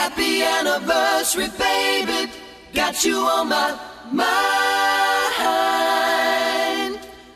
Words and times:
Happy 0.00 0.40
anniversary, 0.42 1.48
baby. 1.58 2.32
Got 2.72 3.04
you 3.04 3.18
on 3.18 3.50
my 3.50 3.78
mind. 4.10 4.24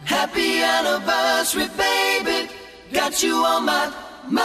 Happy 0.05 0.63
anniversary, 0.63 1.69
baby. 1.77 2.49
Got 2.91 3.23
you 3.23 3.35
on 3.35 3.67
my 3.67 3.93
mind. 4.31 4.45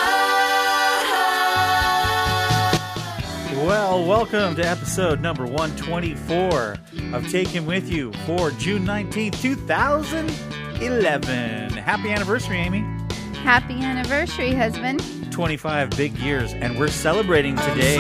Well, 3.66 4.06
welcome 4.06 4.54
to 4.58 4.68
episode 4.68 5.22
number 5.22 5.46
124 5.46 6.76
of 7.14 7.32
Take 7.32 7.48
Him 7.48 7.66
With 7.66 7.90
You 7.90 8.12
for 8.26 8.52
June 8.52 8.86
19th, 8.86 9.42
2011. 9.42 11.72
Happy 11.72 12.10
anniversary, 12.10 12.58
Amy. 12.58 12.99
Happy 13.44 13.80
anniversary, 13.82 14.54
husband. 14.54 15.02
25 15.32 15.90
big 15.92 16.18
years, 16.18 16.54
and 16.54 16.78
we're 16.78 16.90
celebrating 16.90 17.56
today. 17.56 17.98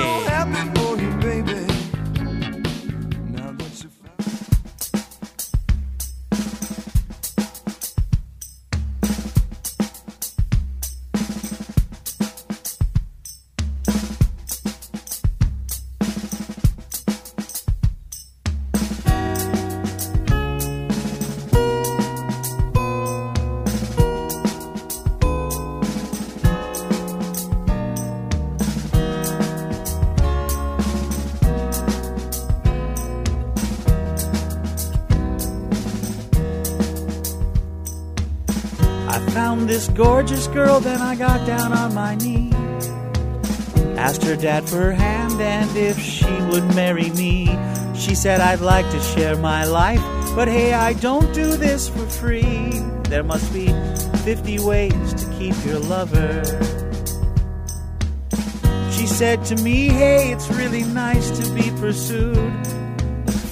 Gorgeous 39.99 40.47
girl, 40.47 40.79
then 40.79 41.01
I 41.01 41.13
got 41.13 41.45
down 41.45 41.73
on 41.73 41.93
my 41.93 42.15
knee. 42.15 42.53
Asked 43.97 44.23
her 44.23 44.37
dad 44.37 44.69
for 44.69 44.77
her 44.77 44.93
hand 44.93 45.41
and 45.41 45.75
if 45.75 45.99
she 45.99 46.31
would 46.49 46.63
marry 46.73 47.09
me. 47.09 47.47
She 47.95 48.15
said, 48.15 48.39
I'd 48.39 48.61
like 48.61 48.89
to 48.91 48.99
share 49.01 49.35
my 49.35 49.65
life, 49.65 50.01
but 50.35 50.47
hey, 50.47 50.73
I 50.73 50.93
don't 50.93 51.33
do 51.33 51.57
this 51.57 51.89
for 51.89 52.05
free. 52.05 52.79
There 53.09 53.23
must 53.23 53.51
be 53.51 53.67
50 54.23 54.59
ways 54.59 55.13
to 55.15 55.29
keep 55.37 55.55
your 55.65 55.79
lover. 55.79 56.45
She 58.93 59.05
said 59.05 59.43
to 59.47 59.57
me, 59.57 59.89
hey, 59.89 60.31
it's 60.31 60.49
really 60.49 60.83
nice 60.83 61.29
to 61.41 61.53
be 61.53 61.71
pursued. 61.71 62.67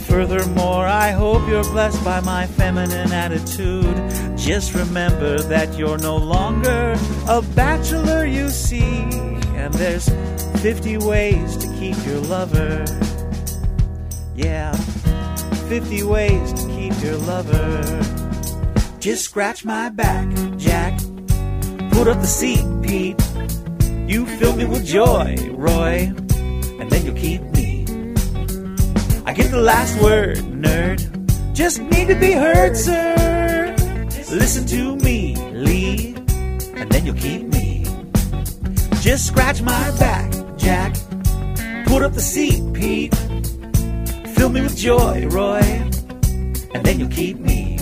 Furthermore, 0.08 0.86
I 0.88 1.12
hope 1.12 1.46
you're 1.50 1.70
blessed 1.76 2.02
by 2.06 2.22
my 2.22 2.48
feminine 2.48 3.12
attitude. 3.12 4.17
Just 4.48 4.74
remember 4.74 5.40
that 5.40 5.78
you're 5.78 5.98
no 5.98 6.16
longer 6.16 6.96
a 7.28 7.42
bachelor, 7.54 8.26
you 8.26 8.48
see. 8.48 9.04
And 9.60 9.74
there's 9.74 10.08
50 10.62 11.00
ways 11.00 11.58
to 11.58 11.68
keep 11.78 11.98
your 12.06 12.22
lover. 12.22 12.86
Yeah, 14.36 14.72
50 15.68 16.04
ways 16.04 16.54
to 16.54 16.68
keep 16.70 16.94
your 17.04 17.18
lover. 17.18 17.82
Just 19.00 19.26
scratch 19.26 19.66
my 19.66 19.90
back, 19.90 20.30
Jack. 20.56 20.98
Put 21.92 22.08
up 22.08 22.22
the 22.22 22.26
seat, 22.26 22.64
Pete. 22.82 23.22
You 24.10 24.26
fill 24.38 24.56
me 24.56 24.64
with 24.64 24.86
joy, 24.86 25.36
Roy. 25.58 26.14
And 26.80 26.90
then 26.90 27.06
you'll 27.06 27.16
keep 27.16 27.42
me. 27.42 27.86
I 29.26 29.34
get 29.34 29.52
the 29.52 29.60
last 29.62 30.02
word, 30.02 30.38
nerd. 30.38 31.04
Just 31.54 31.82
need 31.82 32.08
to 32.08 32.16
be 32.16 32.32
heard, 32.32 32.78
sir. 32.78 33.17
Listen 34.30 34.66
to 34.68 34.96
me, 34.98 35.36
Lee, 35.54 36.14
and 36.76 36.92
then 36.92 37.06
you'll 37.06 37.16
keep 37.16 37.44
me. 37.44 37.86
Just 39.00 39.28
scratch 39.28 39.62
my 39.62 39.92
back, 40.00 40.30
Jack. 40.58 40.94
Put 41.86 42.04
up 42.04 42.14
the 42.14 42.20
seat, 42.20 42.62
Pete. 42.74 43.16
Fill 44.36 44.50
me 44.50 44.62
with 44.62 44.76
joy, 44.76 45.26
Roy, 45.28 45.60
and 45.60 46.86
then 46.86 47.00
you'll 47.00 47.10
keep 47.10 47.40
me. 47.40 47.80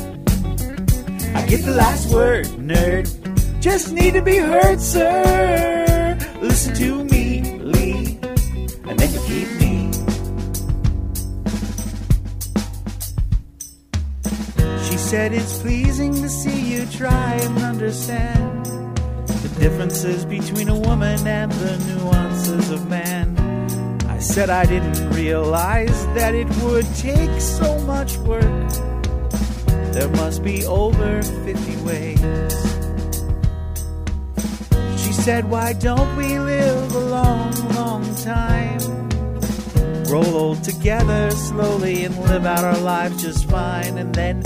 I 1.34 1.46
get 1.48 1.66
the 1.66 1.74
last 1.76 2.14
word, 2.14 2.46
nerd. 2.46 3.10
Just 3.60 3.92
need 3.92 4.14
to 4.14 4.22
be 4.22 4.38
heard, 4.38 4.80
sir. 4.80 6.16
Listen 6.42 6.76
to 6.76 7.05
said 15.16 15.32
it's 15.32 15.60
pleasing 15.60 16.14
to 16.14 16.28
see 16.28 16.74
you 16.74 16.86
try 16.88 17.36
and 17.36 17.58
understand 17.60 18.66
the 19.44 19.50
differences 19.58 20.26
between 20.26 20.68
a 20.68 20.78
woman 20.78 21.26
and 21.26 21.50
the 21.54 21.78
nuances 21.88 22.70
of 22.70 22.90
man. 22.90 23.28
I 24.10 24.20
said 24.20 24.50
I 24.50 24.66
didn't 24.66 25.12
realize 25.12 26.06
that 26.18 26.36
it 26.36 26.50
would 26.64 26.86
take 26.96 27.40
so 27.40 27.80
much 27.94 28.18
work. 28.18 28.70
There 29.94 30.10
must 30.10 30.44
be 30.44 30.66
over 30.66 31.22
50 31.22 31.78
ways. 31.88 32.20
She 35.02 35.14
said, 35.14 35.50
Why 35.50 35.72
don't 35.72 36.14
we 36.18 36.38
live 36.38 36.94
a 36.94 37.06
long, 37.18 37.54
long 37.74 38.04
time? 38.18 38.84
Roll 40.12 40.36
old 40.36 40.62
together 40.62 41.32
slowly 41.32 42.04
and 42.04 42.14
live 42.24 42.46
out 42.46 42.66
our 42.66 42.80
lives 42.80 43.24
just 43.24 43.50
fine. 43.50 43.98
And 43.98 44.14
then. 44.14 44.44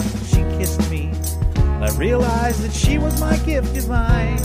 I 1.82 1.90
realized 1.96 2.62
that 2.62 2.74
she 2.74 2.98
was 2.98 3.22
my 3.22 3.38
gift 3.38 3.74
divine. 3.74 4.36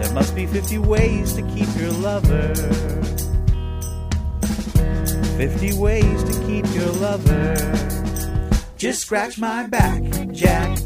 There 0.00 0.12
must 0.12 0.32
be 0.36 0.46
50 0.46 0.78
ways 0.78 1.32
to 1.34 1.42
keep 1.42 1.68
your 1.76 1.90
lover. 1.90 2.54
50 5.36 5.72
ways 5.74 6.22
to 6.22 6.46
keep 6.46 6.66
your 6.72 6.92
lover. 6.92 7.56
Just 8.76 9.00
scratch 9.00 9.38
my 9.38 9.66
back, 9.66 10.02
Jack. 10.30 10.78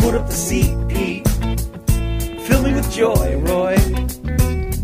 Put 0.00 0.14
up 0.14 0.26
the 0.26 0.34
seat, 0.34 0.76
Pete. 0.88 1.26
Fill 2.46 2.62
me 2.64 2.74
with 2.74 2.92
joy, 2.92 3.38
Roy. 3.38 3.76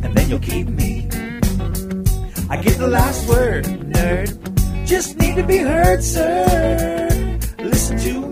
And 0.03 0.15
then 0.15 0.31
you'll 0.31 0.39
keep 0.39 0.69
me. 0.69 1.07
I 2.49 2.57
get 2.63 2.79
the 2.79 2.89
last 2.89 3.29
word, 3.29 3.67
nerd. 3.67 4.87
Just 4.87 5.19
need 5.19 5.37
to 5.37 5.43
be 5.43 5.59
heard, 5.59 6.03
sir. 6.03 7.39
Listen 7.59 7.99
to 7.99 8.30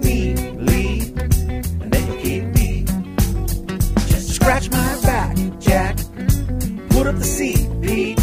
the 7.18 7.24
seat, 7.24 7.68
Pete. 7.82 8.20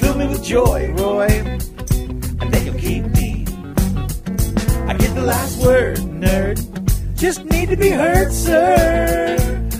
Fill 0.00 0.16
me 0.16 0.26
with 0.26 0.42
joy, 0.42 0.92
Roy, 0.94 1.28
and 1.28 2.52
then 2.52 2.66
you'll 2.66 2.74
keep 2.74 3.04
me. 3.04 3.44
I 4.88 4.94
get 4.94 5.14
the 5.14 5.22
last 5.24 5.62
word, 5.62 5.98
nerd. 5.98 6.58
Just 7.14 7.44
need 7.44 7.68
to 7.68 7.76
be 7.76 7.90
heard, 7.90 8.32
sir. 8.32 9.36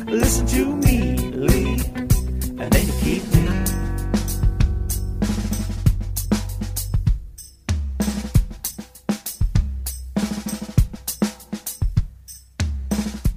Listen 0.06 0.46
to 0.46 0.76
me, 0.76 1.16
Lee, 1.18 1.80
and 2.58 2.70
then 2.72 2.86
you'll 2.86 2.98
keep 3.00 3.24
me. 3.34 3.48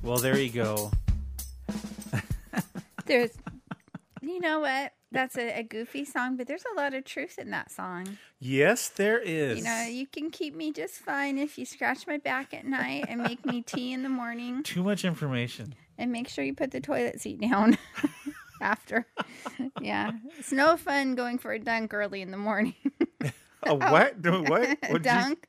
Well, 0.04 0.18
there 0.18 0.40
you 0.40 0.52
go. 0.52 0.92
There's, 3.06 3.32
you 3.36 3.41
know 4.42 4.60
what? 4.60 4.94
That's 5.12 5.38
a, 5.38 5.60
a 5.60 5.64
goofy 5.64 6.06
song, 6.06 6.38
but 6.38 6.48
there's 6.48 6.64
a 6.74 6.78
lot 6.80 6.94
of 6.94 7.04
truth 7.06 7.38
in 7.38 7.52
that 7.52 7.72
song. 7.72 8.18
Yes, 8.40 8.88
there 8.90 9.20
is. 9.20 9.58
You 9.60 9.64
know, 9.66 9.84
you 9.90 10.08
can 10.08 10.30
keep 10.32 10.56
me 10.56 10.72
just 10.72 10.96
fine 10.96 11.38
if 11.38 11.58
you 11.58 11.66
scratch 11.66 12.08
my 12.08 12.18
back 12.18 12.54
at 12.54 12.66
night 12.66 13.06
and 13.10 13.22
make 13.22 13.46
me 13.46 13.62
tea 13.62 13.94
in 13.94 14.04
the 14.04 14.10
morning 14.10 14.64
Too 14.64 14.84
much 14.84 15.04
information. 15.06 15.76
and 15.98 16.12
make 16.12 16.28
sure 16.30 16.44
you 16.44 16.54
put 16.56 16.72
the 16.72 16.80
toilet 16.82 17.20
seat 17.22 17.42
down 17.42 17.78
after. 18.62 19.06
yeah. 19.82 20.12
It's 20.40 20.52
no 20.52 20.78
fun 20.78 21.16
going 21.16 21.38
for 21.40 21.52
a 21.52 21.60
dunk 21.60 21.94
early 21.94 22.22
in 22.22 22.32
the 22.32 22.38
morning. 22.38 22.76
A 23.64 23.76
what? 23.76 24.18
what? 24.18 24.24
a 24.24 24.48
What'd 24.48 24.92
you- 24.92 24.98
dunk. 25.00 25.48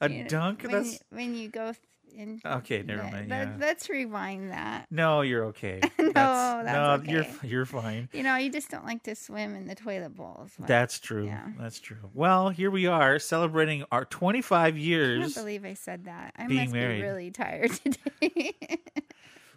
a 0.00 0.10
You 0.10 0.22
know, 0.24 0.28
dunk? 0.28 0.62
When 0.64 0.72
That's 0.72 0.92
you, 0.94 0.98
when 1.10 1.34
you 1.36 1.48
go 1.48 1.72
in. 2.16 2.40
okay. 2.44 2.82
Never 2.82 3.02
Yeah, 3.04 3.10
mind. 3.10 3.28
Yeah. 3.28 3.52
Let's 3.58 3.88
rewind 3.88 4.50
that. 4.50 4.86
No, 4.90 5.20
you're 5.22 5.44
okay. 5.46 5.80
No, 5.98 6.12
that's, 6.12 6.66
that's 6.66 7.06
no, 7.06 7.12
you're 7.12 7.26
you're 7.42 7.66
fine. 7.66 8.08
You 8.12 8.22
know, 8.22 8.36
you 8.36 8.50
just 8.50 8.70
don't 8.70 8.86
like 8.86 9.02
to 9.02 9.14
swim 9.14 9.54
in 9.54 9.66
the 9.66 9.74
toilet 9.74 10.14
bowls. 10.16 10.52
Well, 10.58 10.66
That's 10.66 10.98
true. 10.98 11.26
Yeah. 11.26 11.48
That's 11.58 11.78
true. 11.78 11.98
Well, 12.14 12.48
here 12.48 12.70
we 12.70 12.86
are 12.86 13.18
celebrating 13.18 13.84
our 13.92 14.04
25 14.06 14.78
years. 14.78 15.18
I 15.18 15.22
can't 15.24 15.34
believe 15.34 15.64
I 15.66 15.74
said 15.74 16.04
that. 16.06 16.32
I 16.38 16.46
must 16.46 16.72
married. 16.72 16.96
be 16.98 17.02
really 17.02 17.30
tired 17.30 17.72
today. 17.72 18.54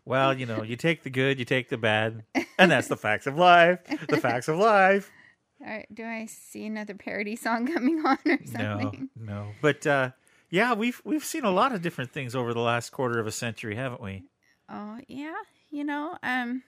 Well, 0.05 0.33
you 0.33 0.47
know, 0.47 0.63
you 0.63 0.75
take 0.75 1.03
the 1.03 1.11
good, 1.11 1.37
you 1.37 1.45
take 1.45 1.69
the 1.69 1.77
bad, 1.77 2.23
and 2.57 2.71
that's 2.71 2.87
the 2.87 2.97
facts 2.97 3.27
of 3.27 3.37
life. 3.37 3.79
The 4.07 4.17
facts 4.17 4.47
of 4.47 4.57
life. 4.57 5.11
Or 5.61 5.83
do 5.93 6.05
I 6.05 6.25
see 6.27 6.65
another 6.65 6.93
parody 6.95 7.35
song 7.35 7.67
coming 7.67 7.99
on 8.05 8.17
or 8.25 8.39
something? 8.45 9.09
No, 9.19 9.25
no. 9.33 9.47
But 9.61 9.85
uh, 9.85 10.11
yeah, 10.49 10.73
we've 10.73 11.01
we've 11.03 11.23
seen 11.23 11.43
a 11.43 11.51
lot 11.51 11.73
of 11.73 11.81
different 11.81 12.11
things 12.11 12.35
over 12.35 12.53
the 12.53 12.59
last 12.59 12.91
quarter 12.91 13.19
of 13.19 13.27
a 13.27 13.31
century, 13.31 13.75
haven't 13.75 14.01
we? 14.01 14.23
Oh 14.69 14.99
yeah, 15.07 15.35
you 15.69 15.83
know, 15.83 16.17
um, 16.23 16.63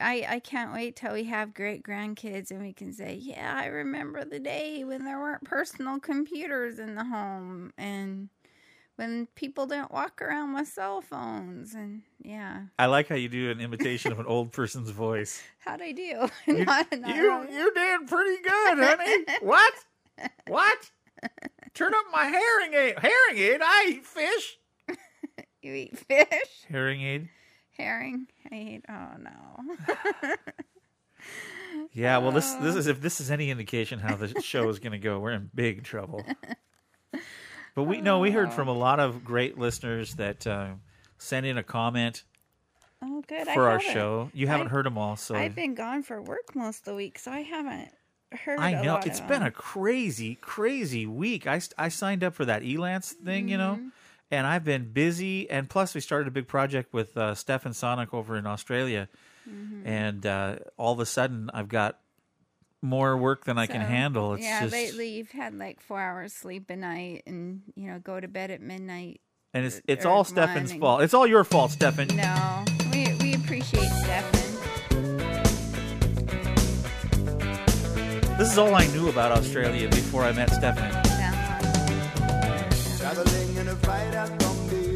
I 0.00 0.26
I 0.28 0.38
can't 0.40 0.72
wait 0.72 0.96
till 0.96 1.12
we 1.12 1.24
have 1.24 1.54
great 1.54 1.82
grandkids 1.82 2.50
and 2.50 2.60
we 2.60 2.72
can 2.72 2.92
say, 2.92 3.14
yeah, 3.14 3.54
I 3.56 3.66
remember 3.66 4.24
the 4.24 4.38
day 4.38 4.84
when 4.84 5.04
there 5.04 5.18
weren't 5.18 5.44
personal 5.44 5.98
computers 5.98 6.78
in 6.78 6.94
the 6.94 7.04
home 7.04 7.72
and 7.76 8.28
when 8.96 9.26
people 9.34 9.66
didn't 9.66 9.90
walk 9.90 10.22
around 10.22 10.54
with 10.54 10.68
cell 10.68 11.00
phones 11.00 11.74
and 11.74 12.02
yeah, 12.22 12.62
I 12.78 12.86
like 12.86 13.08
how 13.08 13.16
you 13.16 13.28
do 13.28 13.50
an 13.50 13.60
imitation 13.60 14.12
of 14.12 14.20
an 14.20 14.26
old 14.26 14.52
person's 14.52 14.90
voice. 14.90 15.42
how'd 15.58 15.82
I 15.82 15.92
do? 15.92 16.28
not, 16.46 16.86
not 16.92 17.16
you 17.16 17.46
you 17.50 17.74
did 17.74 18.06
pretty 18.06 18.42
good, 18.42 18.78
honey. 18.78 19.24
what? 19.42 19.74
What? 20.46 20.90
Turn 21.74 21.92
up 21.94 22.04
my 22.12 22.28
hearing 22.28 22.74
aid. 22.74 22.98
Hearing 23.00 23.52
aid? 23.54 23.60
I 23.62 23.86
eat 23.90 24.06
fish. 24.06 24.56
You 25.62 25.72
eat 25.72 25.98
fish, 25.98 26.28
Hearing 26.68 27.00
aid. 27.00 27.28
herring. 27.78 28.26
I 28.52 28.54
eat. 28.54 28.84
Oh 28.86 29.12
no. 29.18 30.34
Yeah, 31.92 32.18
well, 32.18 32.32
this 32.32 32.52
this 32.54 32.74
is 32.76 32.86
if 32.86 33.00
this 33.00 33.20
is 33.20 33.30
any 33.30 33.50
indication 33.50 33.98
how 33.98 34.14
the 34.16 34.40
show 34.42 34.68
is 34.68 34.78
going 34.78 34.92
to 34.92 34.98
go, 34.98 35.18
we're 35.18 35.32
in 35.32 35.50
big 35.54 35.82
trouble. 35.84 36.22
But 37.74 37.84
we 37.84 38.00
no, 38.00 38.18
we 38.20 38.30
heard 38.30 38.52
from 38.52 38.68
a 38.68 38.72
lot 38.72 39.00
of 39.00 39.24
great 39.24 39.58
listeners 39.58 40.14
that 40.16 40.46
uh, 40.46 40.72
sent 41.18 41.46
in 41.46 41.56
a 41.58 41.62
comment 41.62 42.24
Oh 43.02 43.22
good. 43.26 43.46
for 43.48 43.66
I 43.68 43.72
our 43.72 43.78
haven't. 43.78 43.92
show. 43.94 44.30
You 44.34 44.46
haven't 44.46 44.68
I- 44.68 44.70
heard 44.70 44.86
them 44.86 44.98
all, 44.98 45.16
so 45.16 45.34
I've 45.34 45.54
been 45.54 45.74
gone 45.74 46.02
for 46.02 46.20
work 46.22 46.54
most 46.54 46.80
of 46.80 46.84
the 46.84 46.94
week, 46.94 47.18
so 47.18 47.30
I 47.32 47.40
haven't 47.40 47.88
heard. 48.34 48.58
I 48.58 48.82
know 48.82 48.96
it's 49.04 49.20
been 49.20 49.42
a 49.42 49.50
crazy, 49.50 50.34
crazy 50.36 51.06
week. 51.06 51.46
I 51.46 51.60
I 51.78 51.88
signed 51.88 52.22
up 52.24 52.34
for 52.34 52.44
that 52.44 52.62
Elance 52.62 53.12
thing, 53.12 53.48
you 53.48 53.58
Mm-hmm. 53.58 53.82
know, 53.84 53.90
and 54.30 54.46
I've 54.46 54.64
been 54.64 54.92
busy. 54.92 55.48
And 55.50 55.68
plus, 55.68 55.94
we 55.94 56.00
started 56.00 56.28
a 56.28 56.30
big 56.30 56.48
project 56.48 56.92
with 56.92 57.16
uh, 57.16 57.34
Stefan 57.34 57.72
Sonic 57.74 58.12
over 58.14 58.36
in 58.36 58.46
Australia, 58.46 59.08
Mm-hmm. 59.48 59.86
and 59.86 60.24
uh, 60.26 60.56
all 60.78 60.92
of 60.94 61.00
a 61.00 61.06
sudden, 61.06 61.50
I've 61.52 61.68
got 61.68 61.98
more 62.80 63.16
work 63.16 63.44
than 63.44 63.56
I 63.58 63.66
can 63.66 63.80
handle. 63.80 64.34
It's 64.34 64.42
yeah, 64.44 64.60
just, 64.60 64.72
lately 64.72 65.08
you've 65.10 65.30
had 65.30 65.54
like 65.54 65.80
four 65.80 66.00
hours 66.00 66.32
sleep 66.32 66.68
a 66.70 66.76
night, 66.76 67.22
and 67.26 67.62
you 67.74 67.90
know 67.90 67.98
go 67.98 68.20
to 68.20 68.28
bed 68.28 68.50
at 68.50 68.60
midnight. 68.60 69.20
and 69.54 69.64
it's 69.66 69.80
it's 69.86 70.04
all 70.04 70.24
Stefan's 70.24 70.70
and- 70.70 70.80
fault. 70.80 71.02
It's 71.02 71.14
all 71.14 71.26
your 71.26 71.44
fault, 71.44 71.70
Stefan. 71.72 72.08
No, 72.08 72.64
we 72.92 73.14
we 73.20 73.34
appreciate 73.34 73.88
Stefan. 73.88 74.43
This 78.36 78.50
is 78.50 78.58
all 78.58 78.74
I 78.74 78.86
knew 78.88 79.08
about 79.08 79.30
Australia 79.30 79.88
before 79.88 80.24
I 80.24 80.32
met 80.32 80.50
Stephanie. 80.50 80.88
Uh-huh. 80.88 81.60
Traveling 82.98 83.56
in 83.56 83.68
a 83.68 83.76
fried 83.76 84.14
out 84.16 84.36
Bombay 84.40 84.94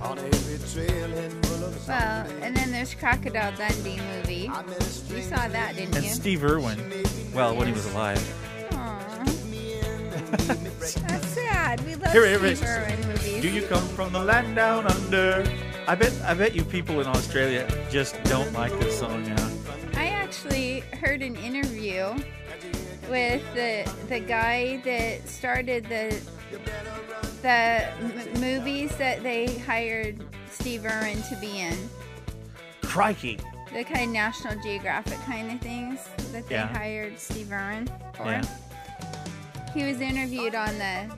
On 0.00 0.16
a 0.16 0.22
heavy 0.22 0.56
trailhead 0.64 1.44
full 1.44 1.64
of 1.64 1.88
well, 1.88 2.26
and 2.40 2.56
then 2.56 2.72
there's 2.72 2.94
Crocodile 2.94 3.54
Dundee 3.56 4.00
movie. 4.00 4.48
I 4.48 4.62
met 4.62 4.80
a 4.80 5.14
You 5.14 5.22
saw 5.22 5.46
that, 5.48 5.76
didn't 5.76 5.94
And 5.94 6.04
you? 6.04 6.10
And 6.10 6.20
Steve 6.20 6.42
Irwin, 6.42 6.78
well, 7.34 7.54
when 7.54 7.66
he 7.66 7.74
was 7.74 7.84
alive. 7.92 8.22
That's 10.46 11.26
sad. 11.28 11.84
We 11.84 11.96
love 11.96 12.12
Here, 12.12 12.24
here, 12.26 12.38
Steve 12.38 12.60
here. 12.60 12.86
Irwin 12.88 13.08
movies. 13.08 13.42
Do 13.42 13.48
you 13.50 13.62
come 13.66 13.86
from 13.88 14.12
the 14.14 14.20
land 14.20 14.56
down 14.56 14.86
under? 14.86 15.44
I 15.86 15.94
bet 15.94 16.12
I 16.24 16.32
bet 16.32 16.54
you 16.54 16.64
people 16.64 17.00
in 17.00 17.06
Australia 17.06 17.68
just 17.90 18.22
don't 18.24 18.52
like 18.54 18.72
this 18.80 18.98
song 18.98 19.22
now. 19.24 19.48
I 20.28 20.30
actually 20.30 20.80
heard 21.00 21.22
an 21.22 21.36
interview 21.36 22.14
with 23.08 23.42
the 23.54 23.90
the 24.10 24.20
guy 24.20 24.76
that 24.84 25.26
started 25.26 25.84
the 25.84 26.20
the 27.40 27.48
m- 27.48 28.38
movies 28.38 28.94
that 28.98 29.22
they 29.22 29.56
hired 29.60 30.22
Steve 30.50 30.84
Irwin 30.84 31.22
to 31.30 31.36
be 31.36 31.60
in. 31.60 31.74
Crikey. 32.82 33.38
The 33.72 33.84
kind 33.84 34.02
of 34.04 34.08
National 34.10 34.62
Geographic 34.62 35.18
kind 35.20 35.50
of 35.50 35.60
things 35.62 35.98
that 36.32 36.46
they 36.46 36.56
Yeah. 36.56 36.66
hired 36.76 37.18
Steve 37.18 37.50
Irwin 37.50 37.88
for. 38.14 38.26
Yeah. 38.26 38.42
He 39.72 39.84
was 39.84 40.02
interviewed 40.02 40.54
on 40.54 40.76
the 40.78 41.10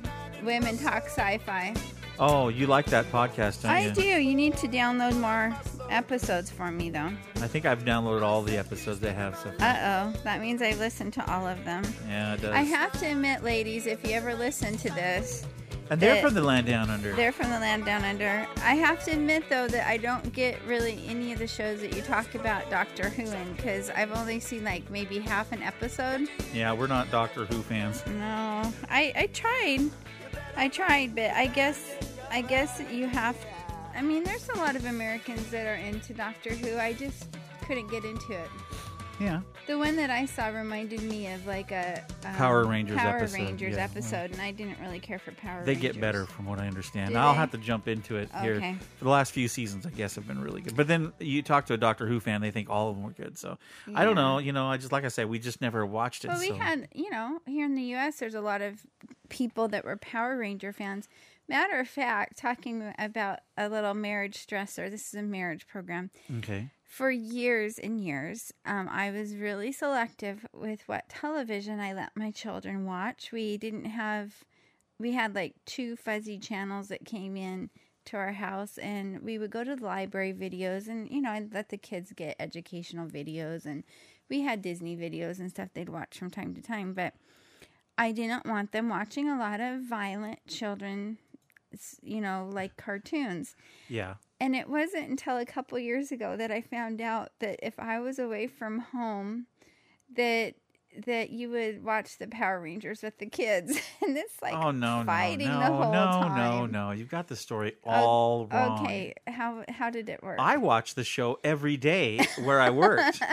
Women 0.45 0.79
Talk 0.79 1.07
Sci-Fi. 1.07 1.75
Oh, 2.21 2.47
you 2.49 2.69
like 2.69 2.87
that 2.87 3.11
podcast, 3.11 3.63
don't 3.63 3.73
I 3.73 3.87
you? 3.87 3.91
do. 3.93 4.03
You 4.03 4.37
need 4.37 4.57
to 4.59 4.69
download 4.69 5.17
more 5.19 5.53
episodes 5.91 6.51
for 6.51 6.71
me, 6.71 6.91
though. 6.91 7.11
I 7.37 7.49
think 7.49 7.67
I've 7.67 7.85
downloaded 7.85 8.23
all 8.23 8.43
the 8.43 8.57
episodes 8.57 9.01
they 9.01 9.13
have 9.13 9.37
so 9.37 9.51
far. 9.53 9.69
Uh 9.69 10.13
oh, 10.15 10.21
that 10.25 10.41
means 10.41 10.63
I've 10.63 10.79
listened 10.79 11.13
to 11.15 11.31
all 11.33 11.47
of 11.47 11.65
them. 11.65 11.85
yeah, 12.09 12.35
it 12.35 12.43
does. 12.43 12.55
I 12.55 12.63
have 12.63 12.93
to 13.01 13.07
admit, 13.07 13.43
ladies, 13.43 13.87
if 13.87 14.05
you 14.07 14.13
ever 14.15 14.35
listen 14.35 14.77
to 14.79 14.91
this, 14.91 15.45
and 15.91 16.01
they're 16.01 16.23
from 16.23 16.35
the 16.35 16.43
land 16.43 16.69
down 16.69 16.89
under. 16.89 17.13
they're 17.15 17.33
from 17.33 17.51
the 17.51 17.59
land 17.59 17.85
down 17.85 18.05
under. 18.05 18.47
I 18.59 18.75
have 18.77 19.03
to 19.07 19.11
admit, 19.11 19.43
though, 19.51 19.67
that 19.67 19.89
I 19.89 19.97
don't 19.97 20.33
get 20.33 20.57
really 20.65 21.03
any 21.09 21.33
of 21.33 21.41
the 21.41 21.49
shows 21.49 21.81
that 21.81 21.97
you 21.97 22.03
talk 22.03 22.37
about 22.37 22.71
Doctor 22.71 23.09
Who 23.09 23.23
in 23.23 23.53
because 23.55 23.91
I've 23.91 24.13
only 24.13 24.39
seen 24.39 24.63
like 24.63 24.89
maybe 24.89 25.19
half 25.19 25.51
an 25.51 25.63
episode. 25.65 26.29
Yeah, 26.55 26.73
we're 26.73 26.87
not 26.87 27.11
Doctor 27.11 27.45
Who 27.47 27.61
fans. 27.63 28.07
No, 28.07 28.73
I 28.89 29.13
I 29.17 29.29
tried, 29.33 29.91
I 30.57 30.69
tried, 30.69 31.17
but 31.17 31.33
I 31.33 31.49
guess 31.49 31.81
I 32.31 32.43
guess 32.43 32.81
you 32.93 33.07
have. 33.09 33.37
I 33.95 34.03
mean, 34.03 34.25
there's 34.25 34.49
a 34.51 34.57
lot 34.57 34.77
of 34.77 34.85
Americans 34.87 35.51
that 35.51 35.67
are 35.67 35.75
into 35.75 36.15
Doctor 36.15 36.51
Who. 36.51 36.79
I 36.79 36.93
just 36.93 37.27
couldn't 37.67 37.89
get 37.89 38.05
into 38.05 38.33
it. 38.33 38.49
Yeah. 39.21 39.41
The 39.67 39.77
one 39.77 39.97
that 39.97 40.09
I 40.09 40.25
saw 40.25 40.49
reminded 40.49 41.03
me 41.03 41.31
of 41.31 41.47
like 41.47 41.71
a 41.71 42.03
um, 42.25 42.35
Power 42.35 42.65
Rangers 42.65 42.97
Power 42.97 43.19
episode, 43.19 43.39
Rangers 43.39 43.77
yeah. 43.77 43.85
episode, 43.85 44.33
and 44.33 44.41
I 44.41 44.51
didn't 44.51 44.81
really 44.81 44.99
care 44.99 45.19
for 45.19 45.33
Power 45.33 45.63
They 45.63 45.75
Rangers. 45.75 45.93
get 45.93 46.01
better 46.01 46.25
from 46.25 46.47
what 46.47 46.59
I 46.59 46.67
understand. 46.67 47.13
Do 47.13 47.19
I'll 47.19 47.33
they? 47.33 47.39
have 47.39 47.51
to 47.51 47.59
jump 47.59 47.87
into 47.87 48.17
it 48.17 48.31
here. 48.41 48.55
Okay. 48.55 48.77
For 48.97 49.05
the 49.05 49.11
last 49.11 49.33
few 49.33 49.47
seasons, 49.47 49.85
I 49.85 49.91
guess 49.91 50.15
have 50.15 50.27
been 50.27 50.41
really 50.41 50.63
good. 50.63 50.75
But 50.75 50.89
then 50.89 51.13
you 51.21 51.43
talk 51.43 51.67
to 51.67 51.75
a 51.75 51.77
Doctor 51.77 52.07
Who 52.07 52.19
fan, 52.19 52.41
they 52.41 52.51
think 52.51 52.71
all 52.71 52.89
of 52.89 52.97
them 52.97 53.05
were 53.05 53.11
good. 53.11 53.37
So 53.37 53.59
I 53.95 54.07
don't 54.07 54.17
know. 54.17 54.39
You 54.39 54.53
know, 54.53 54.67
I 54.67 54.79
just 54.79 54.91
like 54.91 55.05
I 55.05 55.09
said, 55.09 55.29
we 55.29 55.39
just 55.39 55.61
never 55.61 55.85
watched 55.85 56.25
it. 56.25 56.29
Well, 56.29 56.41
we 56.41 56.49
so. 56.49 56.55
had, 56.55 56.89
you 56.95 57.11
know, 57.11 57.41
here 57.47 57.67
in 57.67 57.75
the 57.75 57.83
U.S., 57.83 58.19
there's 58.19 58.35
a 58.35 58.41
lot 58.41 58.63
of 58.63 58.81
people 59.29 59.69
that 59.69 59.85
were 59.85 59.97
Power 59.99 60.39
Ranger 60.39 60.73
fans. 60.73 61.09
Matter 61.51 61.81
of 61.81 61.89
fact, 61.89 62.39
talking 62.39 62.95
about 62.97 63.41
a 63.57 63.69
little 63.69 63.93
marriage 63.93 64.47
stressor, 64.47 64.89
this 64.89 65.09
is 65.09 65.15
a 65.15 65.23
marriage 65.23 65.67
program. 65.67 66.13
okay. 66.39 66.69
For 66.85 67.11
years 67.11 67.77
and 67.77 68.01
years, 68.01 68.53
um, 68.65 68.89
I 68.89 69.11
was 69.11 69.35
really 69.35 69.73
selective 69.73 70.47
with 70.53 70.83
what 70.87 71.09
television 71.09 71.81
I 71.81 71.93
let 71.93 72.17
my 72.17 72.31
children 72.31 72.87
watch. 72.87 73.31
We 73.33 73.59
didn't 73.59 73.87
have, 73.87 74.45
we 75.01 75.11
had 75.11 75.35
like 75.35 75.57
two 75.67 75.97
fuzzy 75.97 76.39
channels 76.39 76.87
that 76.87 77.05
came 77.05 77.37
in 77.37 77.71
to 78.05 78.17
our 78.17 78.33
house, 78.33 78.79
and 78.79 79.21
we 79.21 79.37
would 79.37 79.51
go 79.51 79.65
to 79.65 79.75
the 79.75 79.85
library 79.85 80.33
videos, 80.33 80.87
and 80.87 81.11
you 81.11 81.21
know, 81.21 81.33
I'd 81.33 81.53
let 81.53 81.71
the 81.71 81.79
kids 81.79 82.13
get 82.15 82.37
educational 82.39 83.09
videos, 83.09 83.65
and 83.67 83.83
we 84.29 84.43
had 84.43 84.63
Disney 84.63 84.97
videos 84.97 85.41
and 85.41 85.51
stuff 85.51 85.71
they'd 85.75 85.89
watch 85.89 86.17
from 86.17 86.31
time 86.31 86.55
to 86.55 86.63
time, 86.63 86.93
but 86.93 87.15
I 87.99 88.13
didn't 88.13 88.47
want 88.47 88.71
them 88.71 88.89
watching 88.89 89.29
a 89.29 89.39
lot 89.39 89.61
of 89.61 89.83
violent 89.83 90.47
children, 90.47 91.19
you 92.03 92.21
know, 92.21 92.49
like 92.53 92.77
cartoons. 92.77 93.55
Yeah. 93.89 94.15
And 94.41 94.57
it 94.57 94.69
wasn't 94.69 95.09
until 95.11 95.37
a 95.37 95.45
couple 95.45 95.79
years 95.79 96.11
ago 96.13 96.37
that 96.37 96.51
I 96.51 96.63
found 96.63 97.01
out 97.01 97.31
that 97.41 97.61
if 97.63 97.79
I 97.79 98.01
was 98.01 98.19
away 98.19 98.47
from 98.47 98.79
home, 98.79 99.47
that 100.17 100.55
that 101.07 101.31
you 101.31 101.49
would 101.51 101.85
watch 101.85 102.19
the 102.19 102.27
Power 102.27 102.61
Rangers 102.61 103.01
with 103.03 103.17
the 103.19 103.27
kids, 103.27 103.71
and 104.03 104.17
it's 104.17 104.43
like 104.43 104.55
oh 104.55 104.73
no, 104.73 105.05
fighting 105.07 105.47
no, 105.47 105.61
the 105.61 105.69
no, 105.69 105.77
whole 105.77 105.93
no, 105.93 106.05
time. 106.05 106.37
no, 106.37 106.67
no! 106.67 106.87
No. 106.87 106.91
You've 106.91 107.11
got 107.11 107.29
the 107.29 107.37
story 107.37 107.77
Oh, 107.85 107.91
all 107.91 108.47
wrong. 108.47 108.85
Okay, 108.85 109.15
how 109.29 109.63
how 109.69 109.91
did 109.91 110.09
it 110.09 110.21
work? 110.23 110.39
I 110.41 110.57
watch 110.57 110.95
the 110.97 111.05
show 111.05 111.39
every 111.45 111.77
day 111.77 112.27
where 112.43 112.61
I 112.61 112.71
worked. 112.71 113.23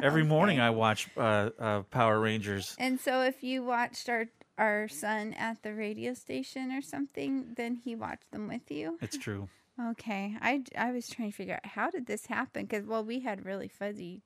Every 0.00 0.22
morning 0.24 0.60
I 0.60 0.70
watch 0.70 1.08
uh, 1.16 1.50
uh, 1.58 1.82
Power 1.90 2.20
Rangers. 2.20 2.76
and 2.78 3.00
so 3.00 3.22
if 3.22 3.42
you 3.42 3.64
watched 3.64 4.08
our 4.08 4.26
our 4.58 4.88
son 4.88 5.32
at 5.34 5.62
the 5.62 5.72
radio 5.72 6.12
station 6.14 6.72
or 6.72 6.82
something, 6.82 7.54
then 7.56 7.76
he 7.76 7.94
watched 7.94 8.30
them 8.32 8.48
with 8.48 8.70
you. 8.70 8.98
It's 9.00 9.16
true. 9.16 9.48
Okay, 9.80 10.36
I 10.42 10.64
I 10.76 10.90
was 10.92 11.08
trying 11.08 11.30
to 11.30 11.36
figure 11.36 11.54
out 11.54 11.64
how 11.66 11.88
did 11.90 12.06
this 12.06 12.26
happen 12.26 12.64
because 12.66 12.84
well 12.84 13.04
we 13.04 13.20
had 13.20 13.44
really 13.46 13.68
fuzzy 13.68 14.22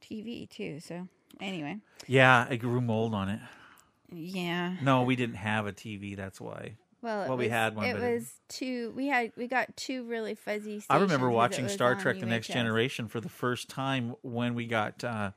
TV 0.00 0.48
too. 0.48 0.80
So 0.80 1.08
anyway, 1.40 1.78
Yeah, 2.06 2.48
it 2.48 2.58
grew 2.58 2.80
mold 2.80 3.14
on 3.14 3.28
it. 3.28 3.40
yeah. 4.12 4.76
No, 4.82 5.02
we 5.02 5.16
didn't 5.16 5.36
have 5.36 5.66
a 5.66 5.72
TV. 5.72 6.16
That's 6.16 6.40
why. 6.40 6.76
Well, 7.00 7.26
Well, 7.28 7.36
we 7.36 7.48
had 7.48 7.74
one, 7.74 7.86
It 7.86 7.94
but 7.94 8.02
it- 8.02 8.14
was 8.14 8.34
two. 8.48 8.92
We 8.96 9.08
had 9.08 9.32
we 9.36 9.48
got 9.48 9.76
two 9.76 10.04
really 10.04 10.34
fuzzy. 10.36 10.82
I 10.88 10.98
remember 10.98 11.28
watching 11.30 11.68
Star 11.68 11.96
Trek: 11.96 12.20
The 12.20 12.26
Next 12.26 12.46
Generation 12.48 13.08
for 13.08 13.20
the 13.20 13.28
first 13.28 13.68
time 13.68 14.14
when 14.22 14.54
we 14.54 14.66
got 14.66 15.02
uh, 15.02 15.32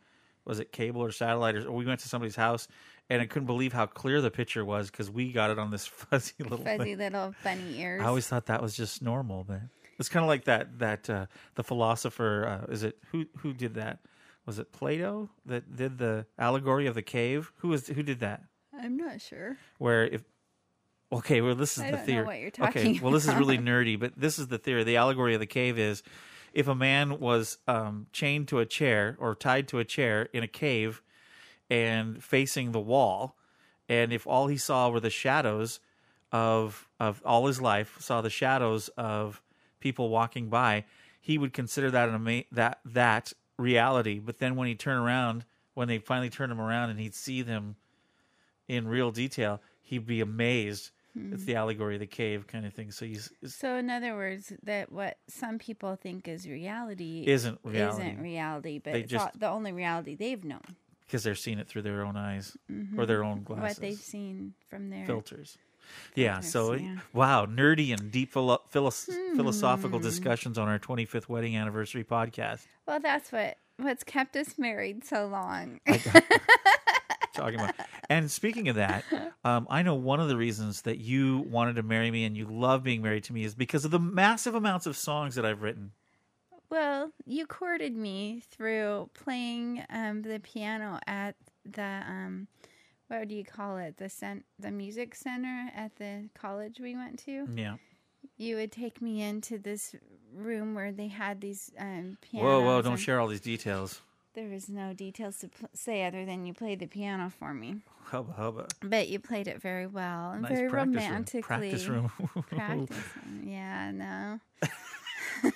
was 0.46 0.60
it 0.60 0.72
cable 0.72 1.02
or 1.02 1.12
satellite 1.12 1.56
or 1.56 1.72
we 1.72 1.86
went 1.86 2.02
to 2.02 2.08
somebody's 2.08 2.36
house 2.36 2.68
and 3.10 3.22
I 3.22 3.26
couldn't 3.26 3.46
believe 3.46 3.74
how 3.74 3.86
clear 3.86 4.22
the 4.22 4.32
picture 4.32 4.64
was 4.66 4.90
because 4.90 5.10
we 5.10 5.32
got 5.32 5.50
it 5.52 5.60
on 5.60 5.72
this 5.72 5.86
fuzzy 5.88 6.34
little 6.40 6.58
Fuzzy 6.66 6.96
thing. 6.96 6.98
little 6.98 7.36
bunny 7.44 7.80
ears. 7.80 8.02
I 8.02 8.06
always 8.06 8.28
thought 8.28 8.48
that 8.48 8.62
was 8.62 8.76
just 8.76 9.02
normal, 9.02 9.44
but 9.44 9.62
it's 10.00 10.10
kind 10.10 10.24
of 10.24 10.28
like 10.28 10.46
that 10.46 10.80
that 10.80 11.10
uh, 11.10 11.26
the 11.56 11.64
philosopher 11.64 12.64
uh, 12.68 12.72
is 12.72 12.84
it 12.84 12.98
who 13.12 13.26
who 13.38 13.54
did 13.54 13.76
that 13.76 14.00
was 14.46 14.60
it 14.60 14.72
Plato 14.72 15.30
that 15.46 15.76
did 15.76 15.98
the 15.98 16.26
allegory 16.38 16.88
of 16.88 16.96
the 16.96 17.02
cave? 17.02 17.52
Who 17.58 17.70
was 17.70 17.88
who 17.88 18.04
did 18.04 18.20
that? 18.20 18.44
I'm 18.78 18.98
not 18.98 19.22
sure. 19.22 19.58
Where 19.78 20.06
if 20.06 20.24
okay, 21.12 21.42
well 21.42 21.56
this 21.56 21.78
is 21.78 21.84
I 21.84 21.92
the 21.92 21.92
don't 21.92 22.00
know 22.02 22.06
theory. 22.06 22.26
what 22.26 22.40
you're 22.40 22.68
okay, 22.70 23.00
well 23.02 23.12
this 23.12 23.28
is 23.28 23.34
really 23.36 23.58
nerdy, 23.58 24.00
but 24.00 24.14
this 24.18 24.38
is 24.40 24.48
the 24.48 24.58
theory. 24.58 24.84
The 24.84 24.98
allegory 24.98 25.34
of 25.34 25.40
the 25.40 25.46
cave 25.46 25.80
is 25.80 26.04
if 26.54 26.68
a 26.68 26.76
man 26.76 27.20
was 27.20 27.58
um, 27.68 28.08
chained 28.14 28.48
to 28.50 28.60
a 28.60 28.66
chair 28.66 29.16
or 29.20 29.36
tied 29.36 29.68
to 29.70 29.80
a 29.80 29.86
chair 29.86 30.30
in 30.34 30.44
a 30.44 30.48
cave 30.48 31.02
and 31.70 32.24
facing 32.24 32.72
the 32.72 32.80
wall, 32.80 33.36
and 33.90 34.14
if 34.14 34.26
all 34.28 34.48
he 34.48 34.58
saw 34.58 34.90
were 34.90 35.00
the 35.00 35.10
shadows 35.10 35.80
of 36.32 36.88
of 37.00 37.22
all 37.26 37.48
his 37.48 37.62
life, 37.62 37.98
saw 38.00 38.22
the 38.22 38.30
shadows 38.30 38.90
of 38.98 39.42
people 39.80 40.10
walking 40.10 40.50
by, 40.50 40.86
he 41.20 41.38
would 41.38 41.54
consider 41.54 41.92
that 41.92 42.10
an 42.10 42.16
ama- 42.16 42.44
that 42.52 42.80
that 42.86 43.34
reality. 43.58 44.20
But 44.20 44.40
then 44.40 44.56
when 44.56 44.68
he 44.68 44.76
turned 44.76 45.06
around, 45.06 45.46
when 45.74 45.88
they 45.88 46.00
finally 46.00 46.30
turned 46.30 46.52
him 46.52 46.62
around 46.62 46.90
and 46.90 47.00
he'd 47.00 47.16
see 47.16 47.42
them 47.42 47.76
in 48.68 48.88
real 48.88 49.12
detail, 49.12 49.62
he'd 49.82 50.06
be 50.06 50.22
amazed. 50.22 50.92
It's 51.16 51.44
hmm. 51.44 51.46
the 51.46 51.56
allegory 51.56 51.94
of 51.96 52.02
the 52.02 52.08
cave 52.08 52.46
kind 52.46 52.66
of 52.66 52.74
thing. 52.74 52.92
So 52.92 53.06
he's 53.06 53.32
So, 53.46 53.78
in 53.78 53.90
other 53.90 54.16
words, 54.16 54.52
that 54.64 54.92
what 54.92 55.18
some 55.30 55.60
people 55.60 55.96
think 55.96 56.28
is 56.28 56.46
reality 56.46 57.24
Isn't 57.26 57.58
reality. 57.64 58.04
Isn't 58.04 58.22
reality, 58.22 58.80
but 58.80 58.94
They 58.94 59.02
it's 59.02 59.12
just- 59.12 59.24
all, 59.24 59.32
the 59.34 59.48
only 59.48 59.72
reality 59.72 60.16
they've 60.16 60.44
known. 60.44 60.76
Because 61.06 61.24
they're 61.24 61.36
seeing 61.36 61.60
it 61.60 61.68
through 61.68 61.84
their 61.84 62.04
own 62.04 62.18
eyes 62.18 62.56
or 62.98 63.06
their 63.06 63.24
own 63.24 63.44
glasses. 63.44 63.62
Mm-hmm. 63.62 63.62
What 63.68 63.76
they've 63.78 63.98
seen 64.00 64.54
from 64.68 64.90
their 64.90 65.06
filters. 65.06 65.58
Yeah, 66.16 66.40
so 66.40 66.74
yeah. 66.74 66.98
wow, 67.14 67.46
nerdy 67.46 67.94
and 67.94 68.12
deep 68.12 68.34
philo- 68.34 68.62
philos- 68.70 69.08
Hmm. 69.12 69.36
philosophical 69.36 70.00
discussions 70.00 70.58
on 70.58 70.68
our 70.68 70.80
25th 70.80 71.30
wedding 71.30 71.56
anniversary 71.56 72.04
podcast. 72.04 72.66
Well, 72.88 73.00
that's 73.00 73.32
what 73.32 73.58
what's 73.78 74.04
kept 74.04 74.36
us 74.36 74.58
married 74.58 75.04
so 75.06 75.28
long. 75.28 75.80
Talking 77.34 77.60
about, 77.60 77.76
and 78.10 78.32
speaking 78.32 78.70
of 78.70 78.78
that, 78.78 79.04
um, 79.44 79.68
I 79.70 79.82
know 79.84 79.96
one 79.96 80.22
of 80.22 80.30
the 80.30 80.38
reasons 80.38 80.84
that 80.84 81.00
you 81.00 81.40
wanted 81.50 81.76
to 81.76 81.84
marry 81.84 82.10
me 82.10 82.24
and 82.24 82.36
you 82.38 82.46
love 82.50 82.82
being 82.82 83.02
married 83.02 83.26
to 83.26 83.34
me 83.34 83.44
is 83.44 83.54
because 83.54 83.84
of 83.84 83.92
the 83.92 84.00
massive 84.00 84.56
amounts 84.56 84.86
of 84.86 84.96
songs 84.96 85.36
that 85.36 85.46
I've 85.46 85.62
written. 85.62 85.92
Well, 86.70 87.12
you 87.26 87.46
courted 87.46 87.96
me 87.96 88.42
through 88.52 89.10
playing 89.14 89.84
um, 89.90 90.22
the 90.22 90.40
piano 90.40 91.00
at 91.08 91.36
the 91.66 92.02
um, 92.08 92.48
what 93.08 93.28
do 93.28 93.36
you 93.36 93.44
call 93.46 93.78
it? 93.78 93.98
The 93.98 94.10
cent- 94.10 94.46
the 94.60 94.72
music 94.72 95.16
center 95.16 95.70
at 95.76 95.96
the 95.98 96.30
college 96.34 96.80
we 96.80 96.96
went 96.96 97.20
to. 97.26 97.48
Yeah. 97.56 97.76
You 98.38 98.56
would 98.58 98.72
take 98.72 99.02
me 99.02 99.22
into 99.22 99.58
this 99.60 99.96
room 100.34 100.74
where 100.76 100.92
they 100.92 101.08
had 101.08 101.40
these 101.42 101.72
um, 101.80 102.18
pianos. 102.22 102.46
Whoa, 102.46 102.62
whoa! 102.62 102.82
Don't 102.82 102.98
share 102.98 103.20
all 103.20 103.28
these 103.28 103.40
details. 103.42 104.02
There 104.34 104.50
was 104.50 104.68
no 104.68 104.92
details 104.94 105.38
to 105.40 105.48
pl- 105.48 105.70
say 105.74 106.04
other 106.06 106.26
than 106.26 106.46
you 106.46 106.54
played 106.54 106.80
the 106.80 106.88
piano 106.88 107.30
for 107.40 107.54
me. 107.54 107.78
Hubba 108.12 108.34
hubba. 108.34 108.68
But 108.84 109.08
you 109.08 109.20
played 109.20 109.48
it 109.48 109.62
very 109.62 109.88
well 109.88 110.32
and 110.32 110.42
Nice 110.42 110.52
very 110.52 110.70
practice 110.70 111.04
romantically. 111.06 111.42
room. 111.42 111.42
Practice 111.72 111.88
room. 111.88 112.10
Practice. 112.50 112.98
Yeah, 113.46 113.92
no. 113.92 114.40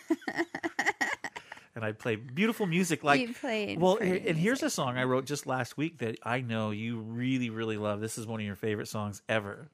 and 1.79 1.85
I 1.85 1.93
play 1.93 2.17
beautiful 2.17 2.65
music 2.65 3.05
like 3.05 3.21
You 3.21 3.33
played 3.33 3.79
well 3.79 3.95
pretty 3.95 4.27
and 4.27 4.37
here's 4.37 4.61
a 4.63 4.69
song 4.69 4.97
i 4.97 5.03
wrote 5.05 5.25
just 5.25 5.47
last 5.47 5.77
week 5.77 5.99
that 5.99 6.17
i 6.23 6.41
know 6.41 6.71
you 6.71 6.99
really 6.99 7.49
really 7.49 7.77
love 7.77 8.01
this 8.01 8.17
is 8.17 8.27
one 8.27 8.41
of 8.41 8.45
your 8.45 8.57
favorite 8.57 8.89
songs 8.89 9.21
ever 9.29 9.69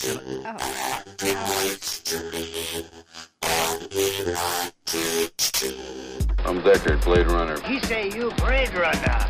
Oh, 0.00 0.56
I'm 6.46 6.62
Deckard, 6.62 7.02
Blade 7.02 7.26
Runner. 7.26 7.60
He 7.62 7.80
say 7.80 8.08
you 8.10 8.30
Blade 8.36 8.72
Runner. 8.74 9.28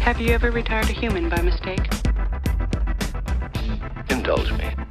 Have 0.00 0.20
you 0.20 0.32
ever 0.32 0.50
retired 0.50 0.88
a 0.88 0.92
human 0.92 1.28
by 1.28 1.42
mistake? 1.42 1.86
Indulge 4.10 4.52
me. 4.52 4.83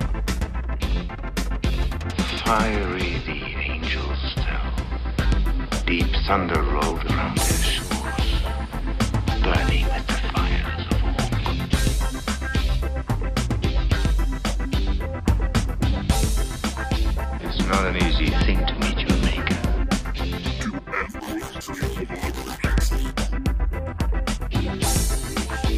Fiery 2.60 3.17
the 3.25 3.39
angels 3.62 4.22
fell. 4.36 4.69
Deep 5.88 6.12
thunder 6.27 6.62
rolled 6.62 7.03
around 7.05 7.36
their 7.39 7.63
shores, 7.63 8.43
burning 9.41 9.86
with 9.88 10.05
the 10.05 10.13
fires 10.29 10.86
of 10.91 11.03
Orc. 11.03 11.33
It's 17.41 17.62
not 17.65 17.83
an 17.88 17.95
easy 17.98 18.29
thing 18.45 18.60
to 18.67 18.74
meet 18.83 19.00
your 19.00 19.17
maker. 19.24 19.62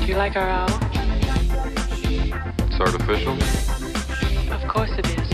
Do 0.02 0.06
you 0.06 0.16
like 0.18 0.36
our 0.36 0.50
owl? 0.50 0.78
It's 2.68 2.80
artificial. 2.82 3.38
Of 4.52 4.68
course 4.68 4.92
it 4.98 5.08
is. 5.18 5.25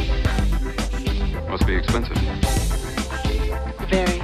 Must 1.72 1.88
be 1.88 1.96
expensive. 1.96 2.18
Very. 3.90 4.20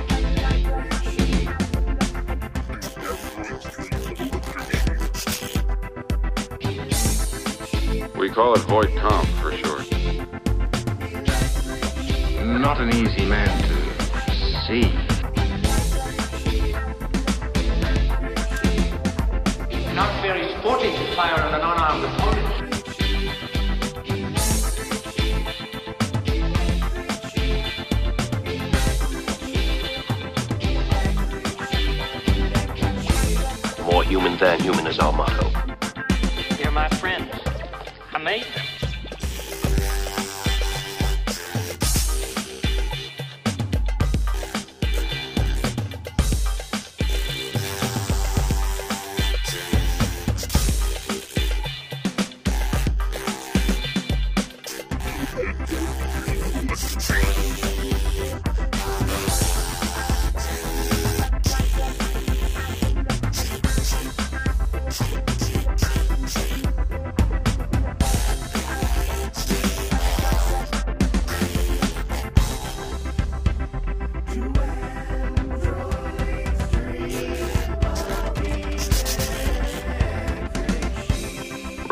We 8.18 8.30
call 8.30 8.54
it 8.54 8.62
Voight-Kampff 8.62 9.28
for 9.42 9.52
short. 9.54 9.92
Not 12.46 12.82
an 12.82 12.90
easy 12.90 13.26
man 13.26 13.48
to 13.64 13.76
see. 14.68 14.97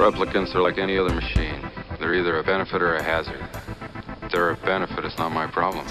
Replicants 0.06 0.54
are 0.54 0.62
like 0.62 0.78
any 0.78 1.00
other 1.00 1.16
machine. 1.16 1.60
They're 2.00 2.14
either 2.14 2.38
a 2.38 2.44
benefit 2.44 2.80
or 2.80 2.94
a 2.94 3.02
hazard. 3.02 3.42
If 4.22 4.32
they're 4.32 4.52
a 4.52 4.56
benefit, 4.58 5.04
it's 5.04 5.18
not 5.18 5.32
my 5.32 5.48
problem. 5.48 5.84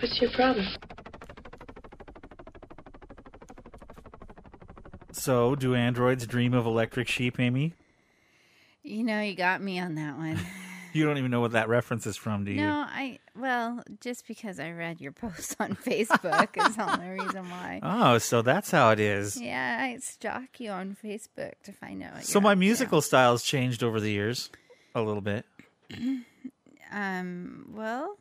What's 0.00 0.18
your 0.18 0.30
problem? 0.30 0.66
so 5.12 5.54
do 5.54 5.74
androids 5.74 6.26
dream 6.26 6.54
of 6.54 6.64
electric 6.64 7.06
sheep 7.06 7.38
amy 7.38 7.74
you 8.82 9.04
know, 9.04 9.20
you 9.20 9.36
got 9.36 9.62
me 9.62 9.78
on 9.78 9.94
that 9.94 10.16
one. 10.16 10.40
you 10.92 11.04
don't 11.04 11.18
even 11.18 11.30
know 11.30 11.40
what 11.40 11.52
that 11.52 11.68
reference 11.68 12.06
is 12.06 12.16
from 12.16 12.44
do 12.44 12.50
you 12.52 12.60
No, 12.60 12.84
I 12.88 13.18
well, 13.36 13.82
just 14.00 14.26
because 14.28 14.60
I 14.60 14.70
read 14.72 15.00
your 15.00 15.12
post 15.24 15.56
on 15.60 15.74
Facebook 15.76 16.56
is 16.66 16.76
the 16.76 16.92
only 16.92 17.08
reason 17.24 17.48
why. 17.50 17.80
oh 17.82 18.18
so 18.18 18.42
that's 18.42 18.70
how 18.70 18.90
it 18.90 19.00
is 19.00 19.40
Yeah, 19.40 19.78
I 19.80 19.98
stalk 19.98 20.58
you 20.60 20.70
on 20.70 20.96
Facebook 21.02 21.52
to 21.64 21.72
find 21.72 22.02
out. 22.02 22.24
So 22.24 22.40
my 22.40 22.50
up 22.52 22.56
to. 22.56 22.60
musical 22.60 23.00
style's 23.02 23.42
changed 23.42 23.82
over 23.82 24.00
the 24.00 24.10
years 24.10 24.50
a 24.94 25.02
little 25.02 25.22
bit 25.22 25.44
Um. 26.92 27.66
Well, 27.74 28.18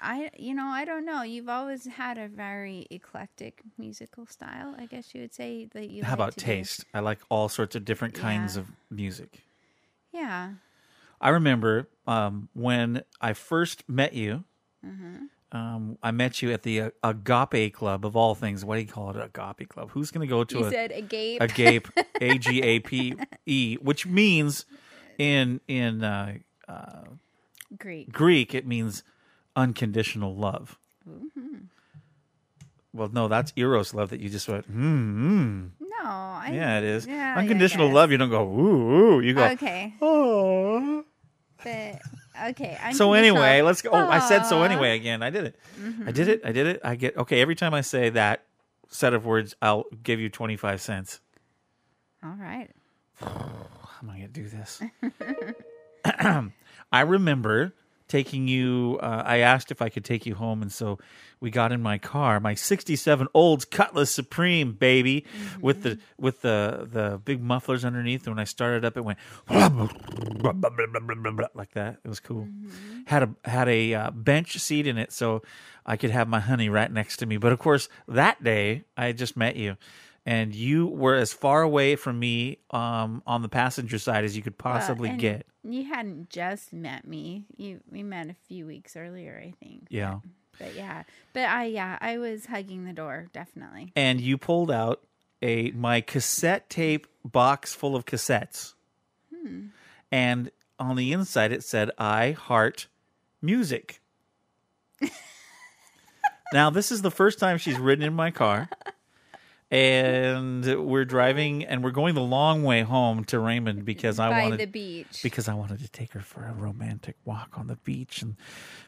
I, 0.00 0.30
you 0.38 0.54
know, 0.54 0.66
I 0.66 0.84
don't 0.84 1.04
know. 1.04 1.22
You've 1.22 1.48
always 1.48 1.86
had 1.86 2.18
a 2.18 2.28
very 2.28 2.86
eclectic 2.90 3.62
musical 3.78 4.26
style. 4.26 4.74
I 4.78 4.86
guess 4.86 5.14
you 5.14 5.22
would 5.22 5.34
say 5.34 5.68
that 5.72 5.90
you. 5.90 6.04
How 6.04 6.10
like 6.12 6.14
about 6.18 6.32
to 6.34 6.40
do- 6.40 6.46
taste? 6.46 6.84
I 6.94 7.00
like 7.00 7.18
all 7.28 7.48
sorts 7.48 7.74
of 7.74 7.84
different 7.84 8.14
kinds 8.14 8.54
Yeah. 8.54 8.60
of 8.62 8.68
music. 8.90 9.42
Yeah. 10.12 10.50
I 11.20 11.30
remember 11.30 11.88
um, 12.06 12.48
when 12.54 13.02
I 13.20 13.32
first 13.32 13.88
met 13.88 14.12
you. 14.14 14.44
Um, 15.52 15.96
I 16.02 16.10
met 16.10 16.42
you 16.42 16.52
at 16.52 16.62
the 16.64 16.80
uh, 16.80 16.90
Agape 17.02 17.72
Club 17.72 18.04
of 18.04 18.14
all 18.16 18.34
things. 18.34 18.64
What 18.64 18.74
do 18.76 18.82
you 18.82 18.86
call 18.88 19.10
it? 19.10 19.16
Agape 19.16 19.68
Club. 19.68 19.90
Who's 19.92 20.10
going 20.10 20.26
to 20.26 20.30
go 20.30 20.44
to 20.44 20.58
You 20.58 20.64
a 20.66 20.70
said 20.70 20.92
agape. 20.92 21.40
agape? 21.40 21.88
A 22.20 22.36
G 22.38 22.62
A 22.62 22.80
P 22.80 23.14
E, 23.46 23.76
which 23.80 24.06
means 24.06 24.64
in 25.18 25.60
in 25.68 26.02
uh, 26.04 26.34
Greek. 27.78 28.12
Greek 28.12 28.54
it 28.54 28.66
means 28.66 29.02
unconditional 29.54 30.34
love. 30.36 30.78
Well, 32.92 33.08
no, 33.12 33.28
that's 33.28 33.52
eros 33.56 33.92
love 33.94 34.10
that 34.10 34.20
you 34.20 34.28
just 34.28 34.48
went. 34.48 34.64
Hmm. 34.66 35.66
No, 35.80 35.86
I. 36.04 36.50
Yeah, 36.52 36.78
it 36.78 36.84
is. 36.84 37.06
Yeah, 37.06 37.36
unconditional 37.38 37.88
guess. 37.88 37.94
love. 37.94 38.10
You 38.10 38.18
don't 38.18 38.30
go 38.30 38.44
ooh. 38.48 39.16
ooh. 39.16 39.20
You 39.20 39.34
go. 39.34 39.44
Okay, 39.48 39.94
Oh. 40.02 41.04
But 41.66 42.00
okay. 42.50 42.78
So 42.92 43.12
anyway, 43.12 43.62
let's 43.62 43.82
go. 43.82 43.90
Oh, 43.90 44.08
I 44.08 44.20
said 44.20 44.44
so 44.44 44.62
anyway 44.62 44.94
again. 44.94 45.22
I 45.22 45.30
did 45.30 45.46
it. 45.46 45.56
Mm-hmm. 45.80 46.08
I 46.08 46.12
did 46.12 46.28
it. 46.28 46.40
I 46.44 46.52
did 46.52 46.66
it. 46.68 46.80
I 46.84 46.94
get 46.94 47.16
okay. 47.16 47.40
Every 47.40 47.56
time 47.56 47.74
I 47.74 47.80
say 47.80 48.10
that 48.10 48.44
set 48.88 49.14
of 49.14 49.26
words, 49.26 49.56
I'll 49.60 49.84
give 50.02 50.20
you 50.20 50.28
twenty 50.28 50.56
five 50.56 50.80
cents. 50.80 51.20
All 52.22 52.36
right. 52.38 52.70
How 53.16 54.02
am 54.02 54.10
I 54.10 54.18
going 54.18 54.32
to 54.32 54.40
do 54.40 54.48
this? 54.48 54.82
I 56.92 57.00
remember 57.00 57.72
taking 58.08 58.48
you. 58.48 58.98
Uh, 59.02 59.22
I 59.24 59.38
asked 59.38 59.70
if 59.70 59.82
I 59.82 59.88
could 59.88 60.04
take 60.04 60.26
you 60.26 60.34
home, 60.34 60.62
and 60.62 60.70
so 60.72 60.98
we 61.40 61.50
got 61.50 61.72
in 61.72 61.82
my 61.82 61.98
car, 61.98 62.40
my 62.40 62.54
'67 62.54 63.28
Olds 63.34 63.64
Cutlass 63.64 64.10
Supreme, 64.10 64.72
baby, 64.72 65.24
with 65.60 65.82
the 65.82 65.98
with 66.18 66.42
the 66.42 66.88
the 66.90 67.20
big 67.24 67.42
mufflers 67.42 67.84
underneath. 67.84 68.26
And 68.26 68.36
when 68.36 68.40
I 68.40 68.44
started 68.44 68.84
up, 68.84 68.96
it 68.96 69.04
went 69.04 69.18
like 71.54 71.72
that. 71.72 71.98
It 72.04 72.08
was 72.08 72.20
cool. 72.20 72.48
Had 73.06 73.22
a 73.22 73.30
had 73.44 73.68
a 73.68 73.94
uh, 73.94 74.10
bench 74.10 74.58
seat 74.58 74.86
in 74.86 74.98
it, 74.98 75.12
so 75.12 75.42
I 75.84 75.96
could 75.96 76.10
have 76.10 76.28
my 76.28 76.40
honey 76.40 76.68
right 76.68 76.90
next 76.90 77.18
to 77.18 77.26
me. 77.26 77.36
But 77.36 77.52
of 77.52 77.58
course, 77.58 77.88
that 78.08 78.42
day 78.42 78.84
I 78.96 79.12
just 79.12 79.36
met 79.36 79.56
you. 79.56 79.76
And 80.26 80.52
you 80.52 80.88
were 80.88 81.14
as 81.14 81.32
far 81.32 81.62
away 81.62 81.94
from 81.94 82.18
me 82.18 82.58
um, 82.72 83.22
on 83.28 83.42
the 83.42 83.48
passenger 83.48 83.96
side 83.96 84.24
as 84.24 84.36
you 84.36 84.42
could 84.42 84.58
possibly 84.58 85.10
and 85.10 85.20
get. 85.20 85.46
You 85.62 85.84
hadn't 85.84 86.30
just 86.30 86.72
met 86.72 87.06
me. 87.06 87.46
You 87.56 87.80
we 87.90 88.02
met 88.02 88.28
a 88.28 88.34
few 88.48 88.66
weeks 88.66 88.96
earlier, 88.96 89.40
I 89.40 89.54
think. 89.62 89.86
Yeah. 89.88 90.18
But 90.58 90.74
yeah, 90.74 91.04
but 91.32 91.44
I 91.44 91.66
yeah 91.66 91.98
I 92.00 92.18
was 92.18 92.46
hugging 92.46 92.84
the 92.84 92.92
door 92.92 93.28
definitely. 93.32 93.92
And 93.94 94.20
you 94.20 94.36
pulled 94.36 94.70
out 94.70 95.02
a 95.42 95.70
my 95.70 96.00
cassette 96.00 96.68
tape 96.68 97.06
box 97.24 97.72
full 97.72 97.94
of 97.94 98.04
cassettes. 98.04 98.74
Hmm. 99.32 99.66
And 100.10 100.50
on 100.80 100.96
the 100.96 101.12
inside 101.12 101.52
it 101.52 101.62
said 101.62 101.92
I 101.98 102.32
heart 102.32 102.88
music. 103.40 104.00
now 106.52 106.70
this 106.70 106.90
is 106.90 107.02
the 107.02 107.12
first 107.12 107.38
time 107.38 107.58
she's 107.58 107.78
ridden 107.78 108.04
in 108.04 108.14
my 108.14 108.32
car. 108.32 108.68
And 109.70 110.86
we're 110.86 111.04
driving 111.04 111.64
and 111.64 111.82
we're 111.82 111.90
going 111.90 112.14
the 112.14 112.20
long 112.22 112.62
way 112.62 112.82
home 112.82 113.24
to 113.24 113.40
Raymond 113.40 113.84
because 113.84 114.20
I 114.20 114.30
By 114.30 114.42
wanted 114.42 114.60
the 114.60 114.66
beach. 114.66 115.20
because 115.24 115.48
I 115.48 115.54
wanted 115.54 115.80
to 115.80 115.88
take 115.88 116.12
her 116.12 116.20
for 116.20 116.44
a 116.44 116.52
romantic 116.52 117.16
walk 117.24 117.58
on 117.58 117.66
the 117.66 117.74
beach 117.76 118.22
and 118.22 118.36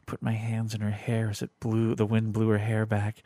put 0.06 0.22
my 0.22 0.32
hands 0.34 0.74
in 0.74 0.80
her 0.80 0.92
hair 0.92 1.30
as 1.30 1.42
it 1.42 1.50
blew 1.58 1.96
the 1.96 2.06
wind 2.06 2.32
blew 2.32 2.48
her 2.50 2.58
hair 2.58 2.86
back. 2.86 3.22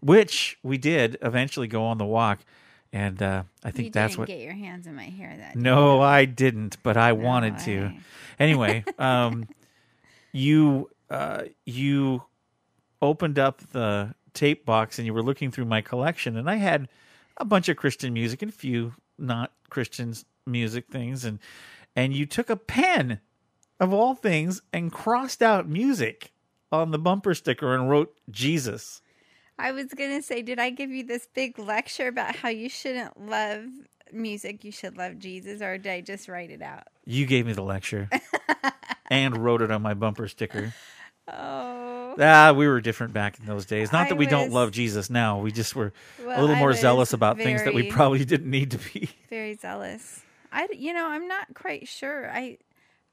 Which 0.00 0.58
we 0.62 0.76
did 0.76 1.16
eventually 1.22 1.66
go 1.68 1.84
on 1.84 1.96
the 1.96 2.04
walk, 2.04 2.40
and 2.92 3.22
uh, 3.22 3.44
I 3.64 3.70
think 3.70 3.86
you 3.86 3.90
that's 3.90 4.12
didn't 4.12 4.18
what. 4.18 4.28
get 4.28 4.40
your 4.40 4.52
hands 4.52 4.86
in 4.86 4.94
my 4.94 5.04
hair 5.04 5.34
that 5.34 5.54
day. 5.54 5.60
No, 5.60 6.02
I 6.02 6.26
didn't, 6.26 6.76
but 6.82 6.98
I 6.98 7.12
wanted 7.12 7.58
to. 7.60 7.84
way. 7.86 8.00
Anyway, 8.38 8.84
um, 8.98 9.48
you 10.32 10.90
uh, 11.08 11.44
you 11.64 12.22
opened 13.00 13.38
up 13.38 13.62
the 13.72 14.14
tape 14.34 14.66
box 14.66 14.98
and 14.98 15.06
you 15.06 15.14
were 15.14 15.22
looking 15.22 15.50
through 15.50 15.64
my 15.64 15.80
collection, 15.80 16.36
and 16.36 16.50
I 16.50 16.56
had 16.56 16.88
a 17.36 17.44
bunch 17.44 17.68
of 17.68 17.76
Christian 17.76 18.12
music 18.12 18.42
and 18.42 18.50
a 18.50 18.54
few 18.54 18.94
not 19.18 19.52
Christian 19.70 20.14
music 20.46 20.86
things, 20.90 21.24
and 21.24 21.38
and 21.96 22.14
you 22.14 22.26
took 22.26 22.50
a 22.50 22.56
pen 22.56 23.20
of 23.80 23.92
all 23.92 24.14
things 24.14 24.62
and 24.72 24.92
crossed 24.92 25.42
out 25.42 25.68
music 25.68 26.32
on 26.70 26.90
the 26.90 26.98
bumper 26.98 27.34
sticker 27.34 27.74
and 27.74 27.88
wrote 27.88 28.14
Jesus. 28.30 29.00
I 29.58 29.70
was 29.70 29.86
gonna 29.94 30.22
say, 30.22 30.42
did 30.42 30.58
I 30.58 30.70
give 30.70 30.90
you 30.90 31.04
this 31.04 31.28
big 31.32 31.58
lecture 31.58 32.08
about 32.08 32.36
how 32.36 32.48
you 32.48 32.68
shouldn't 32.68 33.28
love 33.28 33.64
music, 34.12 34.64
you 34.64 34.72
should 34.72 34.96
love 34.96 35.18
Jesus, 35.18 35.62
or 35.62 35.78
did 35.78 35.92
I 35.92 36.00
just 36.00 36.28
write 36.28 36.50
it 36.50 36.62
out? 36.62 36.84
You 37.04 37.26
gave 37.26 37.46
me 37.46 37.52
the 37.52 37.62
lecture 37.62 38.08
and 39.10 39.36
wrote 39.36 39.62
it 39.62 39.70
on 39.70 39.82
my 39.82 39.94
bumper 39.94 40.28
sticker. 40.28 40.74
Oh, 41.28 41.83
Ah, 42.20 42.52
we 42.52 42.66
were 42.68 42.80
different 42.80 43.12
back 43.12 43.38
in 43.38 43.46
those 43.46 43.66
days. 43.66 43.92
Not 43.92 44.06
I 44.06 44.08
that 44.10 44.16
we 44.16 44.26
don't 44.26 44.46
was- 44.46 44.52
love 44.54 44.70
Jesus 44.72 45.10
now. 45.10 45.38
We 45.40 45.52
just 45.52 45.74
were 45.74 45.92
a 46.24 46.40
little 46.40 46.54
I 46.56 46.58
more 46.58 46.68
was 46.68 46.80
zealous 46.80 47.12
about 47.12 47.36
things 47.38 47.62
that 47.64 47.74
we 47.74 47.82
very- 47.82 47.92
probably 47.92 48.24
didn't 48.24 48.50
need 48.50 48.70
to 48.72 48.78
be. 48.92 49.10
very 49.30 49.54
zealous. 49.54 50.22
I, 50.52 50.66
d- 50.68 50.76
you 50.76 50.92
know, 50.92 51.06
I'm 51.08 51.26
not 51.26 51.48
quite 51.54 51.88
sure. 51.88 52.30
I, 52.30 52.58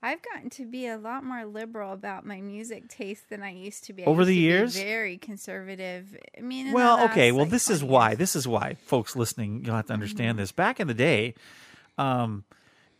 I've 0.04 0.22
gotten 0.22 0.50
to 0.52 0.66
be 0.66 0.88
a 0.88 0.98
lot 0.98 1.24
more 1.24 1.46
liberal 1.46 1.92
about 1.94 2.26
my 2.26 2.40
music 2.42 2.88
taste 2.88 3.30
than 3.30 3.42
I 3.44 3.52
used 3.52 3.84
to 3.86 3.94
be. 3.94 4.04
I 4.04 4.06
Over 4.06 4.22
used 4.22 4.30
the 4.30 4.34
to 4.34 4.38
be 4.38 4.42
years? 4.44 4.76
very 4.78 5.18
conservative. 5.18 6.16
I 6.38 6.42
mean, 6.42 6.68
in 6.68 6.72
the 6.72 6.76
Well, 6.76 6.98
last, 6.98 7.12
okay. 7.12 7.32
Well, 7.32 7.42
like, 7.46 7.52
this 7.52 7.70
is 7.70 7.80
20 7.80 7.92
why. 7.94 8.10
years. 8.10 8.18
This 8.20 8.36
is 8.36 8.48
why, 8.48 8.76
folks 8.86 9.16
listening, 9.16 9.64
you'll 9.66 9.76
have 9.76 9.88
to 9.88 9.94
understand 9.94 10.36
Mm-hmm. 10.36 10.38
this. 10.44 10.52
Back 10.52 10.80
in 10.80 10.88
the 10.88 10.94
day, 10.94 11.34
um, 11.98 12.44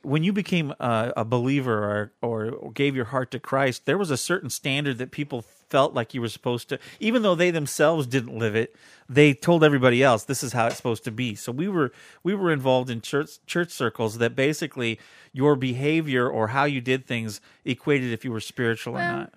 when 0.04 0.24
you 0.24 0.34
became 0.34 0.74
a, 0.80 1.14
a 1.18 1.26
believer 1.26 2.12
or, 2.22 2.52
or 2.52 2.72
gave 2.72 2.96
your 2.96 3.06
heart 3.06 3.30
to 3.32 3.40
Christ, 3.40 3.86
there 3.86 3.98
was 3.98 4.10
a 4.12 4.18
certain 4.18 4.50
standard 4.50 4.98
that 4.98 5.12
people 5.12 5.44
felt 5.72 5.94
like 5.96 6.14
you 6.14 6.22
were 6.22 6.30
supposed 6.30 6.70
to, 6.70 6.78
even 7.00 7.24
though 7.24 7.34
they 7.36 7.50
themselves 7.50 8.06
didn't 8.06 8.38
live 8.38 8.56
it. 8.56 8.76
They 9.10 9.34
told 9.34 9.64
everybody 9.64 10.04
else 10.04 10.24
this 10.26 10.44
is 10.44 10.54
how 10.54 10.68
it's 10.68 10.78
supposed 10.78 11.04
to 11.06 11.12
be. 11.12 11.34
So 11.36 11.52
we 11.52 11.68
were 11.68 11.92
we 12.24 12.36
were 12.36 12.52
involved 12.52 12.90
in 12.90 13.02
church 13.02 13.44
church 13.46 13.72
circles 13.72 14.18
that 14.20 14.36
basically 14.36 15.00
your 15.34 15.56
behavior 15.56 16.30
or 16.30 16.50
how 16.50 16.66
you 16.66 16.82
did 16.82 17.08
things 17.08 17.42
equated 17.66 18.12
if 18.14 18.24
you 18.24 18.32
were 18.32 18.40
spiritual 18.42 18.96
or 18.96 19.00
not. 19.00 19.34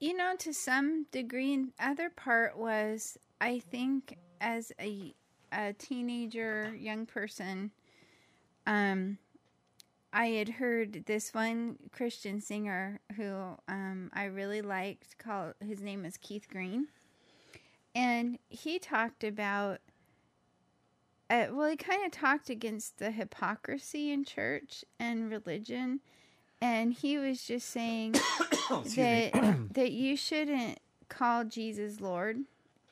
you 0.00 0.16
know, 0.16 0.34
to 0.38 0.52
some 0.52 1.06
degree. 1.12 1.54
And 1.54 1.72
other 1.80 2.10
part 2.10 2.58
was, 2.58 3.16
I 3.40 3.60
think, 3.60 4.16
as 4.40 4.72
a 4.80 5.14
a 5.52 5.72
teenager, 5.74 6.74
young 6.78 7.06
person, 7.06 7.70
um, 8.66 9.18
I 10.12 10.26
had 10.26 10.48
heard 10.50 11.04
this 11.06 11.32
one 11.32 11.78
Christian 11.90 12.40
singer 12.40 13.00
who 13.16 13.56
um, 13.66 14.10
I 14.12 14.24
really 14.24 14.60
liked. 14.60 15.16
Called 15.18 15.54
his 15.60 15.80
name 15.80 16.04
is 16.04 16.18
Keith 16.18 16.48
Green, 16.50 16.88
and 17.94 18.38
he 18.48 18.78
talked 18.78 19.24
about. 19.24 19.78
Uh, 21.30 21.46
well, 21.50 21.70
he 21.70 21.76
kind 21.76 22.04
of 22.04 22.12
talked 22.12 22.50
against 22.50 22.98
the 22.98 23.10
hypocrisy 23.10 24.10
in 24.10 24.22
church 24.22 24.84
and 25.00 25.30
religion, 25.30 26.00
and 26.60 26.92
he 26.92 27.16
was 27.16 27.42
just 27.42 27.70
saying 27.70 28.12
that 28.70 29.68
that 29.72 29.92
you 29.92 30.16
shouldn't 30.16 30.78
call 31.08 31.44
Jesus 31.44 32.00
Lord 32.02 32.40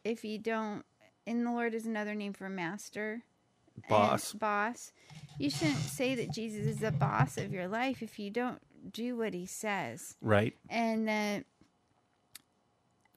if 0.04 0.24
you 0.24 0.38
don't. 0.38 0.85
And 1.26 1.44
the 1.44 1.50
Lord 1.50 1.74
is 1.74 1.85
another 1.85 2.14
name 2.14 2.33
for 2.33 2.48
master, 2.48 3.24
Boss. 3.90 4.33
boss. 4.33 4.92
You 5.40 5.50
shouldn't 5.50 5.79
say 5.79 6.14
that 6.16 6.33
Jesus 6.33 6.66
is 6.66 6.79
the 6.79 6.92
boss 6.92 7.38
of 7.38 7.53
your 7.53 7.66
life 7.66 8.03
if 8.03 8.18
you 8.18 8.31
don't 8.31 8.61
do 8.92 9.16
what 9.16 9.33
he 9.33 9.46
says. 9.46 10.16
Right. 10.20 10.55
And 10.68 11.09
that 11.09 11.44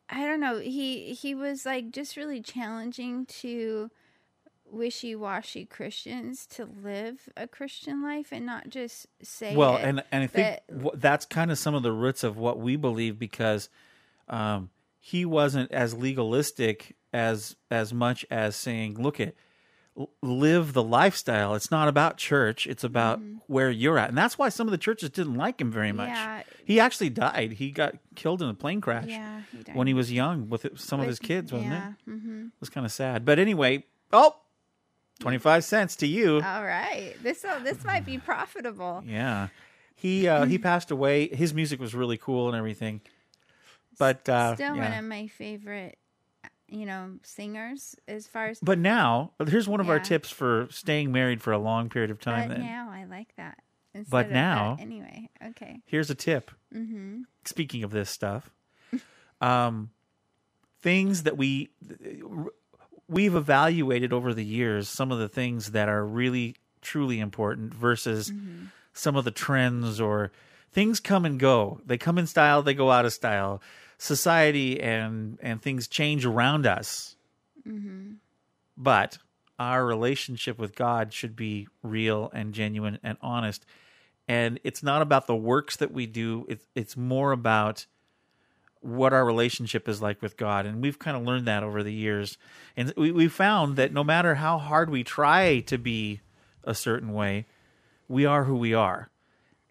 I 0.09 0.25
don't 0.25 0.39
know, 0.39 0.59
he 0.59 1.13
he 1.13 1.35
was 1.35 1.65
like 1.65 1.91
just 1.91 2.15
really 2.15 2.41
challenging 2.41 3.25
to 3.41 3.89
wishy-washy 4.65 5.65
Christians 5.65 6.45
to 6.47 6.65
live 6.65 7.29
a 7.35 7.47
Christian 7.47 8.01
life 8.01 8.29
and 8.31 8.45
not 8.45 8.69
just 8.69 9.07
say 9.21 9.55
well 9.55 9.77
it, 9.77 9.83
and 9.83 10.03
and 10.11 10.23
i 10.23 10.27
think 10.27 10.61
but- 10.67 10.99
that's 10.99 11.25
kind 11.25 11.51
of 11.51 11.59
some 11.59 11.75
of 11.75 11.83
the 11.83 11.91
roots 11.91 12.23
of 12.23 12.37
what 12.37 12.59
we 12.59 12.75
believe 12.75 13.19
because 13.19 13.69
um 14.29 14.71
he 14.99 15.25
wasn't 15.25 15.71
as 15.71 15.93
legalistic 15.93 16.95
as 17.13 17.55
as 17.69 17.93
much 17.93 18.25
as 18.31 18.55
saying 18.55 18.99
look 18.99 19.19
at 19.19 19.35
live 20.23 20.73
the 20.73 20.81
lifestyle 20.83 21.53
it's 21.53 21.69
not 21.69 21.87
about 21.87 22.17
church 22.17 22.65
it's 22.65 22.83
about 22.83 23.21
where 23.45 23.69
you're 23.69 23.99
at 23.99 24.09
and 24.09 24.17
that's 24.17 24.37
why 24.39 24.49
some 24.49 24.67
of 24.67 24.71
the 24.71 24.77
churches 24.77 25.09
didn't 25.11 25.35
like 25.35 25.61
him 25.61 25.71
very 25.71 25.91
much 25.91 26.09
Mm-hmm. 26.09 26.15
Yeah. 26.37 26.43
he 26.65 26.79
actually 26.79 27.09
died 27.11 27.53
he 27.53 27.69
got 27.69 27.93
killed 28.15 28.41
in 28.41 28.49
a 28.49 28.53
plane 28.55 28.81
crash 28.81 29.05
Yeah, 29.07 29.41
he 29.51 29.61
died. 29.63 29.75
when 29.75 29.85
he 29.85 29.93
was 29.93 30.11
young 30.11 30.49
with 30.49 30.65
it- 30.65 30.79
some 30.79 30.99
of 30.99 31.05
his 31.07 31.19
kids 31.19 31.51
wasn't 31.53 31.71
yeah, 31.71 31.93
it 32.07 32.09
mhm. 32.09 32.47
it 32.47 32.51
was 32.59 32.69
kind 32.69 32.85
of 32.87 32.91
sad 32.91 33.23
but 33.23 33.37
anyway 33.37 33.83
oh 34.11 34.35
25 35.19 35.63
cents 35.63 35.95
to 35.97 36.07
you 36.07 36.41
All 36.43 36.63
right. 36.65 37.13
This 37.21 37.45
this 37.63 37.85
might 37.85 38.03
be 38.05 38.17
profitable. 38.17 39.03
Yeah. 39.05 39.49
He 39.95 40.27
uh, 40.27 40.45
he 40.45 40.57
passed 40.69 40.89
away. 40.89 41.27
His 41.27 41.53
music 41.53 41.79
was 41.79 41.93
really 41.93 42.17
cool 42.17 42.47
and 42.49 42.57
everything. 42.57 42.99
But 43.99 44.27
uh, 44.27 44.55
Still 44.55 44.75
one 44.75 44.91
of 44.91 45.05
my 45.05 45.27
favorite, 45.27 45.97
you 46.67 46.85
know, 46.85 47.17
singers 47.23 47.95
as 48.07 48.27
far 48.27 48.47
as. 48.47 48.59
But 48.59 48.79
now, 48.79 49.31
here's 49.47 49.67
one 49.67 49.79
of 49.79 49.89
our 49.89 49.99
tips 49.99 50.29
for 50.29 50.67
staying 50.71 51.11
married 51.11 51.41
for 51.41 51.51
a 51.53 51.57
long 51.59 51.89
period 51.89 52.11
of 52.11 52.19
time. 52.19 52.49
but 52.49 52.57
then 52.57 52.65
now 52.65 52.89
I 52.91 53.05
like 53.05 53.35
that. 53.37 53.59
But 53.93 54.03
of 54.03 54.09
that- 54.09 54.31
now- 54.31 54.77
anyway, 54.79 55.29
okay. 55.49 55.81
here's 55.85 56.09
a 56.09 56.15
tip. 56.15 56.49
Mm-hmm. 56.73 57.21
Speaking 57.45 57.83
of 57.83 57.91
this 57.91 58.09
stuff, 58.09 58.49
um, 59.41 59.91
things 60.81 61.23
that 61.23 61.37
we 61.37 61.69
we've 63.07 63.35
evaluated 63.35 64.13
over 64.13 64.33
the 64.33 64.45
years, 64.45 64.89
some 64.89 65.11
of 65.11 65.19
the 65.19 65.29
things 65.29 65.71
that 65.71 65.89
are 65.89 66.05
really 66.05 66.55
truly 66.81 67.19
important 67.19 67.73
versus 67.73 68.31
Mm-hmm. 68.31 68.65
some 68.93 69.15
of 69.15 69.25
the 69.25 69.31
trends 69.31 69.99
or 70.01 70.31
things 70.71 70.99
come 70.99 71.25
and 71.25 71.39
go. 71.39 71.79
They 71.85 71.97
come 71.97 72.17
in 72.17 72.25
style, 72.27 72.63
they 72.63 72.73
go 72.73 72.89
out 72.91 73.05
of 73.05 73.13
style. 73.13 73.61
Society 73.97 74.81
and 74.81 75.37
and 75.41 75.61
things 75.61 75.87
change 75.87 76.25
around 76.25 76.65
us. 76.65 77.15
Mm-hmm. 77.67 78.13
But 78.75 79.17
our 79.59 79.85
relationship 79.85 80.57
with 80.57 80.75
God 80.75 81.13
should 81.13 81.35
be 81.35 81.67
real 81.81 82.29
and 82.33 82.53
genuine 82.53 82.99
and 83.03 83.17
honest. 83.21 83.65
And 84.27 84.59
it's 84.63 84.83
not 84.83 85.01
about 85.01 85.27
the 85.27 85.35
works 85.35 85.77
that 85.77 85.91
we 85.91 86.05
do. 86.05 86.45
It's 86.49 86.65
it's 86.75 86.97
more 86.97 87.31
about 87.31 87.85
what 88.81 89.13
our 89.13 89.25
relationship 89.25 89.87
is 89.87 90.01
like 90.01 90.21
with 90.21 90.35
God. 90.35 90.65
And 90.65 90.81
we've 90.81 90.99
kind 90.99 91.15
of 91.15 91.23
learned 91.23 91.47
that 91.47 91.63
over 91.63 91.83
the 91.83 91.93
years. 91.93 92.37
And 92.75 92.93
we 92.97 93.11
we 93.11 93.27
found 93.27 93.77
that 93.77 93.93
no 93.93 94.03
matter 94.03 94.35
how 94.35 94.57
hard 94.57 94.89
we 94.89 95.03
try 95.03 95.59
to 95.61 95.77
be 95.77 96.21
a 96.63 96.73
certain 96.73 97.13
way, 97.13 97.45
we 98.07 98.25
are 98.25 98.43
who 98.43 98.55
we 98.55 98.73
are. 98.73 99.09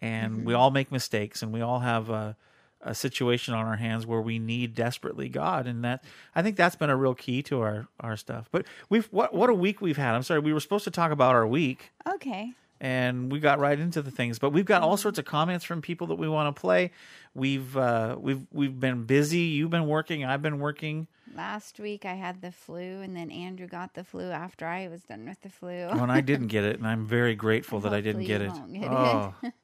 And 0.01 0.45
we 0.45 0.53
all 0.53 0.69
make 0.69 0.91
mistakes 0.91 1.41
and 1.41 1.53
we 1.53 1.61
all 1.61 1.79
have 1.79 2.09
a, 2.09 2.35
a 2.83 2.93
situation 2.93 3.53
on 3.53 3.65
our 3.65 3.77
hands 3.77 4.05
where 4.05 4.21
we 4.21 4.39
need 4.39 4.75
desperately 4.75 5.29
God. 5.29 5.67
And 5.67 5.83
that 5.83 6.03
I 6.35 6.41
think 6.41 6.55
that's 6.57 6.75
been 6.75 6.89
a 6.89 6.95
real 6.95 7.15
key 7.15 7.41
to 7.43 7.61
our, 7.61 7.87
our 7.99 8.17
stuff. 8.17 8.49
But 8.51 8.65
we've 8.89 9.05
what 9.07 9.33
what 9.33 9.49
a 9.49 9.53
week 9.53 9.81
we've 9.81 9.97
had. 9.97 10.15
I'm 10.15 10.23
sorry, 10.23 10.39
we 10.41 10.53
were 10.53 10.59
supposed 10.59 10.83
to 10.83 10.91
talk 10.91 11.11
about 11.11 11.33
our 11.35 11.47
week 11.47 11.91
Okay. 12.07 12.51
and 12.81 13.31
we 13.31 13.39
got 13.39 13.59
right 13.59 13.79
into 13.79 14.01
the 14.01 14.11
things. 14.11 14.37
But 14.39 14.49
we've 14.51 14.65
got 14.65 14.81
all 14.81 14.97
sorts 14.97 15.17
of 15.17 15.25
comments 15.25 15.63
from 15.65 15.81
people 15.81 16.07
that 16.07 16.15
we 16.15 16.27
want 16.27 16.53
to 16.55 16.59
play. 16.59 16.91
We've 17.33 17.75
uh, 17.77 18.17
we've 18.19 18.45
we've 18.51 18.79
been 18.79 19.05
busy. 19.05 19.39
You've 19.39 19.71
been 19.71 19.87
working. 19.87 20.25
I've 20.25 20.41
been 20.41 20.59
working. 20.59 21.07
Last 21.35 21.79
week 21.79 22.05
I 22.05 22.13
had 22.13 22.41
the 22.41 22.51
flu, 22.51 23.01
and 23.01 23.15
then 23.15 23.31
Andrew 23.31 23.65
got 23.65 23.95
the 23.95 24.03
flu 24.03 24.29
after 24.29 24.67
I 24.67 24.87
was 24.87 25.01
done 25.01 25.25
with 25.27 25.41
the 25.41 25.49
flu. 25.49 25.87
Oh, 25.89 26.03
and 26.03 26.11
I 26.11 26.21
didn't 26.31 26.47
get 26.47 26.63
it, 26.63 26.77
and 26.77 26.85
I'm 26.87 27.07
very 27.07 27.33
grateful 27.33 27.79
that 27.79 27.93
I 27.93 28.01
didn't 28.01 28.25
get 28.25 28.41
it. 28.41 28.51
get 28.71 28.91
oh, 28.91 29.33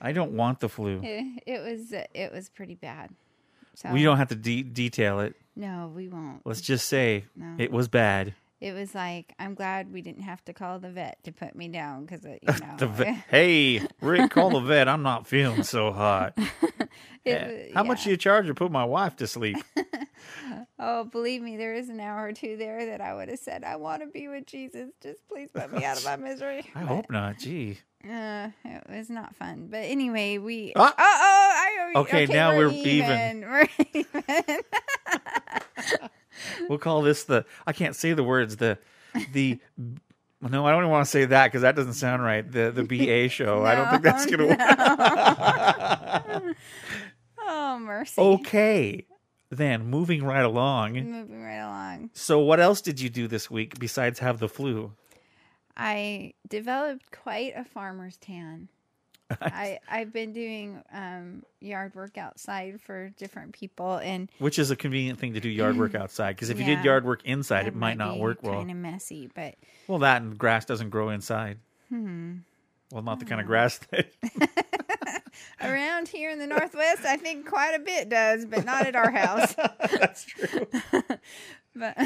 I 0.00 0.12
don't 0.12 0.32
want 0.32 0.60
the 0.60 0.68
flu. 0.68 1.00
it, 1.02 1.42
it 1.46 1.60
was 1.62 1.92
it 2.14 2.32
was 2.32 2.48
pretty 2.48 2.74
bad. 2.74 3.10
So 3.74 3.90
We 3.92 4.02
don't 4.02 4.16
have 4.18 4.28
to 4.28 4.34
de- 4.34 4.62
detail 4.62 5.20
it. 5.20 5.34
No, 5.56 5.90
we 5.94 6.08
won't. 6.08 6.40
Let's 6.44 6.60
just 6.60 6.86
say 6.88 7.24
No. 7.36 7.54
it 7.58 7.70
was 7.70 7.88
bad. 7.88 8.34
It 8.60 8.72
was 8.74 8.94
like 8.94 9.32
I'm 9.38 9.54
glad 9.54 9.90
we 9.92 10.02
didn't 10.02 10.22
have 10.22 10.44
to 10.44 10.52
call 10.52 10.78
the 10.78 10.90
vet 10.90 11.22
to 11.24 11.32
put 11.32 11.54
me 11.54 11.68
down 11.68 12.04
because 12.04 12.24
you 12.24 12.38
know 12.80 12.86
vet, 12.88 13.14
hey, 13.30 13.80
Rick, 14.02 14.32
call 14.32 14.50
the 14.50 14.60
vet. 14.60 14.86
I'm 14.88 15.02
not 15.02 15.26
feeling 15.26 15.62
so 15.62 15.92
hot. 15.92 16.36
it 17.24 17.72
How 17.74 17.82
much 17.84 18.04
do 18.04 18.10
you 18.10 18.16
charge 18.18 18.46
to 18.48 18.54
put 18.54 18.70
my 18.70 18.84
wife 18.84 19.16
to 19.16 19.26
sleep? 19.26 19.56
Oh, 20.82 21.04
believe 21.04 21.42
me, 21.42 21.58
there 21.58 21.74
is 21.74 21.90
an 21.90 22.00
hour 22.00 22.24
or 22.24 22.32
two 22.32 22.56
there 22.56 22.86
that 22.86 23.02
I 23.02 23.14
would 23.14 23.28
have 23.28 23.38
said 23.38 23.64
I 23.64 23.76
want 23.76 24.00
to 24.00 24.06
be 24.08 24.28
with 24.28 24.46
Jesus. 24.46 24.88
Just 25.02 25.28
please 25.28 25.50
put 25.52 25.70
me 25.70 25.84
out 25.84 25.98
of 25.98 26.06
my 26.06 26.16
misery. 26.28 26.64
I 26.74 26.80
hope 26.80 27.10
not. 27.10 27.38
Gee. 27.38 27.78
Uh, 28.02 28.48
it 28.64 28.82
was 28.88 29.10
not 29.10 29.36
fun. 29.36 29.68
But 29.70 29.84
anyway, 29.84 30.38
we. 30.38 30.72
Ah! 30.74 30.88
oh, 30.88 30.94
oh, 30.98 31.92
I, 31.96 32.00
Okay, 32.00 32.24
now 32.24 32.56
we're 32.56 32.70
even. 32.70 33.40
We're 33.42 33.68
even. 33.92 34.60
We'll 36.68 36.78
call 36.78 37.02
this 37.02 37.24
the. 37.24 37.44
I 37.66 37.74
can't 37.74 37.94
say 37.94 38.14
the 38.14 38.24
words. 38.24 38.56
The 38.56 38.78
the. 39.32 39.58
No, 40.40 40.64
I 40.64 40.70
don't 40.70 40.80
even 40.80 40.90
want 40.90 41.04
to 41.04 41.10
say 41.10 41.26
that 41.26 41.48
because 41.48 41.60
that 41.60 41.76
doesn't 41.76 41.92
sound 41.94 42.22
right. 42.22 42.50
The 42.50 42.70
the 42.70 42.84
BA 42.84 43.28
show. 43.28 43.66
I 43.66 43.74
don't 43.74 43.90
think 43.90 44.02
that's 44.02 44.24
gonna 44.30 44.46
work. 44.46 44.58
oh 47.40 47.78
mercy. 47.78 48.22
Okay, 48.22 49.04
then 49.50 49.86
moving 49.86 50.24
right 50.24 50.44
along. 50.44 50.94
Moving 50.94 51.42
right 51.42 51.56
along. 51.58 52.10
So, 52.14 52.38
what 52.38 52.60
else 52.60 52.80
did 52.80 53.00
you 53.00 53.10
do 53.10 53.26
this 53.28 53.50
week 53.50 53.78
besides 53.78 54.20
have 54.20 54.38
the 54.38 54.48
flu? 54.48 54.92
I 55.76 56.34
developed 56.48 57.10
quite 57.10 57.54
a 57.56 57.64
farmer's 57.64 58.16
tan. 58.16 58.68
I 59.40 59.78
I've 59.88 60.12
been 60.12 60.32
doing 60.32 60.82
um, 60.92 61.44
yard 61.60 61.94
work 61.94 62.18
outside 62.18 62.80
for 62.80 63.10
different 63.10 63.52
people, 63.52 63.96
and 63.96 64.28
Which 64.38 64.58
is 64.58 64.70
a 64.70 64.76
convenient 64.76 65.18
thing 65.18 65.34
to 65.34 65.40
do 65.40 65.48
yard 65.48 65.76
work 65.76 65.94
outside 66.02 66.34
because 66.34 66.50
if 66.50 66.58
you 66.58 66.64
did 66.64 66.84
yard 66.84 67.04
work 67.04 67.22
inside, 67.24 67.66
it 67.66 67.74
might 67.74 67.96
not 67.96 68.18
work 68.18 68.42
well. 68.42 68.54
Kind 68.54 68.70
of 68.70 68.76
messy, 68.76 69.30
but 69.34 69.54
Well, 69.86 70.00
that 70.00 70.22
and 70.22 70.36
grass 70.36 70.64
doesn't 70.64 70.90
grow 70.90 71.10
inside. 71.10 71.58
hmm. 71.88 72.38
Well, 72.92 73.02
not 73.02 73.20
the 73.20 73.24
kind 73.24 73.40
of 73.40 73.44
mm. 73.44 73.50
grass 73.50 73.78
that. 73.90 74.10
around 75.60 76.08
here 76.08 76.30
in 76.30 76.38
the 76.38 76.46
northwest, 76.46 77.04
I 77.04 77.16
think 77.16 77.48
quite 77.48 77.74
a 77.74 77.78
bit 77.78 78.08
does, 78.08 78.44
but 78.46 78.64
not 78.64 78.86
at 78.86 78.96
our 78.96 79.10
house. 79.10 79.54
That's 79.92 80.24
true. 80.24 80.66
but 81.76 81.96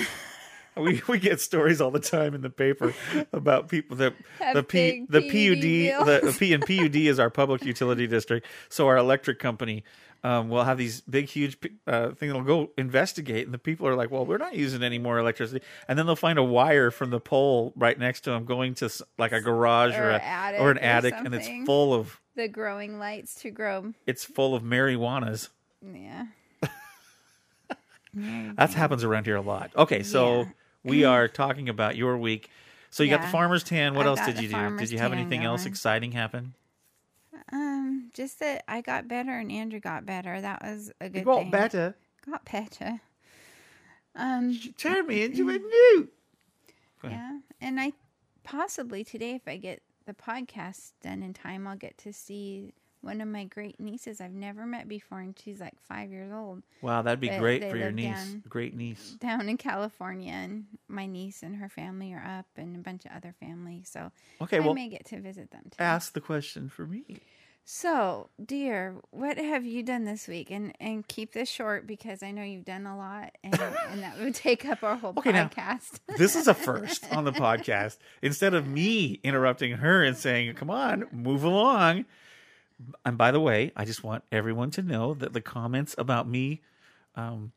we 0.77 1.01
we 1.09 1.19
get 1.19 1.41
stories 1.41 1.81
all 1.81 1.91
the 1.91 2.01
time 2.01 2.35
in 2.35 2.43
the 2.43 2.51
paper 2.51 2.95
about 3.33 3.69
people 3.69 3.97
that 3.99 4.15
Have 4.39 4.57
the 4.57 4.63
P 4.63 5.07
the 5.09 5.23
PUD 5.23 5.31
PUD 5.31 5.61
bills. 5.61 6.35
the 6.35 6.37
P 6.39 6.53
and 6.53 6.67
PUD 6.67 6.97
is 6.97 7.19
our 7.19 7.31
public 7.31 7.65
utility 7.65 8.07
district. 8.07 8.47
So 8.69 8.87
our 8.89 8.97
electric 8.97 9.39
company 9.39 9.85
um, 10.25 10.49
will 10.49 10.65
have 10.65 10.79
these 10.79 11.03
big 11.03 11.29
huge 11.29 11.57
uh, 11.87 12.09
thing 12.11 12.29
that'll 12.31 12.43
go 12.43 12.71
investigate, 12.77 13.45
and 13.45 13.55
the 13.55 13.59
people 13.59 13.87
are 13.87 13.95
like, 13.95 14.11
"Well, 14.11 14.25
we're 14.27 14.39
not 14.39 14.55
using 14.57 14.83
any 14.83 14.99
more 14.99 15.19
electricity," 15.19 15.65
and 15.87 15.97
then 15.99 16.07
they'll 16.07 16.17
find 16.17 16.39
a 16.39 16.43
wire 16.43 16.91
from 16.91 17.11
the 17.11 17.21
pole 17.21 17.73
right 17.77 17.99
next 17.99 18.23
to 18.23 18.31
them 18.31 18.45
going 18.47 18.75
to 18.77 18.91
like 19.19 19.31
a 19.33 19.41
garage 19.41 19.95
or, 19.95 20.05
Or 20.05 20.11
a 20.11 20.21
attic 20.23 20.61
or 20.61 20.71
an 20.73 20.79
or 20.79 20.81
attic, 20.81 21.15
and 21.17 21.35
it's 21.35 21.49
full 21.67 21.95
of 21.95 22.21
the 22.35 22.49
growing 22.49 22.99
lights 22.99 23.35
to 23.43 23.51
grow, 23.51 23.93
it's 24.07 24.25
full 24.25 24.55
of 24.57 24.63
marijuanas. 24.65 25.51
yeah. 25.81 26.27
That 28.17 28.73
happens 28.75 29.03
around 29.03 29.27
here 29.27 29.37
a 29.37 29.41
lot. 29.41 29.73
Okay, 29.77 30.03
so 30.05 30.43
Yeah. 30.43 30.45
we 30.85 31.05
are 31.13 31.27
talking 31.29 31.69
about 31.69 31.97
your 31.97 32.17
week. 32.17 32.49
So 32.91 33.03
you 33.03 33.11
got 33.11 33.23
the 33.23 33.27
farmer's 33.29 33.65
tan. 33.65 33.95
What 33.95 34.07
I've 34.07 34.19
else 34.19 34.27
did 34.27 34.41
you 34.41 34.49
do? 34.49 34.77
Did 34.79 34.93
you 34.93 34.99
have 34.99 35.13
anything 35.13 35.43
else 35.43 35.67
exciting 35.67 36.13
happen? 36.13 36.55
Um, 37.53 38.11
just 38.15 38.41
that 38.41 38.65
I 38.69 38.81
got 38.81 39.07
better 39.09 39.33
and 39.39 39.53
Andrew 39.53 39.81
got 39.81 40.07
better. 40.07 40.41
That 40.41 40.63
was 40.63 40.91
a 41.01 41.09
good 41.09 41.25
got 41.25 41.41
thing. 41.43 41.51
better. 41.51 41.95
Got 42.29 42.45
better. 42.51 43.01
Um, 44.17 44.59
Turn 44.79 45.07
me 45.07 45.23
into 45.25 45.49
a 45.51 45.53
newt. 45.59 46.13
Go 47.03 47.09
ahead. 47.09 47.21
yeah, 47.21 47.39
and 47.61 47.81
I 47.81 47.93
possibly 48.45 49.05
today, 49.05 49.33
if 49.35 49.43
I 49.47 49.57
get 49.57 49.83
the 50.07 50.15
podcast 50.15 50.93
done 51.03 51.23
in 51.23 51.35
time, 51.35 51.67
I'll 51.67 51.77
get 51.77 51.99
to 51.99 52.13
see 52.13 52.73
one 53.01 53.21
of 53.21 53.29
my 53.29 53.45
great 53.45 53.79
nieces 53.79 54.21
I've 54.23 54.33
never 54.33 54.65
met 54.65 54.89
before, 54.89 55.21
and 55.21 55.39
she's 55.39 55.61
like 55.61 55.75
five 55.87 56.11
years 56.11 56.33
old. 56.33 56.63
Wow, 56.81 57.03
that'd 57.03 57.21
be 57.21 57.29
They- 57.29 57.39
great 57.39 57.69
for 57.69 57.77
your 57.77 57.91
niece. 57.93 58.15
down- 58.15 58.43
Great 58.49 58.75
niece. 58.75 59.17
down 59.21 59.49
in 59.51 59.59
California, 59.59 60.33
and 60.33 60.65
my 60.89 61.05
niece 61.05 61.43
and 61.43 61.57
her 61.57 61.69
family 61.69 62.15
are 62.15 62.25
up, 62.25 62.47
and 62.57 62.77
a 62.77 62.79
bunch 62.79 63.05
of 63.05 63.13
other 63.13 63.35
family. 63.39 63.83
So 63.85 64.11
Okay, 64.41 64.57
I 64.57 64.61
well, 64.61 64.73
may 64.75 64.89
get 64.89 65.05
to 65.07 65.21
visit 65.21 65.51
them 65.51 65.65
too. 65.71 65.83
ask 65.83 66.15
the 66.15 66.21
question 66.23 66.71
for 66.71 66.87
me. 66.87 67.05
So, 67.67 68.29
dear, 68.45 68.97
what 69.11 69.39
have 69.39 69.65
you 69.65 69.83
done 69.83 70.05
this 70.05 70.29
week? 70.29 70.51
And 70.51 70.75
and 70.81 71.07
keep 71.09 71.33
this 71.33 71.49
short 71.49 71.87
because 71.87 72.23
I 72.23 72.31
know 72.31 72.43
you've 72.43 72.67
done 72.67 72.87
a 72.87 72.97
lot, 72.97 73.33
and, 73.43 73.59
and 73.89 74.03
that 74.03 74.21
would 74.21 74.35
take 74.35 74.67
up 74.67 74.83
our 74.83 74.97
whole 74.97 75.15
Okay, 75.17 75.33
now, 75.33 75.49
podcast. 75.49 76.01
This 76.19 76.37
is 76.37 76.47
a 76.47 76.53
first 76.53 77.11
on 77.11 77.25
the 77.25 77.33
podcast. 77.33 77.97
Instead 78.21 78.53
of 78.53 78.67
me 78.67 79.19
interrupting 79.25 79.73
her 79.79 80.05
and 80.05 80.15
saying, 80.15 80.55
"Come 80.57 80.69
on, 80.69 81.07
move 81.11 81.43
along." 81.43 82.05
And 83.07 83.17
by 83.17 83.31
the 83.31 83.41
way, 83.41 83.73
I 83.75 83.87
just 83.87 84.05
want 84.05 84.25
everyone 84.31 84.71
to 84.73 84.83
know 84.83 85.15
that 85.15 85.33
the 85.33 85.41
comments 85.41 85.95
about 85.97 86.29
me 86.29 86.61
um, 87.15 87.53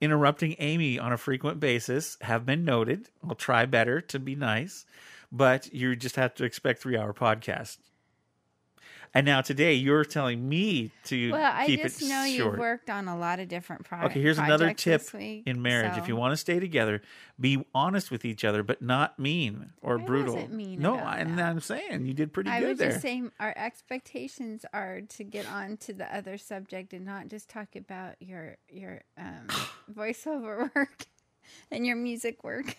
interrupting 0.00 0.56
Amy 0.58 0.98
on 0.98 1.12
a 1.12 1.16
frequent 1.18 1.60
basis 1.60 2.16
have 2.22 2.44
been 2.44 2.64
noted. 2.64 3.08
I'll 3.22 3.36
try 3.36 3.66
better 3.66 4.00
to 4.00 4.18
be 4.18 4.34
nice, 4.34 4.84
but 5.30 5.72
you 5.72 5.94
just 5.94 6.16
have 6.16 6.34
to 6.36 6.44
expect 6.44 6.82
three-hour 6.82 7.12
podcast. 7.12 7.76
And 9.14 9.24
now 9.24 9.40
today, 9.40 9.74
you're 9.74 10.04
telling 10.04 10.48
me 10.48 10.90
to 11.04 11.32
well, 11.32 11.52
I 11.54 11.66
keep 11.66 11.82
just 11.82 12.02
it 12.02 12.08
know 12.08 12.26
short. 12.26 12.52
you've 12.52 12.58
worked 12.58 12.90
on 12.90 13.08
a 13.08 13.16
lot 13.16 13.40
of 13.40 13.48
different 13.48 13.84
projects. 13.84 14.12
Okay, 14.12 14.20
here's 14.20 14.38
another 14.38 14.72
tip 14.74 15.02
week, 15.14 15.44
in 15.46 15.62
marriage. 15.62 15.96
If 15.96 16.08
you 16.08 16.16
want 16.16 16.32
to 16.32 16.36
stay 16.36 16.60
together, 16.60 17.02
be 17.40 17.64
honest 17.74 18.10
with 18.10 18.24
each 18.24 18.44
other, 18.44 18.62
but 18.62 18.82
not 18.82 19.18
mean 19.18 19.72
or 19.82 19.98
I 19.98 20.04
brutal. 20.04 20.34
wasn't 20.34 20.52
mean 20.52 20.80
no, 20.80 20.94
about 20.94 21.18
and. 21.18 21.40
I'm 21.46 21.60
saying 21.60 22.06
you 22.06 22.14
did 22.14 22.32
pretty 22.32 22.50
I 22.50 22.60
good 22.60 22.68
would 22.68 22.78
there. 22.78 22.90
just 22.90 23.02
say 23.02 23.22
our 23.38 23.54
expectations 23.56 24.64
are 24.72 25.02
to 25.02 25.24
get 25.24 25.46
on 25.50 25.76
to 25.78 25.92
the 25.92 26.14
other 26.14 26.38
subject 26.38 26.92
and 26.92 27.04
not 27.04 27.28
just 27.28 27.48
talk 27.48 27.76
about 27.76 28.14
your 28.20 28.56
your 28.68 29.02
um, 29.18 29.46
voiceover 29.94 30.74
work 30.74 31.06
and 31.70 31.86
your 31.86 31.96
music 31.96 32.42
work. 32.42 32.76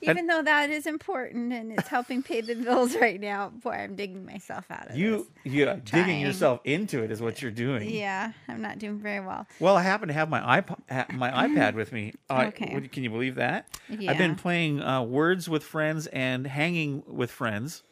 Even 0.00 0.26
though 0.26 0.42
that 0.42 0.70
is 0.70 0.86
important 0.86 1.52
and 1.52 1.72
it's 1.72 1.88
helping 1.88 2.22
pay 2.22 2.40
the 2.40 2.54
bills 2.54 2.94
right 3.00 3.20
now, 3.20 3.48
boy, 3.48 3.72
I'm 3.72 3.96
digging 3.96 4.24
myself 4.24 4.70
out 4.70 4.86
of 4.86 4.92
it. 4.92 4.98
You, 4.98 5.26
you 5.44 5.64
digging 5.64 5.82
Trying. 5.84 6.20
yourself 6.20 6.60
into 6.64 7.02
it 7.02 7.10
is 7.10 7.20
what 7.20 7.42
you're 7.42 7.50
doing. 7.50 7.88
Yeah, 7.90 8.32
I'm 8.46 8.62
not 8.62 8.78
doing 8.78 8.98
very 8.98 9.20
well. 9.20 9.46
Well, 9.58 9.76
I 9.76 9.82
happen 9.82 10.08
to 10.08 10.14
have 10.14 10.28
my 10.28 10.60
iPod, 10.60 11.12
my 11.14 11.30
iPad 11.30 11.74
with 11.74 11.92
me. 11.92 12.12
Uh, 12.30 12.44
Okay. 12.48 12.80
Can 12.92 13.02
you 13.04 13.10
believe 13.10 13.36
that? 13.36 13.68
I've 13.90 14.18
been 14.18 14.36
playing 14.36 14.82
uh, 14.82 15.02
Words 15.02 15.48
with 15.48 15.62
Friends 15.64 16.06
and 16.08 16.46
Hanging 16.46 17.02
with 17.06 17.30
Friends, 17.30 17.82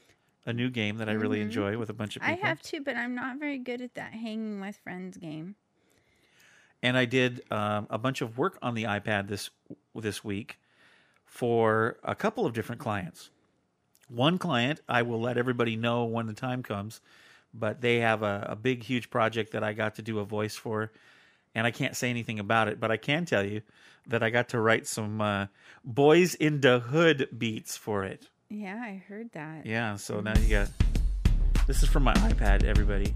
a 0.44 0.52
new 0.52 0.68
game 0.70 0.98
that 0.98 1.08
I 1.08 1.12
really 1.12 1.40
enjoy 1.40 1.76
with 1.78 1.88
a 1.90 1.94
bunch 1.94 2.16
of 2.16 2.22
Mm-hmm. 2.22 2.44
I 2.44 2.48
have 2.48 2.60
to, 2.62 2.80
but 2.80 2.96
I'm 2.96 3.14
not 3.14 3.38
very 3.38 3.58
good 3.58 3.80
at 3.80 3.94
that 3.94 4.12
hanging 4.12 4.60
with 4.60 4.76
friends 4.76 5.16
game. 5.16 5.56
and 6.82 6.96
I 6.96 7.04
did 7.06 7.42
um, 7.50 7.86
a 7.90 7.98
bunch 7.98 8.20
of 8.20 8.36
work 8.38 8.58
on 8.62 8.74
the 8.74 8.84
iPad 8.84 9.28
this 9.28 9.50
this 9.94 10.22
week 10.22 10.58
for 11.36 11.98
a 12.02 12.14
couple 12.14 12.46
of 12.46 12.54
different 12.54 12.80
clients. 12.80 13.28
One 14.08 14.38
client, 14.38 14.80
I 14.88 15.02
will 15.02 15.20
let 15.20 15.36
everybody 15.36 15.76
know 15.76 16.06
when 16.06 16.26
the 16.26 16.32
time 16.32 16.62
comes, 16.62 17.02
but 17.52 17.82
they 17.82 17.98
have 18.00 18.22
a, 18.22 18.46
a 18.50 18.56
big, 18.56 18.82
huge 18.82 19.10
project 19.10 19.52
that 19.52 19.62
I 19.62 19.74
got 19.74 19.96
to 19.96 20.02
do 20.02 20.18
a 20.18 20.24
voice 20.24 20.56
for, 20.56 20.92
and 21.54 21.66
I 21.66 21.72
can't 21.72 21.94
say 21.94 22.08
anything 22.08 22.38
about 22.38 22.68
it, 22.68 22.80
but 22.80 22.90
I 22.90 22.96
can 22.96 23.26
tell 23.26 23.44
you 23.44 23.60
that 24.06 24.22
I 24.22 24.30
got 24.30 24.48
to 24.50 24.60
write 24.60 24.86
some 24.86 25.20
uh, 25.20 25.48
"Boys 25.84 26.34
in 26.34 26.62
the 26.62 26.78
Hood" 26.78 27.28
beats 27.36 27.76
for 27.76 28.04
it. 28.04 28.28
Yeah, 28.48 28.80
I 28.82 29.02
heard 29.06 29.30
that. 29.32 29.66
Yeah, 29.66 29.96
so 29.96 30.20
now 30.20 30.38
you 30.38 30.48
got. 30.48 30.68
This 31.66 31.82
is 31.82 31.90
from 31.90 32.04
my 32.04 32.14
iPad, 32.14 32.64
everybody. 32.64 33.14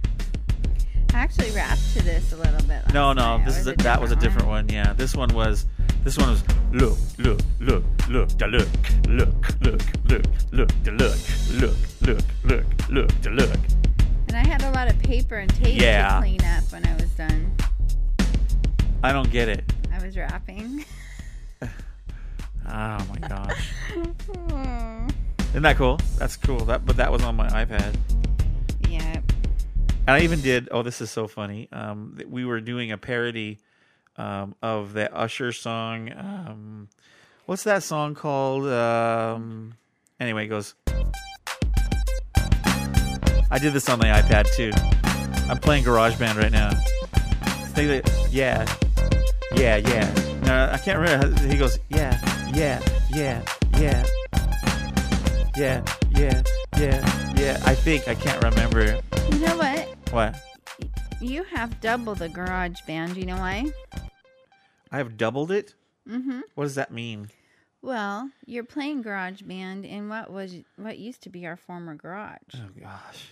I 1.12 1.18
actually 1.18 1.50
rapped 1.50 1.92
to 1.94 2.02
this 2.02 2.32
a 2.32 2.36
little 2.36 2.62
bit. 2.68 2.82
No, 2.94 3.12
no, 3.12 3.36
night. 3.38 3.46
this 3.46 3.58
is 3.58 3.66
a, 3.66 3.72
that 3.74 4.00
was 4.00 4.12
a 4.12 4.16
different 4.16 4.48
one. 4.48 4.68
Yeah, 4.68 4.92
this 4.92 5.14
one 5.14 5.32
was 5.34 5.66
this 6.04 6.16
one 6.16 6.30
was 6.30 6.42
look, 6.72 6.98
look, 7.18 7.40
look, 7.60 7.84
look, 8.08 8.28
da 8.38 8.46
look, 8.46 8.68
look, 9.08 9.34
look, 9.60 9.82
look, 10.08 10.22
look, 10.52 10.82
da 10.82 10.92
look, 10.92 11.16
look, 11.52 11.76
look, 12.02 12.24
look, 12.44 12.64
look, 12.88 13.20
da 13.22 13.30
look. 13.30 13.50
And 14.28 14.36
I 14.36 14.46
had 14.46 14.62
a 14.62 14.70
lot 14.70 14.88
of 14.88 14.98
paper 15.00 15.36
and 15.36 15.52
tape 15.56 15.80
Yeah. 15.80 16.14
to 16.14 16.20
clean 16.20 16.40
up 16.44 16.62
when 16.70 16.86
I 16.86 16.94
was 16.94 17.10
done. 17.10 17.52
I 19.02 19.12
don't 19.12 19.30
get 19.30 19.48
it. 19.48 19.64
I 19.92 20.04
was 20.04 20.16
rapping. 20.16 20.84
Oh 21.62 21.66
my 22.68 23.28
gosh, 23.28 23.72
Oh, 24.54 25.06
isn't 25.50 25.62
that 25.62 25.76
cool? 25.76 25.98
That's 26.18 26.36
cool. 26.36 26.60
That 26.66 26.86
but 26.86 26.96
that 26.98 27.10
was 27.10 27.22
on 27.24 27.34
my 27.34 27.48
iPad. 27.48 27.96
yeah. 28.88 29.20
And 30.06 30.16
I 30.16 30.20
even 30.20 30.40
did. 30.40 30.68
Oh, 30.72 30.82
this 30.82 31.00
is 31.00 31.10
so 31.10 31.28
funny. 31.28 31.68
Um, 31.72 32.18
we 32.28 32.44
were 32.44 32.60
doing 32.60 32.90
a 32.90 32.98
parody 32.98 33.58
um, 34.16 34.54
of 34.62 34.92
the 34.92 35.12
Usher 35.14 35.52
song. 35.52 36.10
Um, 36.16 36.88
what's 37.46 37.64
that 37.64 37.82
song 37.82 38.14
called? 38.14 38.66
Um, 38.66 39.74
anyway, 40.18 40.46
it 40.46 40.48
goes. 40.48 40.74
I 43.52 43.58
did 43.60 43.72
this 43.72 43.88
on 43.88 43.98
the 43.98 44.06
iPad 44.06 44.52
too. 44.54 44.72
I'm 45.50 45.58
playing 45.58 45.84
GarageBand 45.84 46.36
right 46.40 46.52
now. 46.52 46.70
Think 47.74 48.04
that- 48.04 48.28
yeah, 48.30 48.64
yeah, 49.54 49.76
yeah. 49.76 50.70
I 50.72 50.78
can't 50.78 50.98
remember. 50.98 51.40
He 51.46 51.56
goes, 51.56 51.78
yeah, 51.88 52.18
yeah, 52.52 52.80
yeah, 53.12 53.42
yeah, 53.78 54.04
yeah, 55.56 55.84
yeah, 56.16 56.42
yeah, 56.80 57.32
yeah. 57.36 57.60
I 57.64 57.74
think 57.74 58.08
I 58.08 58.14
can't 58.14 58.42
remember. 58.42 59.00
You 59.32 59.38
know 59.38 59.56
what? 59.56 59.88
What? 60.10 60.36
You 61.20 61.44
have 61.44 61.80
double 61.80 62.14
the 62.14 62.28
garage 62.28 62.80
band. 62.86 63.16
You 63.16 63.26
know 63.26 63.36
why? 63.36 63.66
I 64.90 64.98
have 64.98 65.16
doubled 65.16 65.50
it. 65.52 65.74
Mm-hmm. 66.08 66.40
What 66.54 66.64
does 66.64 66.74
that 66.76 66.90
mean? 66.92 67.28
Well, 67.82 68.30
you're 68.46 68.64
playing 68.64 69.02
garage 69.02 69.42
band 69.42 69.84
in 69.84 70.08
what 70.08 70.30
was 70.30 70.54
what 70.76 70.98
used 70.98 71.22
to 71.22 71.30
be 71.30 71.46
our 71.46 71.56
former 71.56 71.94
garage. 71.94 72.38
Oh 72.56 72.68
gosh. 72.80 73.28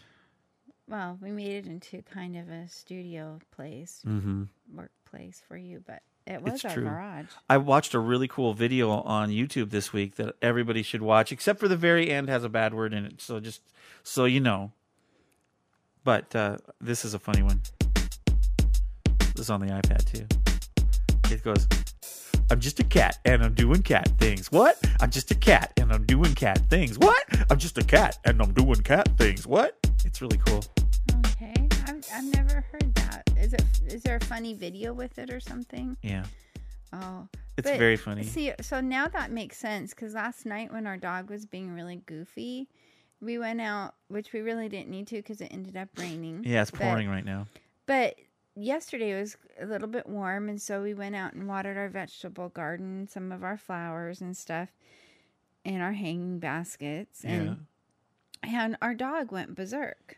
Well, 0.88 1.18
we 1.20 1.30
made 1.30 1.50
it 1.64 1.66
into 1.66 2.00
kind 2.02 2.37
of 2.37 2.48
a 2.48 2.66
studio 2.68 3.40
place, 3.54 4.00
Mm-hmm. 4.06 4.44
workplace 4.74 5.42
for 5.46 5.56
you, 5.56 5.82
but 5.87 6.00
it 6.29 6.43
was 6.43 6.55
It's 6.55 6.64
our 6.67 6.73
true. 6.75 6.85
garage. 6.85 7.27
I 7.49 7.57
watched 7.57 7.95
a 7.95 7.99
really 7.99 8.29
cool 8.29 8.55
video 8.55 8.91
on 8.91 9.31
YouTube 9.31 9.71
this 9.71 9.93
week 9.93 10.17
that 10.17 10.37
everybody 10.43 10.83
should 10.83 11.03
watch, 11.03 11.33
except 11.33 11.59
for 11.59 11.69
the 11.69 11.77
very 11.77 12.11
end 12.11 12.29
has 12.29 12.45
a 12.45 12.49
bad 12.49 12.75
word 12.75 12.93
in 12.93 13.05
it. 13.05 13.21
So 13.21 13.41
just 13.41 13.62
so 14.03 14.25
you 14.27 14.41
know. 14.41 14.73
But 16.05 16.35
uh, 16.37 16.59
this 16.81 17.05
is 17.05 17.14
a 17.14 17.19
funny 17.19 17.43
one. 17.43 17.61
This 19.35 19.45
is 19.47 19.51
on 19.51 19.61
the 19.61 19.67
iPad 19.67 20.05
too. 20.05 20.27
It 21.35 21.43
goes, 21.43 21.67
I'm 22.51 22.61
just 22.61 22.81
a 22.81 22.85
cat 22.85 23.19
and 23.25 23.43
I'm 23.43 23.53
doing 23.55 23.83
cat 23.83 24.09
things. 24.19 24.51
What? 24.51 24.79
I'm 25.01 25.11
just 25.11 25.31
a 25.31 25.35
cat 25.35 25.73
and 25.77 25.93
I'm 25.93 26.05
doing 26.07 26.35
cat 26.35 26.61
things. 26.71 26.99
What? 26.99 27.23
I'm 27.51 27.59
just 27.59 27.77
a 27.79 27.85
cat 27.85 28.19
and 28.25 28.41
I'm 28.41 28.53
doing 28.53 28.81
cat 28.83 29.09
things. 29.19 29.47
What? 29.47 29.77
It's 30.05 30.23
really 30.23 30.38
cool. 30.47 30.64
Okay, 31.27 31.55
I've, 31.87 32.03
I've 32.14 32.25
never 32.35 32.64
heard 32.73 32.95
that. 32.95 33.28
Is 33.40 33.53
it? 33.55 33.62
Is 33.87 34.03
there 34.03 34.16
a 34.16 34.24
funny 34.24 34.55
video 34.55 34.92
with 34.92 35.18
it 35.18 35.31
or 35.33 35.40
something? 35.40 35.96
Yeah. 36.03 36.24
Oh, 36.92 37.29
It's 37.57 37.68
but 37.68 37.79
very 37.79 37.96
funny. 37.96 38.22
See, 38.24 38.53
so 38.61 38.81
now 38.81 39.09
that 39.09 39.31
makes 39.31 39.57
sense 39.59 39.90
because 39.94 40.14
last 40.14 40.46
night 40.46 40.72
when 40.72 40.87
our 40.87 40.96
dog 40.96 41.29
was 41.31 41.44
being 41.46 41.74
really 41.74 41.96
goofy, 42.07 42.68
we 43.20 43.38
went 43.38 43.61
out, 43.61 43.94
which 44.09 44.33
we 44.33 44.40
really 44.40 44.68
didn't 44.68 44.88
need 44.90 45.07
to 45.09 45.16
because 45.16 45.40
it 45.40 45.48
ended 45.53 45.77
up 45.77 45.88
raining. 45.98 46.44
Yeah, 46.44 46.62
it's 46.62 46.70
But- 46.70 46.81
pouring 46.81 47.09
right 47.09 47.24
now. 47.24 47.46
But 47.87 48.16
yesterday 48.55 49.12
it 49.16 49.20
was 49.20 49.37
a 49.61 49.66
little 49.66 49.88
bit 49.88 50.07
warm, 50.07 50.48
and 50.48 50.61
so 50.61 50.83
we 50.83 50.94
went 50.94 51.14
out 51.14 51.35
and 51.35 51.46
watered 51.46 51.77
our 51.77 51.88
vegetable 51.88 52.48
garden, 52.48 53.07
some 53.09 53.33
of 53.33 53.44
our 53.44 53.57
flowers 53.57 54.20
and 54.20 54.37
stuff, 54.37 54.70
and 55.64 55.83
our 55.83 55.92
hanging 55.92 56.38
baskets. 56.38 57.24
And 57.24 57.66
and 58.42 58.77
our 58.81 58.94
dog 58.94 59.31
went 59.33 59.55
berserk. 59.55 60.16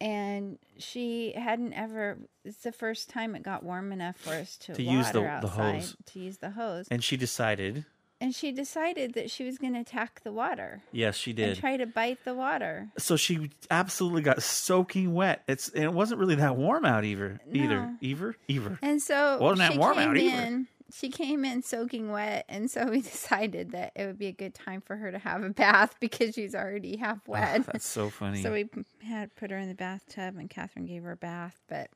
And 0.00 0.58
she 0.78 1.32
hadn't 1.32 1.72
ever. 1.72 2.18
It's 2.44 2.58
the 2.62 2.72
first 2.72 3.08
time 3.08 3.34
it 3.34 3.42
got 3.42 3.62
warm 3.62 3.92
enough 3.92 4.16
for 4.16 4.34
us 4.34 4.56
to, 4.58 4.74
To 4.74 4.82
use 4.82 5.10
the- 5.10 5.38
the 5.40 5.48
hose. 5.48 5.96
to 6.06 6.18
use 6.18 6.38
the 6.38 6.50
hose. 6.50 6.86
And 6.90 7.02
she 7.02 7.16
decided, 7.16 7.86
And 8.20 8.34
she 8.34 8.50
decided 8.52 9.14
that 9.14 9.30
she 9.30 9.44
was 9.44 9.58
going 9.58 9.74
to 9.74 9.80
attack 9.80 10.20
the 10.22 10.32
water 10.32 10.82
yes, 10.92 11.16
she 11.16 11.32
did. 11.32 11.48
and 11.50 11.58
try 11.58 11.76
to 11.76 11.86
bite 11.86 12.24
the 12.24 12.34
water. 12.34 12.88
so 12.98 13.16
she 13.16 13.50
absolutely 13.70 14.22
got 14.22 14.42
soaking 14.42 15.12
wet. 15.14 15.42
It's 15.48 15.68
and 15.70 15.84
it 15.84 15.92
wasn't 15.92 16.20
really 16.20 16.34
that 16.36 16.56
warm 16.56 16.84
out 16.84 17.04
either. 17.04 17.40
Either, 17.52 17.80
No. 17.86 17.96
either, 18.00 18.36
either. 18.48 18.78
And 18.82 19.00
so 19.02 19.38
Wasn't 19.40 19.58
that 19.58 19.72
she 19.72 19.78
warm 19.78 19.94
came 19.96 20.08
out 20.10 20.16
either. 20.18 20.42
in. 20.46 20.68
She 20.94 21.08
came 21.08 21.44
in 21.44 21.62
soaking 21.62 22.10
wet, 22.12 22.44
and 22.48 22.70
so 22.70 22.86
we 22.86 23.00
decided 23.02 23.72
that 23.72 23.92
it 23.96 24.06
would 24.06 24.18
be 24.18 24.26
a 24.28 24.32
good 24.32 24.54
time 24.54 24.80
for 24.80 24.96
her 24.96 25.10
to 25.10 25.18
have 25.18 25.42
a 25.42 25.50
bath 25.50 25.96
because 26.00 26.34
she's 26.34 26.54
already 26.54 26.96
half 26.96 27.18
Oh, 27.28 27.32
wet. 27.32 27.66
that's 27.66 27.86
so 27.86 28.08
funny. 28.20 28.42
so 28.42 28.52
we 28.52 28.68
had 29.04 29.34
put 29.36 29.50
her 29.50 29.58
in 29.58 29.68
the 29.68 29.74
bathtub, 29.74 30.36
and 30.38 30.48
Catherine 30.48 30.86
gave 30.86 31.02
her 31.02 31.12
a 31.12 31.16
bath. 31.16 31.60
But 31.68 31.90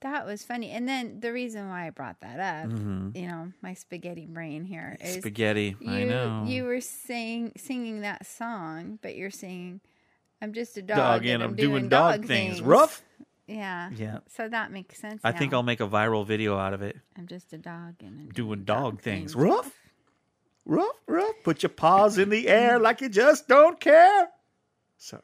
that 0.00 0.26
was 0.26 0.42
funny. 0.42 0.70
And 0.70 0.88
then 0.88 1.20
the 1.20 1.32
reason 1.32 1.68
why 1.68 1.86
I 1.86 1.90
brought 1.90 2.20
that 2.22 2.38
up, 2.40 2.70
you 2.70 3.26
know, 3.28 3.52
my 3.62 3.74
spaghetti 3.74 4.26
brain 4.26 4.64
here 4.64 4.96
is 5.00 5.10
Mm-hmm. 5.10 5.20
Spaghetti. 5.20 5.76
you, 5.80 5.90
I 5.90 6.04
know. 6.04 6.44
You 6.46 6.64
were 6.64 6.80
saying 6.80 7.52
singing 7.56 8.00
that 8.02 8.26
song, 8.26 8.98
but 9.02 9.14
you're 9.16 9.30
saying, 9.30 9.80
"I'm 10.40 10.52
just 10.52 10.76
a 10.76 10.82
dog, 10.82 10.96
dog 10.96 11.26
and 11.26 11.42
I'm 11.42 11.54
doing 11.54 11.88
dog 11.88 12.24
things. 12.26 12.60
Rough. 12.60 13.02
Yeah. 13.46 13.90
Yeah. 13.96 14.18
So 14.28 14.48
that 14.48 14.70
makes 14.70 14.98
sense. 14.98 15.20
I 15.24 15.32
think. 15.32 15.52
I'll 15.52 15.62
make 15.62 15.80
a 15.80 15.88
viral 15.88 16.26
video 16.26 16.56
out 16.56 16.72
of 16.74 16.82
it. 16.82 16.96
I'm 17.18 17.26
just 17.26 17.52
a 17.52 17.58
dog 17.58 17.94
and 18.00 18.20
I'm 18.20 18.28
Doing 18.30 18.64
dog 18.64 19.00
things. 19.00 19.34
Rough. 19.34 19.70
Rough, 20.64 20.94
rough. 21.08 21.34
Put 21.42 21.62
your 21.64 21.70
paws 21.70 22.18
in 22.18 22.28
the 22.30 22.46
air 22.48 22.78
like 22.78 23.00
you 23.00 23.08
just 23.08 23.48
don't 23.48 23.80
care. 23.80 24.28
Sorry. 24.96 25.22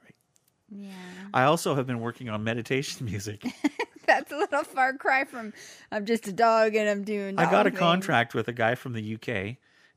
Yeah. 0.68 0.90
I 1.32 1.44
also 1.44 1.76
have 1.76 1.86
been 1.86 2.00
working 2.00 2.28
on 2.28 2.42
meditation 2.42 3.04
music. 3.10 3.44
That's 4.06 4.32
a 4.32 4.36
little 4.36 4.64
far 4.64 4.94
cry 4.94 5.24
from 5.24 5.52
I'm 5.92 6.06
just 6.06 6.26
a 6.26 6.32
dog 6.32 6.74
and 6.74 6.88
I'm 6.88 7.04
doing 7.04 7.38
I 7.38 7.48
got 7.50 7.66
a 7.66 7.70
things." 7.70 7.78
contract 7.78 8.34
with 8.34 8.48
a 8.48 8.52
guy 8.52 8.74
from 8.74 8.94
the 8.94 9.14
UK, 9.14 9.28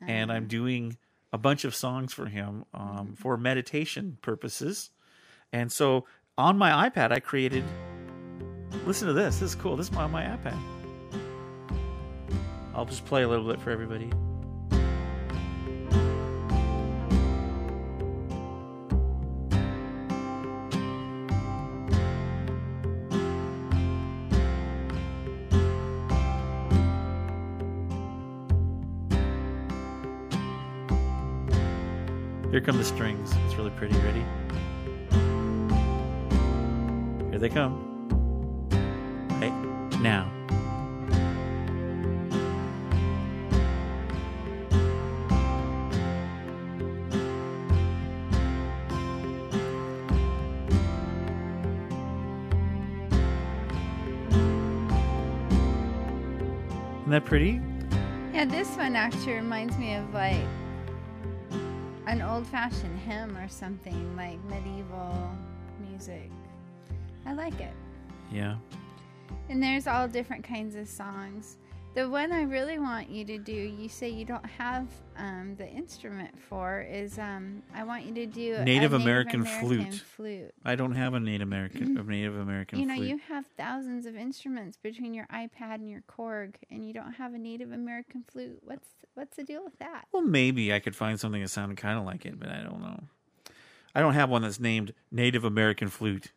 and 0.01 0.29
Uh-huh. 0.29 0.37
I'm 0.37 0.47
doing 0.47 0.97
a 1.33 1.37
bunch 1.39 1.65
of 1.65 1.73
songs 1.73 2.13
for 2.13 2.27
him 2.27 2.65
um, 2.73 3.15
for 3.17 3.35
meditation 3.37 4.17
purposes. 4.21 4.91
And 5.51 5.71
so 5.71 6.05
on 6.37 6.57
my 6.57 6.87
iPad, 6.89 7.11
I 7.11 7.19
created. 7.19 7.63
Listen 8.85 9.07
to 9.07 9.13
this. 9.13 9.39
This 9.39 9.51
is 9.51 9.55
cool. 9.55 9.77
This 9.77 9.89
is 9.89 9.95
on 9.95 10.11
my 10.11 10.23
iPad. 10.23 10.57
I'll 12.73 12.85
just 12.85 13.05
play 13.05 13.23
a 13.23 13.27
little 13.27 13.45
bit 13.45 13.61
for 13.61 13.69
everybody. 13.69 14.11
Here 32.51 32.59
come 32.59 32.77
the 32.77 32.83
strings. 32.83 33.31
It's 33.45 33.55
really 33.55 33.69
pretty. 33.71 33.95
Ready? 33.99 34.25
Here 37.29 37.39
they 37.39 37.47
come 37.47 37.90
now. 40.01 40.31
Isn't 57.11 57.11
that 57.11 57.25
pretty? 57.25 57.61
Yeah, 58.33 58.45
this 58.45 58.69
one 58.77 58.95
actually 58.95 59.33
reminds 59.33 59.77
me 59.77 59.95
of 59.95 60.13
like 60.13 60.45
an 62.07 62.21
old 62.21 62.47
fashioned 62.47 62.97
hymn 62.99 63.35
or 63.35 63.49
something, 63.49 64.15
like 64.15 64.41
medieval 64.45 65.29
music. 65.89 66.31
I 67.25 67.33
like 67.33 67.59
it. 67.59 67.73
Yeah. 68.31 68.55
And 69.49 69.61
there's 69.61 69.87
all 69.87 70.07
different 70.07 70.43
kinds 70.43 70.75
of 70.75 70.87
songs. 70.87 71.57
The 71.93 72.09
one 72.09 72.31
I 72.31 72.43
really 72.43 72.79
want 72.79 73.09
you 73.09 73.25
to 73.25 73.37
do, 73.37 73.51
you 73.51 73.89
say 73.89 74.07
you 74.07 74.23
don't 74.23 74.45
have 74.45 74.87
um, 75.17 75.55
the 75.57 75.67
instrument 75.67 76.31
for, 76.47 76.81
is 76.89 77.19
um, 77.19 77.61
I 77.75 77.83
want 77.83 78.05
you 78.05 78.13
to 78.13 78.25
do 78.25 78.55
a 78.55 78.63
Native 78.63 78.93
American 78.93 79.41
American 79.41 79.67
flute. 79.67 79.93
flute. 80.15 80.53
I 80.63 80.75
don't 80.75 80.95
have 80.95 81.15
a 81.15 81.19
Native 81.19 81.49
American 81.49 81.97
a 81.99 82.03
Native 82.03 82.37
American 82.37 82.79
You 82.79 82.85
know, 82.85 82.95
flute. 82.95 83.09
you 83.09 83.17
have 83.27 83.45
thousands 83.57 84.05
of 84.05 84.15
instruments 84.15 84.77
between 84.81 85.13
your 85.13 85.27
iPad 85.33 85.75
and 85.75 85.89
your 85.89 86.01
Korg, 86.07 86.55
and 86.69 86.87
you 86.87 86.93
don't 86.93 87.11
have 87.11 87.33
a 87.33 87.37
Native 87.37 87.73
American 87.73 88.23
flute. 88.31 88.59
What's 88.63 88.87
what's 89.15 89.35
the 89.35 89.43
deal 89.43 89.61
with 89.61 89.77
that? 89.79 90.05
Well, 90.13 90.23
maybe 90.23 90.73
I 90.73 90.79
could 90.79 90.95
find 90.95 91.19
something 91.19 91.41
that 91.41 91.49
sounded 91.49 91.77
kind 91.77 91.99
of 91.99 92.05
like 92.05 92.25
it, 92.25 92.39
but 92.39 92.47
I 92.47 92.63
don't 92.63 92.79
know. 92.79 93.03
I 93.93 93.99
don't 93.99 94.13
have 94.13 94.29
one 94.29 94.43
that's 94.43 94.61
named 94.61 94.93
Native 95.11 95.43
American 95.43 95.89
flute. 95.89 96.31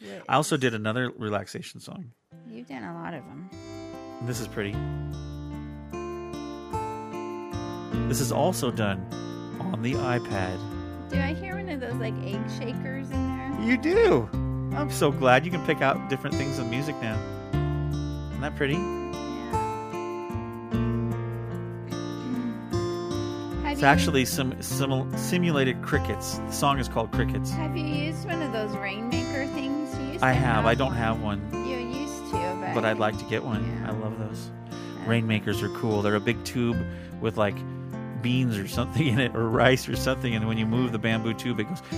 What- 0.00 0.22
I 0.28 0.34
also 0.34 0.56
did 0.56 0.74
another 0.74 1.10
relaxation 1.16 1.80
song. 1.80 2.12
You've 2.48 2.68
done 2.68 2.84
a 2.84 2.94
lot 2.94 3.14
of 3.14 3.24
them. 3.26 3.48
This 4.22 4.40
is 4.40 4.48
pretty. 4.48 4.72
This 8.08 8.20
is 8.20 8.32
also 8.32 8.70
done 8.70 9.06
on 9.60 9.82
the 9.82 9.94
iPad. 9.94 10.58
Do 11.10 11.18
I 11.20 11.34
hear 11.34 11.56
one 11.56 11.68
of 11.68 11.80
those 11.80 11.94
like 11.94 12.14
egg 12.24 12.40
shakers 12.58 13.10
in 13.10 13.26
there? 13.28 13.60
You 13.68 13.76
do. 13.76 14.28
I'm 14.76 14.90
so 14.90 15.10
glad 15.10 15.44
you 15.44 15.50
can 15.50 15.64
pick 15.66 15.80
out 15.82 16.08
different 16.08 16.36
things 16.36 16.58
in 16.58 16.70
music 16.70 16.94
now. 17.02 17.18
Isn't 18.30 18.40
that 18.40 18.56
pretty? 18.56 18.76
Have 23.64 23.72
It's 23.72 23.82
actually 23.82 24.24
some 24.24 24.60
simul- 24.62 25.06
simulated 25.16 25.80
crickets. 25.82 26.38
The 26.38 26.50
song 26.52 26.78
is 26.78 26.88
called 26.88 27.12
Crickets. 27.12 27.50
Have 27.52 27.76
you 27.76 27.84
used 27.84 28.26
one 28.26 28.42
of 28.42 28.52
those 28.52 28.70
rainmaker 28.76 28.78
things? 28.78 29.00
You 29.00 29.08
used 29.08 29.09
I 30.22 30.32
have. 30.32 30.66
I 30.66 30.74
don't 30.74 30.88
one. 30.88 30.96
have 30.96 31.20
one, 31.22 31.66
You 31.66 31.78
used 31.78 32.30
to, 32.30 32.58
but 32.60 32.74
but 32.74 32.84
I'd 32.84 32.98
like 32.98 33.16
to 33.18 33.24
get 33.24 33.42
one. 33.44 33.64
Yeah. 33.66 33.88
I 33.90 33.92
love 33.92 34.18
those. 34.18 34.50
Rainmakers 35.06 35.62
are 35.62 35.70
cool. 35.70 36.02
They're 36.02 36.16
a 36.16 36.20
big 36.20 36.42
tube 36.44 36.76
with 37.20 37.36
like 37.38 37.56
beans 38.22 38.58
or 38.58 38.68
something 38.68 39.06
in 39.06 39.18
it, 39.18 39.34
or 39.34 39.48
rice 39.48 39.88
or 39.88 39.96
something, 39.96 40.34
and 40.34 40.46
when 40.46 40.58
you 40.58 40.66
move 40.66 40.92
the 40.92 40.98
bamboo 40.98 41.32
tube, 41.34 41.58
it 41.60 41.64
goes 41.64 41.80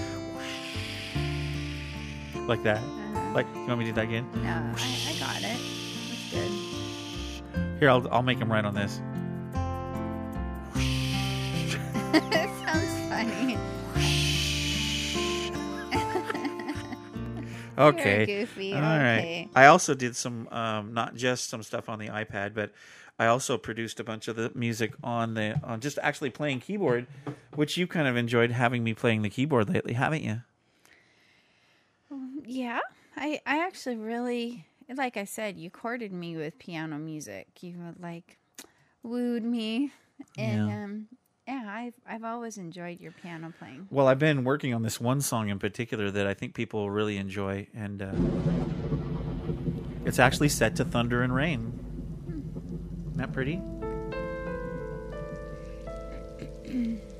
like 2.46 2.62
that. 2.62 2.78
Uh-huh. 2.78 3.32
Like, 3.34 3.46
you 3.54 3.66
want 3.66 3.80
me 3.80 3.84
to 3.86 3.90
do 3.90 3.94
that 3.96 4.04
again? 4.04 4.28
No, 4.36 4.50
I, 4.50 4.98
I 5.08 5.14
got 5.18 5.38
it. 5.38 5.58
That's 6.08 6.30
good. 6.30 6.50
Here, 7.80 7.90
I'll 7.90 8.06
I'll 8.12 8.22
make 8.22 8.38
them 8.38 8.50
right 8.52 8.64
on 8.64 8.74
this. 8.74 9.00
Okay. 17.78 18.26
goofy, 18.26 18.74
All 18.74 18.80
right. 18.80 19.18
okay. 19.18 19.48
I 19.54 19.66
also 19.66 19.94
did 19.94 20.16
some, 20.16 20.48
um, 20.48 20.94
not 20.94 21.14
just 21.14 21.48
some 21.48 21.62
stuff 21.62 21.88
on 21.88 21.98
the 21.98 22.08
iPad, 22.08 22.54
but 22.54 22.72
I 23.18 23.26
also 23.26 23.58
produced 23.58 24.00
a 24.00 24.04
bunch 24.04 24.28
of 24.28 24.36
the 24.36 24.50
music 24.54 24.94
on 25.04 25.34
the 25.34 25.58
on 25.62 25.80
just 25.80 25.98
actually 26.02 26.30
playing 26.30 26.60
keyboard, 26.60 27.06
which 27.54 27.76
you 27.76 27.86
kind 27.86 28.08
of 28.08 28.16
enjoyed 28.16 28.50
having 28.50 28.82
me 28.82 28.94
playing 28.94 29.22
the 29.22 29.30
keyboard 29.30 29.68
lately, 29.68 29.92
haven't 29.92 30.22
you? 30.22 30.42
Yeah, 32.44 32.80
I 33.16 33.40
I 33.46 33.64
actually 33.64 33.96
really 33.96 34.66
like 34.94 35.16
I 35.16 35.24
said, 35.24 35.56
you 35.58 35.70
courted 35.70 36.12
me 36.12 36.36
with 36.36 36.58
piano 36.58 36.98
music. 36.98 37.46
You 37.62 37.94
like 37.98 38.38
wooed 39.02 39.44
me, 39.44 39.92
and 40.36 40.68
Yeah. 40.68 40.84
um, 40.84 41.08
yeah, 41.46 41.64
I've 41.66 41.94
I've 42.06 42.24
always 42.24 42.58
enjoyed 42.58 43.00
your 43.00 43.12
piano 43.12 43.52
playing. 43.58 43.88
Well, 43.90 44.06
I've 44.06 44.18
been 44.18 44.44
working 44.44 44.74
on 44.74 44.82
this 44.82 45.00
one 45.00 45.20
song 45.20 45.48
in 45.48 45.58
particular 45.58 46.10
that 46.10 46.26
I 46.26 46.34
think 46.34 46.54
people 46.54 46.80
will 46.80 46.90
really 46.90 47.16
enjoy, 47.16 47.66
and 47.74 48.02
uh, 48.02 48.12
it's 50.04 50.18
actually 50.18 50.48
set 50.48 50.76
to 50.76 50.84
thunder 50.84 51.22
and 51.22 51.34
rain. 51.34 51.78
Isn't 53.08 53.16
that 53.16 53.32
pretty? 53.32 53.60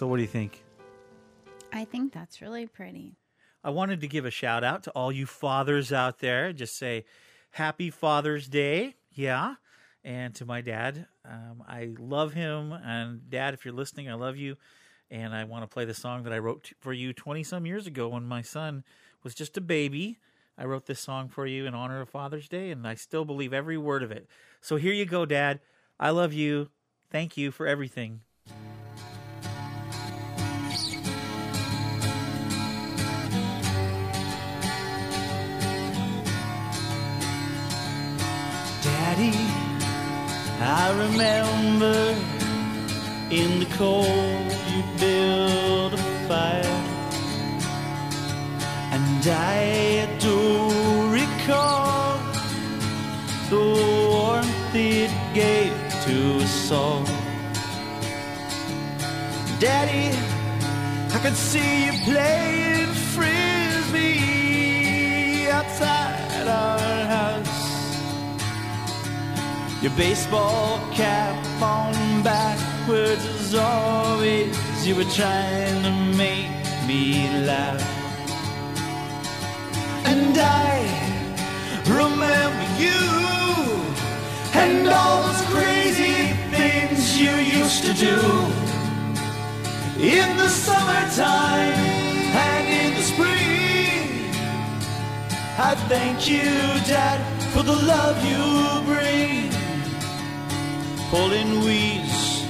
So, 0.00 0.06
what 0.06 0.16
do 0.16 0.22
you 0.22 0.28
think? 0.28 0.64
I 1.74 1.84
think 1.84 2.14
that's 2.14 2.40
really 2.40 2.66
pretty. 2.66 3.18
I 3.62 3.68
wanted 3.68 4.00
to 4.00 4.08
give 4.08 4.24
a 4.24 4.30
shout 4.30 4.64
out 4.64 4.84
to 4.84 4.90
all 4.92 5.12
you 5.12 5.26
fathers 5.26 5.92
out 5.92 6.20
there. 6.20 6.54
Just 6.54 6.78
say 6.78 7.04
Happy 7.50 7.90
Father's 7.90 8.48
Day. 8.48 8.94
Yeah. 9.10 9.56
And 10.02 10.34
to 10.36 10.46
my 10.46 10.62
dad, 10.62 11.06
um, 11.26 11.62
I 11.68 11.90
love 11.98 12.32
him. 12.32 12.72
And 12.72 13.28
dad, 13.28 13.52
if 13.52 13.66
you're 13.66 13.74
listening, 13.74 14.08
I 14.08 14.14
love 14.14 14.38
you. 14.38 14.56
And 15.10 15.34
I 15.34 15.44
want 15.44 15.64
to 15.64 15.68
play 15.68 15.84
the 15.84 15.92
song 15.92 16.22
that 16.22 16.32
I 16.32 16.38
wrote 16.38 16.64
t- 16.64 16.74
for 16.80 16.94
you 16.94 17.12
20 17.12 17.44
some 17.44 17.66
years 17.66 17.86
ago 17.86 18.08
when 18.08 18.24
my 18.24 18.40
son 18.40 18.84
was 19.22 19.34
just 19.34 19.58
a 19.58 19.60
baby. 19.60 20.18
I 20.56 20.64
wrote 20.64 20.86
this 20.86 21.00
song 21.00 21.28
for 21.28 21.44
you 21.46 21.66
in 21.66 21.74
honor 21.74 22.00
of 22.00 22.08
Father's 22.08 22.48
Day, 22.48 22.70
and 22.70 22.88
I 22.88 22.94
still 22.94 23.26
believe 23.26 23.52
every 23.52 23.76
word 23.76 24.02
of 24.02 24.10
it. 24.10 24.26
So 24.62 24.76
here 24.76 24.94
you 24.94 25.04
go, 25.04 25.26
Dad. 25.26 25.60
I 25.98 26.08
love 26.08 26.32
you. 26.32 26.70
Thank 27.10 27.36
you 27.36 27.50
for 27.50 27.66
everything. 27.66 28.22
I 40.62 40.90
remember 40.90 42.14
in 43.30 43.60
the 43.60 43.66
cold 43.78 44.52
you 44.70 44.82
built 44.98 45.94
a 45.94 46.02
fire, 46.28 46.78
and 48.92 49.26
I 49.26 50.06
do 50.18 50.36
recall 51.10 52.18
the 53.48 53.56
warmth 54.10 54.74
it 54.74 55.10
gave 55.32 55.72
to 56.04 56.44
us 56.44 56.70
all. 56.70 57.04
Daddy, 59.58 60.14
I 61.14 61.18
could 61.22 61.36
see 61.36 61.86
you 61.86 61.92
playing 62.04 62.89
Your 69.82 69.92
baseball 69.92 70.78
cap 70.92 71.62
on 71.62 71.94
backwards 72.22 73.24
as 73.24 73.54
always. 73.54 74.54
You 74.86 74.94
were 74.96 75.04
trying 75.04 75.82
to 75.82 75.90
make 76.18 76.50
me 76.86 77.26
laugh. 77.46 77.80
And 80.04 80.36
I 80.36 80.84
remember 81.88 82.66
you 82.76 83.00
and 84.52 84.86
all 84.86 85.22
those 85.22 85.40
crazy 85.46 86.34
things 86.54 87.18
you 87.18 87.30
used 87.30 87.82
to 87.84 87.94
do 87.94 88.18
in 89.98 90.36
the 90.36 90.48
summertime 90.50 91.72
and 92.36 92.68
in 92.68 92.94
the 92.98 93.02
spring. 93.02 94.28
I 95.58 95.74
thank 95.88 96.28
you, 96.28 96.50
Dad, 96.84 97.18
for 97.54 97.62
the 97.62 97.72
love 97.72 98.22
you 98.26 98.84
bring. 98.84 99.59
Pulling 101.10 101.64
weeds 101.64 102.44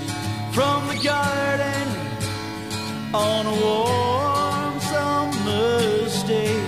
from 0.53 0.87
the 0.89 1.01
garden 1.03 1.89
on 3.15 3.47
a 3.47 3.57
warm 3.65 4.79
summer's 4.81 6.23
day. 6.25 6.61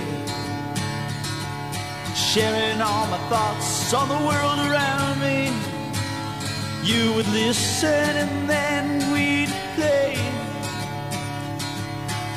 Sharing 2.15 2.81
all 2.81 3.05
my 3.05 3.19
thoughts 3.29 3.93
on 3.93 4.09
the 4.09 4.21
world 4.25 4.59
around 4.71 5.19
me. 5.21 5.53
You 6.81 7.13
would 7.13 7.27
listen 7.27 8.17
and 8.23 8.49
then 8.49 9.13
we'd 9.13 9.53
play. 9.75 10.17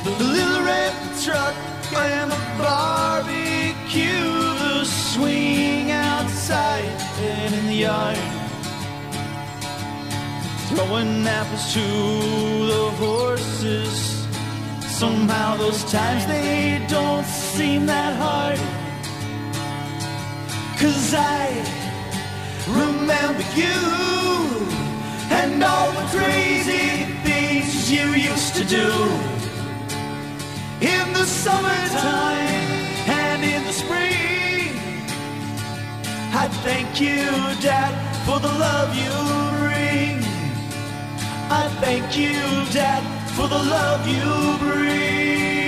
The 0.03 0.23
little 0.23 0.61
red 0.65 0.93
truck 1.23 1.55
and 1.95 2.29
the 2.29 2.41
barbecue, 2.59 4.05
the 4.05 4.85
swing 4.85 5.89
outside 5.89 6.85
and 7.19 7.55
in 7.55 7.65
the 7.65 7.73
yard. 7.73 8.36
Throwing 10.69 11.25
apples 11.25 11.73
to 11.73 11.79
the 11.79 12.91
horses. 12.99 14.27
Somehow 14.81 15.55
those 15.55 15.83
times 15.91 16.25
they 16.27 16.85
don't 16.89 17.25
seem 17.25 17.85
that 17.85 18.13
hard. 18.17 18.59
Cause 20.79 21.13
I 21.13 21.47
remember 22.67 23.43
you 23.55 23.79
and 25.31 25.63
all 25.63 25.91
the 25.91 26.07
crazy 26.17 27.05
things 27.23 27.91
you 27.91 28.05
used 28.31 28.55
to 28.55 28.63
do 28.65 28.89
in 30.81 31.13
the 31.13 31.25
summertime 31.25 32.71
and 33.07 33.43
in 33.43 33.63
the 33.63 33.73
spring. 33.73 34.75
I 36.33 36.47
thank 36.63 36.99
you, 36.99 37.25
Dad, 37.61 37.93
for 38.25 38.39
the 38.39 38.53
love 38.59 38.95
you 38.95 39.57
bring. 39.59 40.16
I 41.49 41.69
thank 41.79 42.17
you, 42.17 42.41
Dad, 42.73 43.03
for 43.35 43.47
the 43.47 43.55
love 43.55 44.07
you 44.07 44.57
bring. 44.59 45.66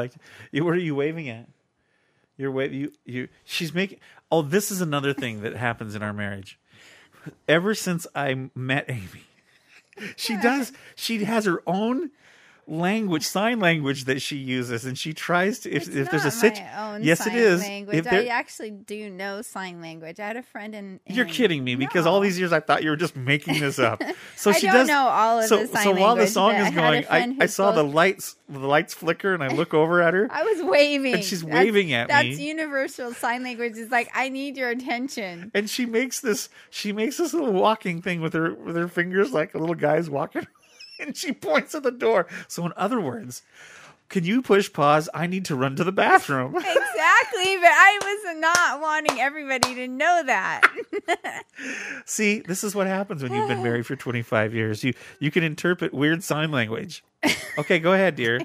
Like 0.00 0.12
what 0.52 0.74
are 0.74 0.78
you 0.78 0.94
waving 0.94 1.28
at? 1.28 1.48
You're 2.36 2.50
waving. 2.50 2.80
You 2.80 2.92
you. 3.04 3.28
She's 3.44 3.74
making. 3.74 4.00
Oh, 4.30 4.42
this 4.42 4.70
is 4.70 4.80
another 4.80 5.12
thing 5.12 5.42
that 5.42 5.56
happens 5.56 5.94
in 5.94 6.02
our 6.02 6.12
marriage. 6.12 6.58
Ever 7.46 7.74
since 7.74 8.06
I 8.14 8.48
met 8.54 8.86
Amy, 8.88 9.24
she 10.16 10.36
does. 10.36 10.72
She 10.94 11.24
has 11.24 11.44
her 11.44 11.62
own 11.66 12.10
language, 12.70 13.26
sign 13.26 13.58
language 13.58 14.04
that 14.04 14.22
she 14.22 14.36
uses, 14.36 14.84
and 14.84 14.96
she 14.96 15.12
tries 15.12 15.58
to. 15.60 15.70
If, 15.70 15.88
It's 15.88 15.96
if 15.96 16.10
there's 16.10 16.22
a 16.22 16.26
not 16.26 16.32
sit, 16.32 16.54
my 16.54 16.94
own 16.94 17.02
yes, 17.02 17.18
sign 17.24 17.34
it 17.34 17.38
is. 17.38 17.60
Language. 17.60 17.96
If 17.96 18.04
there- 18.04 18.22
I 18.22 18.26
actually 18.26 18.70
do 18.70 19.10
know 19.10 19.42
sign 19.42 19.80
language. 19.80 20.20
I 20.20 20.26
had 20.26 20.36
a 20.36 20.42
friend 20.42 20.74
in. 20.74 21.00
You're 21.06 21.24
kidding 21.24 21.64
me 21.64 21.74
because 21.74 22.06
all 22.06 22.20
these 22.20 22.38
years 22.38 22.52
I 22.52 22.60
thought 22.60 22.82
you 22.84 22.90
were 22.90 22.96
just 22.96 23.16
making 23.16 23.60
this 23.60 23.78
up. 23.78 24.02
So 24.36 24.52
she 24.52 24.68
does 24.68 24.88
know 24.88 25.06
all 25.06 25.40
of 25.40 25.44
so, 25.46 25.58
the 25.58 25.66
sign 25.66 25.82
so 25.82 25.92
while 26.00 26.16
the 26.16 26.26
song 26.26 26.54
is 26.54 26.68
I 26.68 26.70
had 26.70 26.94
a 26.94 27.02
going, 27.02 27.06
I, 27.10 27.44
I 27.44 27.46
saw 27.46 27.72
the 27.72 27.82
lights 27.82 28.36
the 28.48 28.58
lights 28.58 28.94
flicker 28.94 29.34
and 29.34 29.44
I 29.44 29.48
look 29.48 29.74
over 29.74 30.00
at 30.00 30.14
her. 30.14 30.28
I 30.30 30.42
was 30.42 30.62
waving. 30.62 31.14
And 31.14 31.24
she's 31.24 31.42
That's- 31.42 31.64
waving 31.64 31.92
at 31.92 32.08
that's 32.08 32.24
me. 32.24 32.30
That's 32.30 32.40
universal 32.40 33.12
sign 33.12 33.42
language. 33.42 33.74
It's 33.76 33.92
like 33.92 34.08
I 34.14 34.30
need 34.30 34.56
your 34.56 34.70
attention. 34.70 35.50
and 35.54 35.68
she 35.68 35.84
makes 35.84 36.20
this 36.20 36.48
she 36.70 36.92
makes 36.92 37.18
this 37.18 37.34
little 37.34 37.52
walking 37.52 38.00
thing 38.00 38.22
with 38.22 38.32
her 38.32 38.54
with 38.54 38.76
her 38.76 38.88
fingers 38.88 39.32
like 39.32 39.54
a 39.54 39.58
little 39.58 39.74
guy's 39.74 40.08
walking 40.08 40.46
and 41.06 41.16
she 41.16 41.32
points 41.32 41.74
at 41.74 41.82
the 41.82 41.90
door. 41.90 42.26
So 42.48 42.64
in 42.66 42.72
other 42.76 43.00
words, 43.00 43.42
can 44.08 44.24
you 44.24 44.42
push 44.42 44.72
pause? 44.72 45.08
I 45.14 45.26
need 45.26 45.44
to 45.46 45.54
run 45.54 45.76
to 45.76 45.84
the 45.84 45.92
bathroom. 45.92 46.56
Exactly, 47.00 47.56
but 47.56 47.70
I 47.70 47.98
was 48.02 48.40
not 48.40 48.80
wanting 48.80 49.20
everybody 49.20 49.74
to 49.74 49.88
know 49.88 50.22
that. 50.26 50.62
See, 52.04 52.40
this 52.40 52.62
is 52.62 52.74
what 52.74 52.86
happens 52.86 53.22
when 53.22 53.32
you've 53.32 53.48
been 53.48 53.62
married 53.62 53.86
for 53.86 53.96
25 53.96 54.52
years. 54.54 54.84
You 54.84 54.92
you 55.18 55.30
can 55.30 55.42
interpret 55.42 55.94
weird 55.94 56.22
sign 56.22 56.50
language. 56.50 57.02
Okay, 57.56 57.78
go 57.78 57.92
ahead, 57.92 58.16
dear. 58.16 58.40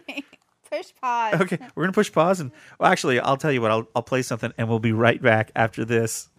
Push 0.71 0.93
pause. 1.01 1.41
Okay, 1.41 1.57
we're 1.75 1.83
gonna 1.83 1.93
push 1.93 2.11
pause 2.11 2.39
and 2.39 2.51
well, 2.79 2.91
actually, 2.91 3.19
I'll 3.19 3.37
tell 3.37 3.51
you 3.51 3.61
what. 3.61 3.71
I'll 3.71 3.87
I'll 3.95 4.03
play 4.03 4.21
something 4.21 4.53
and 4.57 4.69
we'll 4.69 4.79
be 4.79 4.93
right 4.93 5.21
back 5.21 5.51
after 5.55 5.83
this. 5.83 6.29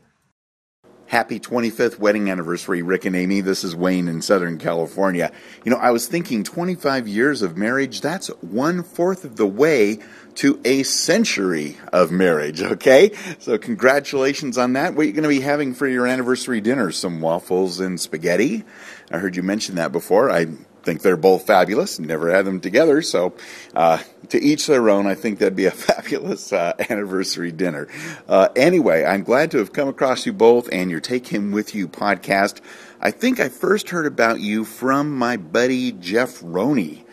Happy 1.09 1.39
25th 1.39 2.01
wedding 2.01 2.29
anniversary, 2.31 2.83
Rick 2.83 3.05
and 3.05 3.15
Amy. 3.15 3.41
This 3.41 3.63
is 3.63 3.77
Wayne 3.77 4.09
in 4.09 4.21
Southern 4.21 4.59
California. 4.59 5.31
You 5.65 5.71
know, 5.71 5.77
I 5.77 5.93
was 5.93 6.09
thinking 6.09 6.43
25 6.43 7.07
years 7.07 7.43
of 7.43 7.57
marriage, 7.57 8.01
that's 8.01 8.27
one 8.43 8.83
fourth 8.83 9.25
of 9.25 9.37
the 9.37 9.47
way 9.47 10.01
to 10.35 10.61
a 10.65 10.83
century 10.83 11.77
of 11.93 12.11
marriage, 12.11 12.61
okay? 12.73 13.13
So, 13.39 13.57
congratulations 13.57 14.59
on 14.59 14.73
that. 14.73 14.95
What 14.95 15.03
are 15.03 15.07
you 15.07 15.13
going 15.13 15.23
to 15.23 15.29
be 15.29 15.43
having 15.43 15.75
for 15.75 15.87
your 15.87 16.09
anniversary 16.09 16.61
dinner? 16.61 16.91
Some 16.91 17.21
waffles 17.21 17.79
and 17.79 18.01
spaghetti? 18.01 18.65
I 19.09 19.19
heard 19.19 19.37
you 19.37 19.45
mention 19.45 19.77
that 19.77 19.93
before. 19.93 20.29
I 20.29 20.47
think 20.87 21.03
they're 21.03 21.17
both 21.17 21.47
fabulous. 21.47 21.99
Never 21.99 22.31
had 22.31 22.47
them 22.47 22.61
together, 22.61 23.03
so 23.03 23.35
uh, 23.75 23.99
to 24.29 24.41
each 24.41 24.69
their 24.69 24.89
own. 24.89 25.07
I 25.07 25.17
think 25.17 25.41
that'd 25.41 25.57
be 25.57 25.67
a 25.67 25.71
fabulous 25.73 26.53
uh, 26.53 26.75
anniversary 26.89 27.53
dinner. 27.53 27.89
Uh, 28.29 28.49
anyway, 28.55 29.05
I'm 29.05 29.25
glad 29.25 29.51
to 29.51 29.59
have 29.59 29.73
come 29.73 29.89
across 29.89 30.25
you 30.25 30.33
both 30.33 30.69
and 30.73 30.91
your 30.91 31.01
Take 31.01 31.27
Him 31.27 31.51
With 31.51 31.75
You 31.75 31.89
podcast. 31.89 32.61
I 33.01 33.11
think 33.11 33.41
I 33.41 33.49
first 33.49 33.91
heard 33.91 34.07
about 34.07 34.41
you 34.41 34.65
from 34.65 35.15
my 35.15 35.37
buddy 35.37 35.91
Jeff 35.91 36.39
Roney, 36.41 37.05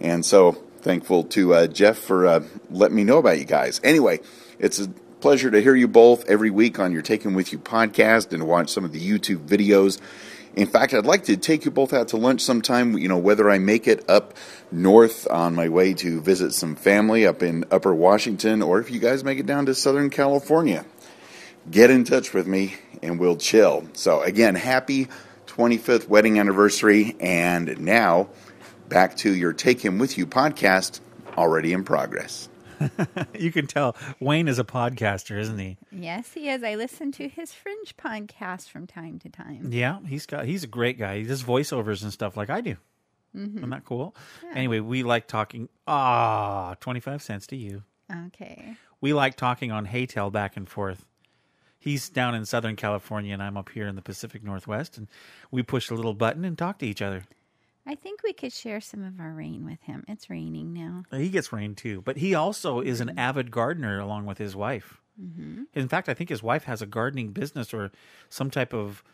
and 0.00 0.24
so 0.24 0.52
thankful 0.80 1.24
to 1.24 1.52
uh, 1.52 1.66
Jeff 1.66 1.98
for 1.98 2.26
uh, 2.26 2.44
letting 2.70 2.96
me 2.96 3.02
know 3.02 3.18
about 3.18 3.40
you 3.40 3.44
guys. 3.44 3.80
Anyway, 3.82 4.20
it's 4.60 4.78
a 4.78 4.86
pleasure 5.20 5.50
to 5.50 5.60
hear 5.60 5.74
you 5.74 5.88
both 5.88 6.24
every 6.28 6.50
week 6.50 6.78
on 6.78 6.92
your 6.92 7.02
Take 7.02 7.24
Him 7.24 7.34
With 7.34 7.52
You 7.52 7.58
podcast 7.58 8.32
and 8.32 8.46
watch 8.46 8.70
some 8.70 8.84
of 8.84 8.92
the 8.92 9.00
YouTube 9.00 9.48
videos. 9.48 10.00
In 10.56 10.66
fact, 10.66 10.94
I'd 10.94 11.04
like 11.04 11.24
to 11.24 11.36
take 11.36 11.66
you 11.66 11.70
both 11.70 11.92
out 11.92 12.08
to 12.08 12.16
lunch 12.16 12.40
sometime, 12.40 12.96
you 12.96 13.08
know, 13.08 13.18
whether 13.18 13.50
I 13.50 13.58
make 13.58 13.86
it 13.86 14.08
up 14.08 14.32
north 14.72 15.30
on 15.30 15.54
my 15.54 15.68
way 15.68 15.92
to 15.94 16.20
visit 16.22 16.54
some 16.54 16.76
family 16.76 17.26
up 17.26 17.42
in 17.42 17.66
Upper 17.70 17.94
Washington 17.94 18.62
or 18.62 18.80
if 18.80 18.90
you 18.90 18.98
guys 18.98 19.22
make 19.22 19.38
it 19.38 19.44
down 19.44 19.66
to 19.66 19.74
Southern 19.74 20.08
California. 20.08 20.86
Get 21.70 21.90
in 21.90 22.04
touch 22.04 22.32
with 22.32 22.46
me 22.46 22.74
and 23.02 23.20
we'll 23.20 23.36
chill. 23.36 23.86
So, 23.92 24.22
again, 24.22 24.54
happy 24.54 25.08
25th 25.46 26.08
wedding 26.08 26.38
anniversary. 26.38 27.16
And 27.20 27.78
now 27.78 28.30
back 28.88 29.18
to 29.18 29.34
your 29.34 29.52
Take 29.52 29.84
Him 29.84 29.98
With 29.98 30.16
You 30.16 30.26
podcast, 30.26 31.00
already 31.36 31.74
in 31.74 31.84
progress. 31.84 32.48
you 33.38 33.52
can 33.52 33.66
tell 33.66 33.96
Wayne 34.20 34.48
is 34.48 34.58
a 34.58 34.64
podcaster, 34.64 35.38
isn't 35.38 35.58
he? 35.58 35.76
Yes, 35.90 36.32
he 36.32 36.48
is. 36.48 36.62
I 36.62 36.74
listen 36.74 37.12
to 37.12 37.28
his 37.28 37.52
Fringe 37.52 37.96
podcast 37.96 38.68
from 38.68 38.86
time 38.86 39.18
to 39.20 39.28
time. 39.28 39.68
Yeah, 39.72 39.98
he's 40.06 40.26
got 40.26 40.44
he's 40.46 40.64
a 40.64 40.68
great 40.68 40.98
guy. 40.98 41.18
He 41.18 41.24
does 41.24 41.42
voiceovers 41.42 42.02
and 42.02 42.12
stuff 42.12 42.36
like 42.36 42.50
I 42.50 42.60
do. 42.60 42.76
Mhm. 43.34 43.56
Isn't 43.58 43.70
that 43.70 43.84
cool? 43.84 44.14
Yeah. 44.44 44.52
Anyway, 44.54 44.80
we 44.80 45.02
like 45.02 45.26
talking. 45.26 45.68
Ah, 45.86 46.74
25 46.80 47.22
cents 47.22 47.46
to 47.48 47.56
you. 47.56 47.82
Okay. 48.28 48.76
We 49.00 49.12
like 49.12 49.36
talking 49.36 49.70
on 49.72 49.86
HeyTell 49.86 50.32
back 50.32 50.56
and 50.56 50.68
forth. 50.68 51.04
He's 51.78 52.08
down 52.08 52.34
in 52.34 52.46
Southern 52.46 52.74
California 52.76 53.32
and 53.34 53.42
I'm 53.42 53.56
up 53.56 53.68
here 53.68 53.86
in 53.86 53.94
the 53.94 54.02
Pacific 54.02 54.42
Northwest 54.42 54.96
and 54.96 55.06
we 55.50 55.62
push 55.62 55.90
a 55.90 55.94
little 55.94 56.14
button 56.14 56.44
and 56.44 56.56
talk 56.56 56.78
to 56.78 56.86
each 56.86 57.02
other. 57.02 57.24
I 57.86 57.94
think 57.94 58.22
we 58.22 58.32
could 58.32 58.52
share 58.52 58.80
some 58.80 59.04
of 59.04 59.20
our 59.20 59.32
rain 59.32 59.64
with 59.64 59.80
him. 59.82 60.04
It's 60.08 60.28
raining 60.28 60.72
now. 60.72 61.04
He 61.16 61.28
gets 61.28 61.52
rain 61.52 61.74
too, 61.74 62.02
but 62.02 62.16
he 62.16 62.34
also 62.34 62.80
is 62.80 63.00
an 63.00 63.18
avid 63.18 63.50
gardener 63.50 64.00
along 64.00 64.26
with 64.26 64.38
his 64.38 64.56
wife. 64.56 65.00
Mm-hmm. 65.22 65.62
In 65.74 65.88
fact, 65.88 66.08
I 66.08 66.14
think 66.14 66.28
his 66.30 66.42
wife 66.42 66.64
has 66.64 66.82
a 66.82 66.86
gardening 66.86 67.30
business 67.30 67.72
or 67.72 67.92
some 68.28 68.50
type 68.50 68.74
of 68.74 69.04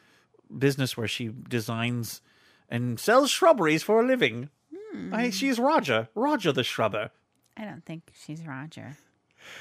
business 0.57 0.97
where 0.97 1.09
she 1.09 1.31
designs 1.49 2.23
and 2.69 2.99
sells 2.99 3.31
shrubberies 3.31 3.83
for 3.83 4.01
a 4.01 4.07
living. 4.07 4.49
Hmm. 4.93 5.15
I, 5.15 5.31
she's 5.31 5.59
Roger, 5.59 6.09
Roger 6.15 6.53
the 6.53 6.65
shrubber. 6.65 7.11
I 7.57 7.65
don't 7.65 7.85
think 7.85 8.05
she's 8.25 8.47
Roger. 8.47 8.97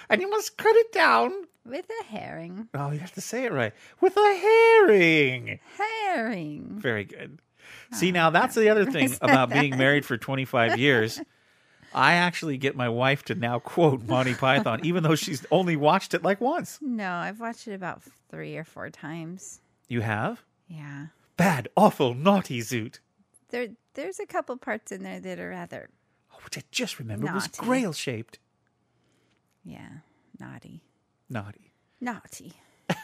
And 0.09 0.21
you 0.21 0.29
must 0.29 0.57
cut 0.57 0.75
it 0.75 0.91
down. 0.91 1.31
With 1.63 1.85
a 2.01 2.05
herring. 2.05 2.69
Oh, 2.73 2.89
you 2.89 2.97
have 2.97 3.13
to 3.13 3.21
say 3.21 3.45
it 3.45 3.51
right. 3.51 3.71
With 3.99 4.17
a 4.17 4.35
herring. 4.35 5.59
Herring. 5.77 6.79
Very 6.79 7.03
good. 7.03 7.37
See, 7.93 8.11
now 8.11 8.29
that's 8.29 8.55
the 8.55 8.69
other 8.69 8.85
thing 8.85 9.13
about 9.21 9.49
being 9.49 9.77
married 9.77 10.05
for 10.05 10.17
25 10.17 10.77
years. 10.77 11.19
I 11.93 12.13
actually 12.13 12.57
get 12.57 12.75
my 12.75 12.87
wife 12.87 13.23
to 13.25 13.35
now 13.35 13.59
quote 13.59 14.03
Monty 14.03 14.33
Python, 14.33 14.79
even 14.83 15.03
though 15.03 15.15
she's 15.15 15.45
only 15.51 15.75
watched 15.75 16.13
it 16.13 16.23
like 16.23 16.39
once. 16.39 16.79
No, 16.81 17.11
I've 17.11 17.39
watched 17.41 17.67
it 17.67 17.73
about 17.73 18.01
three 18.29 18.55
or 18.55 18.63
four 18.63 18.89
times. 18.89 19.59
You 19.89 19.99
have? 20.01 20.41
Yeah. 20.69 21.07
Bad, 21.35 21.67
awful, 21.75 22.13
naughty 22.13 22.59
Zoot. 22.61 22.99
There, 23.49 23.67
there's 23.95 24.19
a 24.21 24.25
couple 24.25 24.55
parts 24.55 24.93
in 24.93 25.03
there 25.03 25.19
that 25.19 25.37
are 25.39 25.49
rather, 25.49 25.89
Oh, 26.33 26.37
which 26.45 26.57
I 26.57 26.61
just 26.71 26.97
remembered 26.97 27.33
was 27.33 27.47
grail 27.47 27.91
shaped. 27.91 28.39
yeah, 29.65 29.89
naughty. 30.39 30.81
Naughty. 31.29 31.73
Naughty. 31.99 32.53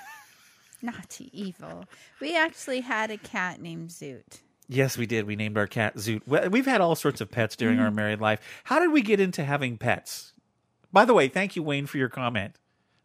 naughty, 0.82 1.30
evil. 1.34 1.86
We 2.22 2.38
actually 2.38 2.82
had 2.82 3.12
a 3.12 3.18
cat 3.18 3.62
named 3.62 3.90
Zoot. 3.90 4.40
Yes, 4.70 4.97
we 4.97 5.05
did. 5.05 5.26
We 5.26 5.36
named 5.36 5.57
our 5.57 5.68
cat 5.68 5.95
Zoot. 5.95 6.28
We've 6.49 6.65
had 6.65 6.82
all 6.82 6.95
sorts 6.95 7.22
of 7.22 7.32
pets 7.32 7.55
during 7.55 7.78
Mm-hmm. 7.78 7.86
our 7.86 7.91
married 7.91 8.20
life. 8.20 8.39
How 8.65 8.80
did 8.80 8.91
we 8.91 9.01
get 9.01 9.20
into 9.20 9.43
having 9.45 9.78
pets? 9.78 10.34
By 10.91 11.05
the 11.05 11.13
way, 11.13 11.28
thank 11.30 11.55
you, 11.55 11.63
Wayne, 11.63 11.86
for 11.86 11.97
your 11.97 12.09
comment. 12.09 12.55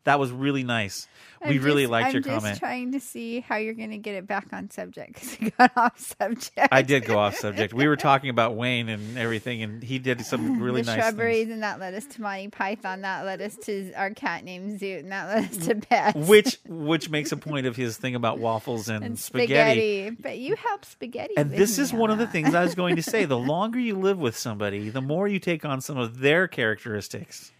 That 0.05 0.19
was 0.19 0.33
really 0.33 0.65
nice. 0.65 1.07
we 1.47 1.59
I'm 1.59 1.63
really 1.65 1.83
just- 1.85 1.91
liked 1.93 2.07
I'm 2.09 2.13
your 2.15 2.23
just 2.23 2.35
comment. 2.41 2.59
trying 2.59 2.93
to 2.93 3.01
see 3.01 3.39
how 3.41 3.57
you're 3.57 3.75
going 3.75 3.91
to 3.91 3.99
get 3.99 4.15
it 4.17 4.27
back 4.27 4.49
on 4.53 4.69
subject 4.71 5.15
because 5.15 5.41
you 5.41 5.51
got 5.57 5.71
off 5.77 5.99
subject. 5.99 6.69
I 6.73 6.83
did 6.83 7.05
go 7.05 7.19
off 7.19 7.37
subject. 7.37 7.73
We 7.73 7.87
were 7.87 7.97
talking 7.97 8.29
about 8.31 8.57
Wayne 8.57 8.89
and 8.89 9.17
everything, 9.17 9.63
and 9.63 9.83
he 9.83 9.99
did 10.01 10.25
some 10.27 10.61
really 10.63 10.83
the 10.83 10.91
nice 10.95 11.01
shrubberies, 11.01 11.43
things. 11.47 11.53
and 11.53 11.63
that 11.63 11.79
led 11.79 11.95
us 11.95 12.05
to 12.07 12.21
Monty 12.23 12.49
Python. 12.49 13.03
That 13.03 13.25
led 13.25 13.41
us 13.41 13.57
to 13.65 13.93
our 13.95 14.11
cat 14.11 14.45
named 14.45 14.81
Zoot, 14.81 15.01
and 15.01 15.13
that 15.13 15.29
led 15.29 15.51
us 15.51 15.67
to 15.67 15.75
pets. 15.77 16.29
Which 16.29 16.59
which 16.69 17.09
makes 17.11 17.31
a 17.33 17.37
point 17.37 17.67
of 17.67 17.77
his 17.77 17.97
thing 17.97 18.15
about 18.17 18.39
waffles 18.39 18.89
and, 18.89 19.05
and 19.05 19.19
spaghetti. 19.19 20.07
spaghetti. 20.09 20.17
But 20.21 20.39
you 20.39 20.57
help 20.57 20.85
spaghetti. 20.85 21.35
And 21.37 21.51
this 21.51 21.79
is 21.79 21.93
on 21.93 21.99
one 22.01 22.11
of 22.11 22.19
the 22.19 22.27
things 22.27 22.55
I 22.55 22.65
was 22.65 22.75
going 22.75 22.97
to 22.97 23.03
say. 23.03 23.25
The 23.25 23.39
longer 23.39 23.79
you 23.79 23.97
live 23.97 24.19
with 24.19 24.37
somebody, 24.37 24.89
the 24.91 25.01
more 25.01 25.29
you 25.29 25.39
take 25.39 25.65
on 25.65 25.81
some 25.81 25.97
of 25.97 26.19
their 26.21 26.49
characteristics. 26.49 27.53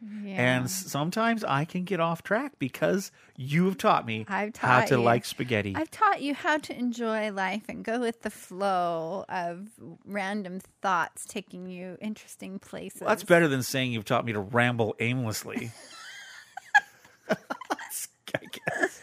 Yeah. 0.00 0.56
And 0.56 0.70
sometimes 0.70 1.44
I 1.44 1.66
can 1.66 1.84
get 1.84 2.00
off 2.00 2.22
track 2.22 2.52
because 2.58 3.12
you 3.36 3.66
have 3.66 3.76
taught 3.76 4.06
me 4.06 4.24
I've 4.28 4.56
how 4.56 4.84
to 4.86 4.94
you. 4.94 5.02
like 5.02 5.26
spaghetti. 5.26 5.74
I've 5.76 5.90
taught 5.90 6.22
you 6.22 6.34
how 6.34 6.56
to 6.56 6.78
enjoy 6.78 7.30
life 7.32 7.64
and 7.68 7.84
go 7.84 8.00
with 8.00 8.22
the 8.22 8.30
flow 8.30 9.26
of 9.28 9.68
random 10.06 10.60
thoughts 10.80 11.26
taking 11.26 11.66
you 11.66 11.98
interesting 12.00 12.58
places. 12.58 13.02
Well, 13.02 13.10
that's 13.10 13.24
better 13.24 13.46
than 13.46 13.62
saying 13.62 13.92
you've 13.92 14.06
taught 14.06 14.24
me 14.24 14.32
to 14.32 14.40
ramble 14.40 14.96
aimlessly. 15.00 15.70
I 18.34 18.40
guess. 18.52 19.00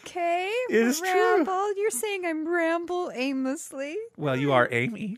Okay. 0.00 0.52
It 0.70 0.76
is 0.76 1.00
true. 1.00 1.08
ramble. 1.08 1.74
You're 1.76 1.90
saying 1.90 2.24
I'm 2.26 2.46
ramble 2.46 3.10
aimlessly. 3.14 3.96
Well, 4.16 4.36
you 4.36 4.52
are 4.52 4.68
Amy. 4.70 5.16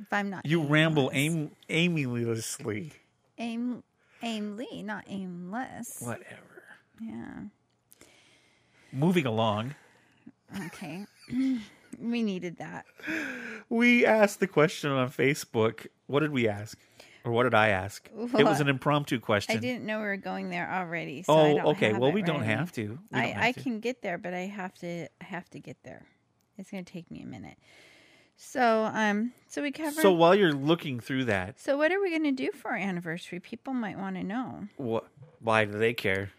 If 0.00 0.12
I'm 0.12 0.30
not 0.30 0.46
You 0.46 0.62
ramble 0.62 1.10
aim 1.12 1.52
aimlessly. 1.68 2.92
Aim 3.38 3.82
aimly, 4.22 4.82
not 4.82 5.04
aimless. 5.08 5.96
Whatever. 6.00 6.62
Yeah. 7.00 7.40
Moving 8.92 9.26
along, 9.26 9.74
Okay. 10.66 11.06
we 11.98 12.22
needed 12.22 12.58
that. 12.58 12.84
we 13.70 14.04
asked 14.04 14.38
the 14.40 14.46
question 14.46 14.90
on 14.90 15.08
Facebook. 15.10 15.86
What 16.06 16.20
did 16.20 16.30
we 16.30 16.46
ask? 16.46 16.78
Or 17.24 17.32
what 17.32 17.44
did 17.44 17.54
I 17.54 17.68
ask? 17.68 18.08
It 18.36 18.44
was 18.44 18.60
an 18.60 18.68
impromptu 18.68 19.20
question. 19.20 19.56
I 19.56 19.60
didn't 19.60 19.86
know 19.86 19.98
we 19.98 20.04
were 20.04 20.16
going 20.16 20.50
there 20.50 20.68
already. 20.70 21.22
So 21.22 21.32
Oh, 21.32 21.38
I 21.44 21.54
don't 21.54 21.66
okay. 21.68 21.92
Well, 21.92 22.10
we 22.12 22.20
don't 22.22 22.42
have 22.42 22.72
to. 22.72 22.98
I, 23.12 23.26
have 23.26 23.42
I 23.42 23.52
to. 23.52 23.62
can 23.62 23.80
get 23.80 24.02
there, 24.02 24.18
but 24.18 24.34
I 24.34 24.40
have 24.40 24.74
to 24.80 25.04
I 25.20 25.24
have 25.24 25.48
to 25.50 25.60
get 25.60 25.76
there. 25.84 26.04
It's 26.58 26.70
gonna 26.70 26.82
take 26.82 27.10
me 27.10 27.22
a 27.22 27.26
minute. 27.26 27.56
So 28.44 28.90
um 28.92 29.32
so 29.48 29.62
we 29.62 29.70
covered 29.70 29.94
So 30.02 30.12
while 30.12 30.34
you're 30.34 30.52
looking 30.52 30.98
through 31.00 31.26
that, 31.26 31.60
So 31.60 31.76
what 31.76 31.92
are 31.92 32.00
we 32.00 32.10
gonna 32.10 32.32
do 32.32 32.50
for 32.52 32.72
our 32.72 32.76
anniversary? 32.76 33.38
People 33.40 33.72
might 33.72 33.96
want 33.98 34.16
to 34.16 34.24
know. 34.24 34.68
what? 34.76 35.06
Why 35.40 35.64
do 35.64 35.78
they 35.78 35.94
care? 35.94 36.30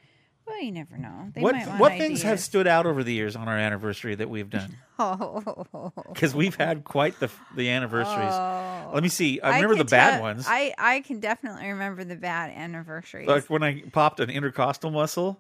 Well, 0.46 0.62
you 0.62 0.74
never 0.74 0.98
know. 0.98 1.32
They 1.34 1.40
what 1.42 1.56
might 1.56 1.68
want 1.68 1.80
what 1.80 1.92
things 1.94 2.22
have 2.24 2.34
ideas. 2.34 2.44
stood 2.44 2.68
out 2.68 2.86
over 2.86 3.02
the 3.04 3.14
years 3.14 3.38
on 3.38 3.48
our 3.48 3.58
anniversary 3.58 4.16
that 4.16 4.30
we've 4.30 4.50
done? 4.50 4.78
Oh, 5.00 5.92
Because 6.14 6.36
we've 6.36 6.54
had 6.56 6.84
quite 6.84 7.20
the 7.20 7.32
the 7.56 7.70
anniversaries. 7.70 8.30
Oh. 8.32 8.92
Let 8.94 9.02
me 9.02 9.10
see. 9.10 9.42
I 9.42 9.56
remember 9.56 9.76
the 9.76 9.86
can 9.86 9.90
bad 9.90 10.12
tell- 10.16 10.22
ones. 10.22 10.46
I 10.48 10.74
I 10.78 11.00
can 11.02 11.20
definitely 11.20 11.68
remember 11.70 12.04
the 12.04 12.16
bad 12.16 12.52
anniversaries. 12.52 13.28
like 13.28 13.50
when 13.50 13.64
I 13.64 13.82
popped 13.92 14.20
an 14.20 14.30
intercostal 14.30 14.92
muscle. 14.92 15.40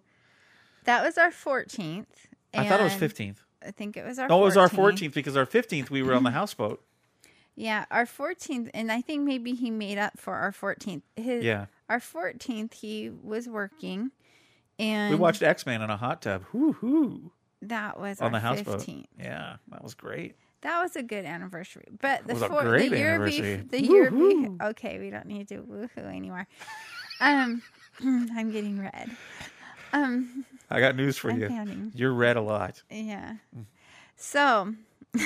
that 0.85 1.03
was 1.03 1.17
our 1.19 1.29
14th. 1.29 2.05
I 2.55 2.67
thought 2.67 2.79
it 2.79 2.83
was 2.83 2.93
and 2.93 2.99
fifteenth. 2.99 3.42
I 3.65 3.71
think 3.71 3.97
it 3.97 4.05
was 4.05 4.19
our. 4.19 4.27
Oh, 4.31 4.41
it 4.41 4.45
was 4.45 4.57
our 4.57 4.69
14th. 4.69 5.13
because 5.13 5.35
our 5.37 5.45
fifteenth 5.45 5.89
we 5.91 6.01
were 6.03 6.13
on 6.13 6.23
the 6.23 6.31
houseboat. 6.39 6.83
Yeah, 7.55 7.85
our 7.91 8.05
14th, 8.05 8.71
and 8.73 8.91
I 8.91 9.01
think 9.01 9.23
maybe 9.25 9.53
he 9.53 9.69
made 9.69 9.99
up 9.99 10.19
for 10.19 10.33
our 10.33 10.51
14th. 10.51 11.03
His, 11.15 11.43
Yeah. 11.43 11.67
Our 11.87 11.99
14th, 11.99 12.73
he 12.73 13.11
was 13.11 13.47
working, 13.47 14.09
and 14.79 15.11
We 15.13 15.19
watched 15.19 15.43
X 15.43 15.65
Men 15.67 15.83
in 15.83 15.91
a 15.91 15.97
hot 15.97 16.23
tub. 16.23 16.43
Whoo 16.51 16.73
hoo! 16.73 17.31
that 17.61 17.99
was 17.99 18.19
On 18.21 18.25
our 18.25 18.31
the 18.31 18.39
houseboat. 18.39 18.79
15th. 18.79 19.05
Yeah, 19.19 19.57
that 19.69 19.83
was 19.83 19.93
great. 19.93 20.35
That 20.61 20.81
was 20.81 20.95
a 20.95 21.03
good 21.03 21.25
anniversary. 21.25 21.85
But 22.01 22.25
the 22.25 22.33
was 22.33 22.41
a 22.43 22.47
four, 22.49 22.63
great 22.63 22.89
the 22.89 22.97
year 22.97 23.09
anniversary. 23.15 23.57
bef- 23.57 23.69
the 23.69 23.83
year 23.83 24.09
be- 24.09 24.49
okay, 24.63 24.97
we 24.97 25.09
don't 25.11 25.27
need 25.27 25.47
to 25.49 25.57
woohoo 25.61 25.97
anymore. 26.15 26.47
Um, 27.21 27.61
I'm 28.01 28.51
getting 28.51 28.81
red. 28.81 29.09
Um, 29.93 30.45
I 30.69 30.79
got 30.79 30.95
news 30.95 31.17
for 31.17 31.31
I'm 31.31 31.39
you. 31.41 31.47
counting. 31.47 31.91
You're 31.95 32.13
red 32.13 32.37
a 32.37 32.41
lot. 32.41 32.81
yeah. 32.89 33.35
So, 34.15 34.73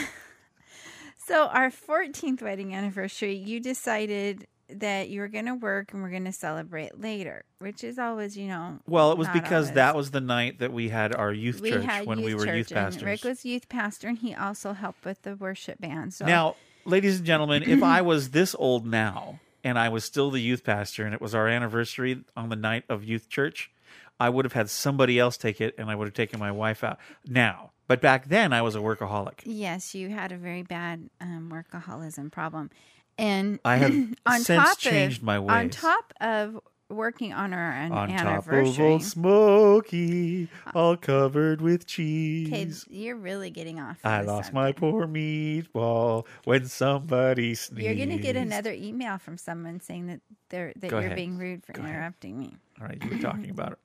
so 1.25 1.47
our 1.47 1.69
14th 1.69 2.41
wedding 2.41 2.73
anniversary, 2.73 3.35
you 3.35 3.59
decided 3.59 4.47
that 4.69 5.09
you 5.09 5.21
were 5.21 5.27
going 5.27 5.45
to 5.45 5.55
work 5.55 5.93
and 5.93 6.01
we're 6.01 6.09
going 6.09 6.25
to 6.25 6.31
celebrate 6.31 6.99
later, 6.99 7.43
which 7.59 7.83
is 7.83 7.97
always, 7.97 8.37
you 8.37 8.47
know. 8.47 8.79
Well, 8.87 9.11
it 9.11 9.17
was 9.17 9.27
because 9.29 9.67
always. 9.67 9.75
that 9.75 9.95
was 9.95 10.11
the 10.11 10.21
night 10.21 10.59
that 10.59 10.73
we 10.73 10.89
had 10.89 11.15
our 11.15 11.31
youth 11.31 11.61
we 11.61 11.71
church 11.71 12.05
when 12.05 12.21
we 12.21 12.31
youth 12.31 12.39
were 12.39 12.45
church, 12.45 12.57
youth 12.57 12.69
pastors. 12.71 13.03
Rick 13.03 13.23
was 13.23 13.45
youth 13.45 13.69
pastor, 13.69 14.07
and 14.09 14.17
he 14.17 14.35
also 14.35 14.73
helped 14.73 15.05
with 15.05 15.21
the 15.21 15.35
worship 15.35 15.79
band. 15.79 16.13
So 16.13 16.25
Now, 16.25 16.55
ladies 16.85 17.17
and 17.17 17.25
gentlemen, 17.25 17.63
if 17.63 17.81
I 17.81 18.01
was 18.01 18.31
this 18.31 18.55
old 18.57 18.85
now 18.85 19.39
and 19.63 19.79
I 19.79 19.89
was 19.89 20.03
still 20.03 20.31
the 20.31 20.41
youth 20.41 20.63
pastor 20.63 21.05
and 21.05 21.13
it 21.13 21.21
was 21.21 21.33
our 21.33 21.47
anniversary 21.47 22.23
on 22.35 22.49
the 22.49 22.55
night 22.55 22.83
of 22.89 23.03
youth 23.03 23.29
church, 23.29 23.71
I 24.19 24.29
would 24.29 24.45
have 24.45 24.53
had 24.53 24.69
somebody 24.69 25.19
else 25.19 25.37
take 25.37 25.61
it 25.61 25.75
and 25.77 25.89
I 25.89 25.95
would 25.95 26.05
have 26.07 26.13
taken 26.15 26.39
my 26.39 26.51
wife 26.51 26.83
out. 26.83 26.97
Now, 27.27 27.71
but 27.87 28.01
back 28.01 28.27
then 28.27 28.51
I 28.53 28.61
was 28.61 28.75
a 28.75 28.79
workaholic. 28.79 29.41
Yes, 29.45 29.93
you 29.95 30.09
had 30.09 30.31
a 30.31 30.37
very 30.37 30.63
bad 30.63 31.09
um, 31.21 31.51
workaholism 31.53 32.31
problem, 32.31 32.69
and 33.17 33.59
I 33.63 33.77
have 33.77 33.91
on 34.25 34.41
since 34.41 34.63
top 34.63 34.77
changed 34.79 35.19
of, 35.19 35.23
my 35.23 35.37
On 35.37 35.69
top 35.69 36.13
of 36.19 36.59
working 36.89 37.33
on 37.33 37.53
our 37.53 37.71
an- 37.71 37.91
On 37.91 38.07
top 38.09 38.19
of 38.21 38.27
anniversary, 38.27 38.85
Old 38.85 39.03
Smoky, 39.03 40.49
all 40.73 40.97
covered 40.97 41.61
with 41.61 41.85
cheese. 41.85 42.47
okay, 42.47 42.71
you're 42.89 43.15
really 43.15 43.49
getting 43.49 43.79
off. 43.79 43.97
I 44.03 44.21
lost 44.21 44.47
subject. 44.47 44.53
my 44.55 44.71
poor 44.71 45.07
meatball 45.07 46.25
when 46.45 46.65
somebody 46.65 47.55
sneezed. 47.55 47.83
You're 47.85 47.95
gonna 48.05 48.17
get 48.21 48.35
another 48.35 48.71
email 48.73 49.17
from 49.17 49.37
someone 49.37 49.79
saying 49.79 50.07
that 50.07 50.21
they're 50.49 50.73
that 50.77 50.89
Go 50.89 50.97
you're 50.97 51.05
ahead. 51.07 51.15
being 51.15 51.37
rude 51.37 51.65
for 51.65 51.73
Go 51.73 51.81
ahead. 51.81 51.93
interrupting 51.95 52.37
me. 52.37 52.55
All 52.81 52.87
right, 52.87 53.01
you 53.03 53.09
were 53.11 53.19
talking 53.21 53.49
about 53.49 53.71
it. 53.73 53.79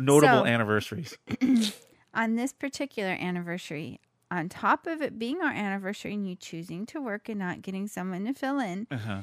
Notable 0.00 0.42
So- 0.42 0.46
anniversaries. 0.46 1.16
on 2.14 2.34
this 2.36 2.52
particular 2.52 3.10
anniversary, 3.10 4.00
on 4.30 4.48
top 4.48 4.86
of 4.86 5.00
it 5.02 5.18
being 5.18 5.40
our 5.42 5.52
anniversary 5.52 6.14
and 6.14 6.28
you 6.28 6.34
choosing 6.36 6.86
to 6.86 7.00
work 7.00 7.28
and 7.28 7.38
not 7.38 7.62
getting 7.62 7.86
someone 7.86 8.24
to 8.26 8.32
fill 8.34 8.58
in 8.58 8.86
Uh-huh. 8.90 9.22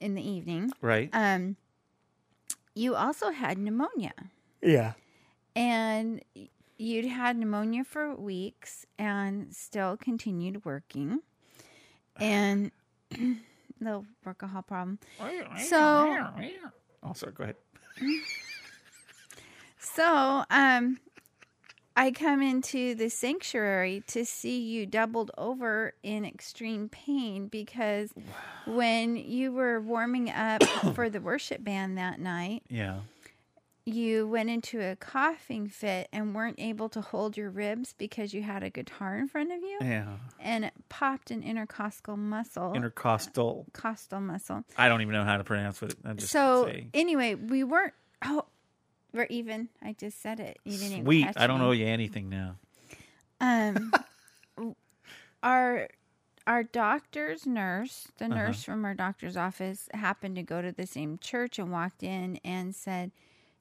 in 0.00 0.14
the 0.14 0.22
evening, 0.28 0.70
Right? 0.80 1.10
um, 1.12 1.56
you 2.74 2.94
also 2.94 3.30
had 3.30 3.58
pneumonia. 3.58 4.12
yeah. 4.62 4.92
And 5.54 6.22
you'd 6.78 7.04
had 7.04 7.36
pneumonia 7.36 7.84
for 7.84 8.14
weeks 8.14 8.86
and 8.98 9.54
still 9.54 9.96
continued 9.98 10.64
working. 10.64 11.20
And 12.16 12.70
the 13.10 14.02
workahol 14.24 14.66
problem. 14.66 14.98
So 15.66 16.26
Also, 17.02 17.30
go 17.30 17.42
ahead. 17.44 17.56
So, 19.84 20.44
um, 20.50 20.98
I 21.96 22.10
come 22.12 22.40
into 22.40 22.94
the 22.94 23.10
sanctuary 23.10 24.02
to 24.06 24.24
see 24.24 24.60
you 24.60 24.86
doubled 24.86 25.30
over 25.36 25.92
in 26.02 26.24
extreme 26.24 26.88
pain 26.88 27.48
because 27.48 28.10
when 28.64 29.16
you 29.16 29.52
were 29.52 29.80
warming 29.80 30.30
up 30.30 30.62
for 30.94 31.10
the 31.10 31.20
worship 31.20 31.62
band 31.62 31.98
that 31.98 32.18
night, 32.18 32.62
Yeah. 32.68 33.00
you 33.84 34.26
went 34.28 34.48
into 34.48 34.80
a 34.80 34.96
coughing 34.96 35.66
fit 35.68 36.08
and 36.12 36.34
weren't 36.34 36.58
able 36.60 36.88
to 36.90 37.00
hold 37.02 37.36
your 37.36 37.50
ribs 37.50 37.94
because 37.98 38.32
you 38.32 38.42
had 38.42 38.62
a 38.62 38.70
guitar 38.70 39.16
in 39.18 39.28
front 39.28 39.52
of 39.52 39.60
you 39.60 39.78
Yeah. 39.82 40.16
and 40.40 40.64
it 40.64 40.72
popped 40.88 41.30
an 41.30 41.42
intercostal 41.42 42.16
muscle. 42.16 42.72
Intercostal. 42.72 43.66
costal 43.74 44.20
muscle. 44.20 44.64
I 44.78 44.88
don't 44.88 45.02
even 45.02 45.12
know 45.12 45.24
how 45.24 45.36
to 45.36 45.44
pronounce 45.44 45.82
it. 45.82 45.94
So 46.22 46.72
anyway, 46.94 47.34
we 47.34 47.64
weren't. 47.64 47.92
Oh, 48.24 48.44
we're 49.12 49.26
even. 49.30 49.68
I 49.82 49.92
just 49.98 50.20
said 50.22 50.40
it. 50.40 50.58
You 50.64 50.72
didn't 50.72 50.92
even 50.92 51.04
Sweet. 51.04 51.28
I 51.36 51.46
don't 51.46 51.60
me. 51.60 51.66
owe 51.66 51.70
you 51.72 51.86
anything 51.86 52.28
now. 52.28 52.56
Um, 53.40 53.92
our 55.42 55.88
our 56.46 56.62
doctor's 56.64 57.46
nurse, 57.46 58.08
the 58.18 58.24
Uh-huh. 58.24 58.34
nurse 58.34 58.62
from 58.64 58.84
our 58.84 58.94
doctor's 58.94 59.36
office, 59.36 59.88
happened 59.94 60.36
to 60.36 60.42
go 60.42 60.60
to 60.60 60.72
the 60.72 60.86
same 60.86 61.18
church 61.18 61.58
and 61.58 61.70
walked 61.70 62.02
in 62.02 62.38
and 62.44 62.74
said, 62.74 63.12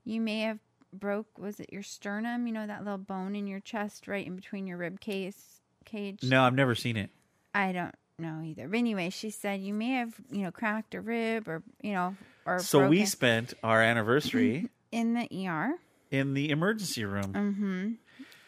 "You 0.03 0.19
may 0.21 0.39
have 0.41 0.59
broke. 0.93 1.37
Was 1.37 1.59
it 1.59 1.71
your 1.71 1.83
sternum? 1.83 2.47
You 2.47 2.53
know 2.53 2.67
that 2.67 2.83
little 2.83 2.97
bone 2.97 3.35
in 3.35 3.47
your 3.47 3.59
chest, 3.59 4.07
right 4.07 4.25
in 4.25 4.35
between 4.35 4.67
your 4.67 4.77
rib 4.77 4.99
case 4.99 5.61
cage." 5.85 6.23
No, 6.23 6.43
I've 6.43 6.55
never 6.55 6.75
seen 6.75 6.97
it. 6.97 7.09
I 7.53 7.71
don't 7.71 7.95
know 8.17 8.41
either. 8.43 8.67
But 8.67 8.77
anyway, 8.77 9.09
she 9.09 9.29
said 9.29 9.61
you 9.61 9.73
may 9.73 9.91
have 9.91 10.15
you 10.31 10.43
know 10.43 10.51
cracked 10.51 10.95
a 10.95 11.01
rib 11.01 11.47
or 11.47 11.61
you 11.81 11.93
know 11.93 12.15
or 12.45 12.59
So 12.59 12.87
we 12.87 13.05
spent 13.05 13.53
our 13.63 13.81
anniversary 13.81 14.69
in 14.91 15.13
the 15.13 15.47
ER. 15.47 15.75
in 16.09 16.33
the 16.33 16.49
emergency 16.49 17.05
room, 17.05 17.33
Mm-hmm. 17.33 17.91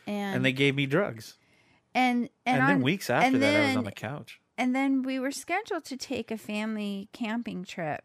And 0.06 0.36
and 0.36 0.46
they 0.46 0.52
gave 0.52 0.76
me 0.76 0.86
drugs. 0.86 1.38
and 1.96 2.30
And, 2.46 2.60
and, 2.60 2.70
then 2.70 2.82
weeks 2.82 3.10
after 3.10 3.38
that, 3.38 3.56
I 3.64 3.68
was 3.68 3.78
on 3.78 3.84
the 3.86 3.91
couch. 3.91 4.39
And 4.58 4.76
then 4.76 5.02
we 5.02 5.18
were 5.20 5.32
scheduled 5.32 5.86
to 5.86 5.98
take 5.98 6.30
a 6.30 6.38
family 6.38 7.08
camping 7.14 7.64
trip 7.64 8.04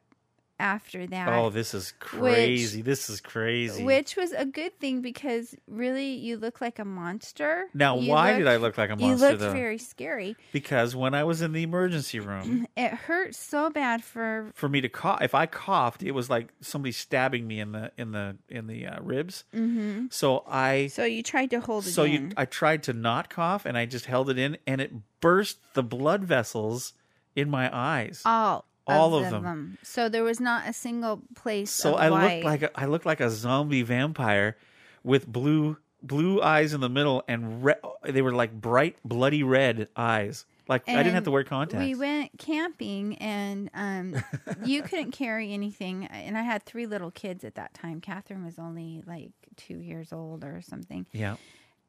after 0.59 1.07
that. 1.07 1.29
Oh, 1.29 1.51
this 1.51 1.75
is 1.75 1.93
crazy. 2.01 2.83
this 2.83 3.09
is 3.09 3.21
crazy. 3.21 3.85
Which 3.85 4.17
was 4.17 4.33
a 4.33 4.45
good 4.45 4.79
thing 4.81 5.01
because 5.03 5.55
really 5.67 6.15
you 6.15 6.37
look 6.37 6.61
like 6.61 6.79
a 6.79 6.85
monster. 6.85 7.67
Now, 7.75 7.99
You 7.99 8.11
why 8.11 8.37
did 8.39 8.47
I 8.49 8.57
look 8.57 8.77
like 8.79 8.91
a 8.91 8.97
monster? 8.97 9.07
You 9.07 9.17
looked 9.31 9.41
though? 9.41 9.53
very 9.53 9.79
scary. 9.79 10.37
because 10.53 10.97
when 10.97 11.15
I 11.15 11.25
was 11.25 11.43
in 11.43 11.53
the 11.53 11.63
emergency 11.63 12.19
room, 12.21 12.67
It 12.77 12.93
hurt 12.93 13.35
so 13.35 13.71
bad 13.71 14.03
for 14.05 14.51
for 14.55 14.69
me 14.69 14.81
to 14.81 14.89
cough, 14.89 15.23
if 15.23 15.35
I 15.35 15.47
coughed, 15.47 16.03
it 16.03 16.13
was 16.13 16.29
like 16.31 16.53
somebody 16.61 16.93
stabbing 16.93 17.47
me 17.47 17.61
in 17.61 17.73
the 17.73 17.93
in 17.97 18.13
the 18.13 18.37
in 18.49 18.67
the 18.67 18.87
uh, 18.87 19.01
ribs. 19.03 19.45
hmm 19.53 20.07
So 20.11 20.45
I 20.49 20.89
So 20.89 21.05
you 21.05 21.23
tried 21.23 21.51
to 21.51 21.61
hold 21.61 21.87
it 21.87 21.91
so 21.93 22.05
in. 22.05 22.13
you 22.13 22.31
I 22.37 22.45
tried 22.45 22.83
to 22.85 22.93
not 22.93 23.31
cough, 23.31 23.65
and 23.67 23.77
I 23.79 23.87
just 23.87 24.07
held 24.07 24.29
it 24.31 24.39
in, 24.39 24.59
and 24.67 24.81
it 24.81 24.93
burst 25.21 25.59
the 25.75 25.83
blood 25.83 26.25
vessels 26.25 26.95
in 27.37 27.49
my 27.51 27.69
eyes. 27.75 28.23
all 28.25 28.65
all 28.89 29.15
of, 29.15 29.33
of 29.33 29.43
them. 29.43 29.79
So 29.83 30.09
there 30.09 30.25
was 30.25 30.41
not 30.41 30.69
a 30.69 30.73
single 30.73 31.23
place. 31.35 31.71
So 31.71 31.95
I 31.95 32.09
looked 32.09 32.45
like 32.45 32.63
a, 32.63 32.81
I 32.81 32.87
looked 32.87 33.07
like 33.07 33.21
a 33.21 33.31
zombie 33.31 33.83
vampire 33.83 34.57
with 35.03 35.27
blue 35.27 35.77
blue 36.03 36.41
eyes 36.41 36.73
in 36.75 36.81
the 36.81 36.89
middle 36.89 37.25
and 37.27 37.65
re- 37.65 37.75
they 38.05 38.23
were 38.23 38.33
like 38.33 38.53
bright 38.53 38.97
bloody 39.05 39.43
red 39.43 39.89
eyes. 39.97 40.47
Like 40.69 40.87
I 40.87 40.97
didn't 40.97 41.15
have 41.15 41.25
to 41.25 41.31
wear 41.31 41.45
contacts. 41.45 41.85
We 41.85 41.95
went 41.95 42.39
camping 42.39 43.17
and 43.17 43.71
um, 43.73 44.23
you 44.65 44.83
couldn't 44.85 45.13
carry 45.13 45.53
anything. 45.55 46.05
And 46.07 46.37
I 46.37 46.43
had 46.43 46.63
three 46.65 46.87
little 46.87 47.11
kids 47.11 47.43
at 47.43 47.55
that 47.55 47.73
time. 47.73 48.01
Catherine 48.03 48.45
was 48.45 48.59
only 48.59 49.03
like 49.07 49.31
two 49.57 49.79
years 49.79 50.13
old 50.13 50.45
or 50.45 50.61
something. 50.61 51.07
yeah. 51.13 51.37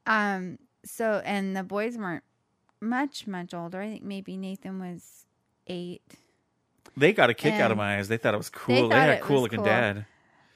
Um, 0.06 0.58
so, 0.82 1.20
and 1.26 1.54
the 1.54 1.62
boys 1.62 1.98
weren't 1.98 2.24
much, 2.80 3.26
much 3.26 3.52
older. 3.52 3.82
I 3.82 3.88
think 3.88 4.02
maybe 4.02 4.38
Nathan 4.38 4.80
was 4.80 5.26
eight. 5.66 6.14
They 6.96 7.12
got 7.12 7.30
a 7.30 7.34
kick 7.34 7.54
out 7.54 7.70
of 7.70 7.76
my 7.76 7.98
eyes. 7.98 8.08
They 8.08 8.16
thought 8.16 8.34
it 8.34 8.38
was 8.38 8.50
cool. 8.50 8.74
They, 8.74 8.82
thought 8.82 8.92
had 8.92 9.18
a 9.18 9.20
cool 9.20 9.40
looking 9.42 9.58
cool. 9.58 9.66
dad. 9.66 10.06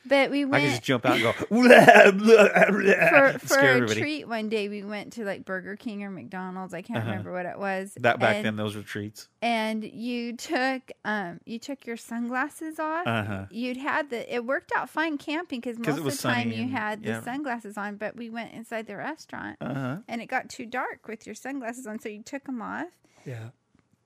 But 0.07 0.31
we 0.31 0.45
I 0.45 0.61
could 0.61 0.69
just 0.69 0.83
jump 0.83 1.07
out 1.07 1.15
and 1.15 1.23
go 1.23 1.33
blah, 1.51 2.11
blah, 2.11 2.71
blah, 2.71 3.09
for, 3.09 3.39
for 3.39 3.59
a 3.59 3.65
everybody. 3.65 4.01
treat 4.03 4.29
one 4.29 4.51
day. 4.51 4.69
We 4.69 4.85
went 4.85 5.15
to 5.15 5.25
like 5.25 5.47
Burger 5.47 5.77
King 5.77 6.03
or 6.05 6.11
McDonald's. 6.11 6.75
I 6.75 6.83
can't 6.83 6.99
Uh-huh. 6.99 7.09
remember 7.09 7.33
what 7.33 7.47
it 7.47 7.59
was. 7.59 7.95
That 7.99 8.21
back 8.21 8.37
and, 8.37 8.45
then, 8.45 8.57
those 8.57 8.77
were 8.77 8.83
treats. 8.83 9.29
and 9.41 9.83
you 9.83 10.37
took 10.37 10.93
um 11.07 11.41
you 11.47 11.59
took 11.59 11.87
your 11.87 11.97
sunglasses 11.97 12.79
off. 12.79 13.07
Uh-huh. 13.07 13.47
You'd 13.51 13.79
had 13.79 14.11
the 14.11 14.35
it 14.35 14.45
worked 14.45 14.73
out 14.77 14.91
fine 14.91 15.17
camping 15.17 15.61
because 15.61 15.79
most 15.79 15.97
it 15.97 15.99
of 16.01 16.05
the 16.05 16.17
time 16.19 16.51
you 16.53 16.65
and- 16.65 16.71
had 16.71 17.03
the 17.03 17.09
yeah. 17.09 17.23
sunglasses 17.23 17.79
on. 17.79 17.97
But 17.97 18.15
we 18.15 18.29
went 18.29 18.53
inside 18.53 18.87
the 18.87 18.97
restaurant 18.97 19.57
Uh-huh. 19.63 19.97
and 20.07 20.21
it 20.21 20.27
got 20.27 20.51
too 20.51 20.67
dark 20.67 21.09
with 21.09 21.25
your 21.25 21.35
sunglasses 21.35 21.87
on, 21.87 21.99
so 21.99 22.11
you 22.11 22.23
took 22.23 22.45
them 22.45 22.61
off. 22.61 22.89
Yeah. 23.25 23.49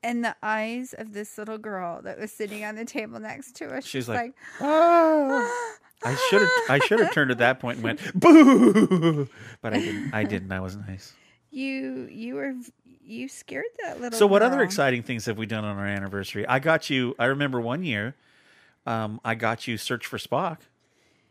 And 0.02 0.24
the 0.24 0.36
eyes 0.42 0.94
of 0.96 1.12
this 1.12 1.36
little 1.38 1.58
girl 1.58 2.00
that 2.02 2.18
was 2.18 2.30
sitting 2.32 2.64
on 2.64 2.76
the 2.76 2.84
table 2.84 3.18
next 3.18 3.56
to 3.56 3.66
us, 3.74 3.84
She's 3.84 3.90
she's 4.04 4.08
like, 4.08 4.34
oh. 4.60 5.74
I 6.04 6.14
should 6.30 6.42
have 6.42 6.50
I 6.68 6.78
should 6.86 7.00
have 7.00 7.12
turned 7.12 7.32
at 7.32 7.38
that 7.38 7.58
point 7.58 7.78
and 7.78 7.84
went 7.84 8.14
boo, 8.14 9.28
but 9.60 9.74
I 9.74 9.80
didn't. 9.80 10.14
I 10.14 10.22
didn't. 10.24 10.52
I 10.52 10.60
was 10.60 10.76
nice. 10.76 11.14
you 11.50 12.06
you 12.10 12.36
were 12.36 12.52
you 13.02 13.26
scared 13.28 13.64
that 13.82 14.00
little. 14.00 14.16
So, 14.16 14.26
what 14.26 14.42
other 14.42 14.62
exciting 14.62 15.02
things 15.02 15.26
have 15.26 15.38
we 15.38 15.46
done 15.46 15.64
on 15.64 15.76
our 15.76 15.86
anniversary? 15.86 16.46
I 16.46 16.60
got 16.60 16.88
you. 16.88 17.16
I 17.18 17.24
remember 17.24 17.60
one 17.60 17.82
year, 17.82 18.14
um, 18.86 19.20
I 19.24 19.34
got 19.34 19.66
you 19.66 19.76
Search 19.76 20.06
for 20.06 20.18
Spock 20.18 20.58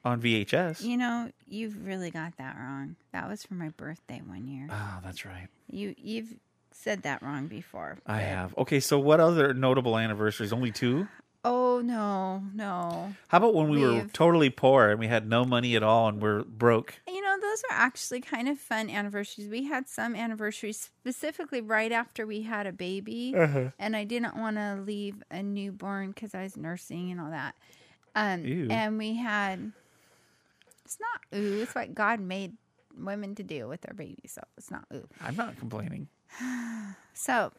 on 0.03 0.21
VHS. 0.21 0.83
You 0.83 0.97
know, 0.97 1.31
you've 1.45 1.85
really 1.85 2.11
got 2.11 2.35
that 2.37 2.57
wrong. 2.57 2.97
That 3.13 3.29
was 3.29 3.43
for 3.43 3.53
my 3.53 3.69
birthday 3.69 4.21
one 4.25 4.47
year. 4.47 4.67
Oh, 4.69 4.99
that's 5.01 5.25
right. 5.25 5.47
You 5.69 5.95
you've 5.97 6.35
said 6.79 7.03
that 7.03 7.21
wrong 7.21 7.47
before. 7.47 7.97
I 8.05 8.19
have. 8.21 8.57
Okay, 8.57 8.79
so 8.79 8.99
what 8.99 9.19
other 9.19 9.53
notable 9.53 9.97
anniversaries? 9.97 10.53
Only 10.53 10.71
two. 10.71 11.07
Oh 11.45 11.79
no, 11.81 12.43
no. 12.53 13.13
How 13.29 13.37
about 13.37 13.53
when 13.53 13.69
we 13.69 13.79
were 13.81 13.93
We've- 13.93 14.09
totally 14.11 14.49
poor 14.49 14.89
and 14.89 14.99
we 14.99 15.07
had 15.07 15.29
no 15.29 15.45
money 15.45 15.75
at 15.75 15.83
all 15.83 16.09
and 16.09 16.21
we're 16.21 16.43
broke? 16.43 16.99
You 17.07 17.21
know, 17.21 17.37
those 17.39 17.63
are 17.69 17.75
actually 17.77 18.19
kind 18.21 18.49
of 18.49 18.57
fun 18.59 18.89
anniversaries. 18.89 19.49
We 19.49 19.63
had 19.63 19.87
some 19.87 20.13
anniversaries 20.15 20.77
specifically 20.77 21.61
right 21.61 21.91
after 21.91 22.25
we 22.27 22.41
had 22.41 22.67
a 22.67 22.73
baby, 22.73 23.33
Uh-huh. 23.37 23.69
and 23.79 23.95
I 23.95 24.03
didn't 24.03 24.35
want 24.35 24.57
to 24.57 24.81
leave 24.85 25.23
a 25.31 25.41
newborn 25.41 26.09
because 26.11 26.35
I 26.35 26.43
was 26.43 26.57
nursing 26.57 27.11
and 27.11 27.21
all 27.21 27.29
that. 27.29 27.55
Um, 28.15 28.43
Ew. 28.43 28.67
and 28.69 28.97
we 28.97 29.15
had. 29.15 29.71
It's 30.83 30.97
not 30.99 31.39
ooh. 31.39 31.61
It's 31.61 31.75
what 31.75 31.93
God 31.93 32.19
made 32.19 32.53
women 32.97 33.35
to 33.35 33.43
do 33.43 33.67
with 33.67 33.81
their 33.81 33.93
babies, 33.93 34.31
so 34.33 34.41
it's 34.57 34.71
not 34.71 34.85
ooh. 34.93 35.07
I'm 35.21 35.35
not 35.35 35.57
complaining. 35.59 36.07
So 37.13 37.51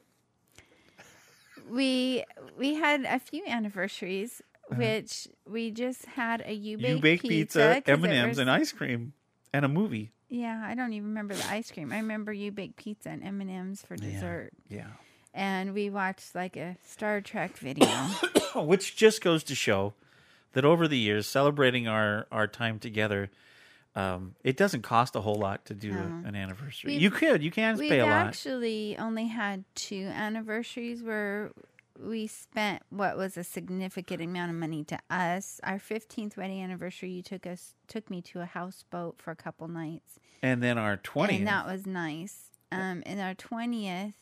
we 1.69 2.25
we 2.57 2.75
had 2.75 3.03
a 3.05 3.19
few 3.19 3.45
anniversaries, 3.47 4.41
which 4.77 5.29
we 5.47 5.71
just 5.71 6.05
had 6.07 6.43
a 6.47 6.53
you 6.53 6.77
Uh-huh. 6.79 6.87
You 6.87 6.95
baked 6.95 7.23
baked 7.23 7.29
pizza, 7.29 7.83
M 7.87 8.05
and 8.05 8.13
M's, 8.13 8.39
and 8.39 8.51
ice 8.51 8.73
cream, 8.73 9.13
and 9.53 9.65
a 9.65 9.69
movie. 9.69 10.13
Yeah, 10.29 10.63
I 10.65 10.75
don't 10.75 10.93
even 10.93 11.09
remember 11.09 11.35
the 11.35 11.47
ice 11.49 11.71
cream. 11.71 11.93
I 11.93 11.97
remember 11.97 12.33
you 12.33 12.53
baked 12.53 12.77
pizza 12.77 13.09
and 13.11 13.23
M 13.25 13.41
and 13.41 13.51
M's 13.51 13.83
for 13.83 13.97
dessert, 13.97 14.51
Yeah. 14.69 14.89
and 15.35 15.73
we 15.75 15.89
watched 15.91 16.35
like 16.35 16.57
a 16.57 16.77
Star 16.87 17.21
Trek 17.21 17.57
video. 17.57 17.87
Which 18.55 18.95
just 18.97 19.23
goes 19.23 19.43
to 19.45 19.55
show 19.55 19.95
that 20.53 20.65
over 20.65 20.87
the 20.89 20.99
years, 20.99 21.27
celebrating 21.27 21.89
our 21.89 22.27
our 22.31 22.47
time 22.47 22.79
together, 22.79 23.31
um, 23.99 24.35
it 24.45 24.57
doesn't 24.57 24.83
cost 24.83 25.17
a 25.17 25.21
whole 25.21 25.35
lot 25.35 25.65
to 25.67 25.75
do 25.75 25.91
a- 25.91 25.95
No. 25.95 26.29
an 26.29 26.35
anniversary. 26.37 26.93
We've- 26.93 27.03
you 27.03 27.11
could, 27.11 27.43
you 27.43 27.51
can 27.51 27.77
pay 27.79 27.99
a 28.01 28.07
lot. 28.07 28.11
We 28.25 28.29
actually 28.29 28.99
only 28.99 29.27
had 29.27 29.65
two 29.75 30.07
anniversaries 30.15 31.03
where 31.03 31.51
we 32.01 32.29
spent 32.29 32.83
what 32.91 33.17
was 33.17 33.37
a 33.37 33.43
significant 33.43 34.23
amount 34.23 34.51
of 34.53 34.57
money 34.57 34.85
to 34.85 34.99
us. 35.11 35.61
Our 35.65 35.79
15th 35.81 36.37
wedding 36.37 36.63
anniversary, 36.63 37.11
you 37.11 37.23
took 37.23 37.45
us 37.47 37.75
took 37.89 38.09
me 38.09 38.23
to 38.23 38.41
a 38.41 38.45
houseboat 38.47 39.21
for 39.21 39.33
a 39.33 39.37
couple 39.37 39.67
nights. 39.67 40.21
And 40.43 40.63
then 40.63 40.79
our 40.79 40.97
twentieth, 40.97 41.39
And 41.41 41.49
that 41.49 41.67
was 41.67 41.87
nice. 41.87 42.51
Um, 42.71 43.03
and 43.07 43.19
our 43.21 43.35
20th, 43.35 44.13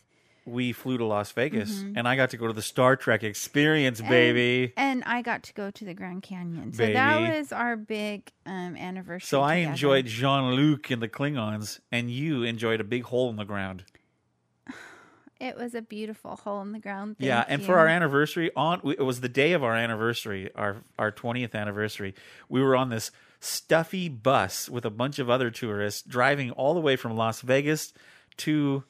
we 0.46 0.72
flew 0.72 0.96
to 0.96 1.04
Las 1.04 1.32
Vegas, 1.32 1.82
Mhm. 1.82 1.94
and 1.96 2.08
I 2.08 2.14
got 2.16 2.30
to 2.30 2.36
go 2.36 2.46
to 2.46 2.52
the 2.52 2.62
Star 2.62 2.94
Trek 2.96 3.22
experience, 3.24 4.00
baby. 4.00 4.72
And, 4.76 5.02
I 5.04 5.20
got 5.22 5.42
to 5.44 5.52
go 5.52 5.70
to 5.70 5.84
the 5.84 5.92
Grand 5.92 6.22
Canyon. 6.22 6.72
So 6.72 6.86
that 6.86 7.36
was 7.36 7.52
our 7.52 7.76
big 7.76 8.30
um, 8.46 8.76
anniversary. 8.76 9.26
So 9.26 9.42
I 9.42 9.56
together. 9.56 9.70
enjoyed 9.72 10.06
Jean 10.06 10.54
Luc 10.54 10.90
and 10.90 11.02
the 11.02 11.08
Klingons, 11.08 11.80
and 11.92 12.10
you 12.10 12.44
enjoyed 12.44 12.80
a 12.80 12.84
big 12.84 13.02
hole 13.04 13.28
in 13.28 13.36
the 13.36 13.44
ground. 13.44 13.84
It 15.38 15.56
was 15.58 15.74
a 15.74 15.82
beautiful 15.82 16.36
hole 16.36 16.62
in 16.62 16.72
the 16.72 16.78
ground. 16.78 17.16
yeah, 17.18 17.44
and 17.46 17.60
you. 17.60 17.66
for 17.66 17.78
our 17.78 17.86
anniversary, 17.86 18.50
on 18.56 18.80
it 18.84 19.02
was 19.04 19.20
the 19.20 19.28
day 19.28 19.52
of 19.52 19.62
our 19.62 19.74
anniversary, 19.74 20.50
our 20.54 20.78
our 20.98 21.10
twentieth 21.10 21.54
anniversary. 21.54 22.14
We 22.48 22.62
were 22.62 22.74
on 22.74 22.88
this 22.88 23.10
stuffy 23.38 24.08
bus 24.08 24.70
with 24.70 24.86
a 24.86 24.90
bunch 24.90 25.18
of 25.18 25.28
other 25.28 25.50
tourists 25.50 26.00
driving 26.00 26.52
all 26.52 26.72
the 26.72 26.80
way 26.80 26.96
from 26.96 27.16
Las 27.18 27.42
Vegas 27.42 27.92
to 28.38 28.84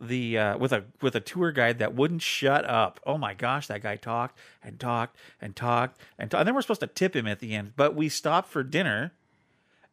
the 0.00 0.36
uh, 0.38 0.58
with 0.58 0.72
a 0.72 0.84
with 1.00 1.14
a 1.16 1.20
tour 1.20 1.52
guide 1.52 1.78
that 1.78 1.94
wouldn't 1.94 2.22
shut 2.22 2.64
up. 2.64 3.00
Oh 3.06 3.16
my 3.18 3.32
gosh, 3.34 3.66
that 3.68 3.82
guy 3.82 3.96
talked 3.96 4.38
and 4.62 4.78
talked 4.78 5.16
and 5.40 5.56
talked 5.56 5.98
and 6.18 6.30
talked. 6.30 6.40
And 6.40 6.46
then 6.48 6.54
we're 6.54 6.62
supposed 6.62 6.80
to 6.80 6.86
tip 6.86 7.16
him 7.16 7.26
at 7.26 7.40
the 7.40 7.54
end, 7.54 7.72
but 7.76 7.94
we 7.94 8.08
stopped 8.08 8.48
for 8.50 8.62
dinner. 8.62 9.12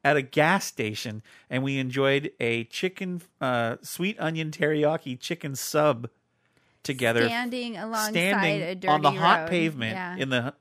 at 0.05 0.17
a 0.17 0.21
gas 0.21 0.65
station, 0.65 1.23
and 1.49 1.63
we 1.63 1.77
enjoyed 1.77 2.29
a 2.41 2.65
chicken, 2.65 3.21
uh, 3.39 3.77
sweet 3.81 4.19
onion 4.19 4.51
teriyaki 4.51 5.17
chicken 5.17 5.55
sub 5.55 6.09
together, 6.83 7.25
Standing 7.25 7.77
alongside 7.77 8.09
standing 8.11 8.61
a 8.63 8.75
dirty 8.75 8.87
on 8.89 9.01
the 9.01 9.11
hot 9.11 9.49
pavement 9.49 9.93
Yeah. 9.93 10.17
in 10.17 10.27
the 10.27 10.53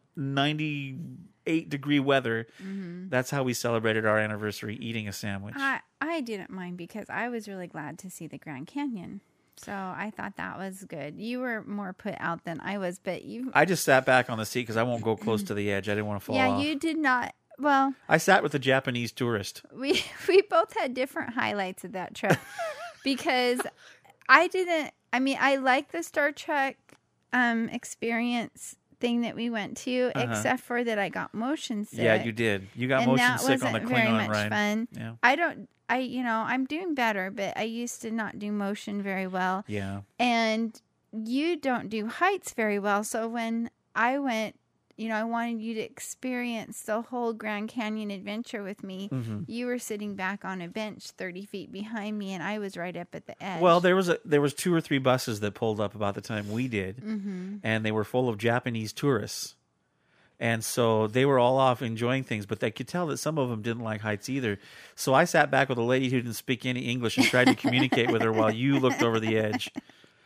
ninety-eight 0.76 1.68
degree 1.68 1.99
weather. 2.01 2.47
Mhm. 2.62 3.11
That's 3.11 3.30
how 3.30 3.43
we 3.43 3.55
celebrated 3.55 4.07
our 4.07 4.18
anniversary, 4.18 4.76
eating 4.76 5.09
a 5.09 5.12
sandwich. 5.12 5.55
I 5.57 5.80
I 6.01 6.20
didn't 6.20 6.51
mind 6.51 6.76
because 6.76 7.07
I 7.11 7.28
was 7.28 7.49
really 7.49 7.66
glad 7.66 7.99
to 8.01 8.11
see 8.11 8.26
the 8.26 8.38
Grand 8.38 8.66
Canyon. 8.66 9.20
So 9.64 9.72
I 9.72 10.12
thought 10.16 10.36
that 10.36 10.58
was 10.58 10.84
good. 10.84 11.18
You 11.18 11.40
were 11.40 11.62
more 11.64 11.92
put 11.92 12.14
out 12.18 12.44
than 12.44 12.60
I 12.60 12.78
was, 12.78 12.98
but 12.98 13.22
you 13.24 13.50
I 13.54 13.64
just 13.64 13.84
sat 13.84 14.04
back 14.04 14.28
on 14.28 14.38
the 14.38 14.44
seat 14.46 14.60
because 14.62 14.76
I 14.76 14.82
won't 14.82 15.02
go 15.02 15.14
close 15.16 15.42
to 15.44 15.54
the 15.54 15.70
edge. 15.70 15.88
I 15.88 15.92
didn't 15.92 16.06
want 16.06 16.20
to 16.20 16.24
fall 16.26 16.36
Yeah, 16.36 16.48
off. 16.50 16.62
you 16.64 16.74
did 16.78 16.98
not 16.98 17.34
well, 17.58 17.94
I 18.08 18.16
sat 18.18 18.42
with 18.42 18.54
a 18.54 18.58
Japanese 18.58 19.12
tourist. 19.12 19.62
we 19.72 20.02
we 20.28 20.42
both 20.42 20.74
had 20.76 20.94
different 20.94 21.34
highlights 21.34 21.84
of 21.84 21.92
that 21.92 22.14
trip 22.14 22.38
because 23.04 23.60
I 24.28 24.48
didn't 24.48 24.92
I 25.12 25.20
mean 25.20 25.36
I 25.40 25.56
like 25.56 25.92
the 25.92 26.02
Star 26.02 26.32
Trek 26.32 26.76
um 27.32 27.68
experience 27.68 28.76
thing 29.03 29.20
that 29.26 29.34
we 29.34 29.50
went 29.50 29.76
to 29.88 30.11
Uh-huh. 30.14 30.24
except 30.30 30.61
for 30.68 30.78
that 30.88 30.98
I 30.98 31.09
got 31.11 31.34
motion 31.34 31.84
sick. 31.84 31.98
Yeah, 32.07 32.22
you 32.22 32.32
did. 32.32 32.68
You 32.74 32.86
got 32.88 33.03
and 33.03 33.11
motion 33.11 33.38
sick 33.38 33.64
on 33.66 33.72
the 33.72 33.80
wasn't 33.80 33.88
very 33.98 34.11
much 34.11 34.30
ride. 34.30 34.48
fun. 34.50 34.76
Yeah. 34.92 35.12
I 35.22 35.32
don't 35.40 35.68
I 35.94 35.98
you 36.16 36.22
know, 36.28 36.38
I'm 36.53 36.64
doing 36.64 36.94
better, 36.94 37.30
but 37.30 37.50
I 37.59 37.64
used 37.82 38.00
to 38.03 38.11
not 38.11 38.38
do 38.38 38.48
motion 38.53 39.03
very 39.03 39.26
well. 39.26 39.64
Yeah. 39.66 40.00
And 40.18 40.80
you 41.12 41.57
don't 41.68 41.88
do 41.90 42.07
heights 42.07 42.55
very 42.55 42.78
well. 42.78 43.05
So 43.05 43.28
when 43.28 43.68
I 43.94 44.18
went, 44.18 44.57
you 45.03 45.09
know, 45.09 45.16
I 45.16 45.24
wanted 45.24 45.61
you 45.61 45.74
to 45.74 45.80
experience 45.80 46.82
the 46.82 47.03
whole 47.03 47.32
Grand 47.32 47.68
Canyon 47.68 48.11
adventure 48.11 48.62
with 48.62 48.82
me. 48.84 49.09
Mhm. 49.11 49.44
You 49.48 49.66
were 49.66 49.78
sitting 49.78 50.14
back 50.14 50.44
on 50.44 50.62
a 50.62 50.68
bench 50.68 51.03
30 51.11 51.44
feet 51.44 51.72
behind 51.72 52.18
me, 52.18 52.32
and 52.32 52.42
I 52.42 52.59
was 52.59 52.76
right 52.76 52.96
up 52.96 53.09
at 53.14 53.26
the 53.26 53.42
edge. 53.42 53.61
Well, 53.61 53.80
there 53.80 53.96
was 53.96 54.09
a 54.09 54.18
there 54.24 54.40
was 54.40 54.55
two 54.55 54.72
or 54.72 54.80
three 54.80 54.98
buses 54.98 55.40
that 55.40 55.55
pulled 55.55 55.80
up 55.80 55.94
about 55.94 56.14
the 56.14 56.20
time 56.20 56.50
we 56.53 56.68
did, 56.68 56.98
Mhm. 56.98 57.61
and 57.62 57.84
they 57.84 57.92
were 57.92 58.05
full 58.05 58.28
of 58.28 58.38
Japanese 58.38 58.92
tourists, 58.92 59.57
and 60.38 60.64
so 60.64 61.07
they 61.07 61.24
were 61.24 61.38
all 61.38 61.59
off 61.59 61.82
enjoying 61.82 62.24
things. 62.24 62.46
But 62.46 62.61
they 62.61 62.70
could 62.70 62.86
tell 62.88 63.07
that 63.09 63.16
some 63.18 63.38
of 63.38 63.48
them 63.50 63.62
didn't 63.62 63.82
like 63.82 64.03
heights 64.03 64.28
either. 64.28 64.59
So 64.94 65.14
I 65.14 65.24
sat 65.24 65.50
back 65.50 65.68
with 65.68 65.78
a 65.78 65.82
lady 65.82 66.11
who 66.11 66.16
didn't 66.22 66.34
speak 66.34 66.64
any 66.64 66.82
English 66.82 67.18
and 67.18 67.26
tried 67.26 67.46
to 67.48 67.55
communicate 67.55 68.11
with 68.12 68.22
her 68.22 68.32
while 68.32 68.50
you 68.55 68.78
looked 68.78 69.03
over 69.03 69.18
the 69.18 69.36
edge. 69.36 69.70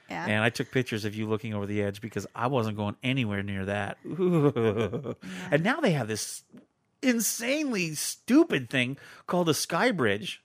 Yeah. 0.08 0.24
And 0.26 0.42
I 0.44 0.50
took 0.50 0.70
pictures 0.70 1.04
of 1.04 1.14
you 1.16 1.26
looking 1.28 1.52
over 1.54 1.66
the 1.66 1.82
edge 1.82 2.00
because 2.00 2.26
I 2.34 2.46
wasn't 2.46 2.76
going 2.76 2.96
anywhere 3.02 3.42
near 3.42 3.64
that. 3.64 3.98
And 5.50 5.62
now 5.64 5.80
they 5.80 5.92
have 5.92 6.08
this 6.08 6.42
insanely 7.02 7.94
stupid 7.94 8.68
thing 8.70 8.96
called 9.26 9.48
a 9.48 9.54
sky 9.54 9.90
bridge. 9.90 10.42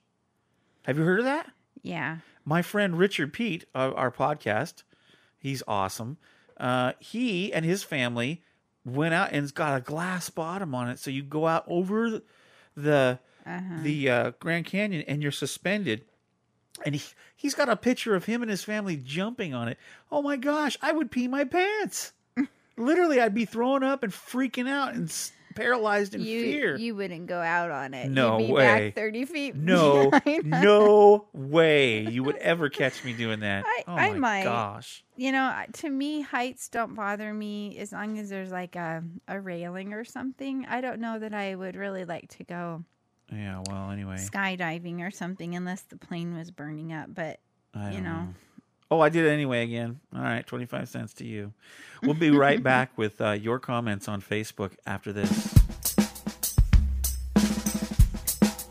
Have 0.84 0.98
you 0.98 1.04
heard 1.04 1.20
of 1.20 1.24
that? 1.26 1.50
yeah. 1.82 2.18
my 2.44 2.60
friend 2.62 2.98
Richard 2.98 3.32
Pete, 3.32 3.64
uh, 3.74 3.92
our 3.94 4.10
podcast, 4.10 4.82
he's 5.38 5.62
awesome. 5.68 6.16
Uh, 6.58 6.92
he 7.00 7.52
and 7.52 7.64
his 7.64 7.82
family 7.84 8.42
went 8.84 9.14
out 9.14 9.28
and 9.32 9.42
it's 9.44 9.52
got 9.52 9.76
a 9.76 9.80
glass 9.80 10.28
bottom 10.30 10.74
on 10.74 10.88
it, 10.88 10.98
so 10.98 11.10
you 11.10 11.22
go 11.22 11.46
out 11.46 11.64
over 11.68 12.20
the 12.76 13.18
Uh-huh. 13.46 13.82
the 13.82 14.10
uh, 14.10 14.30
Grand 14.40 14.66
Canyon 14.66 15.04
and 15.08 15.22
you're 15.22 15.32
suspended. 15.32 16.04
And 16.84 16.94
he 16.94 17.02
he's 17.36 17.54
got 17.54 17.68
a 17.68 17.76
picture 17.76 18.14
of 18.14 18.24
him 18.24 18.42
and 18.42 18.50
his 18.50 18.64
family 18.64 18.96
jumping 18.96 19.52
on 19.54 19.68
it. 19.68 19.78
Oh 20.10 20.22
my 20.22 20.36
gosh, 20.36 20.76
I 20.82 20.92
would 20.92 21.10
pee 21.10 21.28
my 21.28 21.44
pants. 21.44 22.12
Literally, 22.76 23.20
I'd 23.20 23.34
be 23.34 23.44
throwing 23.44 23.82
up 23.82 24.02
and 24.02 24.12
freaking 24.12 24.68
out 24.68 24.94
and 24.94 25.08
s- 25.08 25.32
paralyzed 25.54 26.14
in 26.14 26.22
you, 26.22 26.40
fear. 26.40 26.76
You 26.76 26.94
wouldn't 26.94 27.26
go 27.26 27.38
out 27.40 27.70
on 27.70 27.92
it. 27.92 28.08
No 28.10 28.38
You'd 28.38 28.46
be 28.46 28.52
way. 28.54 28.88
back 28.88 28.94
30 28.94 29.24
feet. 29.26 29.54
No, 29.54 30.10
no 30.42 31.26
way 31.34 32.06
you 32.08 32.22
would 32.24 32.36
ever 32.36 32.70
catch 32.70 33.04
me 33.04 33.12
doing 33.12 33.40
that. 33.40 33.64
I- 33.66 33.84
oh 33.86 33.92
I 33.94 34.08
my 34.12 34.18
might. 34.18 34.44
gosh. 34.44 35.04
You 35.16 35.32
know, 35.32 35.54
to 35.74 35.90
me, 35.90 36.22
heights 36.22 36.68
don't 36.70 36.94
bother 36.94 37.32
me 37.34 37.76
as 37.78 37.92
long 37.92 38.18
as 38.18 38.30
there's 38.30 38.50
like 38.50 38.76
a, 38.76 39.04
a 39.28 39.38
railing 39.38 39.92
or 39.92 40.04
something. 40.04 40.64
I 40.66 40.80
don't 40.80 41.00
know 41.00 41.18
that 41.18 41.34
I 41.34 41.54
would 41.54 41.76
really 41.76 42.06
like 42.06 42.30
to 42.38 42.44
go 42.44 42.84
Yeah, 43.32 43.62
well, 43.66 43.90
anyway. 43.90 44.16
skydiving 44.16 45.00
or 45.00 45.10
something 45.10 45.54
unless 45.54 45.82
the 45.82 45.96
plane 45.96 46.36
was 46.36 46.50
burning 46.50 46.92
up. 46.92 47.14
But, 47.14 47.40
you 47.74 47.80
don't 47.92 48.02
know, 48.04 48.28
Oh, 48.90 49.00
I 49.00 49.08
did 49.08 49.24
it 49.24 49.30
anyway 49.30 49.62
again. 49.62 50.00
All 50.14 50.20
right, 50.20 50.46
25 50.46 50.86
cents 50.86 51.14
to 51.14 51.24
you. 51.26 51.54
We'll 52.02 52.12
be 52.12 52.30
right 52.30 52.62
back 52.72 52.90
with 52.98 53.22
uh, 53.22 53.30
your 53.30 53.58
comments 53.58 54.06
on 54.06 54.20
Facebook 54.20 54.72
after 54.86 55.14
this. 55.14 55.30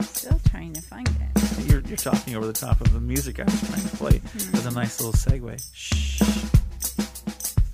still 0.04 0.40
trying 0.52 0.74
to 0.74 0.82
find 0.82 1.08
it. 1.08 1.66
You're, 1.68 1.82
you're 1.82 1.98
talking 1.98 2.36
over 2.36 2.46
the 2.46 2.54
top 2.54 2.82
of 2.82 2.94
the 2.94 3.00
music 3.00 3.40
I 3.40 3.46
was 3.46 3.60
trying 3.68 3.82
to 3.82 3.98
play. 3.98 4.22
That's 4.52 4.66
a 4.68 4.72
nice 4.72 5.02
little 5.02 5.14
segue. 5.14 5.60
Shh. 5.74 6.22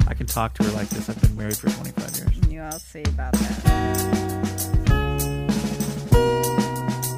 I 0.08 0.14
can 0.14 0.26
talk 0.26 0.54
to 0.54 0.64
her 0.64 0.72
like 0.72 0.88
this. 0.88 1.10
I've 1.10 1.20
been 1.20 1.36
married 1.36 1.58
for 1.58 1.70
25 1.70 2.16
years. 2.18 2.50
You 2.50 2.62
all 2.62 2.72
see 2.80 3.02
about 3.04 3.34
that. 3.34 4.27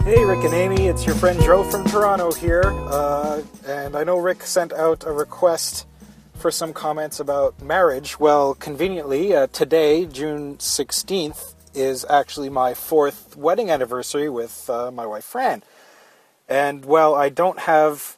Hey, 0.09 0.25
Rick 0.25 0.43
and 0.43 0.55
Amy, 0.55 0.87
it's 0.87 1.05
your 1.05 1.13
friend 1.13 1.39
Joe 1.39 1.63
from 1.63 1.85
Toronto 1.85 2.31
here. 2.31 2.63
Uh, 2.65 3.43
and 3.67 3.95
I 3.95 4.03
know 4.03 4.17
Rick 4.17 4.41
sent 4.41 4.73
out 4.73 5.05
a 5.05 5.11
request 5.11 5.85
for 6.33 6.49
some 6.49 6.73
comments 6.73 7.19
about 7.19 7.61
marriage. 7.61 8.19
Well, 8.19 8.55
conveniently, 8.55 9.35
uh, 9.35 9.45
today, 9.53 10.07
June 10.07 10.57
16th, 10.57 11.53
is 11.75 12.07
actually 12.09 12.49
my 12.49 12.73
fourth 12.73 13.37
wedding 13.37 13.69
anniversary 13.69 14.29
with 14.29 14.67
uh, 14.67 14.89
my 14.89 15.05
wife 15.05 15.25
Fran. 15.25 15.61
And 16.47 16.85
while 16.85 17.13
I 17.13 17.29
don't 17.29 17.59
have 17.59 18.17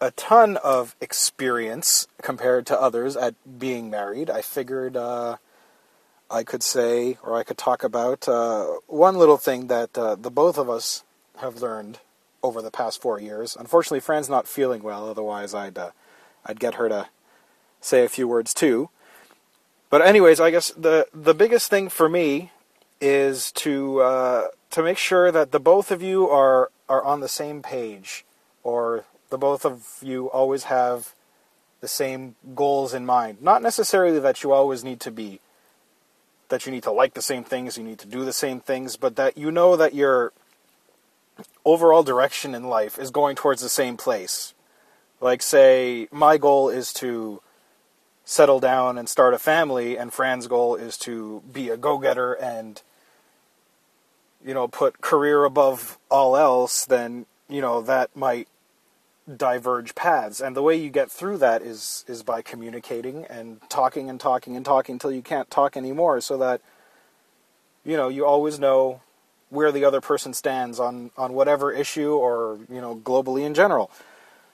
a 0.00 0.12
ton 0.12 0.56
of 0.58 0.94
experience 1.00 2.06
compared 2.22 2.64
to 2.66 2.80
others 2.80 3.16
at 3.16 3.34
being 3.58 3.90
married, 3.90 4.30
I 4.30 4.40
figured 4.40 4.96
uh, 4.96 5.38
I 6.30 6.44
could 6.44 6.62
say 6.62 7.18
or 7.24 7.36
I 7.36 7.42
could 7.42 7.58
talk 7.58 7.82
about 7.82 8.28
uh, 8.28 8.66
one 8.86 9.16
little 9.16 9.36
thing 9.36 9.66
that 9.66 9.98
uh, 9.98 10.14
the 10.14 10.30
both 10.30 10.58
of 10.58 10.70
us 10.70 11.02
have 11.38 11.60
learned 11.60 11.98
over 12.42 12.60
the 12.60 12.70
past 12.70 13.00
four 13.00 13.20
years. 13.20 13.56
Unfortunately, 13.58 14.00
Fran's 14.00 14.28
not 14.28 14.46
feeling 14.46 14.82
well. 14.82 15.08
Otherwise, 15.08 15.54
I'd 15.54 15.78
uh, 15.78 15.90
I'd 16.44 16.60
get 16.60 16.74
her 16.74 16.88
to 16.88 17.08
say 17.80 18.04
a 18.04 18.08
few 18.08 18.28
words 18.28 18.54
too. 18.54 18.90
But 19.90 20.02
anyways, 20.02 20.40
I 20.40 20.50
guess 20.50 20.70
the 20.70 21.06
the 21.12 21.34
biggest 21.34 21.70
thing 21.70 21.88
for 21.88 22.08
me 22.08 22.52
is 23.00 23.52
to 23.52 24.00
uh, 24.00 24.48
to 24.70 24.82
make 24.82 24.98
sure 24.98 25.30
that 25.30 25.52
the 25.52 25.60
both 25.60 25.90
of 25.90 26.02
you 26.02 26.28
are 26.28 26.70
are 26.88 27.02
on 27.02 27.20
the 27.20 27.28
same 27.28 27.62
page, 27.62 28.24
or 28.62 29.04
the 29.30 29.38
both 29.38 29.64
of 29.64 29.98
you 30.02 30.30
always 30.30 30.64
have 30.64 31.14
the 31.80 31.88
same 31.88 32.34
goals 32.54 32.94
in 32.94 33.04
mind. 33.04 33.42
Not 33.42 33.62
necessarily 33.62 34.18
that 34.18 34.42
you 34.42 34.52
always 34.52 34.84
need 34.84 35.00
to 35.00 35.10
be 35.10 35.40
that 36.48 36.66
you 36.66 36.72
need 36.72 36.82
to 36.82 36.90
like 36.92 37.14
the 37.14 37.22
same 37.22 37.44
things, 37.44 37.78
you 37.78 37.84
need 37.84 37.98
to 37.98 38.06
do 38.06 38.24
the 38.24 38.32
same 38.32 38.60
things, 38.60 38.96
but 38.96 39.16
that 39.16 39.36
you 39.36 39.50
know 39.50 39.76
that 39.76 39.94
your 39.94 40.32
overall 41.64 42.02
direction 42.02 42.54
in 42.54 42.64
life 42.64 42.98
is 42.98 43.10
going 43.10 43.36
towards 43.36 43.62
the 43.62 43.68
same 43.68 43.96
place. 43.96 44.54
Like, 45.20 45.42
say, 45.42 46.08
my 46.10 46.36
goal 46.36 46.68
is 46.68 46.92
to 46.94 47.40
settle 48.24 48.60
down 48.60 48.98
and 48.98 49.08
start 49.08 49.34
a 49.34 49.38
family, 49.38 49.96
and 49.98 50.12
Fran's 50.12 50.46
goal 50.46 50.76
is 50.76 50.96
to 50.98 51.42
be 51.50 51.68
a 51.70 51.76
go 51.76 51.98
getter 51.98 52.32
and, 52.34 52.82
you 54.44 54.54
know, 54.54 54.68
put 54.68 55.00
career 55.00 55.44
above 55.44 55.98
all 56.10 56.36
else, 56.36 56.84
then, 56.84 57.26
you 57.48 57.60
know, 57.60 57.80
that 57.82 58.14
might 58.16 58.48
diverge 59.34 59.94
paths. 59.94 60.40
And 60.40 60.54
the 60.54 60.62
way 60.62 60.76
you 60.76 60.90
get 60.90 61.10
through 61.10 61.38
that 61.38 61.62
is, 61.62 62.04
is 62.06 62.22
by 62.22 62.42
communicating 62.42 63.24
and 63.26 63.60
talking 63.70 64.10
and 64.10 64.20
talking 64.20 64.56
and 64.56 64.64
talking 64.64 64.94
until 64.94 65.12
you 65.12 65.22
can't 65.22 65.50
talk 65.50 65.76
anymore, 65.76 66.20
so 66.20 66.36
that, 66.38 66.60
you 67.84 67.96
know, 67.96 68.08
you 68.08 68.26
always 68.26 68.58
know 68.58 69.00
where 69.54 69.72
the 69.72 69.84
other 69.84 70.00
person 70.00 70.34
stands 70.34 70.78
on, 70.80 71.10
on 71.16 71.32
whatever 71.32 71.72
issue 71.72 72.12
or, 72.12 72.58
you 72.68 72.80
know, 72.80 72.96
globally 72.96 73.44
in 73.44 73.54
general. 73.54 73.90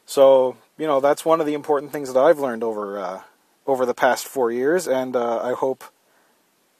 So, 0.06 0.56
you 0.76 0.86
know, 0.86 1.00
that's 1.00 1.24
one 1.24 1.40
of 1.40 1.46
the 1.46 1.54
important 1.54 1.92
things 1.92 2.12
that 2.12 2.20
I've 2.20 2.38
learned 2.38 2.62
over 2.62 2.98
uh, 2.98 3.22
over 3.66 3.86
the 3.86 3.94
past 3.94 4.26
four 4.26 4.50
years, 4.50 4.88
and 4.88 5.14
uh, 5.14 5.40
I 5.42 5.52
hope 5.52 5.84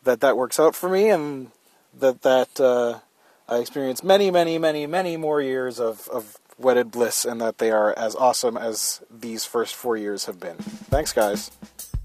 that 0.02 0.20
that 0.20 0.36
works 0.36 0.58
out 0.58 0.74
for 0.74 0.88
me, 0.88 1.10
and 1.10 1.50
that 1.98 2.22
that 2.22 2.60
uh, 2.60 2.98
I 3.48 3.58
experience 3.58 4.02
many, 4.02 4.30
many, 4.30 4.58
many, 4.58 4.86
many 4.86 5.16
more 5.16 5.40
years 5.40 5.78
of, 5.78 6.08
of 6.08 6.38
wedded 6.58 6.90
bliss, 6.90 7.24
and 7.24 7.40
that 7.40 7.58
they 7.58 7.70
are 7.70 7.96
as 7.96 8.16
awesome 8.16 8.56
as 8.56 9.00
these 9.10 9.44
first 9.44 9.74
four 9.74 9.96
years 9.96 10.24
have 10.24 10.40
been. 10.40 10.56
Thanks, 10.90 11.12
guys. 11.12 11.50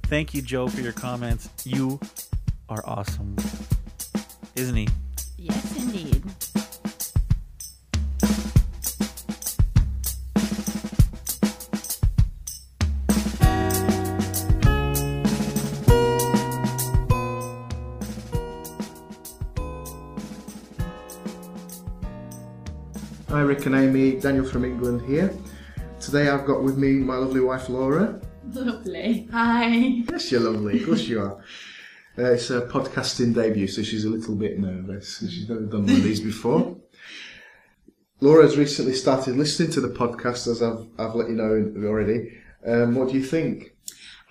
Thank 0.04 0.36
you, 0.36 0.44
Joe, 0.44 0.68
for 0.68 0.82
your 0.82 0.94
comments. 0.94 1.50
You 1.66 2.00
are 2.70 2.84
awesome. 2.86 3.36
Isn't 4.56 4.76
he? 4.76 4.88
Hi, 23.36 23.42
Rick 23.42 23.66
and 23.66 23.76
Amy. 23.76 24.14
Daniel 24.14 24.46
from 24.46 24.64
England 24.64 25.02
here. 25.06 25.30
Today 26.00 26.30
I've 26.30 26.46
got 26.46 26.64
with 26.64 26.78
me 26.78 26.94
my 26.94 27.18
lovely 27.18 27.42
wife 27.42 27.68
Laura. 27.68 28.22
Lovely. 28.54 29.28
Hi. 29.30 29.68
Yes, 30.10 30.32
you're 30.32 30.40
lovely. 30.40 30.80
Of 30.80 30.86
course 30.86 31.02
you 31.02 31.20
are. 31.20 31.44
Uh, 32.18 32.32
it's 32.32 32.50
a 32.50 32.62
podcasting 32.62 33.36
debut, 33.36 33.68
so 33.68 33.84
she's 33.84 34.06
a 34.06 34.10
little 34.10 34.36
bit 34.36 34.58
nervous. 34.58 35.20
She's 35.20 35.50
never 35.50 35.64
done 35.64 35.86
one 35.86 35.96
of 35.96 36.04
these 36.04 36.22
before. 36.22 36.78
Laura 38.22 38.44
has 38.44 38.56
recently 38.56 38.94
started 38.94 39.36
listening 39.36 39.70
to 39.72 39.82
the 39.82 39.90
podcast, 39.90 40.48
as 40.48 40.64
I've, 40.64 40.88
I've 40.98 41.16
let 41.16 41.28
you 41.28 41.36
know 41.36 41.74
already. 41.86 42.38
Um, 42.66 42.96
what 42.96 43.10
do 43.10 43.16
you 43.16 43.24
think? 43.26 43.75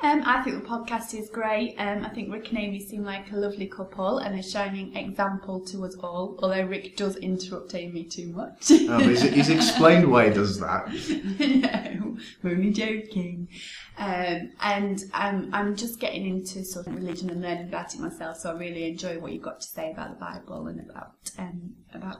Um, 0.05 0.23
I 0.27 0.43
think 0.43 0.63
the 0.63 0.69
podcast 0.69 1.19
is 1.19 1.31
great. 1.31 1.77
Um, 1.79 2.05
I 2.05 2.11
think 2.11 2.31
Rick 2.31 2.51
and 2.51 2.59
Amy 2.59 2.79
seem 2.79 3.05
like 3.05 3.33
a 3.33 3.37
lovely 3.37 3.67
couple 3.67 4.19
and 4.19 4.39
a 4.39 4.43
shining 4.43 4.95
example 4.95 5.65
to 5.69 5.83
us 5.87 5.97
all. 5.99 6.39
Although 6.43 6.67
Rick 6.67 6.99
does 6.99 7.17
interrupt 7.17 7.75
Amy 7.75 8.05
too 8.05 8.27
much. 8.27 8.71
Um, 8.71 9.03
he's, 9.03 9.23
he's 9.23 9.49
explained 9.49 10.11
why 10.11 10.29
he 10.29 10.35
does 10.35 10.61
that. 10.61 10.89
no, 12.03 12.19
we're 12.43 12.51
only 12.51 12.71
joking. 12.71 13.49
Um, 13.97 14.53
and 14.61 15.03
um, 15.15 15.49
I'm 15.55 15.75
just 15.75 15.99
getting 16.01 16.27
into 16.27 16.67
sort 16.67 16.87
of 16.87 16.95
religion 16.95 17.31
and 17.31 17.41
learning 17.41 17.69
about 17.69 17.95
it 17.95 18.01
myself. 18.01 18.37
So 18.37 18.51
I 18.51 18.59
really 18.59 18.91
enjoy 18.91 19.19
what 19.19 19.33
you've 19.33 19.43
got 19.43 19.63
to 19.63 19.67
say 19.67 19.91
about 19.91 20.11
the 20.11 20.17
Bible 20.23 20.67
and 20.67 20.81
about 20.81 21.15
um, 21.39 21.77
about 21.95 22.19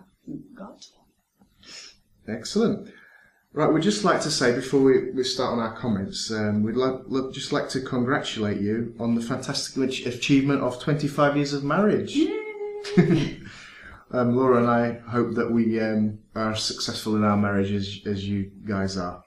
God. 0.57 0.81
Excellent. 2.27 2.89
Right, 3.57 3.73
we'd 3.73 3.85
just 3.85 4.03
like 4.03 4.21
to 4.23 4.33
say 4.33 4.53
before 4.53 4.81
we, 4.81 5.13
we 5.13 5.23
start 5.23 5.53
on 5.53 5.61
our 5.61 5.77
comments, 5.77 6.29
um, 6.33 6.65
we'd 6.65 6.75
like, 6.75 7.03
look, 7.07 7.33
just 7.33 7.53
like 7.53 7.69
to 7.69 7.81
congratulate 7.81 8.61
you 8.61 8.97
on 8.99 9.15
the 9.15 9.21
fantastic 9.21 9.81
ach- 9.81 10.07
achievement 10.07 10.61
of 10.61 10.83
25 10.83 11.37
years 11.37 11.53
of 11.53 11.63
marriage. 11.63 12.19
um, 12.99 14.35
Laura 14.35 14.59
and 14.59 14.67
I 14.67 14.95
hope 15.09 15.37
that 15.37 15.53
we 15.53 15.81
um, 15.81 16.19
are 16.35 16.57
successful 16.57 17.15
in 17.15 17.23
our 17.23 17.37
marriage 17.37 17.71
as, 17.71 18.01
as 18.07 18.29
you 18.29 18.51
guys 18.67 18.97
are. 18.97 19.23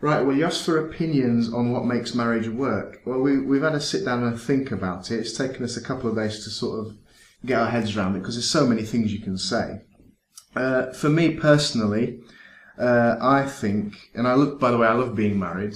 Right, 0.00 0.24
well, 0.24 0.34
you 0.34 0.46
asked 0.46 0.64
for 0.64 0.78
opinions 0.78 1.52
on 1.52 1.70
what 1.70 1.84
makes 1.84 2.14
marriage 2.14 2.48
work. 2.48 3.00
Well, 3.04 3.20
we, 3.20 3.40
we've 3.40 3.60
had 3.60 3.72
to 3.72 3.80
sit 3.80 4.06
down 4.06 4.24
and 4.24 4.40
think 4.40 4.72
about 4.72 5.10
it. 5.10 5.20
It's 5.20 5.36
taken 5.36 5.64
us 5.64 5.76
a 5.76 5.82
couple 5.82 6.08
of 6.08 6.16
days 6.16 6.44
to 6.44 6.50
sort 6.50 6.86
of 6.86 6.96
get 7.44 7.60
our 7.60 7.68
heads 7.68 7.94
around 7.94 8.16
it 8.16 8.20
because 8.20 8.36
there's 8.36 8.48
so 8.48 8.66
many 8.66 8.84
things 8.84 9.12
you 9.12 9.20
can 9.20 9.36
say. 9.36 9.82
Uh, 10.56 10.92
for 10.92 11.10
me 11.10 11.34
personally, 11.34 12.20
uh, 12.78 13.16
I 13.20 13.44
think, 13.46 13.94
and 14.14 14.26
I 14.26 14.34
look. 14.34 14.60
By 14.60 14.70
the 14.70 14.78
way, 14.78 14.86
I 14.86 14.94
love 14.94 15.14
being 15.14 15.38
married. 15.38 15.74